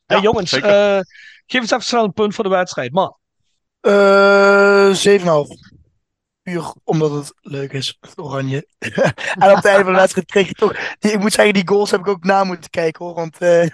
Hey, 0.05 0.19
jongens, 0.21 0.49
zeker. 0.49 0.69
eh, 0.69 1.01
geef 1.45 1.61
eens 1.61 1.71
even 1.71 1.83
snel 1.83 2.03
een 2.03 2.13
punt 2.13 2.35
voor 2.35 2.43
de 2.43 2.49
wedstrijd. 2.49 2.91
Man, 2.91 3.17
Eh 3.81 4.93
7,5. 4.93 5.77
Puur 6.49 6.73
omdat 6.83 7.11
het 7.11 7.33
leuk 7.41 7.71
is, 7.73 7.97
het 7.99 8.19
oranje. 8.19 8.67
en 9.39 9.49
op 9.49 9.55
het 9.55 9.65
einde 9.65 9.83
van 9.83 9.93
de 9.93 9.99
wedstrijd 9.99 10.27
kreeg 10.27 10.47
je 10.47 10.53
toch... 10.53 10.95
die- 10.99 11.11
ik 11.11 11.19
moet 11.19 11.33
zeggen, 11.33 11.53
die 11.53 11.67
goals 11.67 11.91
heb 11.91 11.99
ik 11.99 12.07
ook 12.07 12.23
na 12.23 12.43
moeten 12.43 12.69
kijken 12.69 13.05
hoor. 13.05 13.15
Want 13.15 13.37
eh, 13.37 13.67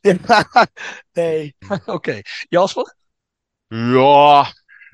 nee. 1.12 1.54
Oké. 1.86 2.20
Jasper? 2.48 2.94
Ja, 3.68 4.52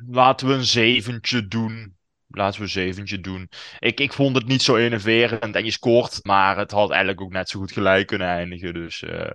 laten 0.09 0.47
we 0.49 0.55
een 0.55 0.65
zeventje 0.65 1.49
doen. 1.49 1.97
Laten 2.29 2.59
we 2.59 2.65
een 2.65 2.71
zeventje 2.73 3.21
doen. 3.21 3.49
Ik, 3.79 4.01
ik 4.01 4.13
vond 4.13 4.37
het 4.37 4.47
niet 4.47 4.63
zo 4.63 4.77
enerverend 4.77 5.55
en 5.55 5.65
je 5.65 5.71
scoort, 5.71 6.19
maar 6.23 6.57
het 6.59 6.71
had 6.71 6.89
eigenlijk 6.91 7.21
ook 7.21 7.33
net 7.33 7.49
zo 7.49 7.59
goed 7.59 7.73
gelijk 7.73 8.07
kunnen 8.07 8.29
eindigen. 8.29 8.75
Dus 8.75 9.03
eh, 9.03 9.31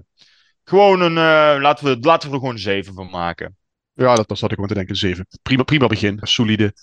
gewoon 0.64 1.02
een, 1.02 1.18
eh, 1.18 1.62
laten, 1.62 1.86
we, 1.86 1.98
laten 2.00 2.28
we 2.28 2.34
er 2.34 2.40
gewoon 2.40 2.56
een 2.56 2.62
zeven 2.62 2.94
van 2.94 3.10
maken. 3.10 3.58
Ja, 4.02 4.16
dat, 4.16 4.28
dat 4.28 4.38
zat 4.38 4.50
ik 4.50 4.56
gewoon 4.56 4.70
te 4.70 4.76
denken. 4.76 4.96
Zeven. 4.96 5.28
Prima, 5.42 5.64
prima 5.64 5.88
begin. 5.88 6.20
Solide. 6.22 6.74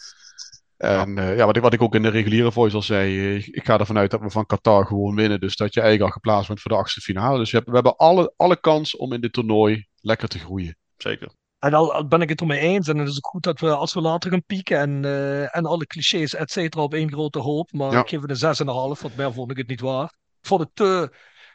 En 0.76 1.18
eh, 1.18 1.36
ja, 1.36 1.46
wat, 1.46 1.56
ik, 1.56 1.62
wat 1.62 1.72
ik 1.72 1.82
ook 1.82 1.94
in 1.94 2.02
de 2.02 2.08
reguliere 2.08 2.52
voice 2.52 2.76
al 2.76 2.82
zei. 2.82 3.18
eh, 3.36 3.46
ik 3.48 3.64
ga 3.64 3.78
ervan 3.78 3.98
uit 3.98 4.10
dat 4.10 4.20
we 4.20 4.30
van 4.30 4.46
Qatar 4.46 4.86
gewoon 4.86 5.14
winnen. 5.14 5.40
Dus 5.40 5.56
dat 5.56 5.74
je 5.74 5.80
eigenlijk 5.80 6.10
al 6.10 6.20
geplaatst 6.20 6.48
bent 6.48 6.60
voor 6.60 6.70
de 6.70 6.76
achtste 6.76 7.00
finale. 7.00 7.38
Dus 7.38 7.50
je 7.50 7.56
hebt, 7.56 7.68
we 7.68 7.74
hebben 7.74 7.96
alle, 7.96 8.32
alle 8.36 8.60
kans 8.60 8.96
om 8.96 9.12
in 9.12 9.20
dit 9.20 9.32
toernooi 9.32 9.86
lekker 10.00 10.28
te 10.28 10.38
groeien. 10.38 10.76
Zeker. 10.96 11.28
En 11.58 11.74
al, 11.74 12.06
ben 12.08 12.20
ik 12.20 12.28
het 12.28 12.40
ermee 12.40 12.58
eens. 12.60 12.88
En 12.88 12.96
het 12.98 13.08
is 13.08 13.16
ook 13.16 13.26
goed 13.26 13.42
dat 13.42 13.60
we, 13.60 13.70
als 13.74 13.94
we 13.94 14.00
later 14.00 14.30
gaan 14.30 14.44
pieken 14.44 14.78
en, 14.78 15.04
eh, 15.04 15.56
en 15.56 15.66
alle 15.66 15.86
clichés, 15.86 16.34
et 16.34 16.50
cetera, 16.50 16.82
op 16.82 16.94
één 16.94 17.12
grote 17.12 17.38
hoop. 17.38 17.72
Maar 17.72 17.92
Ja. 17.92 18.00
ik 18.00 18.08
geef 18.08 18.20
het 18.20 18.30
een 18.30 18.36
6,5, 18.36 19.00
want 19.02 19.16
meer 19.16 19.32
vond 19.32 19.50
ik 19.50 19.56
het 19.56 19.68
niet 19.68 19.80
waard. 19.80 20.12
Ik 20.40 20.46
vond 20.46 20.60
het 20.60 20.70
te, 20.74 21.12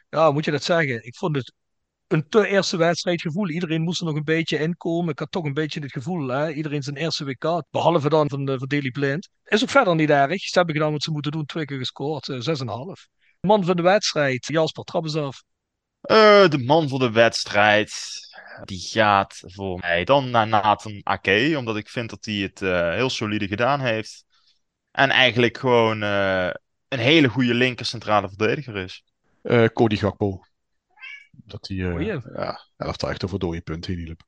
ja, 0.08 0.24
hoe 0.24 0.32
moet 0.32 0.44
je 0.44 0.50
dat 0.50 0.62
zeggen? 0.62 1.06
Ik 1.06 1.16
vond 1.16 1.36
het 1.36 1.52
een 2.14 2.28
te 2.28 2.46
eerste 2.46 2.76
wedstrijdgevoel. 2.76 3.48
Iedereen 3.48 3.82
moest 3.82 4.00
er 4.00 4.06
nog 4.06 4.16
een 4.16 4.24
beetje 4.24 4.58
inkomen. 4.58 5.12
Ik 5.12 5.18
had 5.18 5.30
toch 5.30 5.44
een 5.44 5.54
beetje 5.54 5.80
het 5.80 5.92
gevoel, 5.92 6.28
hè? 6.28 6.52
iedereen 6.52 6.82
zijn 6.82 6.96
eerste 6.96 7.24
WK. 7.24 7.62
Behalve 7.70 8.08
dan 8.08 8.28
van, 8.28 8.44
de 8.44 8.58
van 8.58 8.68
Daily 8.68 8.90
Blind. 8.90 9.28
Is 9.44 9.62
ook 9.62 9.70
verder 9.70 9.94
niet 9.94 10.10
erg. 10.10 10.40
Ze 10.40 10.58
hebben 10.58 10.74
gedaan 10.74 10.92
wat 10.92 11.02
ze 11.02 11.10
moeten 11.10 11.32
doen, 11.32 11.44
twee 11.44 11.64
keer 11.64 11.78
gescoord, 11.78 12.28
eh, 12.28 12.40
6,5. 12.40 13.06
Man 13.40 13.64
van 13.64 13.76
de 13.76 13.82
wedstrijd, 13.82 14.46
Jasper, 14.46 14.84
trap 14.84 15.04
eens 15.04 15.16
af. 15.16 15.42
Eh, 16.00 16.48
de 16.48 16.58
man 16.58 16.88
voor 16.88 16.98
de 16.98 17.10
wedstrijd. 17.10 17.92
Die 18.64 18.80
gaat 18.80 19.42
voor 19.46 19.78
mij 19.78 20.04
dan 20.04 20.30
naar 20.30 20.46
Nathan 20.46 21.00
Ake. 21.02 21.54
Omdat 21.58 21.76
ik 21.76 21.88
vind 21.88 22.10
dat 22.10 22.24
hij 22.24 22.34
het 22.34 22.62
eh, 22.62 22.90
heel 22.90 23.10
solide 23.10 23.48
gedaan 23.48 23.80
heeft. 23.80 24.24
En 24.90 25.10
eigenlijk 25.10 25.58
gewoon 25.58 26.02
eh, 26.02 26.50
een 26.88 26.98
hele 26.98 27.28
goede 27.28 27.54
linker 27.54 27.86
centrale 27.86 28.28
verdediger 28.28 28.76
is. 28.76 29.02
Eh 29.42 29.64
Cody 29.64 29.96
Gakpo. 29.96 30.40
Dat 31.44 31.68
hij, 31.68 31.78
eh 31.78 31.90
Goeie. 31.90 32.20
ja, 32.34 32.60
elftal 32.76 33.10
echt 33.10 33.24
over 33.24 33.38
dode 33.38 33.60
punten 33.60 33.92
heen 33.94 34.04
hielp. 34.04 34.22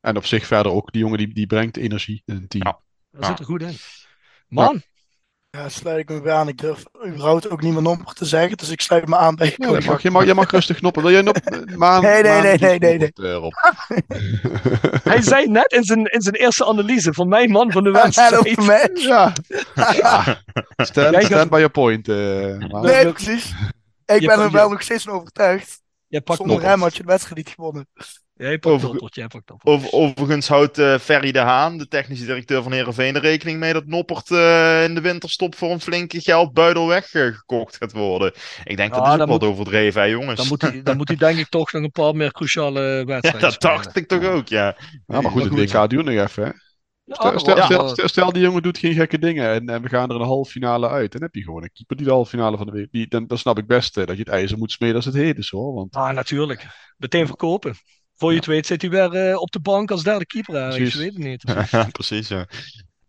En 0.00 0.16
op 0.16 0.24
zich 0.26 0.46
verder 0.46 0.72
ook, 0.72 0.92
die 0.92 1.00
jongen 1.00 1.18
die, 1.18 1.34
die 1.34 1.46
brengt 1.46 1.76
energie 1.76 2.22
in 2.24 2.34
een 2.36 2.48
team. 2.48 2.64
Ja. 2.66 2.78
Dat 3.10 3.22
Ja. 3.22 3.28
zit 3.28 3.38
er 3.38 3.44
goed 3.44 3.62
in. 3.62 3.76
Man, 4.48 4.82
Ja, 5.50 5.68
sluit 5.68 5.98
ik 5.98 6.08
me 6.08 6.20
bij 6.20 6.32
aan. 6.32 6.48
Ik 6.48 6.58
durf 6.58 6.82
überhaupt 7.06 7.48
ook 7.50 7.60
niet 7.62 7.72
meer 7.72 7.82
nomper 7.82 8.14
te 8.14 8.24
zeggen. 8.24 8.56
Dus 8.56 8.68
ik 8.70 8.80
sluit 8.80 9.06
me 9.08 9.16
aan 9.16 9.34
bij 9.34 9.54
Ja, 9.56 9.70
dat 9.70 9.84
mag, 9.84 10.02
je, 10.02 10.10
mag, 10.10 10.24
je 10.24 10.34
mag 10.34 10.50
rustig 10.50 10.76
knoppen. 10.76 11.02
Wil 11.02 11.10
jij 11.12 11.22
nog 11.22 11.34
eh, 11.36 11.76
maan? 11.76 12.02
Nee, 12.02 12.22
nee, 12.22 12.32
maan- 12.32 12.42
nee, 12.42 12.58
nee, 12.58 12.78
nee, 12.78 12.98
nee. 12.98 13.10
erop. 13.14 13.52
hij 15.10 15.22
zei 15.22 15.46
net 15.48 15.72
in 15.72 15.84
zijn, 15.84 16.04
in 16.04 16.20
zijn 16.20 16.34
eerste 16.34 16.64
analyse 16.66 17.12
van 17.12 17.28
mijn 17.28 17.50
man 17.50 17.72
van 17.72 17.82
de 17.84 17.90
wedstrijd. 17.90 18.60
Ja. 19.02 19.32
ja. 19.74 20.42
Stand, 20.76 21.14
stand 21.14 21.24
gaat- 21.24 21.48
by 21.48 21.56
your 21.56 21.70
point. 21.70 22.08
eh. 22.08 22.16
Nee, 22.82 23.12
precies. 23.12 23.54
Ik 24.04 24.20
Je 24.20 24.26
ben 24.26 24.40
er 24.40 24.50
wel 24.50 24.68
nog 24.70 24.82
steeds 24.82 25.04
van 25.04 25.12
overtuigd. 25.14 25.82
Jij 26.14 26.22
pakt 26.22 26.38
Zonder 26.38 26.62
hem 26.62 26.80
had 26.80 26.96
je 26.96 27.02
de 27.02 27.08
wedstrijd 27.08 27.36
niet 27.36 27.54
gewonnen. 27.54 27.86
Jij 28.36 28.58
pakt 28.58 28.74
Over- 28.74 28.88
Noppert, 28.88 29.14
jij 29.14 29.26
pakt 29.26 29.48
Noppert. 29.48 29.68
Over, 29.74 29.92
overigens 29.92 30.48
houdt 30.48 30.78
eh, 30.78 30.98
Ferry 30.98 31.32
de 31.32 31.38
Haan, 31.38 31.78
de 31.78 31.88
technische 31.88 32.24
directeur 32.26 32.62
van 32.62 32.72
Heerenveen, 32.72 33.14
er 33.14 33.20
rekening 33.20 33.58
mee 33.58 33.72
dat 33.72 33.86
Noppert 33.86 34.30
eh, 34.30 34.84
in 34.84 34.94
de 34.94 35.00
winterstop 35.00 35.54
voor 35.54 35.70
een 35.70 35.80
flinke 35.80 36.20
geldbuidel 36.20 36.86
weggekocht 36.88 37.76
gaat 37.76 37.92
worden. 37.92 38.32
Ik 38.64 38.76
denk 38.76 38.94
Ja, 38.94 38.98
dat 38.98 39.06
is 39.06 39.12
ook 39.12 39.18
dan 39.18 39.28
wat 39.28 39.40
moet- 39.40 39.48
overdreven, 39.50 40.00
hè, 40.02 40.06
jongens. 40.08 40.36
Dan 40.36 40.46
moet, 40.48 40.62
hij, 40.62 40.82
dan 40.82 40.96
moet 40.96 41.08
hij 41.08 41.16
denk 41.16 41.38
ik 41.38 41.48
toch 41.48 41.72
nog 41.72 41.82
een 41.82 41.90
paar 41.90 42.14
meer 42.16 42.32
cruciale 42.32 42.80
ja, 42.98 43.04
wedstrijden 43.04 43.40
dat 43.40 43.52
spelen. 43.52 43.74
dacht 43.76 43.96
ik 43.96 44.08
toch 44.08 44.24
ook, 44.24 44.48
ja. 44.48 44.76
Ja, 45.06 45.20
maar 45.20 45.30
goed, 45.30 45.42
het. 45.44 45.72
WK 45.72 45.90
duurt 45.90 46.04
nog 46.04 46.14
even. 46.14 46.44
Hè. 46.44 46.50
Stel, 47.06 47.38
stel, 47.38 47.62
stel, 47.62 47.88
stel, 47.88 48.08
stel 48.08 48.32
die 48.32 48.42
jongen 48.42 48.62
doet 48.62 48.78
geen 48.78 48.94
gekke 48.94 49.18
dingen 49.18 49.50
en, 49.50 49.68
en 49.68 49.82
we 49.82 49.88
gaan 49.88 50.10
er 50.10 50.16
een 50.16 50.26
halve 50.26 50.50
finale 50.50 50.88
uit. 50.88 51.12
Dan 51.12 51.22
heb 51.22 51.34
je 51.34 51.42
gewoon 51.42 51.62
een 51.62 51.72
keeper 51.72 51.96
die 51.96 52.06
de 52.06 52.12
halve 52.12 52.30
finale 52.30 52.56
van 52.56 52.66
de 52.66 52.72
week. 52.72 52.90
Die, 52.90 53.08
dan, 53.08 53.26
dan 53.26 53.38
snap 53.38 53.58
ik 53.58 53.66
best 53.66 53.96
eh, 53.96 54.06
dat 54.06 54.16
je 54.16 54.22
het 54.22 54.32
ijzer 54.32 54.58
moet 54.58 54.72
smeden 54.72 54.96
als 54.96 55.04
het 55.04 55.14
heet 55.14 55.38
is 55.38 55.50
hoor. 55.50 55.74
Want 55.74 55.94
Ah, 55.94 56.14
natuurlijk. 56.14 56.66
Meteen 56.96 57.26
verkopen. 57.26 57.74
Voor 58.14 58.30
je 58.30 58.36
het 58.36 58.46
weet 58.46 58.66
zit 58.66 58.80
hij 58.80 58.90
weer 58.90 59.12
eh, 59.12 59.40
op 59.40 59.50
de 59.50 59.60
bank 59.60 59.90
als 59.90 60.02
derde 60.02 60.26
keeper. 60.26 60.68
Precies. 60.68 60.94
Ik 60.94 61.00
weet 61.00 61.14
het 61.14 61.52
niet. 61.76 61.92
Precies, 61.92 62.28
ja. 62.28 62.46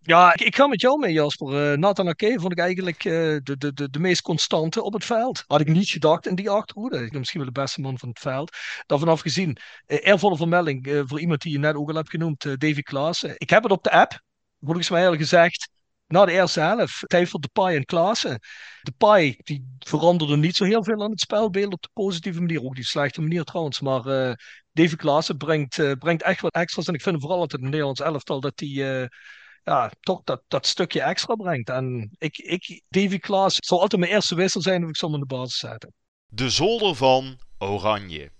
Ja, 0.05 0.33
ik, 0.33 0.55
ga 0.55 0.67
met 0.67 0.81
jou 0.81 0.99
mee, 0.99 1.13
Jasper. 1.13 1.71
Eh, 1.71 1.77
Nathan 1.77 2.07
Ake 2.07 2.39
vond 2.39 2.51
ik 2.51 2.59
eigenlijk 2.59 3.05
eh, 3.05 3.11
de, 3.43 3.57
de, 3.57 3.73
de, 3.73 3.89
de 3.89 3.99
meest 3.99 4.21
constante 4.21 4.83
op 4.83 4.93
het 4.93 5.05
veld. 5.05 5.43
Had 5.47 5.61
ik 5.61 5.67
niet 5.67 5.89
gedacht 5.89 6.27
in 6.27 6.35
die 6.35 6.49
achterhoede. 6.49 7.03
Ik 7.03 7.09
ben 7.09 7.19
misschien 7.19 7.41
wel 7.41 7.53
de 7.53 7.59
beste 7.59 7.81
man 7.81 7.97
van 7.97 8.09
het 8.09 8.19
veld. 8.19 8.57
Daarvan 8.85 9.07
afgezien, 9.07 9.57
eh, 9.85 9.97
eervolle 10.07 10.37
vermelding 10.37 11.03
voor 11.05 11.19
iemand 11.19 11.41
die 11.41 11.51
je 11.51 11.59
net 11.59 11.75
ook 11.75 11.89
al 11.89 11.95
hebt 11.95 12.09
genoemd, 12.09 12.43
Davy 12.43 12.81
Klaassen. 12.81 13.33
Ik 13.37 13.49
heb 13.49 13.63
het 13.63 13.71
op 13.71 13.83
de 13.83 13.91
app, 13.91 14.21
volgens 14.59 14.89
mij 14.89 15.07
al 15.07 15.15
gezegd, 15.15 15.69
na 16.07 16.25
de 16.25 16.31
eerste 16.31 16.59
helft. 16.59 16.99
Tijd 17.07 17.29
voor 17.29 17.39
Depay 17.39 17.75
en 17.75 17.85
Klaassen. 17.85 18.39
Depay, 18.81 19.39
die 19.43 19.75
veranderde 19.79 20.37
niet 20.37 20.55
zo 20.55 20.63
heel 20.63 20.83
veel 20.83 21.03
aan 21.03 21.11
het 21.11 21.19
spelbeeld 21.19 21.73
op 21.73 21.81
de 21.81 21.89
positieve 21.93 22.39
manier. 22.39 22.63
Ook 22.63 22.75
die 22.75 22.83
slechte 22.85 23.21
manier 23.21 23.43
trouwens. 23.43 23.79
Maar 23.79 24.05
eh 24.05 24.33
Davy 24.71 24.95
Klaassen 24.95 25.37
brengt, 25.37 25.99
brengt 25.99 26.23
echt 26.23 26.41
wat 26.41 26.53
extra's. 26.53 26.87
En 26.87 26.93
ik 26.93 27.01
vind 27.01 27.19
vooral 27.19 27.39
altijd 27.39 27.61
het 27.61 27.69
Nederlands 27.69 28.01
elftal 28.01 28.39
dat 28.39 28.57
die... 28.57 28.83
ja, 29.65 29.91
toch 29.99 30.21
dat, 30.23 30.43
dat 30.47 30.65
stukje 30.65 31.01
extra 31.01 31.35
brengt. 31.35 31.69
En 31.69 32.15
ik, 32.17 32.37
ik, 32.37 32.81
Davy 32.87 33.17
Klaas 33.17 33.55
zal 33.55 33.81
altijd 33.81 34.01
mijn 34.01 34.13
eerste 34.13 34.35
wissel 34.35 34.61
zijn 34.61 34.83
of 34.83 34.89
ik 34.89 34.97
zal 34.97 35.09
hem 35.11 35.21
in 35.21 35.27
de 35.27 35.35
basis 35.35 35.57
zetten. 35.57 35.93
De 36.25 36.49
zolder 36.49 36.95
van 36.95 37.39
Oranje. 37.57 38.31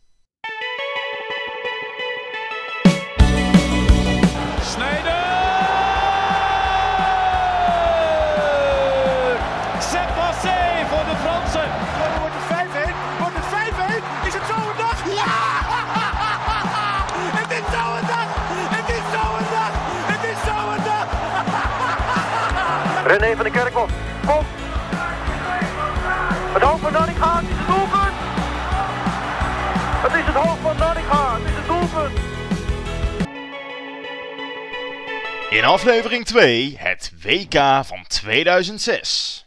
René 23.05 23.35
van 23.35 23.43
der 23.43 23.51
Kerkhoff, 23.51 23.93
kom! 24.25 24.45
Het 26.53 26.61
hoofd 26.61 26.81
van 26.81 26.91
Nanninga, 26.91 27.35
het 27.35 27.49
is 27.49 27.55
het 27.57 27.67
doelpunt! 27.67 28.15
Het 30.01 30.13
is 30.13 30.25
het 30.25 30.35
hoofd 30.35 30.61
van 30.61 30.77
Nanninga, 30.77 31.33
het 31.33 31.45
is 31.45 31.55
het 31.55 31.67
doelpunt! 31.67 32.19
In 35.49 35.63
aflevering 35.63 36.25
2 36.25 36.75
het 36.79 37.11
WK 37.21 37.85
van 37.85 38.03
2006. 38.07 39.45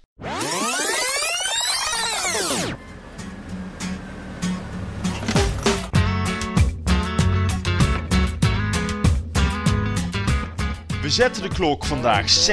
We 11.09 11.15
zetten 11.15 11.43
de 11.43 11.49
klok 11.49 11.85
vandaag 11.85 12.49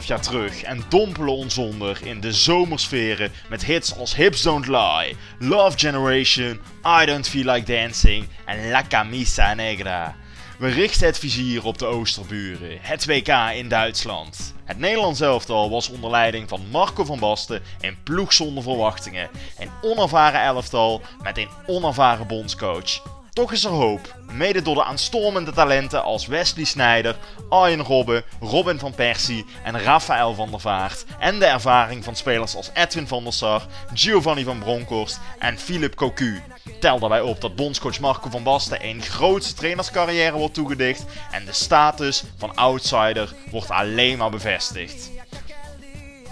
16,5 0.00 0.06
jaar 0.06 0.20
terug 0.20 0.62
en 0.62 0.84
dompelen 0.88 1.34
ons 1.34 1.58
onder 1.58 1.98
in 2.06 2.20
de 2.20 2.32
zomersferen 2.32 3.32
met 3.48 3.64
hits 3.64 3.96
als 3.96 4.14
Hips 4.14 4.42
Don't 4.42 4.66
Lie, 4.66 5.16
Love 5.38 5.78
Generation, 5.78 6.60
I 7.02 7.06
Don't 7.06 7.28
Feel 7.28 7.52
Like 7.52 7.72
Dancing 7.72 8.28
en 8.44 8.70
La 8.70 8.82
Camisa 8.88 9.54
Negra. 9.54 10.16
We 10.58 10.68
richten 10.68 11.06
het 11.06 11.18
vizier 11.18 11.64
op 11.64 11.78
de 11.78 11.86
Oosterburen, 11.86 12.78
het 12.80 13.06
WK 13.06 13.28
in 13.54 13.68
Duitsland. 13.68 14.54
Het 14.64 14.78
Nederlands 14.78 15.20
elftal 15.20 15.70
was 15.70 15.90
onder 15.90 16.10
leiding 16.10 16.48
van 16.48 16.60
Marco 16.70 17.04
van 17.04 17.18
Basten 17.18 17.62
een 17.80 17.96
ploeg 18.02 18.32
zonder 18.32 18.62
verwachtingen. 18.62 19.30
Een 19.58 19.70
onervaren 19.82 20.40
elftal 20.40 21.02
met 21.22 21.38
een 21.38 21.50
onervaren 21.66 22.26
bondscoach. 22.26 23.17
Toch 23.38 23.52
is 23.52 23.64
er 23.64 23.70
hoop, 23.70 24.14
mede 24.32 24.62
door 24.62 24.74
de 24.74 24.84
aanstormende 24.84 25.52
talenten 25.52 26.02
als 26.02 26.26
Wesley 26.26 26.64
Sneijder, 26.64 27.16
Arjen 27.48 27.82
Robben, 27.82 28.24
Robin 28.40 28.78
van 28.78 28.94
Persie 28.94 29.44
en 29.64 29.80
Rafael 29.80 30.34
van 30.34 30.50
der 30.50 30.60
Vaart. 30.60 31.04
En 31.18 31.38
de 31.38 31.44
ervaring 31.44 32.04
van 32.04 32.16
spelers 32.16 32.56
als 32.56 32.70
Edwin 32.74 33.06
van 33.06 33.24
der 33.24 33.32
Sar, 33.32 33.66
Giovanni 33.94 34.44
van 34.44 34.58
Bronckhorst 34.58 35.20
en 35.38 35.58
Philip 35.58 35.94
Cocu. 35.94 36.42
Tel 36.80 36.98
daarbij 36.98 37.20
op 37.20 37.40
dat 37.40 37.56
bondscoach 37.56 38.00
Marco 38.00 38.30
van 38.30 38.42
Basten 38.42 38.84
een 38.84 39.02
grootste 39.02 39.54
trainerscarrière 39.54 40.36
wordt 40.36 40.54
toegedicht 40.54 41.04
en 41.30 41.44
de 41.44 41.52
status 41.52 42.24
van 42.36 42.54
outsider 42.54 43.34
wordt 43.50 43.70
alleen 43.70 44.18
maar 44.18 44.30
bevestigd. 44.30 45.10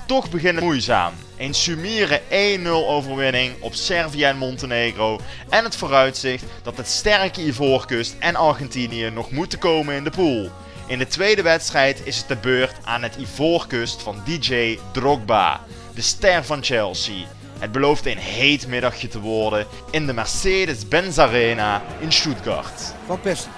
Toch 0.07 0.31
begint 0.31 0.55
het 0.55 0.65
moeizaam. 0.65 1.13
Een 1.37 1.55
summiere 1.55 2.21
1-0 2.61 2.69
overwinning 2.69 3.55
op 3.61 3.75
Servië 3.75 4.25
en 4.25 4.37
Montenegro 4.37 5.21
en 5.49 5.65
het 5.65 5.77
vooruitzicht 5.77 6.45
dat 6.63 6.77
het 6.77 6.89
sterke 6.89 7.47
Ivoorkust 7.47 8.17
en 8.19 8.37
Argentinië 8.37 9.11
nog 9.11 9.31
moeten 9.31 9.59
komen 9.59 9.95
in 9.95 10.05
de 10.05 10.11
pool. 10.11 10.51
In 10.87 10.99
de 10.99 11.07
tweede 11.07 11.43
wedstrijd 11.43 12.01
is 12.05 12.19
het 12.19 12.29
de 12.29 12.37
beurt 12.37 12.75
aan 12.85 13.03
het 13.03 13.17
Ivoorkust 13.17 14.03
van 14.03 14.23
DJ 14.25 14.79
Drogba, 14.93 15.61
de 15.95 16.03
ster 16.03 16.45
van 16.45 16.65
Chelsea. 16.65 17.27
Het 17.59 17.73
belooft 17.73 18.07
een 18.07 18.19
heet 18.19 18.67
middagje 18.67 19.09
te 19.09 19.21
worden 19.21 19.67
in 19.91 20.07
de 20.07 20.13
Mercedes-Benz 20.13 21.19
Arena 21.19 21.83
in 21.99 22.13
Stuttgart. 22.13 22.95
Van 23.07 23.21
Persie. 23.21 23.51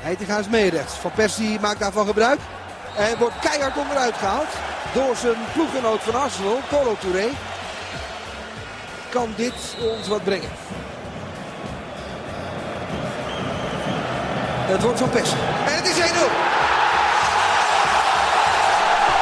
Heitinga 0.00 0.38
is 0.38 0.48
mee 0.48 0.70
rechts. 0.70 0.94
Van 0.94 1.12
Persie 1.12 1.60
maakt 1.60 1.80
daarvan 1.80 2.06
gebruik. 2.06 2.40
En 3.00 3.18
wordt 3.18 3.38
keihard 3.38 3.76
onderuit 3.76 4.16
gehaald. 4.16 4.48
Door 4.94 5.16
zijn 5.16 5.36
ploeggenoot 5.52 6.00
van 6.00 6.14
Arsenal, 6.14 6.60
Colo 6.68 6.96
Touré. 7.00 7.28
Kan 9.08 9.32
dit 9.36 9.54
ons 9.78 10.08
wat 10.08 10.24
brengen? 10.24 10.50
Het 14.70 14.82
wordt 14.82 14.98
Van 14.98 15.10
Persie. 15.10 15.36
En 15.66 15.74
het 15.74 15.86
is 15.86 16.10
1-0. 16.10 16.14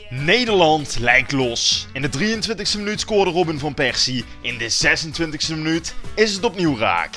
Nederland 0.08 0.98
lijkt 0.98 1.32
los. 1.32 1.86
In 1.92 2.02
de 2.02 2.10
23e 2.18 2.76
minuut 2.76 3.00
scoorde 3.00 3.30
Robin 3.30 3.58
van 3.58 3.74
Persie. 3.74 4.24
In 4.40 4.58
de 4.58 4.70
26e 4.70 5.48
minuut 5.48 5.94
is 6.14 6.34
het 6.34 6.44
opnieuw 6.44 6.78
raak. 6.78 7.14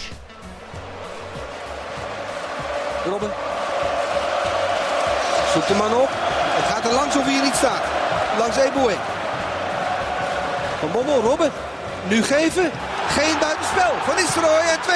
Robben. 3.05 3.31
Zoekt 5.53 5.67
de 5.67 5.73
man 5.73 5.93
op. 5.93 6.20
Langs 6.89 7.15
of 7.15 7.25
hier 7.25 7.43
niet 7.43 7.55
staat. 7.55 7.83
Langs 8.37 8.57
Eboe. 8.57 8.95
Van 10.79 10.91
Bommel, 10.91 11.21
Robben. 11.21 11.51
Nu 12.07 12.23
geven. 12.23 12.71
Geen 13.07 13.35
buitenspel. 13.39 13.91
Van 14.05 14.15
Nistelrooy 14.15 14.65
en 14.73 14.79
2-0. 14.79 14.89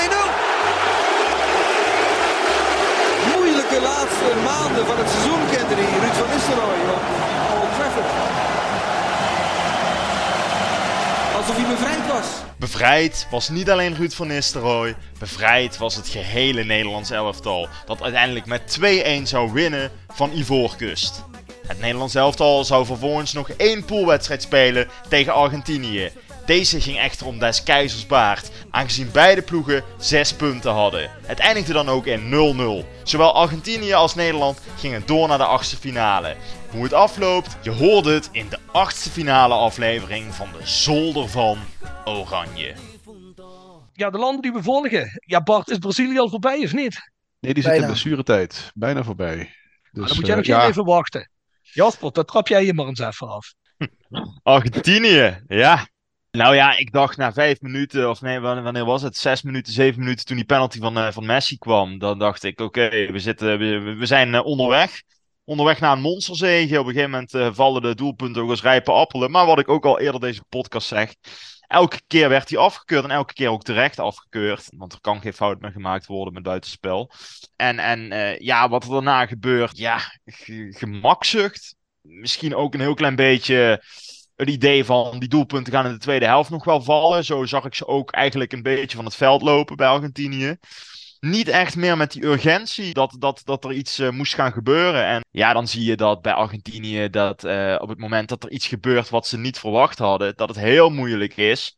Moeilijke 3.36 3.80
laatste 3.82 4.30
maanden 4.44 4.86
van 4.86 4.98
het 4.98 5.10
seizoen 5.10 5.42
kende 5.52 5.74
hij. 5.82 6.00
Ruud 6.00 6.18
van 6.22 6.30
Nistelrooy 6.34 6.80
Old 7.56 7.72
Trafford. 7.78 8.12
Alsof 11.36 11.56
hij 11.56 11.76
bevrijd 11.76 12.08
was. 12.08 12.28
Bevrijd 12.58 13.28
was 13.32 13.50
niet 13.50 13.70
alleen 13.70 13.96
Ruud 13.96 14.14
van 14.14 14.28
Nistelrooy, 14.28 14.96
bevrijd 15.20 15.78
was 15.78 15.96
het 15.96 16.08
gehele 16.08 16.64
Nederlands 16.64 17.10
elftal, 17.10 17.68
dat 17.86 18.02
uiteindelijk 18.02 18.46
met 18.46 18.78
2-1 19.22 19.22
zou 19.24 19.52
winnen 19.52 19.92
van 20.08 20.32
Ivoorkust. 20.32 21.24
Het 21.68 21.80
Nederlands 21.80 22.16
elftal 22.16 22.66
zou 22.66 22.86
vervolgens 22.86 23.34
nog 23.34 23.49
één 23.49 23.86
poolwedstrijd 23.86 24.41
spelen 24.41 24.88
tegen 25.09 25.34
Argentinië. 25.34 26.11
Deze 26.45 26.82
ging 26.82 26.97
echter 26.97 27.28
om 27.28 27.39
des 27.39 27.63
keizers 27.63 28.05
baard, 28.05 28.51
aangezien 28.70 29.09
beide 29.11 29.41
ploegen 29.41 29.84
6 29.97 30.34
punten 30.34 30.72
hadden. 30.72 31.09
Het 31.22 31.39
eindigde 31.39 31.74
dan 31.74 31.89
ook 31.89 32.05
in 32.05 32.84
0-0. 32.84 32.86
Zowel 33.03 33.34
Argentinië 33.34 33.93
als 33.93 34.16
Nederland 34.16 34.61
gingen 34.78 35.03
door 35.05 35.28
naar 35.28 35.38
de 35.38 35.45
achtste 35.45 35.78
finale. 35.78 36.36
Hoe 36.72 36.84
het 36.84 36.93
afloopt, 36.93 37.57
je 37.61 37.72
hoort 37.72 38.05
het 38.05 38.30
in 38.32 38.49
de 38.49 38.59
achtste 38.72 39.09
finale 39.09 39.53
aflevering 39.53 40.34
van 40.34 40.47
de 40.59 40.68
Zolder 40.68 41.30
van 41.30 41.57
Oranje. 42.05 42.74
Ja, 43.93 44.09
de 44.09 44.18
landen 44.18 44.41
die 44.41 44.53
we 44.53 44.63
volgen. 44.63 45.20
Ja, 45.26 45.43
Bart, 45.43 45.70
is 45.70 45.78
Brazilië 45.78 46.20
al 46.20 46.30
voorbij 46.30 46.63
of 46.63 46.74
niet? 46.74 47.11
Nee, 47.39 47.53
die 47.53 47.63
zit 47.63 47.74
in 47.74 47.86
blessuretijd. 47.86 48.72
Bijna 48.74 49.03
voorbij. 49.03 49.36
Dus, 49.38 49.47
Nou, 49.91 50.07
dan 50.07 50.16
moet 50.16 50.26
jij 50.26 50.36
eh, 50.36 50.41
nog 50.41 50.45
ja, 50.45 50.68
even 50.68 50.86
wachten. 50.86 51.30
Jasper, 51.74 52.11
dat 52.11 52.28
trap 52.28 52.47
jij 52.47 52.66
je 52.66 52.74
maar 52.74 52.86
eens 52.86 52.99
even 52.99 53.28
af. 53.28 53.53
Argentinië, 54.43 55.41
ja. 55.47 55.88
Nou 56.36 56.55
ja, 56.55 56.78
ik 56.78 56.91
dacht 56.91 57.18
na 57.18 57.34
vijf 57.34 57.61
minuten, 57.61 58.09
of 58.09 58.22
nee, 58.22 58.39
wanneer 58.39 58.86
was 58.86 59.01
het? 59.01 59.18
Zes 59.18 59.41
minuten, 59.41 59.74
zeven 59.74 59.99
minuten 59.99 60.26
toen 60.26 60.36
die 60.36 60.45
penalty 60.45 60.80
van, 60.80 60.97
eh, 60.97 61.11
van 61.11 61.26
Messi 61.26 61.57
kwam. 61.57 61.99
Dan 61.99 62.20
dacht 62.20 62.43
ik, 62.43 62.59
oké, 62.59 62.89
we, 63.11 63.20
zitten, 63.20 63.57
we, 63.57 63.80
we 63.80 64.05
zijn 64.05 64.36
eh, 64.36 64.45
onderweg. 64.45 65.01
Onderweg 65.43 65.80
naar 65.80 65.91
een 65.91 66.01
monsterzege. 66.01 66.80
Op 66.80 66.86
een 66.86 66.91
gegeven 66.93 67.11
moment 67.11 67.34
eh, 67.34 67.49
vallen 67.53 67.82
de 67.82 67.95
doelpunten 67.95 68.41
ook 68.41 68.49
als 68.49 68.61
rijpe 68.61 68.91
appelen. 68.91 69.32
Maar 69.32 69.45
wat 69.45 69.59
ik 69.59 69.70
ook 69.70 69.86
al 69.86 69.99
eerder 69.99 70.22
deze 70.22 70.43
podcast 70.49 70.88
zeg. 70.88 71.16
Elke 71.68 72.01
keer 72.07 72.30
werd 72.30 72.49
hij 72.49 72.59
afgekeurd 72.59 73.03
en 73.03 73.11
elke 73.11 73.34
keer 73.34 73.49
ook 73.49 73.63
terecht 73.63 73.99
afgekeurd. 73.99 74.68
Want 74.78 74.93
er 74.93 75.01
kan 75.01 75.22
geen 75.22 75.34
fout 75.34 75.59
meer 75.61 75.72
gemaakt 75.72 76.05
worden 76.05 76.34
met 76.34 76.43
buitenspel. 76.43 77.11
En, 77.55 77.80
en 77.80 78.11
eh, 78.11 78.39
ja, 78.39 78.70
wat 78.70 78.84
er 78.84 78.89
daarna 78.89 79.26
gebeurt, 79.26 79.78
ja, 79.78 79.97
ge- 80.26 80.74
gemakzucht. 80.78 81.76
Misschien 82.01 82.55
ook 82.55 82.74
een 82.74 82.80
heel 82.80 82.93
klein 82.93 83.16
beetje 83.16 83.84
het 84.36 84.49
idee 84.49 84.86
van 84.86 85.20
die 85.20 85.30
doelpunten 85.30 85.74
gaan 85.74 85.86
in 85.86 85.91
de 85.91 85.97
tweede 85.99 86.26
helft 86.26 86.49
nog 86.49 86.63
wel 86.63 86.82
vallen. 86.82 87.26
Zo 87.26 87.45
zag 87.45 87.66
ik 87.66 87.76
ze 87.76 87.88
ook 87.88 88.11
eigenlijk 88.11 88.53
een 88.53 88.63
beetje 88.63 88.95
van 88.95 89.05
het 89.05 89.16
veld 89.16 89.41
lopen 89.41 89.76
bij 89.76 89.88
Argentinië. 89.88 90.57
Niet 91.26 91.48
echt 91.48 91.76
meer 91.76 91.98
met 91.98 92.12
die 92.12 92.26
urgentie 92.26 92.94
dat, 92.94 93.16
dat, 93.20 93.42
dat 93.44 93.64
er 93.64 93.72
iets 93.72 94.00
eh, 94.00 94.10
moest 94.10 94.34
gaan 94.34 94.52
gebeuren. 94.52 95.06
En 95.06 95.26
ja, 95.32 95.54
dan 95.54 95.68
zie 95.68 95.84
je 95.84 95.96
dat 95.96 96.22
bij 96.22 96.34
Argentinië 96.34 97.10
dat 97.10 97.44
eh, 97.44 97.76
op 97.80 97.90
het 97.90 97.98
moment 98.00 98.30
dat 98.30 98.44
er 98.44 98.52
iets 98.52 98.68
gebeurt 98.68 99.10
wat 99.10 99.28
ze 99.28 99.38
niet 99.38 99.60
verwacht 99.60 99.98
hadden, 99.98 100.36
dat 100.36 100.48
het 100.48 100.58
heel 100.58 100.90
moeilijk 100.90 101.38
is 101.38 101.78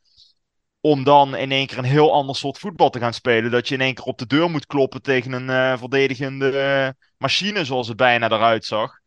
om 0.82 1.04
dan 1.04 1.36
in 1.36 1.52
één 1.52 1.68
keer 1.68 1.78
een 1.78 1.84
heel 1.84 2.14
ander 2.14 2.36
soort 2.36 2.60
voetbal 2.60 2.90
te 2.90 3.00
gaan 3.00 3.14
spelen. 3.14 3.52
Dat 3.52 3.68
je 3.68 3.76
in 3.76 3.82
één 3.82 3.94
keer 3.94 4.06
op 4.06 4.18
de 4.18 4.28
deur 4.28 4.50
moet 4.50 4.66
kloppen 4.66 5.02
tegen 5.02 5.32
een 5.32 5.50
eh, 5.50 5.78
verdedigende 5.78 6.96
machine, 7.18 7.66
zoals 7.66 7.88
het 7.88 7.98
bijna 7.98 8.30
eruit 8.30 8.66
zag. 8.66 9.00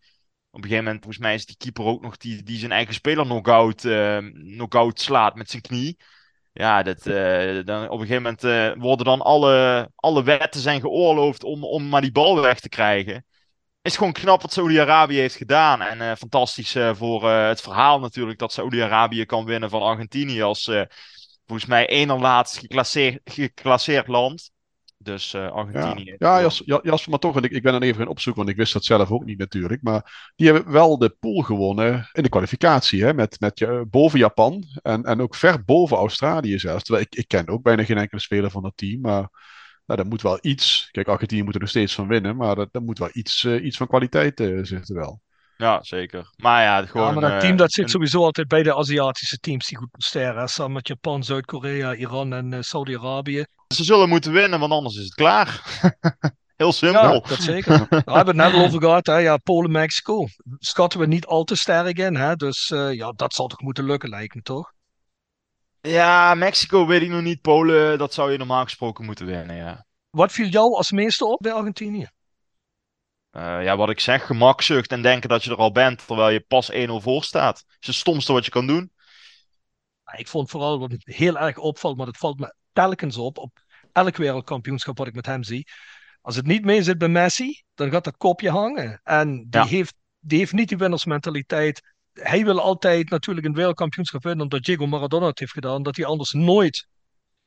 Op 0.51 0.57
een 0.57 0.63
gegeven 0.63 0.85
moment, 0.85 1.03
volgens 1.03 1.23
mij, 1.23 1.35
is 1.35 1.47
die 1.47 1.57
keeper 1.57 1.85
ook 1.85 2.03
nog 2.03 2.17
die, 2.17 2.43
die 2.43 2.59
zijn 2.59 2.73
eigen 2.73 2.95
speler 2.95 3.25
knock-out 3.25 3.81
knock-out 4.55 5.01
slaat 5.01 5.35
met 5.35 5.51
zijn 5.51 5.63
knie. 5.63 5.97
Ja, 6.53 6.83
dat, 6.83 7.07
eh, 7.07 7.65
dan, 7.65 7.89
op 7.89 8.01
een 8.01 8.07
gegeven 8.07 8.23
moment 8.23 8.45
eh, 8.45 8.83
worden 8.83 9.05
dan 9.07 9.21
alle, 9.21 9.91
alle 9.95 10.23
wetten 10.23 10.61
zijn 10.61 10.81
geoorloofd 10.81 11.45
om, 11.45 11.65
om 11.65 11.89
maar 11.89 12.01
die 12.01 12.13
bal 12.13 12.41
weg 12.41 12.61
te 12.61 12.69
krijgen. 12.69 13.27
is 13.83 13.97
gewoon 13.97 14.13
knap 14.13 14.43
wat 14.43 14.53
Saudi-Arabië 14.53 15.19
heeft 15.19 15.37
gedaan. 15.37 15.83
En 15.83 16.01
eh, 16.01 16.17
fantastisch 16.17 16.77
voor 16.93 17.31
het 17.31 17.61
verhaal 17.61 18.01
natuurlijk 18.01 18.39
dat 18.39 18.53
Saudi-Arabië 18.53 19.25
kan 19.25 19.45
winnen 19.45 19.71
van 19.71 19.83
Argentinië 19.83 20.43
als 20.43 20.71
volgens 21.47 21.69
mij 21.69 21.89
één 21.89 22.11
al 22.11 22.21
laatst 22.21 22.59
geclasseerd, 22.59 23.21
geclasseerd 23.25 24.07
land. 24.07 24.51
Dus 25.03 25.35
eh, 25.35 25.51
Argentinië. 25.51 26.15
ja 26.19 26.41
Jas- 26.41 26.63
Ja- 26.65 26.81
Jasper, 26.83 27.11
maar 27.11 27.19
toch, 27.19 27.37
en 27.37 27.43
ik, 27.43 27.51
ik 27.51 27.63
ben 27.63 27.75
er 27.75 27.83
even 27.83 28.01
gaan 28.01 28.09
opzoeken, 28.11 28.43
want 28.43 28.53
ik 28.53 28.61
wist 28.61 28.73
dat 28.73 28.85
zelf 28.85 29.11
ook 29.11 29.25
niet 29.25 29.39
natuurlijk. 29.39 29.83
Maar 29.83 30.33
die 30.37 30.53
hebben 30.53 30.73
wel 30.73 30.99
de 30.99 31.17
pool 31.21 31.43
gewonnen 31.43 32.09
in 32.13 32.23
de 32.23 32.29
kwalificatie, 32.29 33.05
hè, 33.05 33.15
met, 33.15 33.41
met 33.41 33.59
je, 33.59 33.87
boven 33.91 34.19
Japan 34.19 34.65
en, 34.83 35.03
en 35.05 35.21
ook 35.21 35.35
ver 35.35 35.65
boven 35.65 35.97
Australië 35.97 36.59
zelfs. 36.59 36.85
Terwijl 36.85 37.07
ik, 37.11 37.19
ik 37.19 37.29
ken 37.29 37.49
ook 37.49 37.63
bijna 37.63 37.85
geen 37.85 37.99
enkele 37.99 38.21
speler 38.21 38.51
van 38.51 38.63
dat 38.63 38.73
team, 38.77 39.01
maar 39.01 39.29
nou, 39.87 40.03
dat 40.03 40.07
moet 40.11 40.23
wel 40.23 40.39
iets. 40.41 40.89
Kijk, 40.91 41.09
Argentinië 41.09 41.43
moet 41.43 41.55
er 41.55 41.61
nog 41.61 41.69
steeds 41.69 41.95
van 41.95 42.09
winnen, 42.09 42.37
maar 42.37 42.55
dat, 42.55 42.69
dat 42.73 42.83
moet 42.83 42.99
wel 42.99 43.11
iets, 43.13 43.45
eh, 43.45 43.65
iets 43.65 43.77
van 43.77 43.87
kwaliteit 43.87 44.41
eh, 44.41 44.59
zitten 44.63 44.95
wel. 44.95 45.21
Ja, 45.57 45.83
zeker. 45.83 46.31
Maar 46.37 46.63
ja, 46.63 46.87
gewoon. 46.87 47.15
Ja, 47.15 47.21
maar 47.21 47.31
dat 47.31 47.41
team 47.41 47.57
dat 47.57 47.73
zit 47.73 47.91
sowieso 47.91 48.23
altijd 48.23 48.49
bij 48.49 48.63
de 48.63 48.75
Aziatische 48.75 49.39
teams 49.39 49.67
die 49.67 49.79
goed 49.79 49.91
presteren. 49.91 50.49
Samen 50.49 50.73
met 50.73 50.89
Japan, 50.89 51.25
Zuid-Korea, 51.25 51.95
Iran 51.95 52.33
en 52.33 52.65
Saudi-Arabië. 52.65 53.45
Ze 53.75 53.85
zullen 53.85 54.09
moeten 54.09 54.33
winnen, 54.33 54.61
want 54.61 54.73
anders 54.73 54.97
is 54.97 55.05
het 55.05 55.15
klaar. 55.15 55.63
Heel 56.57 56.73
simpel. 56.73 57.13
Ja, 57.13 57.21
dat 57.21 57.39
zeker. 57.41 57.79
Daar 57.89 57.89
hebben 57.89 58.37
we 58.37 58.43
het 58.43 58.53
net 58.53 58.53
al 58.53 58.65
over 58.65 58.81
gehad. 58.81 59.07
Hè? 59.07 59.17
Ja, 59.17 59.37
Polen, 59.37 59.71
Mexico. 59.71 60.27
Schatten 60.59 61.01
we 61.01 61.07
niet 61.07 61.27
al 61.27 61.45
te 61.45 61.55
sterk 61.57 61.99
in. 61.99 62.17
Hè? 62.17 62.37
Dus 62.37 62.71
eh, 62.71 62.93
ja, 62.93 63.13
dat 63.17 63.35
zal 63.35 63.47
toch 63.47 63.61
moeten 63.61 63.85
lukken, 63.85 64.09
lijkt 64.09 64.35
me 64.35 64.43
toch? 64.43 64.73
Ja, 65.81 66.35
Mexico 66.35 66.87
weet 66.87 67.03
ik 67.03 67.09
nog 67.09 67.23
niet. 67.23 67.41
Polen, 67.41 67.99
dat 67.99 68.15
zou 68.15 68.33
je 68.33 68.39
normaal 68.39 68.65
gesproken 68.65 69.05
moeten 69.05 69.27
winnen, 69.27 69.57
ja. 69.57 69.87
Wat 70.11 70.33
viel 70.33 70.47
jou 70.47 70.75
als 70.75 70.91
meeste 70.91 71.25
op 71.25 71.39
bij 71.43 71.53
Argentinië? 71.53 72.09
Eh, 73.31 73.63
ja, 73.65 73.77
wat 73.77 73.91
ik 73.91 74.01
zeg, 74.01 74.27
gemakzucht 74.27 74.93
en 74.93 75.03
denken 75.03 75.29
dat 75.29 75.45
je 75.45 75.51
er 75.51 75.57
al 75.57 75.73
bent 75.73 76.07
terwijl 76.07 76.31
je 76.31 76.41
pas 76.41 76.73
1-0 76.73 76.77
voor 77.03 77.25
staat. 77.25 77.65
Is 77.81 77.87
het 77.87 77.97
stomste 77.97 78.33
wat 78.33 78.45
je 78.45 78.51
kan 78.51 78.67
doen. 78.67 78.93
Ik 80.17 80.29
vond 80.29 80.51
vooral 80.51 80.79
wat 80.79 80.93
heel 80.99 81.39
erg 81.39 81.57
opvalt, 81.57 81.97
maar 81.97 82.07
dat 82.07 82.17
valt 82.17 82.39
me 82.39 82.55
telkens 82.73 83.17
op, 83.17 83.39
op 83.39 83.63
elk 83.93 84.17
wereldkampioenschap 84.17 84.99
wat 84.99 85.07
ik 85.07 85.15
met 85.15 85.27
hem 85.27 85.43
zie. 85.43 85.67
Als 86.21 86.37
het 86.37 86.47
niet 86.47 86.65
mee 86.65 86.83
zit 86.83 86.99
bij 86.99 87.09
Messi, 87.09 87.63
dan 87.75 87.91
gaat 87.91 88.05
dat 88.05 88.17
kopje 88.17 88.51
hangen. 88.51 89.01
En 89.05 89.47
die, 89.49 89.61
Ja. 89.61 89.67
heeft, 89.67 89.95
die 90.19 90.39
heeft 90.39 90.53
niet 90.53 90.69
die 90.69 90.79
winnersmentaliteit. 90.79 91.81
Hij 92.13 92.45
wil 92.45 92.61
altijd 92.61 93.11
natuurlijk 93.11 93.47
een 93.47 93.55
wereldkampioenschap 93.55 94.23
winnen, 94.23 94.43
omdat 94.43 94.63
Diego 94.63 94.87
Maradona 94.87 95.27
het 95.27 95.39
heeft 95.39 95.53
gedaan, 95.53 95.83
dat 95.83 95.97
hij 95.97 96.05
anders 96.05 96.33
nooit, 96.33 96.89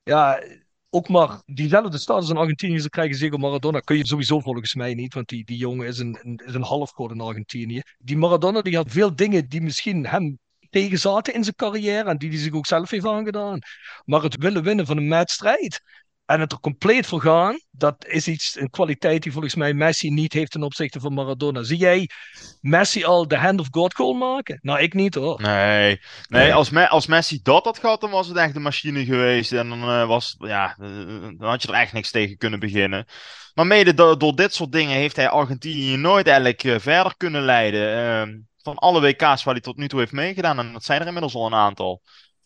ja, 0.04 0.44
ook 0.90 1.10
maar 1.10 1.42
diezelfde 1.46 1.98
status 1.98 2.30
in 2.30 2.38
Argentinië 2.38 2.78
zou 2.78 2.90
krijgen, 2.90 3.20
Diego 3.20 3.38
Maradona, 3.38 3.80
kun 3.80 3.98
je 3.98 4.08
sowieso 4.08 4.40
volgens 4.40 4.74
mij 4.76 4.94
niet, 4.94 5.14
want 5.14 5.28
die, 5.28 5.46
die 5.46 5.58
jongen 5.58 5.88
is 5.88 5.98
een, 6.00 6.20
een, 6.22 6.42
is 6.46 6.54
een 6.54 6.64
halfgod 6.64 7.12
in 7.12 7.22
Argentinië. 7.22 7.82
Die 7.98 8.18
Maradona, 8.18 8.62
die 8.62 8.76
had 8.76 8.92
veel 8.92 9.16
dingen 9.16 9.50
die 9.50 9.62
misschien 9.62 10.06
hem 10.08 10.40
tegenzaten 10.74 11.34
in 11.34 11.44
zijn 11.44 11.56
carrière 11.56 12.10
en 12.10 12.18
die 12.18 12.30
hij 12.30 12.38
zich 12.38 12.54
ook 12.54 12.66
zelf 12.66 12.90
heeft 12.90 13.08
aangedaan. 13.08 13.60
Maar 14.06 14.22
het 14.22 14.36
willen 14.38 14.64
winnen 14.64 14.86
van 14.86 14.98
een 14.98 15.10
wedstrijd 15.10 15.82
en 16.26 16.40
het 16.40 16.52
er 16.52 16.60
compleet 16.60 17.06
voor 17.06 17.22
gaan, 17.22 17.60
dat 17.72 18.06
is 18.08 18.28
iets, 18.28 18.60
een 18.60 18.70
kwaliteit 18.70 19.24
die 19.24 19.32
volgens 19.32 19.56
mij 19.56 19.74
Messi 19.74 20.10
niet 20.10 20.34
heeft 20.34 20.52
ten 20.52 20.64
opzichte 20.64 21.00
van 21.00 21.14
Maradona. 21.14 21.64
Zie 21.64 21.78
jij 21.78 22.10
Messi 22.62 23.04
al 23.04 23.28
de 23.28 23.38
hand 23.38 23.60
of 23.60 23.68
God 23.72 23.96
goal 23.96 24.14
maken? 24.14 24.60
Nou, 24.62 24.80
ik 24.80 24.94
niet 24.94 25.16
hoor. 25.16 25.42
Nee, 25.42 26.02
nee. 26.28 26.54
Als, 26.54 26.70
Me- 26.70 26.88
als 26.90 27.08
Messi 27.08 27.40
dat 27.44 27.66
had 27.66 27.80
gehad, 27.80 28.02
dan 28.02 28.10
was 28.10 28.28
het 28.28 28.38
echt 28.38 28.56
een 28.56 28.62
machine 28.62 29.06
geweest. 29.06 29.52
En 29.52 29.70
dan, 29.70 29.82
eh, 29.82 30.08
was, 30.08 30.36
ja, 30.40 30.76
eh, 30.80 30.88
dan 31.38 31.50
had 31.50 31.62
je 31.62 31.68
er 31.68 31.74
echt 31.80 31.94
niks 31.94 32.12
tegen 32.12 32.38
kunnen 32.38 32.60
beginnen. 32.60 33.06
Maar 33.54 33.68
mede 33.68 33.94
do- 33.94 34.18
door 34.18 34.36
dit 34.36 34.54
soort 34.54 34.72
dingen 34.72 34.96
heeft 34.96 35.16
hij 35.16 35.30
Argentinië 35.30 35.98
nooit 35.98 36.26
eigenlijk 36.28 36.64
eh, 36.64 36.80
verder 36.80 37.14
kunnen 37.18 37.42
leiden. 37.42 37.96
Ehm, 37.98 38.38
van 38.64 38.76
alle 38.76 39.02
WK's 39.02 39.44
waar 39.44 39.54
hij 39.54 39.64
tot 39.64 39.78
nu 39.78 39.88
toe 39.88 40.00
heeft 40.00 40.12
meegedaan, 40.12 40.60
en 40.60 40.74
dat 40.74 40.84
zijn 40.84 41.02
er 41.02 41.06
inmiddels 41.08 41.36
al 41.36 41.46
een 41.46 41.54
aantal. 41.54 42.02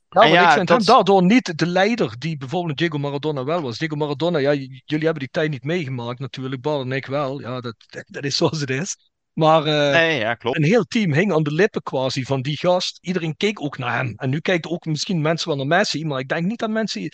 Ja, 0.10 0.22
En 0.22 0.30
maar 0.30 0.42
ja, 0.42 0.48
ik 0.48 0.56
vind 0.56 0.68
dat 0.68 0.78
hem 0.78 0.86
daardoor 0.86 1.24
niet 1.24 1.58
de 1.58 1.68
leider 1.68 2.16
die 2.20 2.38
bijvoorbeeld 2.38 2.78
Diego 2.78 2.98
Maradona 2.98 3.44
wel 3.44 3.62
was. 3.62 3.78
Diego 3.78 3.96
Maradona, 3.96 4.38
ja, 4.38 4.52
jullie 4.54 5.06
hebben 5.06 5.20
die 5.20 5.30
tijd 5.30 5.50
niet 5.50 5.64
meegemaakt 5.64 6.20
natuurlijk, 6.20 6.62
Bal 6.62 6.82
en 6.82 6.92
ik 6.92 7.06
wel. 7.06 7.40
Ja, 7.40 7.62
dat, 7.62 7.76
dat 8.08 8.24
is 8.24 8.38
zoals 8.38 8.60
het 8.60 8.70
is. 8.70 8.98
Maar 9.34 9.66
eh, 9.66 9.92
Nee, 9.92 10.20
ja, 10.20 10.34
klopt. 10.34 10.58
een 10.58 10.64
heel 10.64 10.84
team 10.84 11.14
hing 11.14 11.34
aan 11.34 11.44
de 11.44 11.52
lippen 11.54 11.82
quasi 11.82 12.24
van 12.24 12.42
die 12.42 12.58
gast. 12.58 12.98
Iedereen 13.02 13.36
keek 13.38 13.62
ook 13.62 13.78
naar 13.78 13.96
hem. 13.96 14.14
En 14.16 14.30
nu 14.30 14.40
kijkt 14.40 14.68
ook 14.68 14.86
misschien 14.86 15.22
mensen 15.22 15.48
wel 15.48 15.58
naar 15.58 15.78
Messi, 15.78 16.06
maar 16.06 16.20
ik 16.20 16.28
denk 16.28 16.46
niet 16.46 16.60
dat 16.60 16.70
mensen 16.70 17.12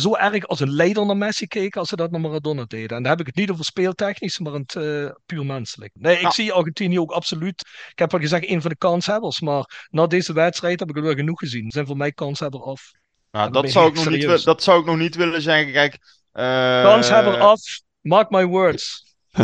zo 0.00 0.14
erg 0.16 0.46
als 0.46 0.60
een 0.60 0.70
leider 0.74 1.06
naar 1.06 1.16
Messi 1.16 1.46
keken 1.46 1.80
als 1.80 1.88
ze 1.88 1.96
dat 1.96 2.10
naar 2.10 2.20
Maradona 2.20 2.64
deden. 2.64 2.96
En 2.96 3.02
daar 3.02 3.12
heb 3.12 3.20
ik 3.20 3.26
het 3.26 3.36
niet 3.36 3.50
over 3.50 3.64
speeltechnisch, 3.64 4.38
maar 4.38 4.52
het 4.52 4.74
eh, 4.76 5.10
puur 5.26 5.46
menselijk. 5.46 5.90
Nee, 5.94 6.14
ik 6.16 6.20
Ja. 6.22 6.30
zie 6.30 6.52
Argentinië 6.52 6.98
ook 6.98 7.10
absoluut. 7.10 7.60
Ik 7.90 7.98
heb 7.98 8.12
al 8.12 8.18
gezegd, 8.18 8.48
een 8.48 8.60
van 8.60 8.70
de 8.70 8.76
kanshebbers. 8.76 9.40
Maar 9.40 9.86
na 9.90 10.06
deze 10.06 10.32
wedstrijd 10.32 10.80
heb 10.80 10.88
ik 10.88 10.96
er 10.96 11.02
wel 11.02 11.14
genoeg 11.14 11.38
gezien. 11.38 11.64
Ze 11.64 11.70
zijn 11.70 11.86
voor 11.86 11.96
mij 11.96 12.12
kanshebber 12.12 12.62
af. 12.62 12.90
Nou, 13.30 13.50
dat, 13.50 13.70
zou 13.70 13.88
ik 13.88 13.94
nog 13.94 14.08
niet, 14.08 14.20
serieus. 14.20 14.42
dat 14.44 14.62
zou 14.62 14.80
ik 14.80 14.86
nog 14.86 14.96
niet 14.96 15.14
willen 15.14 15.42
zeggen. 15.42 15.72
Kijk, 15.72 15.98
eh, 16.32 16.82
Kanshebber 16.82 17.38
af. 17.40 17.60
Mark 18.00 18.30
my 18.30 18.44
words. 18.44 19.14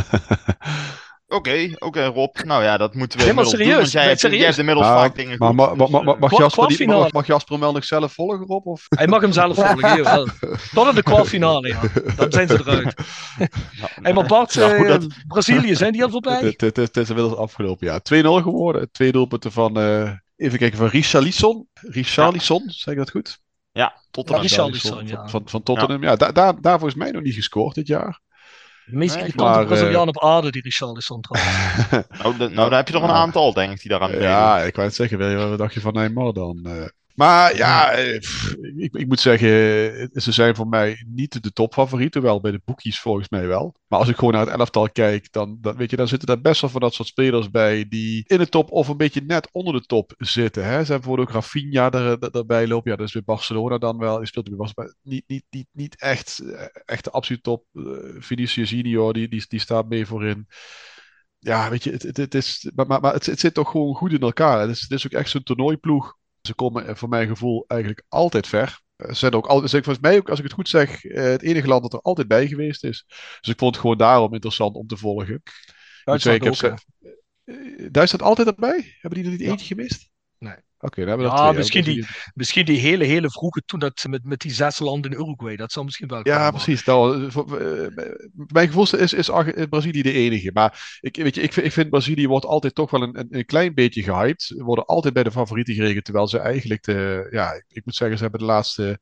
Oké, 1.33 1.71
oké 1.79 2.05
Rob. 2.05 2.37
Nou 2.45 2.63
ja, 2.63 2.77
dat 2.77 2.95
moeten 2.95 3.19
we 3.19 3.35
doen, 3.35 3.47
serieus, 3.47 3.77
want 3.77 3.91
jij, 3.91 4.07
hebt, 4.07 4.21
serieus. 4.21 4.39
jij 4.39 4.47
hebt 4.47 4.59
inmiddels 4.59 4.87
Maar- 4.87 4.99
vaak 4.99 5.17
dingen 5.17 5.39
Maar, 5.39 5.49
goed. 5.49 5.57
maar, 5.57 5.77
maar, 5.77 5.91
maar- 5.91 6.05
maar- 6.05 6.19
mag, 6.19 6.39
Jasper 6.39 6.67
die, 6.67 6.87
mag, 6.87 7.13
mag 7.13 7.27
Jasper 7.27 7.53
hem 7.53 7.61
wel 7.61 7.73
nog 7.73 7.85
zelf 7.85 8.13
volgen, 8.13 8.47
Rob? 8.47 8.67
Of? 8.67 8.87
Hij 8.89 9.07
mag 9.07 9.21
hem 9.21 9.33
zelf 9.33 9.55
volgen, 9.55 9.97
jawel. 9.97 10.29
Tot 10.75 10.89
in 10.89 10.95
de 10.95 11.03
kwartfinale, 11.03 11.69
ja. 11.69 11.81
Dan 12.17 12.33
zijn 12.33 12.49
ze 12.49 12.55
eruit. 12.59 12.95
nou, 13.79 13.91
Hey, 14.03 14.13
maar 14.13 14.27
Bart, 14.27 14.55
nou, 14.55 14.73
eh, 14.85 14.89
dat- 14.89 15.07
Brazilië, 15.29 15.75
zijn 15.77 15.93
die 15.93 16.05
al 16.05 16.11
voorbij? 16.11 16.41
Het, 16.41 16.61
het, 16.61 16.77
het 16.77 16.97
is 16.97 17.09
inmiddels 17.09 17.37
afgelopen, 17.39 17.87
ja. 17.87 18.01
2-0 18.01 18.43
geworden. 18.43 18.91
Twee 18.93 19.13
doelpunten 19.13 19.53
van, 19.53 19.79
eh, 19.81 20.11
even 20.37 20.59
kijken, 20.59 20.79
van 20.79 20.87
Richarlison. 20.89 21.69
Richarlison, 21.81 22.63
zeg 22.67 22.93
ik 22.95 23.01
dat 23.01 23.11
goed? 23.11 23.39
Ja, 23.73 23.95
Tottenham. 24.11 24.45
Ja, 24.45 24.49
Richarlison, 24.51 24.93
van, 24.97 25.07
ja. 25.07 25.29
van, 25.29 25.43
van 25.45 25.63
Tottenham. 25.63 26.03
Ja, 26.03 26.17
daar, 26.17 26.33
daar, 26.33 26.61
daar 26.61 26.79
volgens 26.79 26.99
mij 27.01 27.11
nog 27.11 27.23
niet 27.23 27.35
gescoord 27.35 27.75
dit 27.75 27.87
jaar. 27.87 28.21
De 28.91 28.97
meest 28.97 29.15
Nee, 29.15 29.25
irritante 29.25 29.57
maar, 29.59 29.67
Braziliaan 29.67 30.09
op 30.09 30.23
aarde, 30.23 30.51
die 30.51 30.63
Richarlison 30.63 31.21
trouwens. 31.21 31.91
Nou, 32.23 32.37
de- 32.39 32.49
nou, 32.55 32.69
daar 32.69 32.79
heb 32.79 32.89
je 32.89 32.95
er 32.95 33.03
een 33.03 33.11
aantal, 33.11 33.53
denk 33.53 33.73
ik, 33.73 33.81
die 33.81 33.91
daaraan 33.91 34.11
meedoen. 34.11 34.29
Ja, 34.29 34.59
ik 34.61 34.75
wou 34.75 34.87
het 34.87 34.97
zeggen. 34.97 35.19
wil 35.19 35.29
je- 35.29 35.49
Wat 35.49 35.59
dacht 35.59 35.75
je 35.75 35.81
van 35.81 35.93
Neymar 35.93 36.33
dan? 36.33 36.67
Eh? 37.21 37.27
maar 37.27 37.57
ja, 37.57 37.93
eh, 37.93 38.19
pff, 38.19 38.55
ik, 38.77 38.95
ik 38.95 39.07
moet 39.07 39.21
zeggen, 39.21 39.49
eh, 39.51 40.07
ze 40.15 40.33
zijn 40.33 40.55
voor 40.55 40.69
mij 40.69 41.05
niet 41.07 41.43
de 41.43 41.53
topfavorieten. 41.53 42.23
Wel 42.23 42.41
bij 42.41 42.51
de 42.51 42.61
boekies 42.65 43.01
volgens 43.01 43.29
mij 43.29 43.47
wel. 43.47 43.75
Maar 43.87 43.99
als 43.99 44.09
ik 44.09 44.17
gewoon 44.17 44.33
naar 44.33 44.47
het 44.47 44.59
elftal 44.59 44.91
kijk, 44.91 45.33
dan, 45.33 45.59
dan, 45.61 45.77
weet 45.77 45.91
je, 45.91 45.97
dan 45.97 46.09
zitten 46.09 46.29
daar 46.29 46.41
best 46.41 46.61
wel 46.61 46.71
van 46.71 46.81
dat 46.81 46.95
soort 46.95 47.09
spelers 47.09 47.51
bij 47.51 47.89
die 47.89 48.25
in 48.27 48.39
de 48.39 48.49
top 48.49 48.71
of 48.71 48.89
een 48.89 48.97
beetje 48.97 49.21
net 49.21 49.49
onder 49.53 49.73
de 49.75 49.81
top 49.81 50.13
zitten. 50.19 50.63
Hè? 50.63 50.69
Ze 50.71 50.77
hebben 50.77 50.97
bijvoorbeeld 50.97 51.29
ook 51.29 51.35
Rafinha 51.35 51.91
er, 51.91 52.19
er- 52.21 52.31
erbij 52.31 52.67
lopen. 52.67 52.91
Ja, 52.91 52.97
dat 52.97 53.07
is 53.07 53.13
bij 53.13 53.23
Barcelona 53.25 53.79
dan 53.79 53.99
wel. 53.99 54.17
Die 54.19 54.27
speelt 54.27 54.49
bij 54.49 54.57
Barcelona. 54.59 54.95
Niet, 55.03 55.25
niet, 55.27 55.45
niet, 55.51 55.67
niet 55.73 56.01
echt, 56.01 56.39
eh, 56.39 56.65
echt 56.85 57.05
de 57.05 57.11
absolute 57.11 57.43
top. 57.43 57.65
Eh, 57.73 57.83
Vinicius 58.19 58.71
Junior, 58.71 59.13
die, 59.13 59.29
die, 59.29 59.45
die 59.49 59.61
staat 59.61 59.89
mee 59.89 60.07
voorin 60.07 60.47
ja, 61.41 61.71
weet 61.71 61.85
je, 61.85 61.91
het, 61.91 62.03
het, 62.03 62.17
het 62.17 62.35
is, 62.35 62.71
maar, 62.75 62.87
maar, 62.87 63.01
maar 63.01 63.13
het, 63.13 63.27
het 63.27 63.41
zit 63.41 63.55
toch 63.55 63.71
gewoon 63.71 63.95
goed 63.95 64.13
in 64.13 64.21
elkaar. 64.21 64.61
Het 64.61 64.71
is, 64.71 64.81
het 64.81 64.91
is 64.91 65.07
ook 65.07 65.13
echt 65.13 65.31
zo'n 65.31 65.43
toernooiploeg. 65.43 66.17
Ze 66.43 66.55
komen 66.55 66.87
eh, 66.87 66.95
voor 66.95 67.09
mijn 67.09 67.29
gevoel 67.29 67.65
eigenlijk 67.67 68.03
altijd 68.09 68.47
ver. 68.47 68.81
Eh, 68.97 69.09
Ze 69.09 69.15
zijn 69.15 69.33
ook 69.33 69.47
altijd, 69.47 69.71
volgens 69.71 69.99
mij 70.01 70.17
ook, 70.17 70.29
als 70.29 70.39
ik 70.39 70.45
het 70.45 70.53
goed 70.55 70.69
zeg, 70.69 71.05
eh, 71.05 71.23
het 71.23 71.43
enige 71.43 71.67
land 71.69 71.83
dat 71.83 71.93
er 71.93 72.01
altijd 72.01 72.29
bij 72.29 72.47
geweest 72.47 72.85
is. 72.85 73.05
Dus 73.41 73.53
ik 73.53 73.59
vond 73.59 73.73
het 73.75 73.81
gewoon 73.81 73.99
daarom 73.99 74.33
interessant 74.33 74.77
om 74.77 74.87
te 74.87 74.97
volgen. 74.97 75.43
Duitsland 76.05 76.45
ik 76.45 76.61
heb 76.63 76.79
Duitsland 77.93 78.25
altijd 78.25 78.49
erbij? 78.49 78.97
Hebben 79.01 79.23
die 79.23 79.25
er 79.31 79.37
niet 79.37 79.47
Ja. 79.47 79.51
eentje 79.51 79.67
gemist? 79.67 80.09
Oké, 80.83 81.01
hebben 81.01 81.27
we 81.27 81.33
Ja, 81.33 81.43
twee. 81.43 81.57
misschien 81.57 81.85
Ja, 81.85 81.93
die, 81.93 82.07
misschien 82.35 82.65
die 82.65 82.79
hele, 82.79 83.05
hele 83.05 83.31
vroege, 83.31 83.63
toen 83.67 83.79
dat 83.79 84.05
met, 84.09 84.25
met 84.25 84.41
die 84.41 84.53
zes 84.53 84.79
landen 84.79 85.11
in 85.11 85.21
Uruguay, 85.21 85.57
dat 85.57 85.73
zal 85.73 85.85
misschien 85.85 86.09
wel 86.09 86.21
Ja, 86.23 86.51
precies. 86.51 86.85
Nou, 86.85 87.27
eh, 87.27 88.07
mijn 88.33 88.67
gevoel 88.67 88.83
is, 88.83 88.93
is 88.93 89.13
is 89.13 89.67
Brazilië 89.69 90.03
de 90.03 90.13
enige. 90.13 90.51
Maar 90.53 90.99
ik, 91.01 91.17
weet 91.17 91.35
je, 91.35 91.43
ik, 91.43 91.53
vind, 91.53 91.67
ik 91.67 91.73
vind 91.73 91.91
Brazilië 91.91 92.29
wordt 92.29 92.47
altijd 92.47 92.75
toch 92.75 92.91
wel 92.91 93.03
een, 93.03 93.27
een, 93.31 93.45
klein 93.45 93.75
beetje 93.75 94.03
gehyped. 94.03 94.43
Ze 94.43 94.65
worden 94.65 94.87
altijd 94.87 95.15
bij 95.15 95.23
de 95.23 95.31
favorieten 95.31 95.75
gerekend. 95.75 96.05
Terwijl 96.05 96.29
ze 96.29 96.39
eigenlijk, 96.39 96.83
de, 96.83 97.29
ja, 97.31 97.63
ik, 97.69 97.85
moet 97.85 97.95
zeggen, 97.95 98.17
ze 98.17 98.23
hebben 98.23 98.41
de 98.41 98.47
laatste 98.47 98.99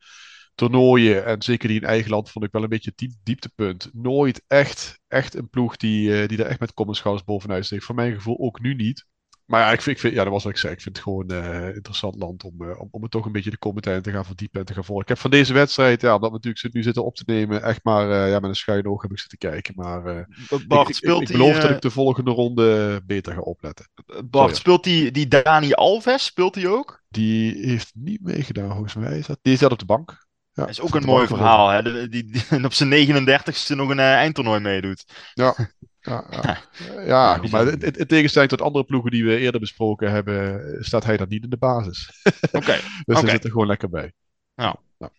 toernooien. 0.54 1.24
En 1.24 1.42
zeker 1.42 1.68
die 1.68 1.80
in 1.80 1.86
eigen 1.86 2.10
land 2.10 2.30
vond 2.30 2.44
ik 2.44 2.52
wel 2.52 2.62
een 2.62 2.68
beetje 2.68 2.92
diep, 2.94 3.12
dieptepunt. 3.22 3.90
Nooit 3.92 4.42
echt, 4.46 5.00
echt 5.08 5.34
een 5.34 5.50
ploeg 5.50 5.76
die, 5.76 6.22
eh, 6.22 6.28
die 6.28 6.38
er 6.38 6.46
echt 6.46 6.60
met 6.60 6.74
kom 6.74 6.88
en 6.88 6.94
schouders 6.94 7.26
bovenuit 7.26 7.64
steekt. 7.64 7.84
Voor 7.84 7.94
mijn 7.94 8.14
gevoel 8.14 8.38
ook 8.38 8.60
nu 8.60 8.74
niet. 8.74 9.06
Maar 9.48 9.60
ja, 9.60 9.72
ik 9.72 9.82
vind, 9.82 9.96
ik 9.96 10.02
vind, 10.02 10.14
ja, 10.14 10.22
dat 10.22 10.32
was 10.32 10.42
wat 10.42 10.52
ik 10.52 10.58
zei. 10.58 10.72
Ik 10.72 10.80
vind 10.80 10.96
het 10.96 11.04
gewoon 11.04 11.28
eh, 11.28 11.74
interessant 11.74 12.14
land 12.16 12.44
om, 12.44 12.62
eh, 12.62 12.80
om, 12.80 12.88
om 12.90 13.02
het 13.02 13.10
toch 13.10 13.26
een 13.26 13.32
beetje 13.32 13.50
de 13.50 13.58
commentaar 13.58 14.02
te 14.02 14.10
gaan 14.10 14.24
verdiepen 14.24 14.60
en 14.60 14.66
te 14.66 14.74
gaan 14.74 14.84
volgen. 14.84 15.02
Ik 15.02 15.08
heb 15.08 15.18
van 15.18 15.30
deze 15.30 15.52
wedstrijd, 15.52 16.00
ja, 16.00 16.14
omdat 16.14 16.30
we 16.30 16.36
natuurlijk 16.36 16.74
nu 16.74 16.82
zitten 16.82 17.04
op 17.04 17.14
te 17.14 17.22
nemen, 17.26 17.62
echt 17.62 17.84
maar 17.84 18.10
eh, 18.10 18.30
ja, 18.30 18.38
met 18.38 18.50
een 18.50 18.56
schuin 18.56 18.86
oog 18.86 19.02
heb 19.02 19.10
ik 19.10 19.18
zitten 19.18 19.38
kijken. 19.38 19.74
Maar 19.76 20.02
Bart, 20.66 20.82
ik, 20.82 20.88
ik, 20.88 20.94
speelt 20.94 21.20
ik 21.20 21.26
die, 21.26 21.36
beloof 21.36 21.58
dat 21.58 21.70
ik 21.70 21.80
de 21.80 21.90
volgende 21.90 22.30
ronde 22.30 23.00
beter 23.06 23.32
ga 23.34 23.40
opletten. 23.40 23.88
Bart, 24.06 24.30
Sorry. 24.30 24.54
speelt 24.54 24.84
die, 24.84 25.10
die 25.10 25.28
Dani 25.28 25.72
Alves, 25.72 26.24
speelt 26.24 26.54
die 26.54 26.68
ook? 26.68 27.02
Die 27.08 27.66
heeft 27.66 27.90
niet 27.94 28.22
meegedaan, 28.22 28.72
volgens 28.72 28.94
mij. 28.94 29.18
Is 29.18 29.26
dat, 29.26 29.38
die 29.42 29.56
zat 29.56 29.72
op 29.72 29.78
de 29.78 29.84
bank. 29.84 30.26
Ja, 30.52 30.64
Dat 30.64 30.68
is 30.68 30.80
ook 30.80 30.94
een 30.94 31.04
mooi 31.04 31.26
verhaal, 31.26 31.68
hè? 31.68 32.08
Die, 32.08 32.24
die, 32.24 32.64
op 32.64 32.72
zijn 32.72 32.90
39ste 32.90 33.76
nog 33.76 33.88
een 33.90 33.98
eindtoernooi 33.98 34.60
meedoet. 34.60 35.04
Ja, 35.34 35.56
Ja, 36.08 36.24
ja. 36.30 36.58
ja 37.04 37.36
goed, 37.36 37.50
maar 37.50 37.68
in, 37.68 37.80
in 37.80 38.06
tegenstelling 38.06 38.50
tot 38.50 38.62
andere 38.62 38.84
ploegen 38.84 39.10
die 39.10 39.24
we 39.24 39.36
eerder 39.36 39.60
besproken 39.60 40.10
hebben, 40.10 40.62
staat 40.84 41.04
hij 41.04 41.16
dan 41.16 41.28
niet 41.28 41.42
in 41.42 41.50
de 41.50 41.56
basis. 41.56 42.10
Oké. 42.52 42.72
dus 43.04 43.16
Oké. 43.16 43.20
hij 43.20 43.30
zit 43.30 43.44
er 43.44 43.50
gewoon 43.50 43.66
lekker 43.66 43.88
bij. 43.88 44.12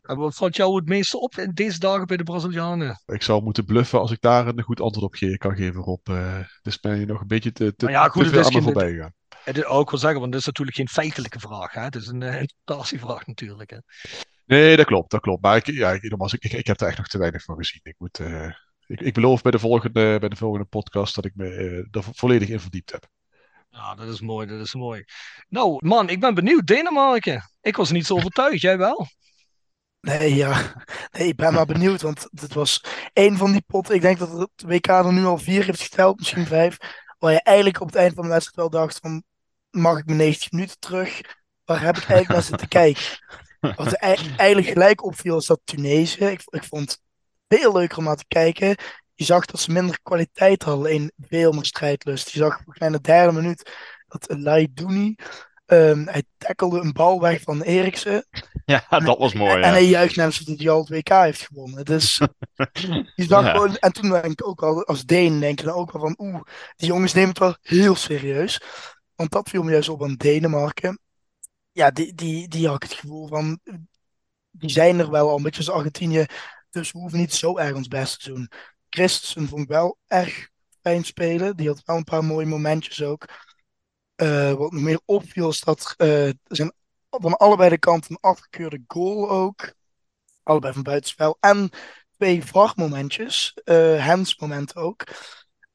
En 0.02 0.18
wat 0.18 0.36
valt 0.36 0.56
jou 0.56 0.76
het 0.76 0.86
meeste 0.88 1.20
op 1.20 1.36
in 1.36 1.52
deze 1.54 1.80
dagen 1.80 2.08
bij 2.08 2.18
de 2.18 2.24
Brazilianen? 2.24 3.02
Ik 3.06 3.22
zou 3.22 3.44
moeten 3.44 3.66
bluffen 3.66 4.00
als 4.00 4.12
ik 4.12 4.22
daar 4.22 4.48
een 4.48 4.62
goed 4.62 4.82
antwoord 4.82 5.06
op 5.06 5.16
ge- 5.16 5.38
kan 5.38 5.56
geven, 5.56 5.82
Rob. 5.82 6.10
Eh 6.10 6.40
dus 6.62 6.80
ben 6.80 7.00
je 7.00 7.06
nog 7.06 7.22
een 7.22 7.28
beetje 7.28 7.52
te, 7.52 7.76
te, 7.76 7.86
Nou 7.86 7.98
ja, 7.98 8.08
goed, 8.08 8.14
te 8.14 8.36
het 8.36 8.38
veel 8.38 8.46
aan 8.46 8.54
me 8.54 8.62
voorbij 8.62 8.92
gegaan. 8.92 9.14
Het 9.44 9.58
is 9.58 9.66
ook 9.66 9.92
wel 9.92 10.00
zeggen, 10.00 10.20
want 10.20 10.32
dat 10.32 10.42
is 10.42 10.48
natuurlijk 10.48 10.78
geen 10.78 10.90
feitelijke 10.90 11.40
vraag. 11.40 11.74
Hè? 11.74 11.82
Het 11.82 11.96
is 11.96 12.08
een 12.08 12.22
uh, 12.22 12.42
interpretatievraag 12.42 13.28
natuurlijk. 13.28 13.70
Hè? 13.70 13.78
Nee, 14.46 14.78
dat 14.78 14.86
klopt, 14.86 15.12
dat 15.12 15.22
klopt. 15.22 15.42
Maar 15.42 15.56
ik, 15.56 15.66
ja, 15.66 15.92
ik, 15.92 16.10
nogmaals, 16.10 16.34
ik, 16.34 16.44
ik, 16.44 16.52
ik 16.52 16.68
heb 16.68 16.82
er 16.82 16.88
echt 16.88 16.98
nog 16.98 17.08
te 17.08 17.18
weinig 17.18 17.44
van 17.44 17.56
gezien. 17.56 17.80
Ik, 17.84 17.96
moet, 17.98 18.20
eh, 18.20 18.50
ik, 18.90 19.02
ik 19.02 19.14
beloof 19.14 19.42
bij 19.42 19.52
de, 19.52 19.60
volgende, 19.60 20.18
bij 20.20 20.30
de 20.30 20.36
volgende 20.36 20.66
podcast 20.66 21.16
dat 21.16 21.26
ik 21.26 21.32
me 21.36 21.50
eh, 21.50 21.78
er 21.78 22.04
vo- 22.04 22.12
volledig 22.14 22.50
in 22.50 22.60
verdiept 22.60 22.92
heb. 22.92 23.08
Ja, 23.70 23.96
dat 23.96 24.08
is 24.08 24.22
mooi, 24.22 24.48
dat 24.48 24.60
is 24.60 24.74
mooi. 24.74 25.04
Nou, 25.50 25.86
man, 25.88 26.10
ik 26.10 26.20
ben 26.20 26.34
benieuwd. 26.34 26.68
Denemarken. 26.68 27.50
Ik 27.62 27.76
was 27.76 27.92
niet 27.92 28.06
zo 28.06 28.16
overtuigd, 28.20 28.62
jij 28.62 28.78
wel? 28.78 29.08
Nee, 30.02 30.36
ja. 30.36 30.84
Nee, 31.12 31.28
ik 31.28 31.36
ben 31.36 31.54
maar 31.54 31.66
benieuwd, 31.66 32.02
want 32.02 32.28
het 32.32 32.54
was 32.54 32.84
één 33.14 33.38
van 33.38 33.52
die 33.52 33.64
potten. 33.68 33.96
Ik 33.96 34.02
denk 34.02 34.20
dat 34.20 34.32
het 34.32 34.50
WK 34.66 34.88
er 34.88 35.14
nu 35.14 35.26
al 35.26 35.38
vier 35.38 35.66
heeft 35.66 35.82
geteld, 35.82 36.18
misschien 36.18 36.46
vijf. 36.46 36.78
Waar 37.20 37.32
je 37.32 37.42
eigenlijk 37.44 37.82
op 37.82 37.88
het 37.88 37.96
eind 37.96 38.14
van 38.14 38.24
de 38.24 38.30
wedstrijd 38.30 38.58
wel 38.72 38.82
dacht 38.82 39.00
van, 39.02 39.24
mag 39.70 39.98
ik 39.98 40.06
mijn 40.06 40.18
90 40.18 40.52
minuten 40.52 40.80
terug? 40.80 41.22
Waar 41.66 41.82
heb 41.82 41.98
ik 41.98 42.04
eigenlijk 42.04 42.30
naar 42.30 42.44
zitten 42.44 42.68
kijken? 42.80 43.04
Wat 43.60 43.88
er 43.88 43.94
ei- 43.94 44.34
eigenlijk 44.38 44.68
gelijk 44.74 45.04
opviel 45.04 45.38
is 45.38 45.46
dat 45.46 45.60
Tunesië. 45.64 46.26
Ik, 46.26 46.42
ik 46.46 46.64
vond 46.64 47.02
veel 47.50 47.74
leuker 47.74 47.98
om 47.98 48.04
naar 48.04 48.16
te 48.16 48.26
kijken. 48.28 48.76
Je 49.14 49.24
zag 49.26 49.46
dat 49.46 49.60
ze 49.60 49.72
minder 49.72 50.00
kwaliteit 50.04 50.64
hadden 50.64 50.92
in 50.92 51.12
veel 51.28 51.52
meer 51.52 51.66
strijdlust. 51.66 52.30
Je 52.30 52.40
zag 52.40 52.54
volgens 52.56 52.80
mij 52.80 52.88
in 52.88 52.94
de 52.94 53.02
derde 53.02 53.32
minuut 53.32 53.72
dat 54.08 54.26
Laidouni, 54.38 55.16
ehm 55.66 56.06
hij 56.08 56.24
tackelde 56.38 56.80
een 56.80 56.94
bal 56.94 57.22
weg 57.22 57.42
van 57.42 57.62
Eriksen. 57.62 58.26
Ja, 58.66 58.86
dat 58.90 59.18
was 59.18 59.34
mooi. 59.34 59.54
En 59.54 59.60
Ja. 59.60 59.70
hij 59.70 59.86
juicht 59.86 60.16
net 60.16 60.26
alsof 60.26 60.58
hij 60.58 60.70
al 60.70 60.80
het 60.80 60.90
WK 60.90 61.10
heeft 61.10 61.42
gewonnen. 61.42 61.86
Dus 61.86 62.22
je 63.16 63.24
zag 63.24 63.44
Ja. 63.46 63.52
gewoon, 63.52 63.76
en 63.78 63.92
toen 63.94 64.10
denk 64.10 64.26
ik 64.26 64.48
ook 64.48 64.64
al, 64.64 64.86
als 64.86 65.06
Deen 65.06 65.40
denk 65.40 65.60
je 65.60 65.66
dan 65.66 65.76
ook 65.76 65.92
wel 65.92 66.02
van, 66.02 66.16
oeh, 66.18 66.42
die 66.76 66.88
jongens 66.88 67.14
nemen 67.14 67.30
het 67.30 67.40
wel 67.40 67.58
heel 67.62 67.96
serieus. 67.96 68.62
Want 69.16 69.32
dat 69.32 69.50
viel 69.50 69.64
me 69.64 69.72
juist 69.72 69.90
op 69.90 70.04
aan 70.04 70.16
Denemarken. 70.16 71.00
Ja, 71.72 71.92
die, 71.92 72.14
die, 72.14 72.48
die 72.48 72.68
had 72.68 72.76
ik 72.84 72.90
het 72.90 73.00
gevoel 73.00 73.28
van, 73.28 73.60
die 74.52 74.70
zijn 74.70 75.00
er 75.00 75.10
wel 75.12 75.30
al 75.30 75.38
een 75.38 75.44
beetje 75.44 75.60
als 75.66 75.70
Argentinië. 75.76 76.26
Dus 76.70 76.92
we 76.92 77.00
hoeven 77.00 77.20
niet 77.20 77.34
zo 77.34 77.58
erg 77.58 77.76
ons 77.76 77.88
best 77.88 78.24
te 78.24 78.30
doen. 78.30 78.52
Christensen 78.90 79.48
vond 79.48 79.62
ik 79.62 79.68
wel 79.68 79.98
erg 80.08 80.50
fijn 80.82 81.04
spelen. 81.04 81.58
Die 81.58 81.68
had 81.68 81.82
wel 81.86 81.96
een 81.98 82.04
paar 82.04 82.24
mooie 82.24 82.46
momentjes 82.46 83.04
ook. 83.04 83.26
Eh, 84.16 84.54
wat 84.54 84.72
nog 84.72 84.82
meer 84.82 85.00
opviel 85.06 85.50
is 85.50 85.60
dat 85.62 85.94
er 85.98 86.34
zijn 86.44 86.74
van 87.10 87.38
allebei 87.38 87.70
de 87.70 87.78
kanten 87.78 88.12
een 88.12 88.30
afgekeurde 88.30 88.84
goal 88.88 89.30
ook. 89.30 89.74
Allebei 90.44 90.74
van 90.74 90.84
buitenspel. 90.84 91.38
En 91.40 91.70
twee 92.18 92.44
VAR-momentjes. 92.44 93.54
eh 93.64 94.06
hands-momenten 94.06 94.76
ook. 94.76 95.04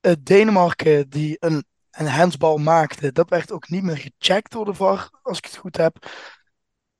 Eh, 0.01 0.13
Denemarken 0.21 1.09
die 1.11 1.37
een, 1.41 1.65
een 1.91 2.07
handsbal 2.07 2.59
maakte. 2.59 3.13
Dat 3.13 3.31
werd 3.31 3.53
ook 3.53 3.69
niet 3.69 3.83
meer 3.83 3.97
gecheckt 3.97 4.53
door 4.53 4.65
de 4.65 4.75
VAR, 4.75 5.11
als 5.23 5.39
ik 5.39 5.45
het 5.45 5.57
goed 5.57 5.77
heb. 5.77 6.07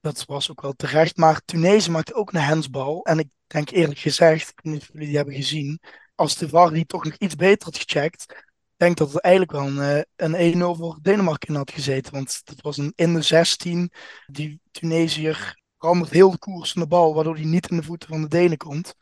Dat 0.05 0.25
was 0.25 0.51
ook 0.51 0.61
wel 0.61 0.73
terecht. 0.73 1.17
Maar 1.17 1.41
Tunesië 1.45 1.91
maakte 1.91 2.15
ook 2.15 2.33
een 2.33 2.41
handsbal. 2.41 3.05
En 3.05 3.19
ik 3.19 3.29
denk 3.47 3.71
eerlijk 3.71 3.99
gezegd, 3.99 4.49
ik 4.49 4.61
weet 4.63 4.73
niet 4.73 4.83
of 4.83 4.89
jullie 4.93 5.07
die 5.07 5.17
hebben 5.17 5.35
gezien. 5.35 5.81
Als 6.15 6.37
de 6.37 6.49
VAR 6.49 6.71
die 6.73 6.87
toch 6.87 7.05
nog 7.05 7.15
iets 7.19 7.35
beter 7.37 7.65
had 7.65 7.79
gecheckt. 7.79 8.45
Denk 8.77 8.97
dat 8.97 9.13
het 9.13 9.21
eigenlijk 9.23 9.53
wel 9.53 9.67
een, 9.67 9.79
eh, 9.81 10.03
een 10.17 10.35
1-0 10.35 10.75
voor 10.75 10.99
Denemarken 11.03 11.49
in 11.49 11.55
had 11.55 11.71
gezeten. 11.71 12.13
Want 12.13 12.41
dat 12.45 12.61
was 12.61 12.77
een 12.77 12.93
in 12.95 13.15
de 13.15 13.23
16. 13.23 13.93
Die 14.27 14.61
Tunesiër 14.71 15.63
rammelt 15.79 16.11
heel 16.11 16.31
de 16.31 16.39
koers 16.39 16.73
van 16.73 16.83
de 16.83 16.89
bal. 16.89 17.15
Waardoor 17.15 17.35
hij 17.35 17.45
niet 17.45 17.71
in 17.71 17.77
de 17.77 17.83
voeten 17.83 18.09
van 18.09 18.21
de 18.23 18.29
Denen 18.29 18.57
komt. 18.57 18.95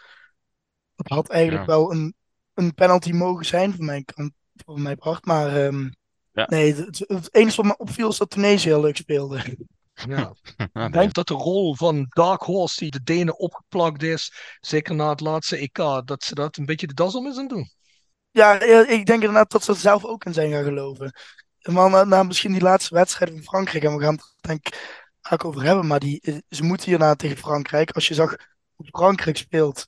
Dat 0.94 1.08
had 1.08 1.28
eigenlijk 1.28 1.66
Ja. 1.66 1.72
wel 1.76 1.92
een, 1.92 2.14
een 2.54 2.74
penalty 2.74 3.12
mogen 3.12 3.44
zijn 3.46 3.74
voor 3.74 3.84
mijn 3.84 4.04
kant. 4.04 4.32
Voor 4.64 4.80
mijn 4.80 4.96
part. 4.98 5.24
Maar 5.24 5.56
ehm, 5.66 5.90
Ja. 6.32 6.46
nee, 6.48 6.74
het, 6.74 7.04
het 7.06 7.34
enige 7.34 7.56
wat 7.56 7.64
me 7.64 7.76
opviel 7.76 8.08
is 8.08 8.16
dat 8.18 8.30
Tunesië 8.30 8.68
heel 8.68 8.80
leuk 8.80 8.96
speelde. 8.96 9.56
Ja. 9.94 10.34
Ja, 10.72 10.86
Ik 10.86 10.92
denk 10.92 11.12
dat 11.12 11.26
de 11.26 11.34
rol 11.34 11.74
van 11.74 12.06
Dark 12.08 12.42
Horse 12.42 12.78
die 12.78 12.90
de 12.90 13.02
Denen 13.02 13.38
opgeplakt 13.38 14.02
is, 14.02 14.32
zeker 14.60 14.94
na 14.94 15.08
het 15.08 15.20
laatste 15.20 15.56
EK, 15.56 15.76
dat 16.04 16.24
ze 16.24 16.34
dat 16.34 16.56
een 16.56 16.66
beetje 16.66 16.86
de 16.86 16.94
das 16.94 17.14
om 17.14 17.26
is 17.26 17.34
aan 17.34 17.40
het 17.40 17.48
doen. 17.48 17.70
Ja, 18.30 18.60
ik 18.88 19.06
denk 19.06 19.20
inderdaad 19.20 19.50
dat 19.50 19.64
ze 19.64 19.72
er 19.72 19.78
zelf 19.78 20.04
ook 20.04 20.24
in 20.24 20.32
zijn 20.32 20.50
gaan 20.50 20.64
geloven. 20.64 21.12
Maar 21.62 21.90
na, 21.90 22.04
na 22.04 22.22
misschien 22.22 22.52
die 22.52 22.62
laatste 22.62 22.94
wedstrijd 22.94 23.30
van 23.30 23.42
Frankrijk, 23.42 23.84
en 23.84 23.96
we 23.96 24.02
gaan 24.02 24.14
het 24.14 24.34
denk 24.40 24.66
ik 24.66 25.00
vaak 25.20 25.44
over 25.44 25.62
hebben, 25.62 25.86
maar 25.86 25.98
die, 25.98 26.20
eh, 26.20 26.36
ze 26.48 26.62
moeten 26.62 26.88
hierna 26.88 27.14
tegen 27.14 27.36
Frankrijk. 27.36 27.90
Als 27.90 28.08
je 28.08 28.14
zag 28.14 28.36
hoe 28.74 28.86
Frankrijk 28.86 29.36
speelt, 29.36 29.86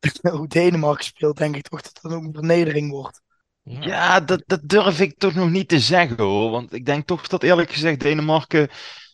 hoe 0.38 0.48
Denemarken 0.48 1.04
speelt, 1.04 1.36
denk 1.36 1.56
ik 1.56 1.68
toch 1.68 1.80
dat 1.80 2.00
het 2.02 2.12
ook 2.12 2.24
een 2.24 2.34
vernedering 2.34 2.90
wordt. 2.90 3.20
Ja, 3.62 4.20
dat, 4.20 4.42
dat 4.46 4.60
durf 4.62 5.00
ik 5.00 5.18
toch 5.18 5.34
nog 5.34 5.50
niet 5.50 5.68
te 5.68 5.80
zeggen 5.80 6.18
hoor. 6.18 6.50
Want 6.50 6.72
ik 6.72 6.86
denk 6.86 7.06
toch 7.06 7.28
dat 7.28 7.42
eerlijk 7.42 7.72
gezegd 7.72 8.00
Denemarken, 8.00 8.68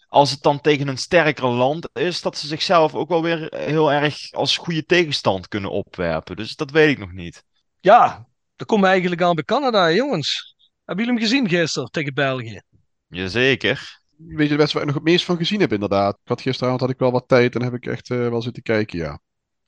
als 0.08 0.30
het 0.30 0.42
dan 0.42 0.60
tegen 0.60 0.88
een 0.88 0.98
sterker 0.98 1.46
land 1.46 1.88
is, 1.92 2.20
dat 2.20 2.38
ze 2.38 2.46
zichzelf 2.46 2.94
ook 2.94 3.08
wel 3.08 3.22
weer 3.22 3.54
heel 3.56 3.92
erg 3.92 4.32
als 4.32 4.56
goede 4.56 4.84
tegenstand 4.84 5.48
kunnen 5.48 5.70
opwerpen. 5.70 6.36
Dus 6.36 6.56
dat 6.56 6.70
weet 6.70 6.90
ik 6.90 6.98
nog 6.98 7.12
niet. 7.12 7.44
Ja, 7.80 8.26
dan 8.56 8.66
komen 8.66 8.84
we 8.84 8.90
eigenlijk 8.90 9.22
aan 9.22 9.34
bij 9.34 9.44
Canada, 9.44 9.92
jongens. 9.92 10.56
Hebben 10.84 11.04
jullie 11.04 11.20
hem 11.20 11.30
gezien 11.30 11.48
gisteren 11.48 11.90
tegen 11.90 12.14
België? 12.14 12.62
Jazeker. 13.08 14.00
Weet 14.16 14.48
je 14.48 14.48
de 14.48 14.56
wedstrijd 14.56 14.72
waar 14.72 14.82
ik 14.82 14.88
nog 14.88 14.94
het 14.94 15.04
meest 15.04 15.24
van 15.24 15.36
gezien 15.36 15.60
heb, 15.60 15.72
inderdaad. 15.72 16.14
Ik 16.14 16.28
had 16.28 16.40
gisteravond 16.40 16.80
had 16.80 16.90
ik 16.90 16.98
wel 16.98 17.10
wat 17.10 17.28
tijd 17.28 17.54
en 17.54 17.62
heb 17.62 17.74
ik 17.74 17.86
echt 17.86 18.10
eh, 18.10 18.18
wel 18.18 18.42
zitten 18.42 18.62
kijken, 18.62 18.98
ja. 18.98 19.12
Het 19.12 19.20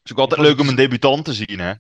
is 0.03 0.13
ook 0.13 0.19
altijd 0.19 0.41
leuk 0.41 0.61
om 0.61 0.69
een 0.69 0.75
debutant 0.75 1.25
te 1.25 1.33
zien, 1.33 1.59
hè? 1.59 1.73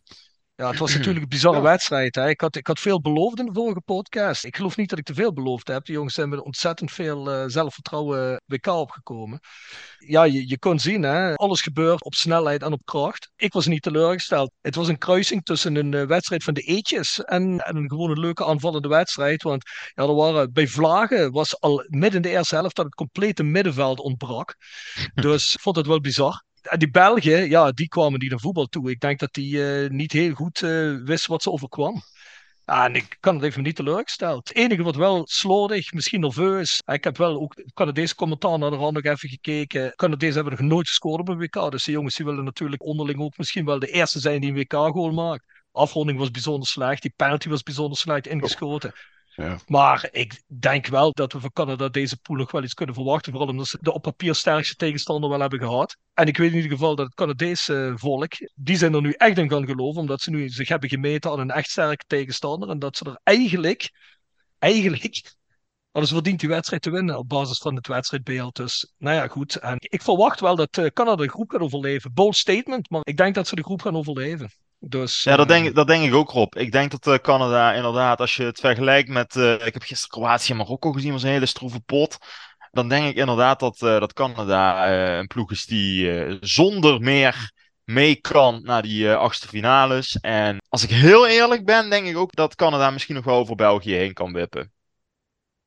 Ja, 0.60 0.70
het 0.70 0.78
was 0.78 0.92
natuurlijk 0.94 1.22
een 1.22 1.28
bizarre 1.28 1.56
Ja. 1.56 1.62
wedstrijd. 1.62 2.14
Hè. 2.14 2.28
Ik, 2.28 2.40
had, 2.40 2.56
ik 2.56 2.66
had 2.66 2.78
veel 2.78 3.00
beloofd 3.00 3.38
in 3.38 3.46
de 3.46 3.52
vorige 3.52 3.80
podcast. 3.80 4.44
Ik 4.44 4.56
geloof 4.56 4.76
niet 4.76 4.88
dat 4.88 4.98
ik 4.98 5.04
te 5.04 5.14
veel 5.14 5.32
beloofd 5.32 5.68
heb. 5.68 5.84
Die 5.84 5.94
jongens 5.94 6.14
zijn 6.14 6.28
met 6.28 6.40
ontzettend 6.42 6.92
veel 6.92 7.30
eh, 7.30 7.44
zelfvertrouwen 7.46 8.42
WK 8.46 8.66
opgekomen. 8.66 9.40
Ja, 9.98 10.22
je, 10.22 10.48
je 10.48 10.58
kon 10.58 10.78
zien, 10.78 11.02
hè, 11.02 11.34
alles 11.34 11.60
gebeurt 11.60 12.04
op 12.04 12.14
snelheid 12.14 12.62
en 12.62 12.72
op 12.72 12.80
kracht. 12.84 13.30
Ik 13.36 13.52
was 13.52 13.66
niet 13.66 13.82
teleurgesteld. 13.82 14.52
Het 14.60 14.74
was 14.74 14.88
een 14.88 14.98
kruising 14.98 15.42
tussen 15.44 15.74
een 15.76 15.94
eh, 15.94 16.06
wedstrijd 16.06 16.42
van 16.44 16.54
de 16.54 16.62
eetjes 16.62 17.24
en, 17.24 17.58
en 17.58 17.76
een 17.76 17.90
gewone 17.90 18.20
leuke 18.20 18.44
aanvallende 18.44 18.88
wedstrijd. 18.88 19.42
Want 19.42 19.62
ja, 19.94 20.02
er 20.02 20.14
waren, 20.14 20.52
bij 20.52 20.66
Vlagen 20.66 21.32
was 21.32 21.60
al 21.60 21.84
midden 21.88 22.22
in 22.22 22.30
de 22.30 22.36
eerste 22.36 22.54
helft 22.54 22.76
dat 22.76 22.84
het 22.84 22.94
complete 22.94 23.42
middenveld 23.42 23.98
ontbrak. 23.98 24.54
Dus 25.14 25.54
ik 25.54 25.60
vond 25.60 25.76
het 25.76 25.86
wel 25.86 26.00
bizar. 26.00 26.42
En 26.62 26.78
die 26.78 26.90
Belgen, 26.90 27.48
ja, 27.48 27.70
die 27.72 27.88
kwamen 27.88 28.18
niet 28.18 28.30
naar 28.30 28.40
voetbal 28.40 28.66
toe. 28.66 28.90
Ik 28.90 29.00
denk 29.00 29.18
dat 29.18 29.32
die 29.32 29.82
eh, 29.82 29.90
niet 29.90 30.12
heel 30.12 30.34
goed 30.34 30.62
eh, 30.62 30.94
wisten 31.04 31.30
wat 31.30 31.42
ze 31.42 31.50
overkwam. 31.50 32.02
Ja, 32.66 32.84
en 32.84 32.94
ik 32.94 33.16
kan 33.20 33.34
het 33.34 33.44
even 33.44 33.62
niet 33.62 33.76
teleurgesteld. 33.76 34.48
Het 34.48 34.56
enige 34.56 34.82
wat 34.82 34.96
wel 34.96 35.26
slordig, 35.26 35.92
misschien 35.92 36.20
nerveus. 36.20 36.82
Ik 36.86 37.04
heb 37.04 37.16
wel 37.16 37.40
ook 37.40 37.54
Canadese 37.74 38.14
commentaar 38.14 38.58
naar 38.58 38.70
de 38.70 38.76
rand 38.76 38.94
nog 38.94 39.04
even 39.04 39.28
gekeken. 39.28 39.92
Canadezen 39.96 40.34
hebben 40.34 40.52
nog 40.52 40.70
nooit 40.70 40.88
gescoord 40.88 41.20
op 41.20 41.28
een 41.28 41.38
WK. 41.38 41.70
Dus 41.70 41.84
die 41.84 41.94
jongens 41.94 42.16
die 42.16 42.26
willen 42.26 42.44
natuurlijk 42.44 42.84
onderling 42.84 43.20
ook 43.20 43.36
misschien 43.36 43.64
wel 43.64 43.78
de 43.78 43.86
eerste 43.86 44.20
zijn 44.20 44.40
die 44.40 44.50
een 44.50 44.56
WK-goal 44.56 45.12
maakt. 45.12 45.44
Afronding 45.72 46.18
was 46.18 46.30
bijzonder 46.30 46.68
slecht. 46.68 47.02
Die 47.02 47.12
penalty 47.16 47.48
was 47.48 47.62
bijzonder 47.62 47.98
slecht 47.98 48.26
ingeschoten. 48.26 48.92
Ja. 49.34 49.58
Maar 49.66 50.08
ik 50.10 50.42
denk 50.46 50.86
wel 50.86 51.12
dat 51.12 51.32
we 51.32 51.40
van 51.40 51.52
Canada 51.52 51.88
deze 51.88 52.18
pool 52.18 52.36
nog 52.36 52.50
wel 52.50 52.62
iets 52.62 52.74
kunnen 52.74 52.94
verwachten. 52.94 53.32
Vooral 53.32 53.50
omdat 53.50 53.66
ze 53.66 53.78
de 53.80 53.92
op 53.92 54.02
papier 54.02 54.34
sterkste 54.34 54.74
tegenstander 54.74 55.30
wel 55.30 55.40
hebben 55.40 55.58
gehad. 55.58 55.96
En 56.14 56.26
ik 56.26 56.36
weet 56.36 56.50
in 56.50 56.56
ieder 56.56 56.70
geval 56.70 56.94
dat 56.94 57.06
het 57.06 57.14
Canadese 57.14 57.92
volk, 57.96 58.32
die 58.54 58.76
zijn 58.76 58.94
er 58.94 59.00
nu 59.00 59.12
echt 59.12 59.38
in 59.38 59.50
gaan 59.50 59.66
geloven. 59.66 60.00
Omdat 60.00 60.20
ze 60.20 60.30
nu 60.30 60.48
zich 60.48 60.68
hebben 60.68 60.88
gemeten 60.88 61.30
aan 61.30 61.38
een 61.38 61.50
echt 61.50 61.70
sterke 61.70 62.04
tegenstander. 62.06 62.68
En 62.68 62.78
dat 62.78 62.96
ze 62.96 63.04
er 63.04 63.20
eigenlijk, 63.22 63.90
eigenlijk, 64.58 65.34
hadden 65.90 66.10
ze 66.10 66.14
verdiend 66.14 66.40
die 66.40 66.48
wedstrijd 66.48 66.82
te 66.82 66.90
winnen 66.90 67.18
op 67.18 67.28
basis 67.28 67.58
van 67.58 67.74
het 67.74 67.86
wedstrijdbeeld. 67.86 68.56
Dus 68.56 68.92
nou 68.98 69.16
ja, 69.16 69.26
goed. 69.28 69.56
En 69.56 69.76
ik 69.78 70.02
verwacht 70.02 70.40
wel 70.40 70.56
dat 70.56 70.78
eh, 70.78 70.86
Canada 70.86 71.22
de 71.22 71.28
groep 71.28 71.50
gaat 71.50 71.60
overleven. 71.60 72.12
Bold 72.12 72.36
statement, 72.36 72.90
maar 72.90 73.00
ik 73.04 73.16
denk 73.16 73.34
dat 73.34 73.48
ze 73.48 73.54
de 73.54 73.64
groep 73.64 73.82
gaan 73.82 73.96
overleven. 73.96 74.50
Dus, 74.82 75.22
Ja, 75.22 75.36
dat 75.36 75.46
eh, 75.50 75.52
denk, 75.52 75.66
ik- 75.66 75.74
dat 75.74 75.86
denk 75.86 76.04
ik 76.04 76.14
ook, 76.14 76.30
Rob. 76.30 76.56
Ik 76.56 76.72
denk 76.72 76.90
dat 76.90 77.06
eh, 77.06 77.14
Canada 77.22 77.72
inderdaad, 77.72 78.20
als 78.20 78.34
je 78.36 78.42
het 78.42 78.60
vergelijkt 78.60 79.08
met... 79.08 79.36
eh, 79.36 79.52
ik 79.52 79.72
heb 79.74 79.82
gisteren 79.82 80.08
Kroatië 80.08 80.50
en 80.50 80.56
Marokko 80.58 80.92
gezien, 80.92 81.12
was 81.12 81.22
een 81.22 81.28
hele 81.30 81.46
stroeve 81.46 81.80
pot. 81.80 82.18
Dan 82.70 82.88
denk 82.88 83.06
ik 83.08 83.16
inderdaad 83.16 83.60
dat, 83.60 83.82
eh, 83.82 84.00
dat 84.00 84.12
Canada 84.12 84.86
eh, 84.86 85.16
een 85.18 85.26
ploeg 85.26 85.50
is 85.50 85.66
die 85.66 86.20
eh, 86.24 86.36
zonder 86.40 87.00
meer 87.00 87.52
mee 87.84 88.14
kan 88.16 88.60
naar 88.62 88.82
die 88.82 89.12
achtste 89.12 89.48
finales. 89.48 90.18
En 90.20 90.58
als 90.68 90.82
ik 90.82 90.90
heel 90.90 91.26
eerlijk 91.26 91.64
ben, 91.64 91.90
denk 91.90 92.06
ik 92.06 92.16
ook 92.16 92.34
dat 92.34 92.54
Canada 92.54 92.90
misschien 92.90 93.14
nog 93.14 93.24
wel 93.24 93.36
over 93.38 93.54
België 93.54 93.94
heen 93.94 94.12
kan 94.12 94.32
wippen. 94.32 94.72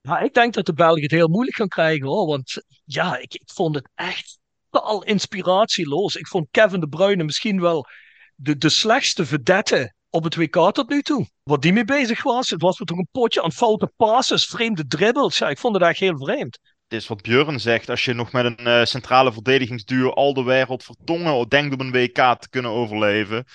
Ja, 0.02 0.20
ik 0.20 0.34
denk 0.34 0.54
dat 0.54 0.66
de 0.66 0.74
Belgen 0.74 1.02
het 1.02 1.12
heel 1.12 1.28
moeilijk 1.28 1.56
gaan 1.58 1.68
krijgen 1.68 2.08
hoor. 2.08 2.26
Want 2.28 2.64
ja, 2.86 3.18
ik, 3.18 3.34
ik 3.34 3.52
vond 3.54 3.76
het 3.76 3.90
echt 3.96 4.40
totaal 4.70 5.04
inspiratieloos. 5.04 6.16
Ik 6.16 6.28
vond 6.28 6.48
Kevin 6.52 6.80
De 6.80 6.88
Bruyne 6.88 7.24
misschien 7.24 7.62
wel 7.62 7.86
de, 8.36 8.58
de 8.58 8.70
slechtste 8.70 9.26
vedette 9.26 9.94
op 10.10 10.24
het 10.24 10.36
WK 10.36 10.72
tot 10.72 10.90
nu 10.90 11.02
toe. 11.02 11.28
Wat 11.44 11.62
die 11.62 11.74
mee 11.74 11.86
bezig 11.86 12.24
was, 12.24 12.50
het 12.50 12.62
was 12.62 12.76
toch 12.76 12.98
een 12.98 13.08
potje 13.12 13.44
aan 13.44 13.52
foute 13.52 13.92
passes, 13.96 14.46
vreemde 14.46 14.88
dribbles. 14.88 15.38
Ja, 15.38 15.50
ik 15.50 15.58
vond 15.58 15.74
het 15.74 15.84
eigenlijk 15.84 16.14
heel 16.14 16.26
vreemd. 16.26 16.60
Het 16.88 17.02
is 17.02 17.08
wat 17.08 17.22
Björn 17.22 17.60
zegt, 17.60 17.90
als 17.90 18.06
je 18.06 18.14
nog 18.14 18.32
met 18.32 18.46
een 18.46 18.68
uh, 18.68 18.86
centrale 18.86 19.34
verdedigingsduo 19.34 20.10
al 20.10 20.34
de 20.34 20.44
wereld 20.44 20.84
vertongen 20.84 21.50
denkt 21.50 21.74
op 21.74 21.80
een 21.80 21.92
WK 21.92 22.16
te 22.16 22.50
kunnen 22.50 22.72
overleven, 22.72 23.46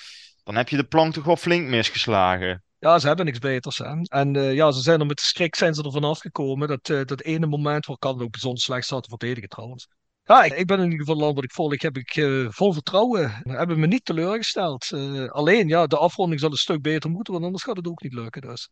dan 0.45 0.57
heb 0.57 0.69
je 0.69 0.77
de 0.77 0.85
plank 0.85 1.13
toch 1.13 1.25
wel 1.25 1.37
flink 1.37 1.69
misgeslagen. 1.69 2.63
Ja, 2.79 2.99
ze 2.99 3.07
hebben 3.07 3.25
niks 3.25 3.39
beters. 3.39 3.79
Hè? 3.79 4.01
En 4.03 4.35
uh, 4.35 4.55
ja, 4.55 4.71
ze 4.71 4.81
zijn 4.81 5.01
er 5.01 5.07
met 5.07 5.17
de 5.17 5.25
schrik 5.25 5.55
zijn 5.55 5.75
ze 5.75 5.83
er 5.83 5.93
vanaf 5.93 6.19
gekomen. 6.19 6.69
Dat, 6.69 6.89
uh, 6.89 7.05
dat 7.05 7.23
ene 7.23 7.47
moment 7.47 7.87
waar 7.87 7.99
kan 7.99 8.23
ook 8.23 8.31
bijzonder 8.31 8.61
slecht 8.61 8.85
staat 8.85 9.03
te 9.03 9.09
verdedigen 9.09 9.49
trouwens. 9.49 9.89
Ja, 10.29 10.43
ik, 10.45 10.53
ik, 10.53 10.67
ben 10.67 10.79
in 10.79 10.85
ieder 10.85 10.99
geval 10.99 11.17
land 11.17 11.35
wat 11.35 11.45
ik 11.45 11.53
volg. 11.53 11.83
Heb 11.83 11.97
ik 11.97 12.17
uh, 12.17 12.49
vol 12.51 12.73
vertrouwen. 12.73 13.31
Hebben 13.43 13.81
me 13.81 13.87
niet 13.87 14.05
teleurgesteld. 14.05 14.93
alleen, 15.29 15.69
ja, 15.69 15.87
de 15.87 15.97
afronding 15.97 16.41
zal 16.41 16.51
een 16.51 16.57
stuk 16.57 16.83
beter 16.83 17.11
moeten, 17.11 17.33
want 17.33 17.45
anders 17.45 17.65
gaat 17.65 17.77
het 17.77 17.89
ook 17.89 18.03
niet 18.03 18.13
lukken. 18.13 18.43
Dus. 18.43 18.71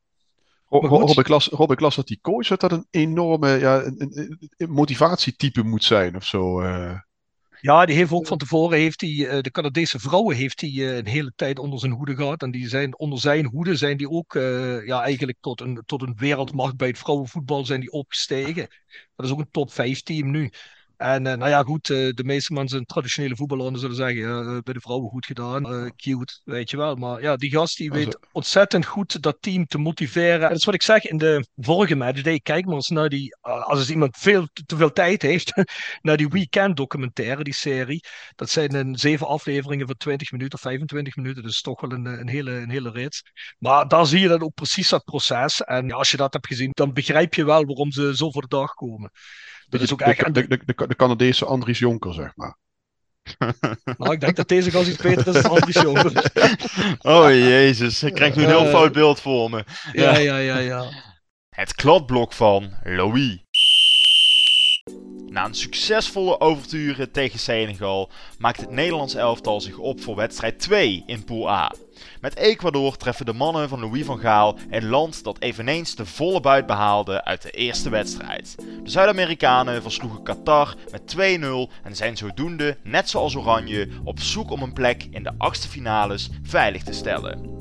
Rob, 0.68 1.18
ik 1.18 1.28
las, 1.28 1.50
las 1.76 1.96
dat 1.96 2.06
die 2.06 2.18
coach 2.22 2.46
dat, 2.46 2.60
dat 2.60 2.72
een 2.72 2.86
enorme 2.90 3.48
ja, 3.48 3.82
een, 3.82 3.94
een, 3.98 4.50
een 4.56 4.70
motivatietype 4.70 5.62
moet 5.62 5.84
zijn 5.84 6.16
of 6.16 6.24
zo. 6.24 6.62
Ja, 7.60 7.86
die 7.86 7.96
heeft 7.96 8.12
ook 8.12 8.26
van 8.26 8.38
tevoren, 8.38 8.78
heeft 8.78 8.98
die, 8.98 9.42
de 9.42 9.50
Canadese 9.50 9.98
vrouwen 9.98 10.36
heeft 10.36 10.60
hij 10.60 10.98
een 10.98 11.06
hele 11.06 11.32
tijd 11.36 11.58
onder 11.58 11.78
zijn 11.78 11.92
hoede 11.92 12.14
gehad. 12.14 12.42
En 12.42 12.50
die 12.50 12.68
zijn, 12.68 12.98
onder 12.98 13.20
zijn 13.20 13.46
hoede 13.46 13.76
zijn 13.76 13.96
die 13.96 14.10
ook 14.10 14.34
uh, 14.34 14.86
ja, 14.86 15.02
eigenlijk 15.02 15.38
tot 15.40 15.60
een, 15.60 15.82
tot 15.86 16.02
een 16.02 16.14
wereldmacht 16.16 16.76
bij 16.76 16.88
het 16.88 16.98
vrouwenvoetbal 16.98 17.64
zijn 17.64 17.80
die 17.80 17.90
opgestegen. 17.90 18.68
Dat 19.16 19.26
is 19.26 19.32
ook 19.32 19.38
een 19.38 19.50
top 19.50 19.72
5 19.72 20.02
team 20.02 20.30
nu. 20.30 20.50
En 20.96 21.26
uh, 21.26 21.34
nou 21.34 21.50
ja, 21.50 21.62
goed, 21.62 21.88
uh, 21.88 22.12
de 22.14 22.24
meeste 22.24 22.52
mensen, 22.52 22.84
traditionele 22.84 23.36
voetballers, 23.36 23.80
zullen 23.80 23.96
zeggen, 23.96 24.22
uh, 24.22 24.58
bij 24.62 24.74
de 24.74 24.80
vrouwen 24.80 25.10
goed 25.10 25.26
gedaan, 25.26 25.92
cute, 25.96 26.40
weet 26.44 26.70
je 26.70 26.76
wel. 26.76 26.94
Maar 26.94 27.22
ja, 27.22 27.36
die 27.36 27.50
gast 27.50 27.76
die 27.76 27.90
weet 27.90 28.18
ontzettend 28.32 28.86
goed 28.86 29.22
dat 29.22 29.36
team 29.40 29.66
te 29.66 29.78
motiveren. 29.78 30.42
En 30.42 30.48
dat 30.48 30.58
is 30.58 30.64
wat 30.64 30.74
ik 30.74 30.82
zeg 30.82 31.04
in 31.04 31.18
de 31.18 31.46
vorige 31.56 31.94
matchday. 31.94 32.40
Kijk 32.40 32.64
maar 32.64 32.74
eens 32.74 32.88
naar 32.88 33.08
die, 33.08 33.36
als 33.40 33.90
iemand 33.90 34.16
veel 34.16 34.48
te 34.66 34.76
veel 34.76 34.92
tijd 34.92 35.22
heeft, 35.22 35.52
naar 36.02 36.16
die 36.16 36.28
weekend 36.28 36.76
documentaire, 36.76 37.44
die 37.44 37.54
serie. 37.54 38.04
Dat 38.34 38.50
zijn 38.50 38.74
een 38.74 38.98
zeven 38.98 39.26
afleveringen 39.26 39.86
van 39.86 39.96
20 39.96 40.30
minuten 40.30 40.54
of 40.54 40.60
25 40.60 41.16
minuten, 41.16 41.42
dus 41.42 41.60
toch 41.60 41.80
wel 41.80 41.92
een, 41.92 42.06
een, 42.06 42.28
hele, 42.28 42.50
een 42.50 42.70
hele 42.70 42.90
rits. 42.90 43.22
Maar 43.58 43.88
daar 43.88 44.06
zie 44.06 44.20
je 44.20 44.28
dan 44.28 44.42
ook 44.42 44.54
precies 44.54 44.88
dat 44.88 45.04
proces. 45.04 45.60
En 45.60 45.86
ja, 45.86 45.94
als 45.94 46.10
je 46.10 46.16
dat 46.16 46.32
hebt 46.32 46.46
gezien, 46.46 46.70
dan 46.72 46.92
begrijp 46.92 47.34
je 47.34 47.44
wel 47.44 47.64
waarom 47.64 47.92
ze 47.92 48.16
zo 48.16 48.30
voor 48.30 48.42
de 48.42 48.48
dag 48.48 48.74
komen. 48.74 49.10
Dat 49.68 49.80
is 49.80 49.92
ook 49.92 49.98
de, 49.98 50.30
de, 50.32 50.46
de, 50.48 50.60
de, 50.64 50.86
de 50.86 50.96
Canadese 50.96 51.44
Andries 51.44 51.78
Jonker, 51.78 52.14
zeg 52.14 52.32
maar. 52.34 52.56
nou, 53.98 54.12
ik 54.12 54.20
denk 54.20 54.36
dat 54.36 54.48
deze 54.48 54.70
gast 54.70 54.88
iets 54.88 55.02
beter 55.02 55.36
is 55.36 55.42
dan 55.42 55.50
Andries 55.50 55.80
Jonker. 55.82 56.32
oh 57.16 57.30
jezus, 57.30 58.02
ik 58.02 58.14
krijg 58.14 58.36
nu 58.36 58.42
een 58.42 58.48
heel 58.48 58.64
uh, 58.64 58.70
fout 58.70 58.92
beeld 58.92 59.20
voor 59.20 59.50
me. 59.50 59.64
Ja, 59.92 60.16
ja, 60.16 60.36
ja, 60.36 60.58
ja. 60.58 60.88
Het 61.48 61.74
kladblok 61.74 62.32
van 62.32 62.72
Louis. 62.82 63.45
Na 65.36 65.44
een 65.44 65.54
succesvolle 65.54 66.40
overture 66.40 67.10
tegen 67.10 67.38
Senegal 67.38 68.10
maakt 68.38 68.60
het 68.60 68.70
Nederlands 68.70 69.14
elftal 69.14 69.60
zich 69.60 69.78
op 69.78 70.00
voor 70.00 70.16
wedstrijd 70.16 70.58
2 70.58 71.02
in 71.06 71.24
Pool 71.24 71.50
A. 71.50 71.72
Met 72.20 72.36
Ecuador 72.36 72.96
treffen 72.96 73.26
de 73.26 73.32
mannen 73.32 73.68
van 73.68 73.80
Louis 73.80 74.04
van 74.04 74.18
Gaal 74.18 74.58
een 74.70 74.88
land 74.88 75.24
dat 75.24 75.40
eveneens 75.40 75.94
de 75.94 76.06
volle 76.06 76.40
buit 76.40 76.66
behaalde 76.66 77.24
uit 77.24 77.42
de 77.42 77.50
eerste 77.50 77.90
wedstrijd. 77.90 78.54
De 78.82 78.90
Zuid-Amerikanen 78.90 79.82
versloegen 79.82 80.22
Qatar 80.22 80.74
met 80.90 81.16
2-0 81.16 81.20
en 81.82 81.96
zijn 81.96 82.16
zodoende, 82.16 82.76
net 82.82 83.08
zoals 83.08 83.36
Oranje, 83.36 83.88
op 84.04 84.20
zoek 84.20 84.50
om 84.50 84.62
een 84.62 84.72
plek 84.72 85.06
in 85.10 85.22
de 85.22 85.32
achtste 85.38 85.68
finales 85.68 86.30
veilig 86.42 86.82
te 86.82 86.92
stellen. 86.92 87.56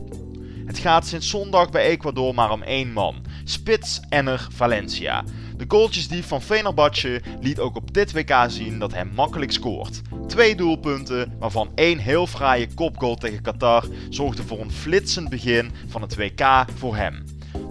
Het 0.66 0.78
gaat 0.78 1.08
sinds 1.08 1.30
zondag 1.30 1.70
bij 1.70 1.84
Ecuador 1.84 2.34
maar 2.34 2.52
om 2.52 2.64
één 2.64 2.94
man, 2.94 3.26
spits 3.46 4.00
Enner 4.10 4.48
Valencia. 4.52 5.24
De 5.58 5.66
goaltjesdief 5.68 6.28
van 6.28 6.42
Fenerbahce 6.42 7.22
liet 7.42 7.60
ook 7.60 7.76
op 7.76 7.94
dit 7.94 8.12
WK 8.12 8.46
zien 8.48 8.80
dat 8.80 8.94
hij 8.94 9.06
makkelijk 9.06 9.52
scoort. 9.52 10.02
Twee 10.28 10.56
doelpunten, 10.56 11.36
waarvan 11.40 11.72
één 11.76 11.98
heel 11.98 12.28
fraaie 12.28 12.68
kopgoal 12.74 13.16
tegen 13.16 13.42
Qatar, 13.42 13.86
zorgde 14.10 14.44
voor 14.44 14.60
een 14.60 14.72
flitsend 14.72 15.30
begin 15.30 15.72
van 15.88 16.02
het 16.02 16.16
WK 16.16 16.66
voor 16.76 16.96
hem. 16.96 17.24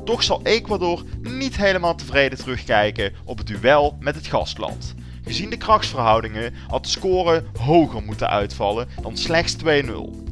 Toch 0.04 0.22
zal 0.22 0.40
Ecuador 0.42 1.02
niet 1.20 1.56
helemaal 1.56 1.94
tevreden 1.94 2.38
terugkijken 2.38 3.12
op 3.24 3.38
het 3.38 3.46
duel 3.46 3.96
met 4.00 4.14
het 4.14 4.26
gastland. 4.26 4.94
Gezien 5.24 5.50
de 5.50 5.56
krachtsverhoudingen 5.56 6.54
had 6.68 6.84
de 6.84 6.90
score 6.90 7.44
hoger 7.58 8.02
moeten 8.02 8.28
uitvallen 8.28 8.88
dan 9.02 9.16
slechts 9.16 9.56
2-0. 9.56 10.23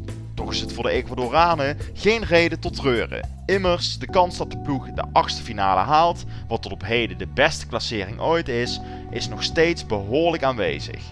Toch 0.43 0.53
is 0.53 0.61
het 0.61 0.73
voor 0.73 0.85
de 0.85 0.91
Ecuadoranen 0.91 1.77
geen 1.95 2.25
reden 2.25 2.61
tot 2.61 2.75
treuren. 2.77 3.29
Immers, 3.47 3.99
de 3.99 4.07
kans 4.07 4.37
dat 4.37 4.51
de 4.51 4.59
ploeg 4.59 4.91
de 4.91 5.05
achtste 5.13 5.43
finale 5.43 5.81
haalt, 5.81 6.25
wat 6.49 6.63
tot 6.63 6.73
op 6.73 6.85
heden 6.85 7.19
de 7.19 7.27
beste 7.27 7.67
klassering 7.67 8.21
ooit 8.21 8.49
is, 8.49 8.81
is 9.11 9.29
nog 9.29 9.43
steeds 9.43 9.87
behoorlijk 9.87 10.43
aanwezig. 10.43 11.03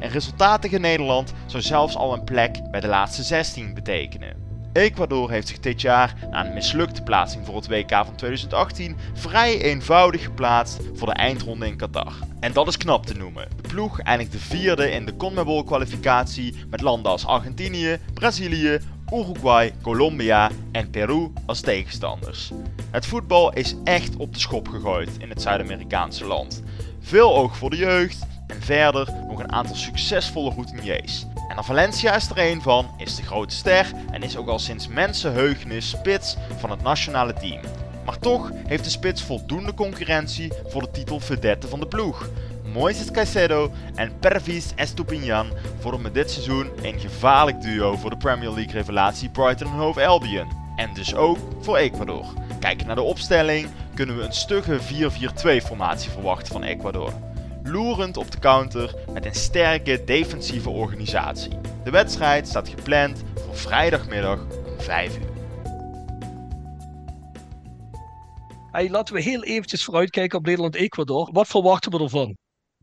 Een 0.00 0.08
resultaat 0.10 0.62
tegen 0.62 0.80
Nederland 0.80 1.32
zou 1.46 1.62
zelfs 1.62 1.96
al 1.96 2.12
een 2.12 2.24
plek 2.24 2.70
bij 2.70 2.80
de 2.80 2.86
laatste 2.86 3.22
16 3.22 3.74
betekenen. 3.74 4.43
Ecuador 4.74 5.30
heeft 5.30 5.48
zich 5.48 5.60
dit 5.60 5.80
jaar 5.80 6.14
na 6.30 6.46
een 6.46 6.54
mislukte 6.54 7.02
plaatsing 7.02 7.46
voor 7.46 7.56
het 7.56 7.68
WK 7.68 7.90
van 7.90 8.14
2018 8.16 8.96
vrij 9.12 9.62
eenvoudig 9.62 10.22
geplaatst 10.22 10.80
voor 10.94 11.06
de 11.06 11.12
eindronde 11.12 11.66
in 11.66 11.76
Qatar. 11.76 12.12
En 12.40 12.52
dat 12.52 12.68
is 12.68 12.76
knap 12.76 13.06
te 13.06 13.14
noemen. 13.14 13.48
De 13.62 13.68
ploeg 13.68 14.00
eindigde 14.00 14.38
vierde 14.38 14.90
in 14.90 15.06
de 15.06 15.16
CONMEBOL 15.16 15.64
kwalificatie 15.64 16.64
met 16.70 16.80
landen 16.80 17.10
als 17.10 17.26
Argentinië, 17.26 17.98
Brazilië, 18.14 18.78
Uruguay, 19.12 19.72
Colombia 19.82 20.50
en 20.72 20.90
Peru 20.90 21.32
als 21.46 21.60
tegenstanders. 21.60 22.52
Het 22.90 23.06
voetbal 23.06 23.52
is 23.52 23.74
echt 23.84 24.16
op 24.16 24.32
de 24.32 24.40
schop 24.40 24.68
gegooid 24.68 25.10
in 25.18 25.28
het 25.28 25.42
Zuid-Amerikaanse 25.42 26.24
land. 26.24 26.62
Veel 27.00 27.36
oog 27.36 27.56
voor 27.56 27.70
de 27.70 27.76
jeugd 27.76 28.26
en 28.46 28.62
verder 28.62 29.08
nog 29.28 29.38
een 29.38 29.52
aantal 29.52 29.76
succesvolle 29.76 30.50
routiniers. 30.50 31.26
En 31.48 31.64
Valencia 31.64 32.14
is 32.14 32.30
er 32.30 32.38
een 32.38 32.62
van, 32.62 32.90
is 32.96 33.16
de 33.16 33.22
grote 33.22 33.54
ster 33.54 33.92
en 34.10 34.22
is 34.22 34.36
ook 34.36 34.48
al 34.48 34.58
sinds 34.58 34.88
mensenheugenis 34.88 35.88
spits 35.88 36.36
van 36.58 36.70
het 36.70 36.82
nationale 36.82 37.32
team. 37.32 37.60
Maar 38.04 38.18
toch 38.18 38.50
heeft 38.66 38.84
de 38.84 38.90
spits 38.90 39.22
voldoende 39.22 39.74
concurrentie 39.74 40.52
voor 40.66 40.82
de 40.82 40.90
titel 40.90 41.20
vedette 41.20 41.68
van 41.68 41.80
de 41.80 41.86
ploeg. 41.86 42.28
Moises 42.72 43.10
Caicedo 43.10 43.70
en 43.94 44.18
Pervis 44.18 44.72
Estupiñan 44.74 45.46
vormen 45.78 46.12
dit 46.12 46.30
seizoen 46.30 46.70
een 46.82 47.00
gevaarlijk 47.00 47.62
duo 47.62 47.96
voor 47.96 48.10
de 48.10 48.16
Premier 48.16 48.50
League 48.50 48.72
revelatie 48.72 49.28
Brighton 49.28 49.68
Hove 49.68 50.06
Albion. 50.06 50.48
En 50.76 50.94
dus 50.94 51.14
ook 51.14 51.38
voor 51.60 51.76
Ecuador. 51.76 52.24
Kijken 52.60 52.86
naar 52.86 52.96
de 52.96 53.02
opstelling 53.02 53.68
kunnen 53.94 54.16
we 54.16 54.22
een 54.22 54.32
stugge 54.32 54.78
4-4-2 55.62 55.64
formatie 55.64 56.10
verwachten 56.10 56.52
van 56.52 56.62
Ecuador 56.62 57.12
loerend 57.64 58.16
op 58.16 58.30
de 58.30 58.38
counter 58.38 58.94
met 59.12 59.24
een 59.24 59.34
sterke 59.34 60.04
defensieve 60.04 60.70
organisatie. 60.70 61.52
De 61.84 61.90
wedstrijd 61.90 62.48
staat 62.48 62.68
gepland 62.68 63.22
voor 63.34 63.56
vrijdagmiddag 63.56 64.40
om 64.40 64.80
5 64.80 65.16
uur. 65.16 65.32
Hey, 68.70 68.90
laten 68.90 69.14
we 69.14 69.20
heel 69.20 69.44
eventjes 69.44 69.84
vooruitkijken 69.84 70.38
op 70.38 70.44
Nederland-Ecuador. 70.44 71.28
Wat 71.32 71.46
verwachten 71.46 71.90
we 71.90 71.98
ervan? 71.98 72.36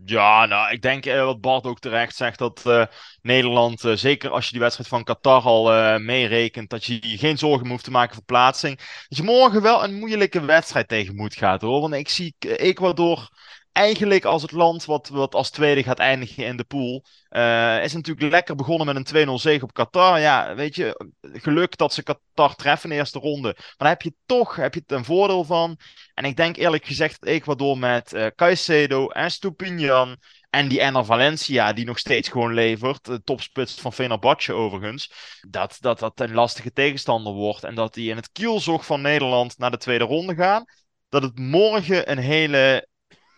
Ja, 0.05 0.45
nou, 0.45 0.71
ik 0.71 0.81
denk 0.81 1.05
uh, 1.05 1.23
wat 1.25 1.41
Bart 1.41 1.65
ook 1.65 1.79
terecht 1.79 2.15
zegt, 2.15 2.37
dat 2.37 2.63
uh, 2.67 2.85
Nederland, 3.21 3.83
uh, 3.83 3.95
zeker 3.95 4.29
als 4.29 4.45
je 4.45 4.51
die 4.51 4.59
wedstrijd 4.59 4.89
van 4.89 5.03
Qatar 5.03 5.41
al 5.41 5.99
meerekent, 5.99 6.69
dat 6.69 6.85
je 6.85 7.09
je 7.09 7.17
geen 7.17 7.37
zorgen 7.37 7.67
hoeft 7.67 7.83
te 7.83 7.91
maken 7.91 8.15
voor 8.15 8.23
plaatsing. 8.23 8.77
Dat 9.07 9.17
je 9.17 9.23
morgen 9.23 9.61
wel 9.61 9.83
een 9.83 9.93
moeilijke 9.93 10.45
wedstrijd 10.45 10.87
tegen 10.87 11.15
moet 11.15 11.35
gaan, 11.35 11.57
hoor. 11.61 11.81
Want 11.81 11.93
ik 11.93 12.09
zie 12.09 12.35
Ecuador 12.39 13.29
eigenlijk 13.71 14.25
als 14.25 14.41
het 14.41 14.51
land 14.51 14.85
wat, 14.85 15.07
wat 15.07 15.35
als 15.35 15.49
tweede 15.49 15.83
gaat 15.83 15.99
eindigen 15.99 16.45
in 16.45 16.57
de 16.57 16.63
pool. 16.63 17.05
Uh, 17.29 17.83
is 17.83 17.93
natuurlijk 17.93 18.31
lekker 18.31 18.55
begonnen 18.55 18.85
met 18.85 19.11
een 19.11 19.27
2-0 19.27 19.31
zege 19.33 19.63
op 19.63 19.73
Qatar. 19.73 20.19
Ja, 20.19 20.55
weet 20.55 20.75
je, 20.75 21.11
geluk 21.21 21.77
dat 21.77 21.93
ze 21.93 22.03
Qatar 22.03 22.55
treffen 22.55 22.89
in 22.89 22.95
de 22.95 23.01
eerste 23.01 23.19
ronde. 23.19 23.53
Maar 23.57 23.75
daar 23.77 23.89
heb 23.89 24.01
je 24.01 24.13
toch 24.25 24.55
heb 24.55 24.73
je 24.73 24.83
een 24.87 25.05
voordeel 25.05 25.43
van. 25.43 25.79
En 26.13 26.25
ik 26.25 26.35
denk 26.35 26.55
eerlijk 26.57 26.85
gezegd 26.85 27.19
dat 27.19 27.29
Ecuador 27.29 27.77
met 27.77 28.13
uh, 28.13 28.27
Caicedo 28.35 29.07
en 29.07 29.31
Stupinian 29.31 30.17
en 30.49 30.67
die 30.67 30.81
Enner 30.81 31.05
Valencia, 31.05 31.73
die 31.73 31.85
nog 31.85 31.99
steeds 31.99 32.29
gewoon 32.29 32.53
levert. 32.53 33.05
De 33.05 33.23
topspits 33.23 33.81
van 33.81 33.93
Fenerbahce 33.93 34.53
overigens. 34.53 35.13
Dat, 35.49 35.77
dat 35.79 35.99
dat 35.99 36.19
een 36.19 36.33
lastige 36.33 36.71
tegenstander 36.71 37.33
wordt. 37.33 37.63
En 37.63 37.75
dat 37.75 37.93
die 37.93 38.09
in 38.09 38.15
het 38.15 38.31
kielzog 38.31 38.85
van 38.85 39.01
Nederland 39.01 39.57
naar 39.57 39.71
de 39.71 39.77
tweede 39.77 40.03
ronde 40.03 40.35
gaan. 40.35 40.65
Dat 41.09 41.23
het 41.23 41.39
morgen 41.39 42.11
een 42.11 42.17
hele 42.17 42.89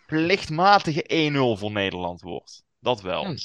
plichtmatige 0.05 1.31
1-0 1.57 1.59
voor 1.59 1.71
Nederland 1.71 2.21
wordt. 2.21 2.63
Dat 2.79 3.01
wel. 3.01 3.25
Hm. 3.25 3.35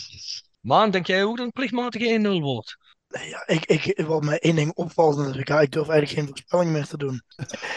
Maan, 0.61 0.91
denk 0.91 1.07
jij 1.07 1.25
ook 1.25 1.37
dat 1.37 1.47
een 1.47 1.53
plichtmatige 1.53 2.21
1-0 2.39 2.41
wordt? 2.43 2.77
Ja, 3.09 3.43
ik, 3.47 3.65
ik, 3.67 4.03
wat 4.07 4.23
mij 4.25 4.39
één 4.39 4.55
ding 4.55 4.73
opvalt 4.75 5.37
ik 5.37 5.47
durf 5.47 5.89
eigenlijk 5.89 6.09
geen 6.11 6.27
voorspelling 6.27 6.71
meer 6.71 6.87
te 6.87 6.97
doen. 6.97 7.23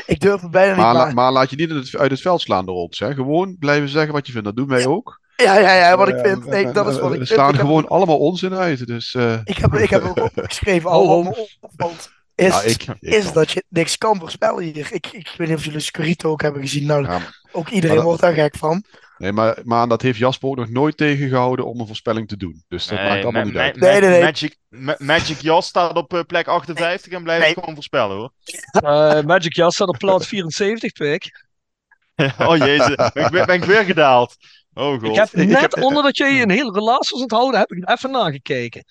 ik 0.05 0.19
durf 0.19 0.41
het 0.41 0.51
bijna 0.51 0.69
niet 0.73 0.81
maar, 0.81 0.93
maar... 0.93 1.13
maar 1.13 1.31
laat 1.31 1.49
je 1.49 1.55
niet 1.55 1.95
uit 1.95 2.11
het 2.11 2.21
veld 2.21 2.41
slaan 2.41 2.65
door 2.65 2.75
ons. 2.75 2.99
Hè? 2.99 3.13
Gewoon 3.13 3.55
blijven 3.59 3.89
zeggen 3.89 4.13
wat 4.13 4.25
je 4.25 4.31
vindt. 4.31 4.47
Dat 4.47 4.55
doen 4.55 4.67
wij 4.67 4.85
ook. 4.85 5.19
Ja, 5.35 5.57
ja, 5.59 5.73
ja, 5.73 5.97
wat 5.97 6.07
ik 6.07 6.19
vind. 6.19 6.45
Nee, 6.45 6.71
dat 6.71 6.87
is 6.87 6.99
wat 6.99 7.13
ik 7.13 7.19
We 7.19 7.25
vind. 7.25 7.39
Ik 7.53 7.59
gewoon 7.59 7.81
heb- 7.81 7.91
allemaal 7.91 8.17
onzin 8.17 8.53
uit. 8.53 8.87
Dus, 8.87 9.13
eh, 9.13 9.39
Ik 9.43 9.57
heb, 9.57 9.73
ik 9.73 9.89
heb 9.89 10.03
ook 10.03 10.17
opgeschreven 10.35 10.89
al 10.89 11.07
wat 11.07 11.23
me 11.37 11.47
opvalt. 11.59 12.11
is, 12.35 12.47
Ja, 12.47 12.61
ik, 12.61 12.83
ik 12.83 12.95
is 12.99 13.23
kan. 13.23 13.33
dat 13.33 13.51
je 13.51 13.63
niks 13.69 13.97
kan 13.97 14.19
voorspellen 14.19 14.63
hier. 14.63 14.89
Ik, 14.91 15.07
ik 15.07 15.33
weet 15.37 15.47
niet 15.47 15.57
of 15.57 15.65
jullie 15.65 15.79
Scorito 15.79 16.29
ook 16.31 16.41
hebben 16.41 16.61
gezien. 16.61 16.85
Nou, 16.85 17.03
Ja, 17.03 17.19
ook 17.51 17.69
iedereen 17.69 17.95
dat- 17.95 18.05
wordt 18.05 18.21
daar 18.21 18.33
gek 18.33 18.55
van. 18.57 18.83
nee, 19.17 19.31
maar, 19.31 19.57
maar 19.63 19.87
dat 19.87 20.01
heeft 20.01 20.17
Jasper 20.17 20.49
ook 20.49 20.55
nog 20.55 20.69
nooit 20.69 20.97
tegengehouden 20.97 21.65
om 21.65 21.79
een 21.79 21.87
voorspelling 21.87 22.27
te 22.27 22.37
doen. 22.37 22.63
Dus 22.67 22.87
dat 22.87 22.99
Nee, 22.99 23.07
maakt 23.09 23.23
allemaal 23.23 23.41
Ma- 23.41 23.47
niet 23.47 23.57
uit. 23.57 23.75
Nee, 23.75 23.99
nee, 23.99 24.09
nee. 24.09 24.21
Magic, 24.21 24.57
Ma- 24.69 24.95
Magic 24.97 25.39
Jas 25.41 25.67
staat 25.67 25.95
op 25.95 26.13
eh, 26.13 26.19
plek 26.27 26.47
58 26.47 27.11
en 27.11 27.23
blijft 27.23 27.45
Nee. 27.45 27.53
gewoon 27.53 27.73
voorspellen 27.73 28.15
hoor. 28.17 28.31
Eh, 28.71 29.21
Magic 29.21 29.55
Jas 29.55 29.73
staat 29.75 29.87
op 29.87 29.97
plaats 29.97 30.27
74, 30.27 30.91
Pik. 30.91 31.45
oh 32.47 32.57
jezus, 32.57 32.95
ben 33.13 33.31
ben 33.31 33.47
ik 33.55 33.63
weer 33.63 33.83
gedaald. 33.83 34.35
Oh 34.73 34.99
god. 34.99 35.03
Ik 35.03 35.15
heb 35.15 35.29
ik 35.43 35.47
net 35.47 35.61
heb- 35.61 35.83
onder 35.83 36.03
dat 36.03 36.17
jij 36.17 36.41
een 36.41 36.49
hele 36.49 36.71
relatie 36.71 37.09
was 37.09 37.13
aan 37.13 37.21
het 37.21 37.31
houden, 37.31 37.59
heb 37.59 37.71
ik 37.71 37.89
even 37.89 38.11
nagekeken. 38.11 38.83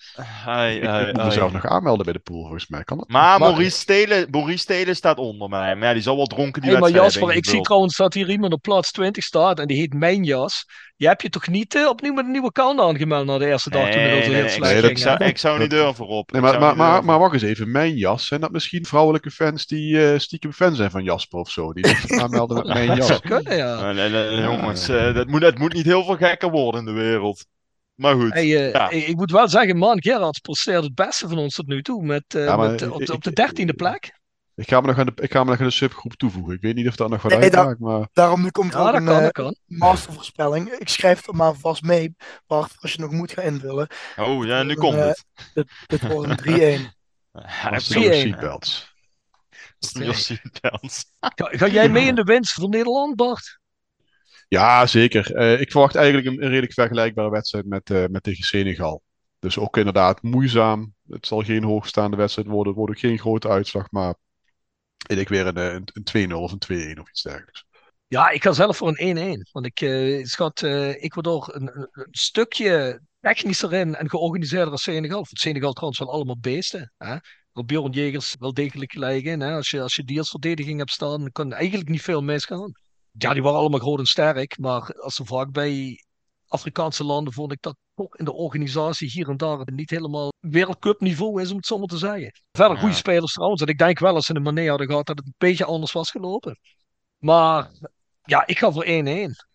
Ai, 0.45 0.77
Ik, 0.77 0.87
ai, 0.87 1.01
ik 1.01 1.07
moet 1.07 1.17
ai. 1.17 1.27
mezelf 1.27 1.51
nog 1.51 1.65
aanmelden 1.65 2.03
bij 2.05 2.13
de 2.13 2.19
pool, 2.19 2.41
volgens 2.41 2.67
mij. 2.67 2.83
Kan 2.83 2.97
dat? 2.97 3.07
Maar 3.09 3.39
Maurice 3.39 3.77
Stelen, 3.77 4.27
Maurice 4.31 4.57
Stelen 4.57 4.95
staat 4.95 5.17
onder 5.17 5.49
mij. 5.49 5.75
Maar 5.75 5.87
ja, 5.87 5.93
die 5.93 6.01
zal 6.01 6.15
wel 6.15 6.25
dronken 6.25 6.61
die 6.61 6.71
Hé, 6.71 6.79
maar 6.79 6.89
Jasper, 6.89 7.19
hebben 7.19 7.37
ik 7.37 7.45
zie 7.45 7.61
trouwens 7.61 7.97
dat 7.97 8.13
hier 8.13 8.29
iemand 8.29 8.53
op 8.53 8.61
plaats 8.61 8.91
20 8.91 9.23
staat 9.23 9.59
en 9.59 9.67
die 9.67 9.77
heet 9.77 9.93
Mijn 9.93 10.23
Jas. 10.23 10.65
Je 11.01 11.07
hebt 11.07 11.21
je 11.21 11.29
toch 11.29 11.47
niet 11.47 11.75
eh, 11.75 11.87
opnieuw 11.87 12.13
met 12.13 12.25
een 12.25 12.31
nieuwe 12.31 12.47
account 12.47 12.79
aangemeld 12.79 13.25
na 13.25 13.37
de 13.37 13.45
eerste 13.45 13.69
dag 13.69 13.89
toen 13.89 14.01
het 14.01 14.25
zo 14.25 14.31
heel 14.31 14.49
slecht 14.49 14.59
nee, 14.71 14.79
ging? 14.81 14.91
ik, 14.91 14.97
zou, 14.97 15.23
ik 15.23 15.37
zou 15.37 15.59
niet 15.59 15.69
durven 15.69 16.07
op. 16.07 16.31
Nee, 16.31 16.41
maar, 16.41 16.59
maar, 16.59 16.75
maar, 16.75 17.05
maar 17.05 17.19
wacht 17.19 17.33
eens 17.33 17.41
even. 17.41 17.71
Mijn 17.71 17.95
jas. 17.95 18.27
Zijn 18.27 18.41
dat 18.41 18.51
misschien 18.51 18.85
vrouwelijke 18.85 19.31
fans 19.31 19.65
die 19.67 20.11
eh, 20.11 20.19
stiekem 20.19 20.51
fan 20.53 20.75
zijn 20.75 20.91
van 20.91 21.03
Jasper 21.03 21.39
of 21.39 21.49
zo? 21.49 21.73
Die 21.73 21.87
zich 21.87 22.11
aanmelden 22.21 22.57
met 22.57 22.65
mijn 22.73 22.87
Dat 22.87 22.97
jas. 22.97 23.07
zou 23.07 23.19
kunnen, 23.19 23.55
ja. 23.57 23.91
Nee, 23.91 24.09
nee, 24.09 24.25
nee, 24.29 24.41
jongens, 24.41 24.89
eh, 24.89 25.13
dat, 25.13 25.27
moet, 25.27 25.41
dat 25.41 25.57
moet 25.57 25.73
niet 25.73 25.85
heel 25.85 26.03
veel 26.03 26.15
gekker 26.17 26.49
worden 26.49 26.79
in 26.79 26.85
de 26.93 27.01
wereld. 27.01 27.45
Maar 27.95 28.15
goed. 28.15 28.33
Hey, 28.33 28.47
Ja. 28.47 28.89
ik, 28.89 29.07
ik 29.07 29.15
moet 29.15 29.31
wel 29.31 29.47
zeggen, 29.47 29.77
man, 29.77 30.01
Gerard 30.01 30.41
presteert 30.41 30.83
het 30.83 30.95
beste 30.95 31.27
van 31.27 31.37
ons 31.37 31.55
tot 31.55 31.67
nu 31.67 31.81
toe. 31.81 32.05
Met, 32.05 32.23
Ja, 32.27 32.55
maar 32.55 32.69
met, 32.71 32.81
op, 32.89 32.97
de, 32.97 33.03
ik- 33.03 33.11
op 33.13 33.23
de 33.23 33.29
ik- 33.29 33.35
dertiende 33.35 33.73
plek. 33.73 34.19
Ik 34.61 34.69
ga, 34.69 34.81
me 34.81 34.87
nog 34.87 34.97
aan 34.97 35.05
de, 35.05 35.11
ik 35.15 35.31
ga 35.31 35.43
me 35.43 35.49
nog 35.49 35.59
aan 35.59 35.65
de 35.65 35.71
subgroep 35.71 36.13
toevoegen. 36.13 36.53
Ik 36.53 36.61
weet 36.61 36.75
niet 36.75 36.87
of 36.87 36.95
dat 36.95 37.09
nog 37.09 37.21
wat 37.21 37.31
Nee, 37.31 37.41
uitmaakt, 37.41 37.79
maar... 37.79 38.07
Daarom 38.13 38.41
nu 38.41 38.49
komt 38.49 38.73
er 38.73 38.79
Ja, 38.79 38.85
ook 38.85 38.91
dat 38.91 39.01
een 39.01 39.05
kan, 39.07 39.23
eh, 39.23 39.29
kan. 39.29 39.55
mastervoorspelling. 39.65 40.69
Ik 40.71 40.89
schrijf 40.89 41.17
het 41.17 41.27
er 41.27 41.35
maar 41.35 41.53
vast 41.55 41.81
mee, 41.81 42.15
Bart, 42.47 42.75
als 42.79 42.93
je 42.93 42.99
nog 42.99 43.11
moet 43.11 43.31
gaan 43.31 43.43
invullen. 43.43 43.87
Oh, 44.15 44.45
ja, 44.45 44.63
nu 44.63 44.73
Dan, 44.73 44.83
komt 44.83 44.95
eh, 44.95 45.05
het. 45.05 45.25
Dit, 45.53 45.71
dit 45.87 46.07
wordt 46.07 46.29
een 46.29 46.37
3-1. 46.37 46.99
Hij 47.31 47.71
heeft 47.71 47.93
3-1. 47.93 47.93
seatbelts. 47.97 48.93
zo'n 49.79 50.13
seatbelts. 50.13 51.05
Ga, 51.19 51.31
ga 51.35 51.67
jij 51.67 51.89
mee 51.89 52.05
in 52.07 52.15
de 52.15 52.23
winst 52.23 52.53
voor 52.53 52.69
Nederland, 52.69 53.15
Bart? 53.15 53.59
Ja, 54.47 54.85
zeker. 54.87 55.35
Eh, 55.35 55.59
ik 55.61 55.71
verwacht 55.71 55.95
eigenlijk 55.95 56.27
een, 56.27 56.43
een 56.43 56.49
redelijk 56.49 56.73
vergelijkbare 56.73 57.29
wedstrijd 57.29 57.65
met, 57.65 57.89
eh, 57.89 58.05
met 58.09 58.23
tegen 58.23 58.43
Senegal. 58.43 59.01
Dus 59.39 59.57
ook 59.57 59.77
inderdaad 59.77 60.21
moeizaam. 60.21 60.93
Het 61.09 61.27
zal 61.27 61.41
geen 61.41 61.63
hoogstaande 61.63 62.17
wedstrijd 62.17 62.47
worden. 62.47 62.67
Het 62.67 62.75
wordt 62.77 62.91
ook 62.95 62.99
geen 63.09 63.19
grote 63.19 63.49
uitslag. 63.49 63.91
Maar 63.91 64.15
ik 65.07 65.15
denk 65.15 65.27
weer 65.27 65.47
een, 65.47 65.57
eh, 65.57 65.73
een, 65.73 65.87
een 65.93 66.03
2-0 66.03 66.33
of 66.33 66.51
een 66.51 66.95
2-1 66.97 66.99
of 66.99 67.09
iets 67.09 67.21
dergelijks. 67.21 67.65
Ja, 68.07 68.29
ik 68.29 68.43
ga 68.43 68.51
zelf 68.51 68.77
voor 68.77 68.87
een 68.95 69.39
1-1. 69.39 69.49
Want 69.51 69.65
ik 69.65 69.81
eh, 69.81 70.25
schat 70.25 70.61
eh 70.61 71.03
Ecuador 71.03 71.55
een, 71.55 71.89
een, 71.91 72.07
stukje 72.11 73.01
technischer 73.19 73.73
in 73.73 73.95
en 73.95 74.09
georganiseerder 74.09 74.69
dan 74.69 74.77
Senegal. 74.77 75.15
Want 75.15 75.39
Senegal 75.39 75.73
trouwens 75.73 75.99
wel 75.99 76.11
allemaal 76.11 76.39
beesten. 76.39 76.93
Hè? 76.97 77.15
Bjorn 77.65 77.91
Jegers 77.91 78.35
wel 78.39 78.53
degelijk 78.53 78.91
gelijk 78.91 79.23
in. 79.23 79.39
Hè? 79.39 79.53
Als, 79.55 79.69
je, 79.69 79.81
als 79.81 79.95
je 79.95 80.03
die 80.03 80.17
als 80.19 80.29
verdediging 80.29 80.77
hebt 80.77 80.91
staan, 80.91 81.31
kan 81.31 81.53
eigenlijk 81.53 81.89
niet 81.89 82.01
veel 82.01 82.21
misgaan. 82.21 82.71
Ja, 83.11 83.33
die 83.33 83.43
waren 83.43 83.59
allemaal 83.59 83.79
groot 83.79 83.99
en 83.99 84.05
sterk. 84.05 84.57
Maar 84.57 84.81
als 84.81 85.15
ze 85.15 85.25
vaak 85.25 85.51
bij 85.51 86.03
Afrikaanse 86.51 87.03
landen 87.03 87.33
vond 87.33 87.51
ik 87.51 87.61
dat 87.61 87.75
toch 87.95 88.17
in 88.17 88.25
de 88.25 88.33
organisatie 88.33 89.09
hier 89.09 89.29
en 89.29 89.37
daar 89.37 89.61
niet 89.65 89.89
helemaal 89.89 90.33
wereldcup 90.39 90.99
niveau 90.99 91.41
is, 91.41 91.49
om 91.51 91.57
het 91.57 91.65
zo 91.65 91.77
maar 91.77 91.87
te 91.87 91.97
zeggen. 91.97 92.31
Verder 92.51 92.77
goede 92.77 92.93
Ja. 92.93 92.99
spelers 92.99 93.33
trouwens. 93.33 93.61
En 93.61 93.67
ik 93.67 93.77
denk 93.77 93.99
wel 93.99 94.15
als 94.15 94.25
ze 94.25 94.35
een 94.35 94.41
manier 94.41 94.69
hadden 94.69 94.87
gehad 94.87 95.05
dat 95.05 95.17
het 95.17 95.25
een 95.27 95.33
beetje 95.37 95.65
anders 95.65 95.91
was 95.91 96.11
gelopen. 96.11 96.59
Maar 97.17 97.71
ja, 98.23 98.43
ik 98.45 98.57
ga 98.57 98.71
voor 98.71 98.85
1-1. 98.85 98.87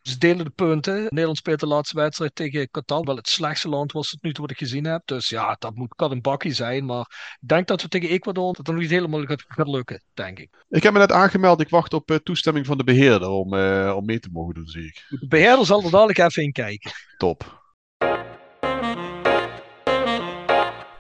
Ze 0.03 0.19
delen 0.19 0.45
de 0.45 0.51
punten. 0.51 1.03
Nederland 1.03 1.37
speelt 1.37 1.61
de 1.61 1.67
laatste 1.67 1.97
wedstrijd 1.97 2.35
tegen 2.35 2.71
Qatar. 2.71 3.05
Wel 3.05 3.17
het 3.17 3.29
slechtste 3.29 3.69
land 3.69 3.93
was 3.93 4.11
het 4.11 4.23
nu 4.23 4.33
toe 4.33 4.43
wat 4.43 4.51
ik 4.51 4.59
gezien 4.59 4.85
heb. 4.85 5.03
Dus 5.05 5.29
ja, 5.29 5.57
dat 5.59 5.75
moet, 5.75 5.95
kan 5.95 6.11
een 6.11 6.21
bakje 6.21 6.53
zijn. 6.53 6.85
Maar 6.85 7.37
ik 7.41 7.49
denk 7.49 7.67
dat 7.67 7.83
we 7.83 7.89
tegen 7.89 8.09
Ecuador 8.09 8.55
dat 8.55 8.67
nog 8.67 8.77
niet 8.77 8.91
helemaal 8.91 9.25
gaat, 9.25 9.45
gaat 9.49 9.69
lukken, 9.69 10.03
denk 10.15 10.39
ik. 10.39 10.65
Ik 10.69 10.83
heb 10.83 10.93
me 10.93 10.99
net 10.99 11.13
aangemeld. 11.13 11.61
Ik 11.61 11.69
wacht 11.69 11.95
op 11.95 12.11
eh, 12.11 12.17
toestemming 12.17 12.67
van 12.67 12.79
de 12.79 12.85
beheerder 12.85 13.29
om, 13.29 13.55
eh, 13.55 13.93
om 13.97 14.05
mee 14.05 14.19
te 14.19 14.29
mogen 14.33 14.55
doen, 14.55 14.67
zie 14.67 14.87
ik. 14.87 15.05
De 15.09 15.27
beheerder 15.29 15.67
zal 15.67 15.85
er 15.85 15.91
dadelijk 15.91 16.19
even 16.19 16.43
in 16.43 16.53
kijken. 16.53 16.91
Top. 17.17 17.65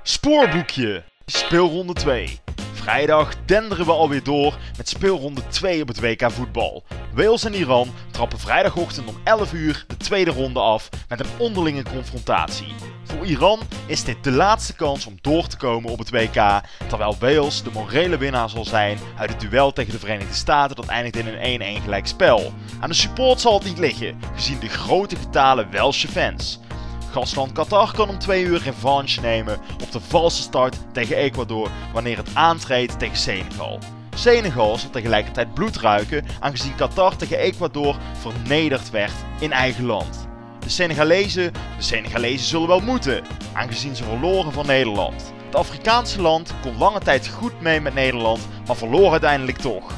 Spoorboekje. 0.02 1.04
Speelronde 1.26 1.92
2. 1.92 2.40
Vrijdag 2.86 3.34
denderen 3.44 3.86
we 3.86 3.92
alweer 3.92 4.22
door 4.22 4.58
met 4.76 4.88
speelronde 4.88 5.46
2 5.48 5.82
op 5.82 5.88
het 5.88 6.00
WK 6.00 6.30
voetbal. 6.30 6.84
Wales 7.14 7.44
en 7.44 7.54
Iran 7.54 7.88
trappen 8.10 8.38
vrijdagochtend 8.38 9.08
om 9.08 9.16
11 9.24 9.52
uur 9.52 9.84
de 9.86 9.96
tweede 9.96 10.30
ronde 10.30 10.60
af 10.60 10.88
met 11.08 11.20
een 11.20 11.26
onderlinge 11.38 11.82
confrontatie. 11.82 12.74
Voor 13.04 13.26
Iran 13.26 13.60
is 13.86 14.04
dit 14.04 14.24
de 14.24 14.30
laatste 14.30 14.74
kans 14.74 15.06
om 15.06 15.18
door 15.20 15.46
te 15.46 15.56
komen 15.56 15.90
op 15.90 15.98
het 15.98 16.10
WK, 16.10 16.60
terwijl 16.86 17.16
Wales 17.20 17.62
de 17.62 17.70
morele 17.72 18.18
winnaar 18.18 18.50
zal 18.50 18.64
zijn 18.64 18.98
uit 19.16 19.30
het 19.30 19.40
duel 19.40 19.72
tegen 19.72 19.92
de 19.92 19.98
Verenigde 19.98 20.34
Staten 20.34 20.76
dat 20.76 20.86
eindigt 20.86 21.16
in 21.16 21.26
een 21.26 21.80
1-1 21.80 21.82
gelijk 21.82 22.06
spel. 22.06 22.52
Aan 22.80 22.88
de 22.88 22.94
support 22.94 23.40
zal 23.40 23.54
het 23.54 23.64
niet 23.64 23.78
liggen, 23.78 24.20
gezien 24.34 24.58
de 24.58 24.68
grote 24.68 25.16
getalen 25.16 25.70
Welsche 25.70 26.08
fans. 26.08 26.60
Gastland 27.16 27.52
Qatar 27.52 27.92
kan 27.92 28.08
om 28.08 28.18
2 28.18 28.44
uur 28.44 28.62
revanche 28.62 29.20
nemen 29.20 29.58
op 29.82 29.92
de 29.92 30.00
valse 30.00 30.42
start 30.42 30.76
tegen 30.92 31.16
Ecuador 31.16 31.68
wanneer 31.92 32.16
het 32.16 32.30
aantreedt 32.34 32.98
tegen 32.98 33.16
Senegal. 33.16 33.78
Senegal 34.14 34.76
zal 34.76 34.90
tegelijkertijd 34.90 35.54
bloed 35.54 35.76
ruiken 35.76 36.24
aangezien 36.40 36.74
Qatar 36.74 37.16
tegen 37.16 37.38
Ecuador 37.38 37.96
vernederd 38.20 38.90
werd 38.90 39.12
in 39.40 39.52
eigen 39.52 39.84
land. 39.84 40.28
De 40.60 40.68
Senegalezen, 40.68 41.52
de 41.52 41.82
Senegalezen 41.82 42.46
zullen 42.46 42.68
wel 42.68 42.80
moeten, 42.80 43.24
aangezien 43.52 43.96
ze 43.96 44.04
verloren 44.04 44.52
van 44.52 44.66
Nederland. 44.66 45.32
Het 45.46 45.54
Afrikaanse 45.54 46.20
land 46.20 46.54
kon 46.62 46.78
lange 46.78 47.00
tijd 47.00 47.28
goed 47.28 47.60
mee 47.60 47.80
met 47.80 47.94
Nederland, 47.94 48.48
maar 48.66 48.76
verloor 48.76 49.10
uiteindelijk 49.10 49.58
toch. 49.58 49.92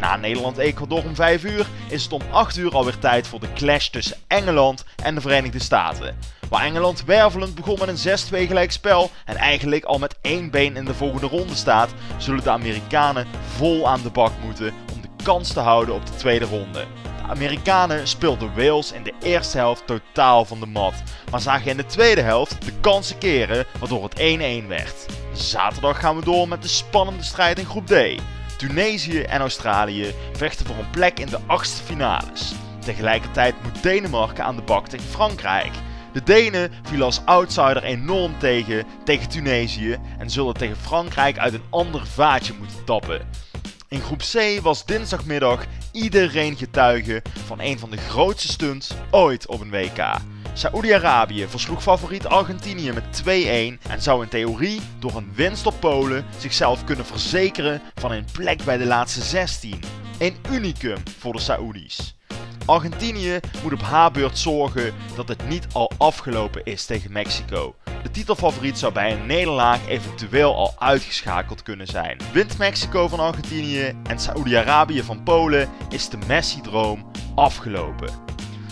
Na 0.00 0.16
Nederland-Ecuador 0.16 1.04
om 1.04 1.14
5 1.14 1.44
uur 1.44 1.66
is 1.88 2.02
het 2.02 2.12
om 2.12 2.22
8 2.30 2.56
uur 2.56 2.74
alweer 2.74 2.98
tijd 2.98 3.26
voor 3.26 3.40
de 3.40 3.52
clash 3.52 3.88
tussen 3.88 4.16
Engeland 4.26 4.84
en 5.02 5.14
de 5.14 5.20
Verenigde 5.20 5.58
Staten. 5.58 6.36
Waar 6.48 6.62
Engeland 6.62 7.04
wervelend 7.04 7.54
begon 7.54 7.78
met 7.78 7.88
een 7.88 8.44
6-2 8.44 8.46
gelijkspel 8.46 9.10
en 9.24 9.36
eigenlijk 9.36 9.84
al 9.84 9.98
met 9.98 10.16
één 10.20 10.50
been 10.50 10.76
in 10.76 10.84
de 10.84 10.94
volgende 10.94 11.26
ronde 11.26 11.54
staat, 11.54 11.90
zullen 12.16 12.42
de 12.42 12.50
Amerikanen 12.50 13.26
vol 13.56 13.88
aan 13.88 14.02
de 14.02 14.10
bak 14.10 14.32
moeten 14.44 14.72
om 14.94 15.00
de 15.00 15.24
kans 15.24 15.52
te 15.52 15.60
houden 15.60 15.94
op 15.94 16.06
de 16.06 16.16
tweede 16.16 16.44
ronde. 16.44 16.86
De 17.02 17.34
Amerikanen 17.34 18.08
speelden 18.08 18.54
Wales 18.56 18.92
in 18.92 19.02
de 19.02 19.12
eerste 19.22 19.56
helft 19.56 19.86
totaal 19.86 20.44
van 20.44 20.60
de 20.60 20.66
mat, 20.66 20.94
maar 21.30 21.40
zagen 21.40 21.70
in 21.70 21.76
de 21.76 21.86
tweede 21.86 22.20
helft 22.20 22.64
de 22.64 22.72
kansen 22.80 23.18
keren 23.18 23.64
waardoor 23.78 24.02
het 24.02 24.64
1-1 24.64 24.66
werd. 24.68 25.06
Zaterdag 25.32 26.00
gaan 26.00 26.16
we 26.16 26.24
door 26.24 26.48
met 26.48 26.62
de 26.62 26.68
spannende 26.68 27.22
strijd 27.22 27.58
in 27.58 27.66
groep 27.66 27.86
D. 27.86 28.20
Tunesië 28.56 29.20
en 29.20 29.40
Australië 29.40 30.14
vechten 30.32 30.66
voor 30.66 30.76
een 30.76 30.90
plek 30.90 31.20
in 31.20 31.26
de 31.26 31.38
achtste 31.46 31.82
finales. 31.82 32.52
Tegelijkertijd 32.84 33.54
moet 33.62 33.82
Denemarken 33.82 34.44
aan 34.44 34.56
de 34.56 34.62
bak 34.62 34.88
tegen 34.88 35.08
Frankrijk. 35.08 35.72
De 36.18 36.24
Denen 36.24 36.70
vielen 36.82 37.06
als 37.06 37.20
outsider 37.24 37.82
enorm 37.82 38.38
tegen 38.38 38.84
tegen 39.04 39.28
Tunesië 39.28 39.98
en 40.18 40.30
zullen 40.30 40.54
tegen 40.54 40.76
Frankrijk 40.76 41.38
uit 41.38 41.54
een 41.54 41.62
ander 41.70 42.06
vaatje 42.06 42.54
moeten 42.58 42.84
tappen. 42.84 43.28
In 43.88 44.00
groep 44.00 44.18
C 44.18 44.62
was 44.62 44.84
dinsdagmiddag 44.84 45.64
iedereen 45.92 46.56
getuige 46.56 47.22
van 47.46 47.60
een 47.60 47.78
van 47.78 47.90
de 47.90 47.96
grootste 47.96 48.48
stunts 48.48 48.94
ooit 49.10 49.46
op 49.46 49.60
een 49.60 49.70
WK. 49.70 50.16
Saoedi-Arabië 50.52 51.46
versloeg 51.48 51.82
favoriet 51.82 52.26
Argentinië 52.26 52.92
met 52.92 53.22
2-1 53.22 53.26
en 53.90 54.02
zou 54.02 54.22
in 54.22 54.28
theorie 54.28 54.80
door 54.98 55.16
een 55.16 55.32
winst 55.34 55.66
op 55.66 55.74
Polen 55.80 56.24
zichzelf 56.38 56.84
kunnen 56.84 57.06
verzekeren 57.06 57.82
van 57.94 58.12
een 58.12 58.26
plek 58.32 58.64
bij 58.64 58.76
de 58.76 58.86
laatste 58.86 59.22
16. 59.22 59.80
Een 60.18 60.36
unicum 60.50 61.02
voor 61.18 61.32
de 61.32 61.40
Saoedi's. 61.40 62.17
Argentinië 62.68 63.40
moet 63.62 63.72
op 63.72 63.82
haar 63.82 64.10
beurt 64.10 64.38
zorgen 64.38 64.94
dat 65.16 65.28
het 65.28 65.48
niet 65.48 65.66
al 65.72 65.90
afgelopen 65.98 66.64
is 66.64 66.84
tegen 66.84 67.12
Mexico. 67.12 67.74
De 68.02 68.10
titelfavoriet 68.10 68.78
zou 68.78 68.92
bij 68.92 69.12
een 69.12 69.26
nederlaag 69.26 69.86
eventueel 69.86 70.56
al 70.56 70.74
uitgeschakeld 70.78 71.62
kunnen 71.62 71.86
zijn. 71.86 72.20
Wint 72.32 72.58
Mexico 72.58 73.08
van 73.08 73.20
Argentinië 73.20 73.94
en 74.02 74.18
Saoedi-Arabië 74.18 75.02
van 75.02 75.22
Polen 75.22 75.68
is 75.88 76.08
de 76.08 76.18
Messi-droom 76.26 77.10
afgelopen. 77.34 78.10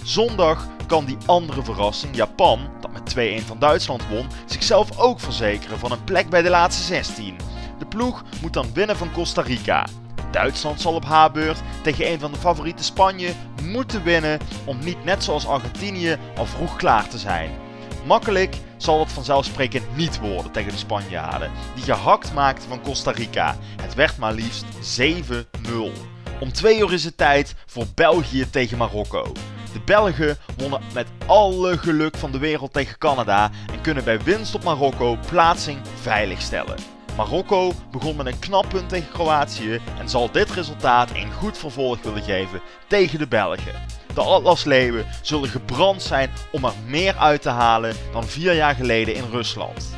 Zondag 0.02 0.66
kan 0.86 1.05
die 1.05 1.18
andere 1.27 1.62
verrassing, 1.62 2.16
Japan, 2.16 2.70
dat 2.81 2.93
met 2.93 3.43
2-1 3.43 3.47
van 3.47 3.59
Duitsland 3.59 4.09
won, 4.09 4.27
zichzelf 4.47 4.98
ook 4.98 5.20
verzekeren 5.20 5.78
van 5.78 5.93
een 5.93 6.05
plek 6.05 6.28
bij 6.28 6.43
de 6.43 6.51
laatste 6.51 6.82
16. 6.82 7.36
De 7.78 7.86
ploeg 7.86 8.24
moet 8.43 8.52
dan 8.52 8.73
winnen 8.73 8.97
van 8.97 9.12
Costa 9.12 9.43
Rica. 9.43 9.86
Duitsland 10.36 10.80
zal 10.80 10.94
op 10.94 11.04
haar 11.04 11.30
beurt 11.30 11.58
tegen 11.82 12.10
een 12.10 12.18
van 12.20 12.32
de 12.32 12.38
favorieten 12.38 12.84
Spanje 12.84 13.32
moeten 13.62 14.02
winnen 14.02 14.38
om 14.64 14.78
niet 14.78 15.04
net 15.04 15.24
zoals 15.24 15.46
Argentinië 15.46 16.16
al 16.36 16.46
vroeg 16.46 16.76
klaar 16.76 17.08
te 17.08 17.18
zijn. 17.18 17.50
Makkelijk 18.06 18.56
zal 18.76 19.00
het 19.00 19.12
vanzelfsprekend 19.12 19.96
niet 19.96 20.18
worden 20.18 20.52
tegen 20.52 20.72
de 20.72 20.78
Spanjaarden, 20.78 21.50
die 21.74 21.84
gehakt 21.84 22.34
maakten 22.34 22.68
van 22.68 22.82
Costa 22.82 23.10
Rica. 23.10 23.56
Het 23.82 23.94
werd 23.94 24.18
maar 24.18 24.32
liefst 24.32 24.64
7-0. 25.00 25.42
Om 26.40 26.52
twee 26.52 26.78
uur 26.78 26.92
is 26.92 27.04
het 27.04 27.16
tijd 27.16 27.54
voor 27.66 27.84
België 27.94 28.50
tegen 28.50 28.78
Marokko. 28.78 29.32
De 29.72 29.80
Belgen 29.84 30.38
wonnen 30.56 30.80
met 30.94 31.06
alle 31.26 31.78
geluk 31.78 32.16
van 32.16 32.30
de 32.30 32.38
wereld 32.38 32.72
tegen 32.72 32.98
Canada 32.98 33.50
en 33.72 33.80
kunnen 33.80 34.04
bij 34.04 34.22
winst 34.22 34.54
op 34.54 34.64
Marokko 34.64 35.18
plaatsing 35.28 35.78
veiligstellen. 36.00 36.95
Marokko 37.16 37.72
begon 37.90 38.16
met 38.16 38.26
een 38.26 38.38
knap 38.38 38.68
punt 38.68 38.88
tegen 38.88 39.12
Kroatië 39.12 39.80
en 39.98 40.09
zal 40.09 40.30
dit 40.30 40.51
resultaat 40.51 41.10
een 41.10 41.32
goed 41.32 41.59
vervolg 41.59 42.02
willen 42.02 42.22
geven 42.22 42.60
tegen 42.88 43.18
de 43.18 43.26
Belgen. 43.26 43.72
De 44.14 44.20
Atlasleeuwen 44.20 45.06
zullen 45.22 45.48
gebrand 45.48 46.02
zijn 46.02 46.30
om 46.52 46.64
er 46.64 46.72
meer 46.86 47.16
uit 47.16 47.43
te 47.43 47.48
halen 47.48 47.94
dan 48.12 48.24
vier 48.24 48.55
jaar 48.55 48.74
geleden 48.74 49.14
in 49.14 49.30
Rusland. 49.30 49.97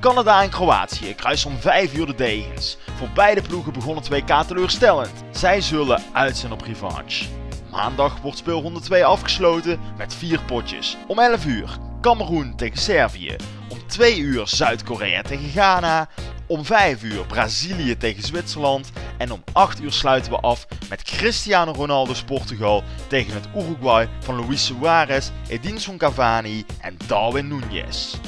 Canada 0.00 0.42
en 0.42 0.50
Kroatië 0.50 1.14
kruisen 1.14 1.50
om 1.50 1.56
5 1.56 1.94
uur 1.94 2.06
de 2.06 2.14
degens. 2.14 2.78
Voor 2.96 3.10
beide 3.14 3.42
ploegen 3.42 3.72
begon 3.72 3.96
het 3.96 4.08
WK 4.08 4.42
teleurstellend. 4.46 5.24
Zij 5.30 5.60
zullen 5.60 6.02
uit 6.12 6.36
zijn 6.36 6.52
op 6.52 6.60
revanche. 6.60 7.24
Maandag 7.70 8.20
wordt 8.20 8.38
speel 8.38 8.60
102 8.60 9.04
afgesloten 9.04 9.80
met 9.96 10.14
vier 10.14 10.40
potjes. 10.42 10.96
Om 11.06 11.18
11 11.18 11.46
uur 11.46 11.78
Cameroen 12.00 12.56
tegen 12.56 12.78
Servië. 12.78 13.36
Om 13.68 13.86
2 13.86 14.18
uur 14.18 14.46
Zuid-Korea 14.46 15.22
tegen 15.22 15.48
Ghana. 15.48 16.08
Om 16.48 16.64
5 16.64 17.02
uur 17.02 17.26
Brazilië 17.26 17.96
tegen 17.96 18.22
Zwitserland. 18.22 18.90
En 19.18 19.32
om 19.32 19.42
8 19.52 19.82
uur 19.82 19.92
sluiten 19.92 20.32
we 20.32 20.38
af 20.38 20.66
met 20.88 21.02
Cristiano 21.02 21.72
Ronaldo's 21.72 22.24
Portugal 22.24 22.82
tegen 23.08 23.34
het 23.34 23.48
Uruguay 23.56 24.08
van 24.20 24.34
Luis 24.34 24.66
Suarez, 24.66 25.30
Edinson 25.48 25.96
Cavani 25.96 26.64
en 26.80 26.96
Darwin 27.06 27.48
Núñez. 27.48 28.20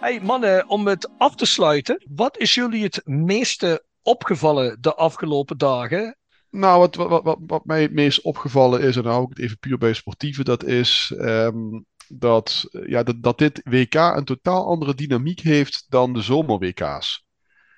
Hey 0.00 0.20
mannen, 0.20 0.68
om 0.68 0.86
het 0.86 1.10
af 1.18 1.34
te 1.34 1.46
sluiten, 1.46 2.04
wat 2.08 2.38
is 2.38 2.54
jullie 2.54 2.82
het 2.82 3.00
meeste 3.04 3.84
opgevallen 4.02 4.76
de 4.80 4.94
afgelopen 4.94 5.58
dagen? 5.58 6.16
Nou, 6.50 6.78
wat, 6.78 6.94
wat, 6.94 7.22
wat, 7.22 7.38
wat 7.46 7.64
mij 7.64 7.82
het 7.82 7.92
meest 7.92 8.22
opgevallen 8.22 8.80
is, 8.80 8.96
en 8.96 9.02
dan 9.02 9.12
hou 9.12 9.24
ik 9.24 9.28
het 9.28 9.38
even 9.38 9.58
puur 9.58 9.78
bij 9.78 9.92
sportieve, 9.92 10.44
dat 10.44 10.64
is 10.64 11.14
ehm, 11.18 11.80
dat, 12.08 12.68
ja, 12.86 13.02
dat, 13.02 13.22
dat 13.22 13.38
dit 13.38 13.60
WK 13.64 13.94
een 13.94 14.24
totaal 14.24 14.66
andere 14.66 14.94
dynamiek 14.94 15.40
heeft 15.40 15.86
dan 15.88 16.12
de 16.12 16.22
zomer-WK's. 16.22 17.26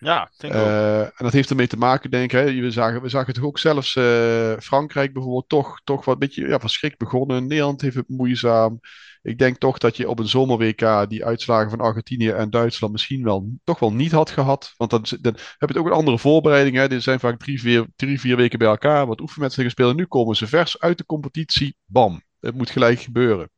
Ja, 0.00 0.30
denk 0.36 0.54
ik. 0.54 0.60
Eh, 0.60 1.00
en 1.00 1.12
dat 1.16 1.32
heeft 1.32 1.50
ermee 1.50 1.66
te 1.66 1.76
maken, 1.76 2.10
denk 2.10 2.24
ik. 2.24 2.30
Hè, 2.30 2.60
we, 2.60 2.70
zagen, 2.70 3.02
we 3.02 3.08
zagen 3.08 3.34
toch 3.34 3.44
ook 3.44 3.58
zelfs 3.58 3.96
eh, 3.96 4.52
Frankrijk 4.58 5.12
bijvoorbeeld 5.12 5.48
toch, 5.48 5.80
toch 5.84 6.04
wat 6.04 6.18
beetje 6.18 6.48
ja, 6.48 6.60
verschrikt 6.60 6.98
begonnen. 6.98 7.46
Nederland 7.46 7.80
heeft 7.80 7.96
het 7.96 8.08
moeizaam. 8.08 8.80
Ik 9.22 9.38
denk 9.38 9.58
toch 9.58 9.78
dat 9.78 9.96
je 9.96 10.08
op 10.08 10.18
een 10.18 10.28
zomer-WK 10.28 11.08
die 11.08 11.24
uitslagen 11.24 11.70
van 11.70 11.80
Argentinië 11.80 12.30
en 12.30 12.50
Duitsland 12.50 12.92
misschien 12.92 13.24
wel 13.24 13.50
toch 13.64 13.78
wel 13.78 13.92
niet 13.92 14.12
had 14.12 14.30
gehad. 14.30 14.74
Want 14.76 14.90
dan, 14.90 15.04
dan 15.20 15.32
heb 15.32 15.58
je 15.58 15.66
het 15.66 15.76
ook 15.76 15.86
een 15.86 15.92
andere 15.92 16.18
voorbereiding. 16.18 16.76
Hè. 16.76 16.88
Dit 16.88 17.02
zijn 17.02 17.20
vaak 17.20 17.38
drie 17.38 17.60
vier, 17.60 17.86
drie, 17.96 18.20
vier 18.20 18.36
weken 18.36 18.58
bij 18.58 18.68
elkaar. 18.68 19.06
Wat 19.06 19.20
oefenwedstrijden 19.20 19.74
gespeeld. 19.74 19.96
En 19.96 20.02
nu 20.02 20.08
komen 20.08 20.36
ze 20.36 20.46
vers 20.46 20.78
uit 20.78 20.98
de 20.98 21.06
competitie. 21.06 21.76
Bam. 21.84 22.22
Het 22.40 22.54
moet 22.54 22.70
gelijk 22.70 23.00
gebeuren. 23.00 23.50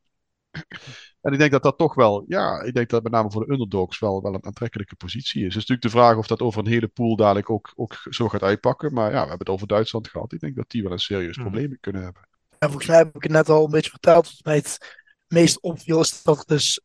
En 1.20 1.32
ik 1.32 1.38
denk 1.38 1.50
dat 1.50 1.62
dat 1.62 1.78
toch 1.78 1.94
wel, 1.94 2.24
ja, 2.26 2.60
ik 2.62 2.74
denk 2.74 2.88
dat 2.90 3.02
met 3.02 3.12
name 3.12 3.30
voor 3.30 3.46
de 3.46 3.52
underdogs 3.52 3.98
wel, 3.98 4.22
wel 4.22 4.34
een 4.34 4.44
aantrekkelijke 4.44 4.96
positie 4.96 5.38
is. 5.46 5.54
Het 5.54 5.62
is 5.62 5.68
natuurlijk 5.68 5.82
de 5.82 5.90
vraag 6.00 6.16
of 6.16 6.26
dat 6.26 6.40
over 6.40 6.60
een 6.60 6.72
hele 6.72 6.88
pool 6.88 7.16
dadelijk 7.16 7.50
ook, 7.50 7.72
ook 7.76 7.96
zo 8.10 8.28
gaat 8.28 8.42
uitpakken. 8.42 8.92
Maar 8.92 9.04
ja, 9.06 9.10
we 9.12 9.18
hebben 9.18 9.38
het 9.38 9.48
over 9.48 9.66
Duitsland 9.66 10.08
gehad. 10.08 10.32
Ik 10.32 10.40
denk 10.40 10.56
dat 10.56 10.70
die 10.70 10.82
wel 10.82 10.92
een 10.92 10.98
serieus 10.98 11.36
Mhm. 11.36 11.48
probleem 11.48 11.76
kunnen 11.80 12.02
hebben. 12.02 12.28
En 12.58 12.68
volgens 12.68 12.86
mij 12.86 12.96
heb 12.96 13.16
ik 13.16 13.22
het 13.22 13.32
net 13.32 13.48
al 13.48 13.64
een 13.64 13.70
beetje 13.70 13.90
verteld. 13.90 14.24
Wat 14.26 14.40
mij 14.44 14.56
het 14.56 14.98
meest 15.28 15.60
opviel 15.60 16.00
is 16.00 16.22
dat 16.22 16.42
dus, 16.46 16.80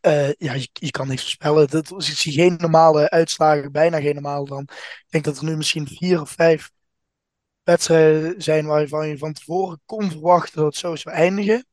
eh, 0.00 0.32
ja, 0.32 0.52
je, 0.52 0.68
je 0.72 0.90
kan 0.90 1.08
niks 1.08 1.22
voorspellen. 1.22 1.68
Dat, 1.68 1.90
ik 1.90 2.02
zie 2.02 2.32
geen 2.32 2.56
normale 2.58 3.10
uitslagen, 3.10 3.72
bijna 3.72 4.00
geen 4.00 4.14
normale 4.14 4.44
dan. 4.44 4.62
Ik 4.62 5.04
denk 5.08 5.24
dat 5.24 5.38
er 5.38 5.44
nu 5.44 5.56
misschien 5.56 5.86
vier 5.88 6.20
of 6.20 6.30
vijf 6.30 6.70
wedstrijden 7.62 8.42
zijn 8.42 8.66
waarvan 8.66 9.08
je 9.08 9.18
van 9.18 9.32
tevoren 9.32 9.80
kon 9.86 10.10
verwachten 10.10 10.56
dat 10.56 10.64
het 10.66 10.76
zo 10.76 10.96
zou 10.96 11.14
eindigen. 11.14 11.66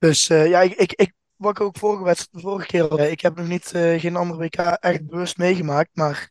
Dus 0.00 0.28
eh, 0.28 0.48
ja, 0.48 0.60
ik, 0.60 0.72
ik, 0.72 0.92
ik, 0.92 1.12
wat 1.36 1.50
ik 1.50 1.60
ook 1.60 1.78
vorige, 1.78 2.04
wedstrijd, 2.04 2.44
vorige 2.44 2.66
keer 2.66 2.88
al 2.88 2.96
zei, 2.96 3.10
ik 3.10 3.20
heb 3.20 3.36
nog 3.36 3.46
niet, 3.46 3.72
eh, 3.72 4.00
geen 4.00 4.16
andere 4.16 4.40
WK 4.40 4.56
echt 4.56 5.06
bewust 5.06 5.36
meegemaakt, 5.36 5.90
maar 5.92 6.30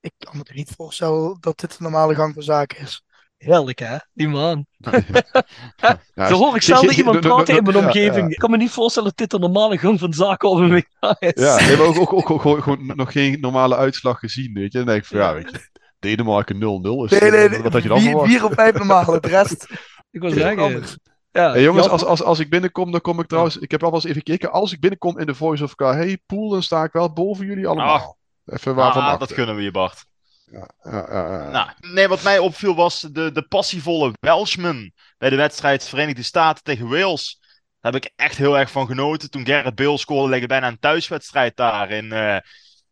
ik 0.00 0.12
kan 0.18 0.36
me 0.36 0.42
er 0.44 0.54
niet 0.54 0.72
voorstellen 0.76 1.36
dat 1.40 1.58
dit 1.58 1.70
de 1.70 1.82
normale 1.82 2.14
gang 2.14 2.34
van 2.34 2.42
zaken 2.42 2.78
is. 2.78 3.04
Heerlijk 3.36 3.78
hè, 3.78 3.96
die 4.12 4.28
man. 4.28 4.66
Ja, 4.76 6.00
Zo 6.28 6.36
hoor 6.36 6.56
ik 6.56 6.62
zelden 6.62 6.94
iemand 6.94 7.20
praten 7.20 7.56
in 7.56 7.62
mijn 7.62 7.76
omgeving. 7.76 8.26
ja. 8.26 8.28
Ik 8.28 8.38
kan 8.38 8.50
me 8.50 8.56
niet 8.56 8.70
voorstellen 8.70 9.08
dat 9.08 9.18
dit 9.18 9.30
de 9.30 9.38
normale 9.38 9.78
gang 9.78 9.98
van 9.98 10.12
zaken 10.12 10.48
op 10.48 10.58
een 10.58 10.70
WK 10.70 11.16
is. 11.18 11.42
Ja, 11.42 11.56
we 11.56 11.62
hebben 11.62 11.86
ook, 11.86 12.12
ook, 12.12 12.30
ook, 12.30 12.46
ook 12.46 12.62
gewoon, 12.62 12.92
nog 12.96 13.12
geen 13.12 13.40
normale 13.40 13.76
uitslag 13.76 14.18
gezien, 14.18 14.52
weet 14.52 14.72
je. 14.72 14.78
En 14.78 14.84
dan 14.84 14.94
denk 14.94 15.04
ik 15.04 15.10
van, 15.10 15.18
ja, 15.18 15.34
weet 15.34 15.50
je, 15.50 15.68
Denemarken 15.98 16.56
0-0 16.56 17.12
is... 17.12 17.20
Nee, 17.20 17.30
nee, 17.30 17.62
wat 17.62 17.72
had 17.72 17.82
je 17.82 17.88
dan 17.88 18.00
vier 18.00 18.44
of 18.44 18.54
vijf 18.54 18.74
normale, 18.74 19.20
de 19.20 19.28
rest 19.28 19.66
Ik 20.10 20.20
wil 20.20 20.30
zeggen, 20.30 20.58
anders. 20.58 20.96
Ja, 21.32 21.50
Hey, 21.50 21.62
jongens, 21.62 21.88
als, 21.88 22.04
als, 22.04 22.22
als 22.22 22.38
ik 22.38 22.50
binnenkom, 22.50 22.90
dan 22.90 23.00
kom 23.00 23.20
ik 23.20 23.26
trouwens... 23.26 23.56
Ik 23.56 23.70
heb 23.70 23.82
al 23.82 23.94
eens 23.94 24.04
even 24.04 24.22
gekeken. 24.24 24.52
Als 24.52 24.72
ik 24.72 24.80
binnenkom 24.80 25.18
in 25.18 25.26
de 25.26 25.34
Voice 25.34 25.64
of 25.64 25.74
Car, 25.74 25.94
hey, 25.96 26.18
pool, 26.26 26.48
dan 26.50 26.62
sta 26.62 26.84
ik 26.84 26.92
wel 26.92 27.12
boven 27.12 27.46
jullie 27.46 27.66
allemaal. 27.66 28.18
Even 28.46 28.74
waarvan 28.74 29.02
Ah, 29.02 29.08
achter. 29.08 29.26
dat 29.26 29.36
kunnen 29.36 29.56
we 29.56 29.62
je, 29.62 29.70
Bart. 29.70 30.04
Ja, 30.44 30.68
ja, 30.82 31.06
ja, 31.10 31.42
ja. 31.42 31.50
Nou, 31.50 31.68
nee, 31.80 32.08
wat 32.08 32.22
mij 32.22 32.38
opviel 32.38 32.74
was 32.74 33.00
de, 33.00 33.32
de 33.32 33.42
passievolle 33.42 34.12
Welshman 34.20 34.92
bij 35.18 35.30
de 35.30 35.36
wedstrijd 35.36 35.84
Verenigde 35.88 36.22
Staten 36.22 36.62
tegen 36.64 36.88
Wales. 36.88 37.38
Daar 37.80 37.92
heb 37.92 38.04
ik 38.04 38.12
echt 38.16 38.36
heel 38.36 38.58
erg 38.58 38.70
van 38.70 38.86
genoten. 38.86 39.30
Toen 39.30 39.46
Garrett 39.46 39.74
Bale 39.74 39.98
scoorde, 39.98 40.28
leek 40.28 40.40
het 40.40 40.48
bijna 40.48 40.66
een 40.68 40.78
thuiswedstrijd 40.78 41.56
daar 41.56 41.90
in, 41.90 42.12
eh, 42.12 42.36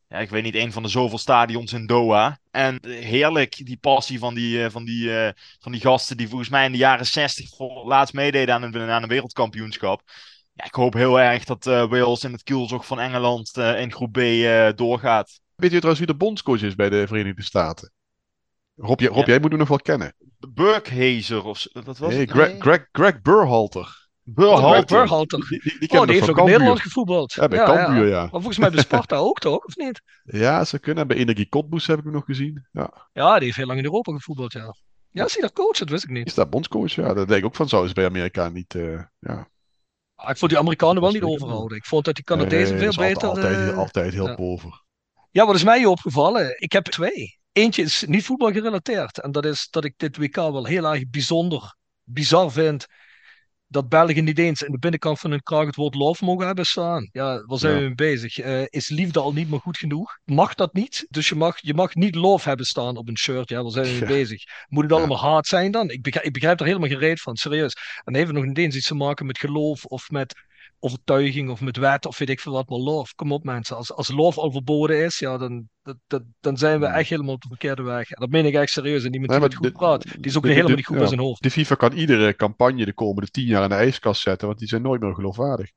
ja, 0.09 0.19
ik 0.19 0.31
weet 0.31 0.43
niet, 0.43 0.55
een 0.55 0.73
van 0.73 0.83
de 0.83 0.89
zoveel 0.89 1.19
stadions 1.19 1.73
in 1.73 1.87
Doha. 1.87 2.39
En 2.51 2.79
eh, 2.81 3.05
heerlijk, 3.05 3.67
die 3.67 3.77
passie 3.81 4.19
van 4.19 4.35
die, 4.35 4.65
eh, 4.65 4.71
van, 4.71 4.85
die, 4.85 5.19
eh, 5.19 5.33
van 5.61 5.73
die 5.73 5.81
gasten 5.81 6.17
die 6.17 6.29
volgens 6.29 6.51
mij 6.51 6.65
in 6.65 6.73
de 6.73 6.79
jaren 6.79 7.07
60 7.07 7.49
voor 7.57 7.87
laatst 7.87 8.15
meededen 8.15 8.55
aan 8.55 8.63
een, 8.63 8.91
aan 8.91 9.03
een 9.03 9.09
wereldkampioenschap. 9.09 10.03
Ja, 10.53 10.65
ik 10.65 10.75
hoop 10.75 10.93
heel 10.95 11.21
erg 11.21 11.45
dat 11.45 11.67
eh, 11.67 11.89
Wales 11.89 12.25
in 12.25 12.33
het 12.33 12.43
kielzog 12.43 12.87
van 12.87 13.01
Engeland 13.01 13.57
in 13.57 13.93
groep 13.93 14.13
B 14.13 14.19
doorgaat. 14.77 15.41
Weet 15.55 15.71
je 15.71 15.77
trouwens 15.77 15.99
wie 16.07 16.13
de 16.13 16.25
bondscoach 16.25 16.63
is 16.63 16.75
bij 16.75 16.89
de 16.91 17.07
Verenigde 17.07 17.43
Staten? 17.43 17.93
Rob, 18.77 19.01
jij- 19.01 19.09
Rob 19.09 19.19
Ja. 19.19 19.25
jij 19.27 19.39
moet 19.41 19.51
hem 19.51 19.59
nog 19.59 19.69
wel 19.69 19.79
kennen. 19.79 20.15
Burkhazer 20.49 21.45
of 21.45 21.67
dat 21.73 21.99
was 21.99 22.11
Nee, 22.11 22.19
het? 22.21 22.31
Greg, 22.31 22.55
Greg, 22.59 22.89
Greg 22.93 23.21
Burhalter. 23.23 24.08
Burhalter. 24.35 24.99
Burhalter. 24.99 25.47
Die, 25.49 25.61
die, 25.63 25.79
die 25.79 25.91
Oh, 25.91 25.97
die 25.97 26.07
we 26.07 26.13
heeft 26.13 26.31
ook 26.31 26.39
in 26.39 26.45
Nederland 26.45 26.81
gevoetbald. 26.81 27.33
Ja, 27.33 27.49
bij 27.49 27.59
ja, 27.59 27.65
Cambuur, 27.65 28.07
ja. 28.07 28.11
ja. 28.11 28.21
Maar 28.21 28.31
volgens 28.31 28.59
mij 28.59 28.71
bij 28.71 28.81
Sparta 28.83 29.17
ook 29.29 29.39
toch, 29.39 29.65
of 29.65 29.77
niet? 29.77 30.01
Ja, 30.25 30.65
ze 30.65 30.79
kunnen. 30.79 31.07
Bij 31.07 31.17
Energie 31.17 31.49
Cottbus 31.49 31.87
heb 31.87 31.99
ik 31.99 32.05
hem 32.05 32.13
nog 32.13 32.25
gezien. 32.25 32.67
Ja. 32.73 33.09
Ja, 33.13 33.35
die 33.35 33.45
heeft 33.45 33.57
heel 33.57 33.67
lang 33.67 33.79
in 33.79 33.85
Europa 33.85 34.13
gevoetbald, 34.13 34.53
ja. 34.53 34.75
Ja, 35.11 35.25
is 35.25 35.33
hij 35.33 35.41
daar 35.43 35.53
coach? 35.53 35.79
Dat 35.79 35.89
wist 35.89 36.05
ik 36.05 36.11
niet. 36.11 36.27
Is 36.27 36.35
daar 36.35 36.49
bondscoach? 36.49 36.95
Ja, 36.95 37.15
dat 37.15 37.29
denk 37.29 37.41
ik 37.41 37.45
ook 37.47 37.55
van. 37.55 37.69
Zou 37.69 37.89
ze 37.89 37.95
bij 37.95 38.05
Amerika 38.07 38.49
niet... 38.49 38.75
eh, 38.75 39.03
ja. 39.19 39.49
Ah, 40.15 40.31
ik 40.31 40.37
vond 40.37 40.51
die 40.51 40.61
Amerikanen 40.61 41.03
wel 41.03 41.13
niet 41.13 41.23
overhouden. 41.23 41.77
Ik 41.77 41.85
vond 41.85 42.05
dat 42.05 42.15
die 42.15 42.25
Canadezen 42.25 42.77
Nee, 42.77 42.93
veel 42.93 43.03
dat 43.03 43.11
is 43.11 43.17
altijd, 43.17 43.35
beter... 43.35 43.59
Altijd, 43.59 43.73
eh, 43.73 43.79
altijd 43.79 44.13
heel 44.13 44.29
ja. 44.29 44.35
boven. 44.35 44.83
Ja, 45.31 45.47
wat 45.47 45.55
is 45.55 45.65
mij 45.65 45.85
opgevallen? 45.85 46.61
Ik 46.61 46.73
heb 46.73 46.85
twee. 46.85 47.39
Eentje 47.53 47.83
is 47.83 48.05
niet 48.07 48.25
voetbal 48.25 48.53
gerelateerd. 48.53 49.21
En 49.21 49.33
dat 49.33 49.45
is 49.45 49.69
dat 49.71 49.85
ik 49.85 49.95
dit 49.97 50.17
WK 50.17 50.35
wel 50.37 50.65
heel 50.65 50.85
erg 50.85 51.11
bijzonder, 51.11 51.77
bizar 52.03 52.51
vind. 52.51 52.87
Dat 53.71 53.89
België 53.89 54.21
niet 54.21 54.39
eens 54.39 54.63
in 54.63 54.73
de 54.73 54.79
binnenkant 54.79 55.19
van 55.21 55.31
hun 55.31 55.43
kraag 55.43 55.67
het 55.67 55.77
woord 55.77 55.95
love 55.95 56.25
mogen 56.25 56.47
hebben 56.47 56.65
staan. 56.65 57.09
Ja, 57.13 57.43
waar 57.47 57.59
zijn 57.59 57.73
Ja. 57.73 57.79
we 57.79 57.85
mee 57.87 57.95
bezig? 57.95 58.39
Eh, 58.39 58.63
is 58.69 58.89
liefde 58.89 59.21
al 59.21 59.33
niet 59.33 59.51
meer 59.51 59.61
goed 59.61 59.79
genoeg? 59.79 60.19
Mag 60.25 60.55
dat 60.55 60.75
niet? 60.75 61.07
Dus 61.09 61.29
je 61.29 61.35
mag, 61.35 61.57
je 61.61 61.75
mag 61.75 61.95
niet 61.95 62.15
love 62.15 62.49
hebben 62.49 62.67
staan 62.67 62.97
op 62.97 63.09
een 63.09 63.19
shirt. 63.19 63.49
Ja, 63.49 63.63
waar 63.63 63.71
zijn 63.73 63.85
we 63.85 63.91
mee 63.91 64.01
Ja. 64.01 64.07
bezig? 64.07 64.43
Moet 64.69 64.83
het 64.83 64.93
allemaal 64.93 65.21
haat 65.21 65.47
zijn 65.47 65.71
dan? 65.71 65.91
Ik 65.91 66.03
begrijp, 66.03 66.27
ik 66.27 66.33
begrijp 66.33 66.61
er 66.61 66.67
helemaal 66.67 66.89
geen 66.89 66.99
reet 66.99 67.21
van, 67.21 67.37
serieus. 67.37 67.77
En 68.05 68.15
heeft 68.15 68.33
nog 68.33 68.45
niet 68.45 68.59
eens 68.59 68.77
iets 68.77 68.87
te 68.87 68.95
maken 68.95 69.27
met 69.27 69.39
geloof 69.39 69.85
of 69.85 70.11
met 70.11 70.35
overtuiging 70.81 71.51
of 71.51 71.61
met 71.61 71.77
wet 71.77 72.07
of 72.07 72.19
weet 72.19 72.29
ik 72.29 72.41
veel 72.41 72.53
wat, 72.53 72.69
maar 72.69 72.79
love. 72.79 73.15
Kom 73.15 73.33
op 73.33 73.45
mensen, 73.45 73.77
als, 73.77 73.93
als 73.93 74.09
love 74.09 74.41
al 74.41 74.53
verboden 74.53 75.05
is, 75.05 75.19
ja, 75.19 75.39
dan, 75.39 75.69
dat, 75.83 75.97
dat, 76.07 76.23
dan 76.41 76.57
zijn 76.57 76.81
we 76.81 76.87
Hmm. 76.87 76.95
echt 76.95 77.09
helemaal 77.11 77.35
op 77.35 77.41
de 77.43 77.49
verkeerde 77.49 77.83
weg. 77.83 78.11
En 78.11 78.21
dat 78.21 78.31
meen 78.31 78.47
ik 78.47 78.55
echt 78.55 78.71
serieus. 78.73 79.05
En 79.05 79.13
iemand 79.13 79.31
Nee, 79.31 79.39
die 79.41 79.49
het 79.49 79.57
goed 79.57 79.67
de- 79.67 79.73
praat, 79.73 80.03
die 80.03 80.25
is 80.31 80.37
ook 80.37 80.43
de- 80.43 80.49
helemaal 80.49 80.71
de- 80.71 80.77
niet 80.77 80.87
goed 80.87 80.95
ja. 80.95 81.01
bij 81.01 81.09
zijn 81.11 81.21
hoofd. 81.21 81.43
De 81.43 81.51
FIFA 81.51 81.75
kan 81.75 81.93
iedere 81.93 82.37
campagne 82.37 82.85
de 82.85 82.95
komende 82.95 83.31
tien 83.31 83.47
jaar 83.47 83.63
in 83.63 83.69
de 83.69 83.75
ijskast 83.75 84.23
zetten, 84.23 84.47
want 84.47 84.59
die 84.59 84.69
zijn 84.69 84.83
nooit 84.83 85.01
meer 85.01 85.15
geloofwaardig. 85.15 85.71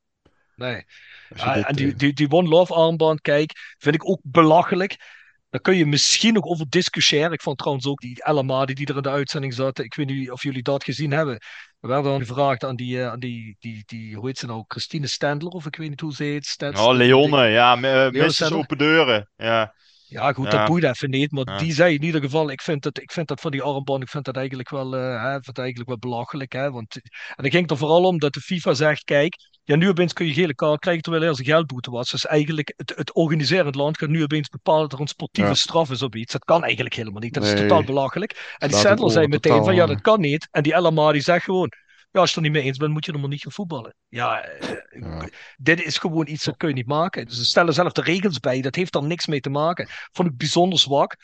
Nee. 0.55 0.85
Dit, 1.29 1.41
en 1.43 1.75
die, 1.75 1.91
eh, 1.91 1.97
die, 1.97 2.13
die 2.13 2.29
One 2.31 2.49
Love 2.49 2.73
armband, 2.73 3.21
kijk, 3.21 3.51
vind 3.77 3.95
ik 3.95 4.09
ook 4.09 4.19
belachelijk. 4.23 5.19
Daar 5.49 5.61
kun 5.61 5.75
je 5.77 5.85
misschien 5.85 6.33
nog 6.33 6.43
over 6.45 6.65
discussiëren. 6.69 7.31
Ik 7.31 7.41
vond 7.41 7.57
trouwens 7.57 7.87
ook 7.87 7.99
die 8.01 8.23
El 8.23 8.37
Amadi 8.37 8.73
die 8.73 8.85
er 8.87 8.95
in 8.95 9.01
de 9.01 9.09
uitzending 9.09 9.53
zat. 9.53 9.79
Ik 9.79 9.95
weet 9.95 10.07
niet 10.07 10.31
of 10.31 10.43
jullie 10.43 10.61
dat 10.63 10.83
gezien 10.83 11.11
hebben. 11.11 11.37
We 11.81 11.87
werden 11.87 12.11
dan 12.11 12.19
gevraagd 12.25 12.63
aan 12.63 12.75
die, 12.75 12.99
eh, 13.01 13.09
aan 13.09 13.19
die, 13.19 13.55
die, 13.59 13.83
die, 13.85 14.15
hoe 14.15 14.27
heet 14.27 14.37
ze 14.37 14.45
nou, 14.45 14.63
Christine 14.67 15.07
Stendler, 15.07 15.51
of 15.51 15.65
ik 15.65 15.75
weet 15.75 15.89
niet 15.89 15.99
hoe 15.99 16.13
ze 16.13 16.23
heet. 16.23 16.45
Stendler. 16.45 16.83
Oh, 16.85 16.95
Leonne, 16.95 17.47
ja, 17.47 17.75
m- 17.75 17.85
eh, 17.85 18.09
Mrs. 18.09 18.33
Stendler. 18.35 18.59
Open 18.59 18.77
Deuren. 18.77 19.29
Ja. 19.37 19.73
Ja, 20.11 20.33
goed, 20.33 20.51
Ja. 20.51 20.57
dat 20.57 20.67
boeit 20.67 20.83
even 20.83 21.09
niet. 21.09 21.31
Maar 21.31 21.49
Ja. 21.49 21.57
die 21.57 21.73
zei 21.73 21.95
in 21.95 22.03
ieder 22.03 22.21
geval, 22.21 22.51
ik 22.51 22.61
vind, 22.61 22.83
het, 22.83 23.01
ik 23.01 23.11
vind 23.11 23.27
dat 23.27 23.41
van 23.41 23.51
die 23.51 23.61
armband, 23.61 24.03
ik 24.03 24.09
vind 24.09 24.25
dat 24.25 24.35
eigenlijk 24.35 24.69
wel, 24.69 24.95
eh, 24.95 25.23
hè, 25.23 25.31
vind 25.31 25.45
dat 25.45 25.57
eigenlijk 25.57 25.89
wel 25.89 25.97
belachelijk. 25.99 26.51
Hè? 26.53 26.71
Want, 26.71 26.95
en 27.35 27.43
het 27.43 27.53
ging 27.53 27.69
er 27.69 27.77
vooral 27.77 28.03
om 28.03 28.19
dat 28.19 28.33
de 28.33 28.39
FIFA 28.39 28.73
zegt, 28.73 29.03
kijk, 29.03 29.35
ja, 29.63 29.75
nu 29.75 29.89
opeens 29.89 30.13
kun 30.13 30.25
je 30.25 30.33
gele 30.33 30.55
kaart 30.55 30.79
krijgen 30.79 31.03
terwijl 31.03 31.23
er 31.23 31.29
een 31.29 31.45
geldboete 31.45 31.91
was. 31.91 32.09
Dus 32.09 32.25
eigenlijk, 32.25 32.73
het, 32.75 32.93
het 32.95 33.13
organiserend 33.13 33.75
land 33.75 33.97
gaat 33.97 34.09
nu 34.09 34.23
opeens 34.23 34.49
bepalen 34.49 34.81
dat 34.81 34.93
er 34.93 34.99
een 34.99 35.07
sportieve 35.07 35.49
Ja. 35.49 35.55
straf 35.55 35.89
is 35.91 36.01
op 36.01 36.15
iets. 36.15 36.31
Dat 36.31 36.45
kan 36.45 36.63
eigenlijk 36.63 36.95
helemaal 36.95 37.21
niet. 37.21 37.33
Dat 37.33 37.43
is 37.43 37.53
totaal 37.55 37.83
belachelijk. 37.83 38.55
En 38.57 38.67
die 38.67 38.77
Sandler 38.77 39.11
zei 39.11 39.27
meteen 39.27 39.63
van, 39.63 39.75
ja, 39.75 39.85
dat 39.85 40.01
kan 40.01 40.19
niet. 40.19 40.47
En 40.51 40.63
die 40.63 40.77
LMA 40.77 41.11
die 41.11 41.21
zegt 41.21 41.43
gewoon, 41.45 41.69
ja, 42.11 42.19
als 42.19 42.29
je 42.29 42.35
het 42.35 42.45
er 42.45 42.51
niet 42.51 42.51
mee 42.51 42.61
eens 42.69 42.77
bent, 42.77 42.91
moet 42.91 43.05
je 43.05 43.11
er 43.11 43.19
maar 43.19 43.29
niet 43.29 43.41
gaan 43.41 43.51
voetballen. 43.51 43.95
Ja, 44.07 44.41
eh, 44.43 44.69
Ja. 45.01 45.27
dit 45.57 45.83
is 45.83 45.97
gewoon 45.97 46.27
iets 46.27 46.43
dat 46.43 46.57
kun 46.57 46.67
je 46.67 46.73
niet 46.73 46.87
maken. 46.87 47.25
Dus 47.25 47.37
ze 47.37 47.45
stellen 47.45 47.73
zelf 47.73 47.91
de 47.91 48.01
regels 48.01 48.39
bij. 48.39 48.61
Dat 48.61 48.75
heeft 48.75 48.93
daar 48.93 49.03
niks 49.03 49.27
mee 49.27 49.39
te 49.39 49.49
maken. 49.49 49.87
Vond 50.11 50.29
ik 50.29 50.37
bijzonder 50.37 50.79
zwak. 50.79 51.15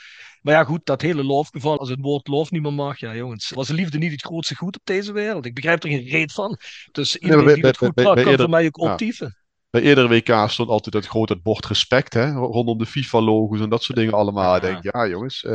Maar 0.42 0.54
ja, 0.54 0.64
goed, 0.64 0.86
dat 0.86 1.02
hele 1.02 1.24
loofgeval, 1.24 1.80
als 1.80 1.90
het 1.90 2.00
woord 2.02 2.28
loof 2.28 2.52
niet 2.52 2.62
meer 2.62 2.74
mag. 2.74 3.00
Ja, 3.00 3.16
jongens, 3.16 3.50
was 3.50 3.68
de 3.68 3.74
liefde 3.74 3.98
niet 3.98 4.12
het 4.12 4.22
grootste 4.26 4.56
goed 4.56 4.76
op 4.76 4.82
deze 4.86 5.12
wereld? 5.12 5.46
Ik 5.46 5.54
begrijp 5.56 5.84
er 5.84 5.90
geen 5.90 6.08
reet 6.08 6.32
van. 6.32 6.58
Dus 6.92 7.16
iedereen 7.16 7.46
bij- 7.46 7.54
die 7.54 7.64
bij- 7.64 7.74
goed 7.78 7.94
bij- 7.94 8.04
praat, 8.04 8.16
bij 8.16 8.24
kan 8.24 8.32
eerder- 8.32 8.50
voor 8.50 8.56
mij 8.58 8.66
ook 8.66 8.78
ja. 8.82 8.92
optieven. 8.92 9.38
Bij 9.70 9.82
eerdere 9.82 10.08
WK 10.08 10.50
stond 10.50 10.70
altijd 10.70 10.96
het 10.96 11.08
grote 11.08 11.34
het 11.34 11.44
bord 11.44 11.66
respect, 11.66 12.14
hè, 12.14 12.32
rondom 12.34 12.78
de 12.78 12.86
FIFA-logos 12.86 13.60
en 13.60 13.70
dat 13.70 13.84
soort 13.84 13.98
dingen 13.98 14.14
allemaal. 14.14 14.56
Ik 14.56 14.62
denk, 14.62 14.84
ja 14.84 15.08
jongens, 15.08 15.46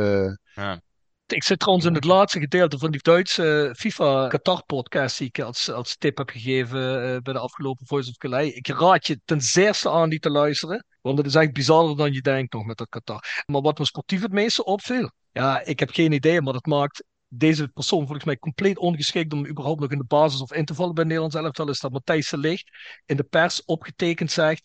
eh, 1.33 1.37
Ik 1.37 1.43
zit 1.43 1.59
trouwens 1.59 1.87
in 1.87 1.93
het 1.93 2.03
laatste 2.03 2.39
gedeelte 2.39 2.77
van 2.77 2.91
die 2.91 3.01
Duitse 3.01 3.73
FIFA 3.77 4.27
Qatar 4.27 4.63
podcast 4.65 5.17
die 5.17 5.27
ik 5.27 5.39
als, 5.39 5.71
als 5.71 5.97
tip 5.97 6.17
heb 6.17 6.29
gegeven 6.29 7.03
eh, 7.03 7.17
bij 7.21 7.33
de 7.33 7.39
afgelopen 7.39 7.87
Voice 7.87 8.09
of 8.09 8.15
Calais. 8.15 8.53
Ik 8.53 8.67
raad 8.67 9.07
je 9.07 9.19
ten 9.25 9.41
zeerste 9.41 9.89
aan 9.89 10.09
die 10.09 10.19
te 10.19 10.29
luisteren, 10.29 10.85
want 11.01 11.17
het 11.17 11.27
is 11.27 11.35
eigenlijk 11.35 11.67
bizarder 11.67 11.97
dan 11.97 12.13
je 12.13 12.21
denkt 12.21 12.53
nog 12.53 12.65
met 12.65 12.77
dat 12.77 12.89
Qatar. 12.89 13.43
Maar 13.45 13.61
wat 13.61 13.77
me 13.77 13.85
sportief 13.85 14.21
het 14.21 14.31
meeste 14.31 14.63
opviel, 14.63 15.11
ja, 15.31 15.63
ik 15.65 15.79
heb 15.79 15.89
geen 15.89 16.11
idee, 16.11 16.41
maar 16.41 16.53
dat 16.53 16.65
maakt 16.65 17.03
deze 17.27 17.67
persoon 17.67 18.05
volgens 18.05 18.25
mij 18.25 18.37
compleet 18.37 18.77
ongeschikt 18.77 19.33
om 19.33 19.47
überhaupt 19.47 19.79
nog 19.79 19.91
in 19.91 19.97
de 19.97 20.05
basis 20.05 20.41
of 20.41 20.53
in 20.53 20.65
te 20.65 20.73
vallen 20.73 20.93
bij 20.93 21.03
Nederlands 21.03 21.35
elftal, 21.35 21.69
is 21.69 21.79
dat 21.79 21.91
Matthijs 21.91 22.29
de 22.29 22.37
Ligt 22.37 22.69
in 23.05 23.17
de 23.17 23.23
pers 23.23 23.65
opgetekend 23.65 24.31
zegt 24.31 24.63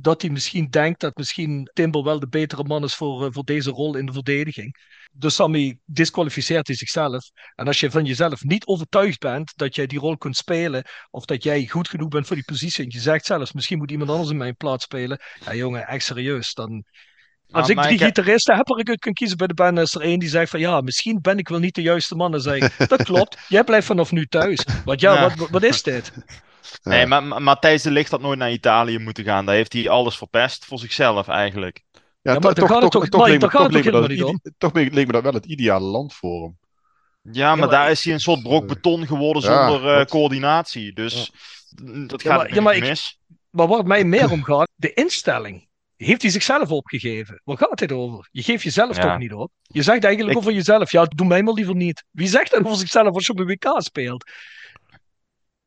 dat 0.00 0.22
hij 0.22 0.30
misschien 0.30 0.70
denkt 0.70 1.00
dat 1.00 1.16
misschien 1.16 1.70
Timber 1.72 2.02
wel 2.02 2.18
de 2.20 2.28
betere 2.28 2.64
man 2.64 2.84
is 2.84 2.94
voor, 2.94 3.24
eh, 3.24 3.32
voor 3.32 3.44
deze 3.44 3.70
rol 3.70 3.96
in 3.96 4.06
de 4.06 4.12
verdediging. 4.12 4.76
Dus 5.12 5.34
Sammy 5.34 5.78
disqualificeert 5.84 6.66
hij 6.66 6.76
zichzelf. 6.76 7.30
En 7.54 7.66
als 7.66 7.80
je 7.80 7.90
van 7.90 8.04
jezelf 8.04 8.42
niet 8.42 8.66
overtuigd 8.66 9.18
bent 9.18 9.52
dat 9.56 9.74
jij 9.74 9.86
die 9.86 9.98
rol 9.98 10.16
kunt 10.16 10.36
spelen, 10.36 10.84
of 11.10 11.24
dat 11.24 11.42
jij 11.42 11.66
goed 11.66 11.88
genoeg 11.88 12.08
bent 12.08 12.26
voor 12.26 12.36
die 12.36 12.44
positie, 12.44 12.84
en 12.84 12.90
je 12.90 13.00
zegt 13.00 13.26
zelfs, 13.26 13.52
misschien 13.52 13.78
moet 13.78 13.90
iemand 13.90 14.10
anders 14.10 14.30
in 14.30 14.36
mijn 14.36 14.56
plaats 14.56 14.84
spelen. 14.84 15.20
Ja, 15.44 15.54
jongen, 15.54 15.86
echt 15.86 16.04
serieus. 16.04 16.54
Dan, 16.54 16.84
als 17.50 17.68
ik 17.68 17.82
drie 17.82 17.98
gitaristen 17.98 18.56
heb 18.56 18.68
waar 18.68 18.78
ik 18.78 18.88
uit 18.88 19.00
kan 19.00 19.12
kiezen 19.12 19.36
bij 19.36 19.46
de 19.46 19.54
band, 19.54 19.78
is 19.78 19.94
er 19.94 20.00
één 20.00 20.18
die 20.18 20.28
zegt 20.28 20.50
van 20.50 20.60
ja, 20.60 20.80
misschien 20.80 21.20
ben 21.20 21.38
ik 21.38 21.48
wel 21.48 21.58
niet 21.58 21.74
de 21.74 21.82
juiste 21.82 22.14
man. 22.14 22.30
Dan 22.30 22.40
zeg 22.40 22.54
ik, 22.54 22.88
dat 22.88 23.02
klopt, 23.02 23.38
jij 23.48 23.64
blijft 23.64 23.86
vanaf 23.86 24.12
nu 24.12 24.26
thuis. 24.26 24.66
Want 24.84 25.00
ja, 25.00 25.14
Ja. 25.14 25.34
Wat, 25.34 25.50
wat 25.50 25.62
is 25.62 25.82
dit? 25.82 26.12
Nee, 26.82 27.06
maar 27.06 27.22
maar 27.22 27.42
Matthijs 27.42 27.82
de 27.82 27.90
Ligt 27.90 28.10
had 28.10 28.20
nooit 28.20 28.38
naar 28.38 28.52
Italië 28.52 28.98
moeten 28.98 29.24
gaan. 29.24 29.46
Daar 29.46 29.54
heeft 29.54 29.72
hij 29.72 29.88
alles 29.88 30.16
verpest 30.16 30.64
voor 30.64 30.78
zichzelf 30.78 31.28
eigenlijk. 31.28 31.82
ja, 32.22 32.32
maar 32.38 32.40
toch- 32.54 32.54
toch 32.88 33.28
ide- 33.28 33.38
toch 34.58 34.72
leek 34.74 35.06
me 35.06 35.12
dat 35.12 35.22
wel 35.22 35.32
het 35.32 35.46
ideale 35.46 35.84
land 35.86 36.14
voor 36.14 36.42
hem. 36.42 36.58
Ja, 37.32 37.48
maar 37.48 37.58
maar 37.58 37.68
daar 37.68 37.90
is 37.90 38.04
hij 38.04 38.12
een 38.14 38.20
soort 38.20 38.42
brok 38.42 38.66
beton 38.66 39.06
geworden 39.06 39.42
zonder 39.42 39.98
eh, 39.98 40.04
coördinatie. 40.04 40.92
Dus 40.92 41.30
dat 42.06 42.22
Ja, 42.22 42.34
gaat 42.36 42.50
maar- 42.50 42.62
maar 42.62 42.76
ik- 42.76 42.82
mis. 42.82 43.18
Maar 43.50 43.66
waar 43.66 43.78
het 43.78 43.86
mij 43.86 44.04
meer 44.04 44.30
om 44.30 44.42
gaat, 44.44 44.68
de 44.74 44.92
instelling. 44.94 45.66
Heeft 45.96 46.22
hij 46.22 46.30
zichzelf 46.30 46.70
opgegeven? 46.70 47.40
Waar 47.44 47.56
gaat 47.56 47.78
dit 47.78 47.92
over? 47.92 48.28
Je 48.30 48.42
geeft 48.42 48.62
jezelf 48.62 48.96
Ja. 48.96 49.02
toch 49.02 49.18
niet 49.18 49.32
op? 49.32 49.50
Je 49.62 49.82
zegt 49.82 50.04
eigenlijk 50.04 50.36
Ik- 50.36 50.42
over 50.42 50.52
jezelf, 50.54 50.90
ja, 50.92 51.04
doe 51.04 51.26
mij 51.26 51.42
maar 51.42 51.54
liever 51.54 51.74
niet. 51.74 52.04
Wie 52.10 52.26
zegt 52.28 52.50
dat 52.50 52.64
over 52.64 52.78
zichzelf 52.78 53.14
als 53.14 53.26
je 53.26 53.32
op 53.32 53.38
een 53.38 53.46
WK 53.46 53.74
speelt? 53.76 54.30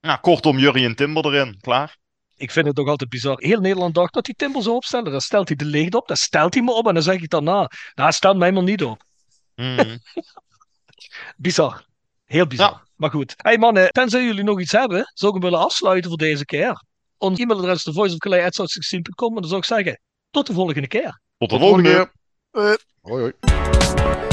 Nou, 0.01 0.19
kortom, 0.19 0.57
Jurien 0.57 0.95
Timber 0.95 1.25
erin. 1.25 1.57
Klaar. 1.61 1.97
Ik 2.37 2.51
vind 2.51 2.65
het 2.65 2.75
toch 2.75 2.87
altijd 2.87 3.09
bizar. 3.09 3.35
Heel 3.39 3.59
Nederland 3.59 3.95
dacht 3.95 4.13
dat 4.13 4.25
hij 4.25 4.35
Timber 4.37 4.61
zou 4.63 4.75
opstellen. 4.75 5.11
Dan 5.11 5.21
stelt 5.21 5.47
hij 5.47 5.57
de 5.57 5.65
licht 5.65 5.95
op, 5.95 6.07
dan 6.07 6.17
stelt 6.17 6.53
hij 6.53 6.63
me 6.63 6.71
op 6.73 6.87
en 6.87 6.93
dan 6.93 7.03
zeg 7.03 7.21
ik 7.21 7.29
daarna, 7.29 7.69
nou, 7.93 8.11
stel 8.11 8.33
mij 8.33 8.51
maar 8.51 8.63
niet 8.63 8.83
op. 8.83 9.03
Mhm. 9.55 9.97
Bizar. 11.37 11.85
Heel 12.25 12.47
bizar. 12.47 12.71
Ja. 12.71 12.83
Maar 12.95 13.09
goed. 13.09 13.33
Hey 13.37 13.57
mannen, 13.57 13.91
tenzij 13.91 14.23
jullie 14.23 14.43
nog 14.43 14.59
iets 14.59 14.71
hebben, 14.71 15.11
zou 15.13 15.35
ik 15.35 15.41
hem 15.41 15.51
willen 15.51 15.65
afsluiten 15.65 16.09
voor 16.09 16.19
deze 16.19 16.45
keer. 16.45 16.83
Ons 17.17 17.39
e-mailadres 17.39 17.75
is 17.75 17.83
thevoiceofcalais.16.com 17.83 19.35
en 19.35 19.41
dan 19.41 19.49
zou 19.49 19.57
ik 19.57 19.65
zeggen, 19.65 19.99
tot 20.29 20.47
de 20.47 20.53
volgende 20.53 20.87
keer. 20.87 21.21
Tot 21.37 21.49
de 21.49 21.59
volgende 21.59 21.89
keer. 21.89 22.11
Eh, 22.51 22.73
Hoi 23.01 23.21
hoi. 23.21 24.29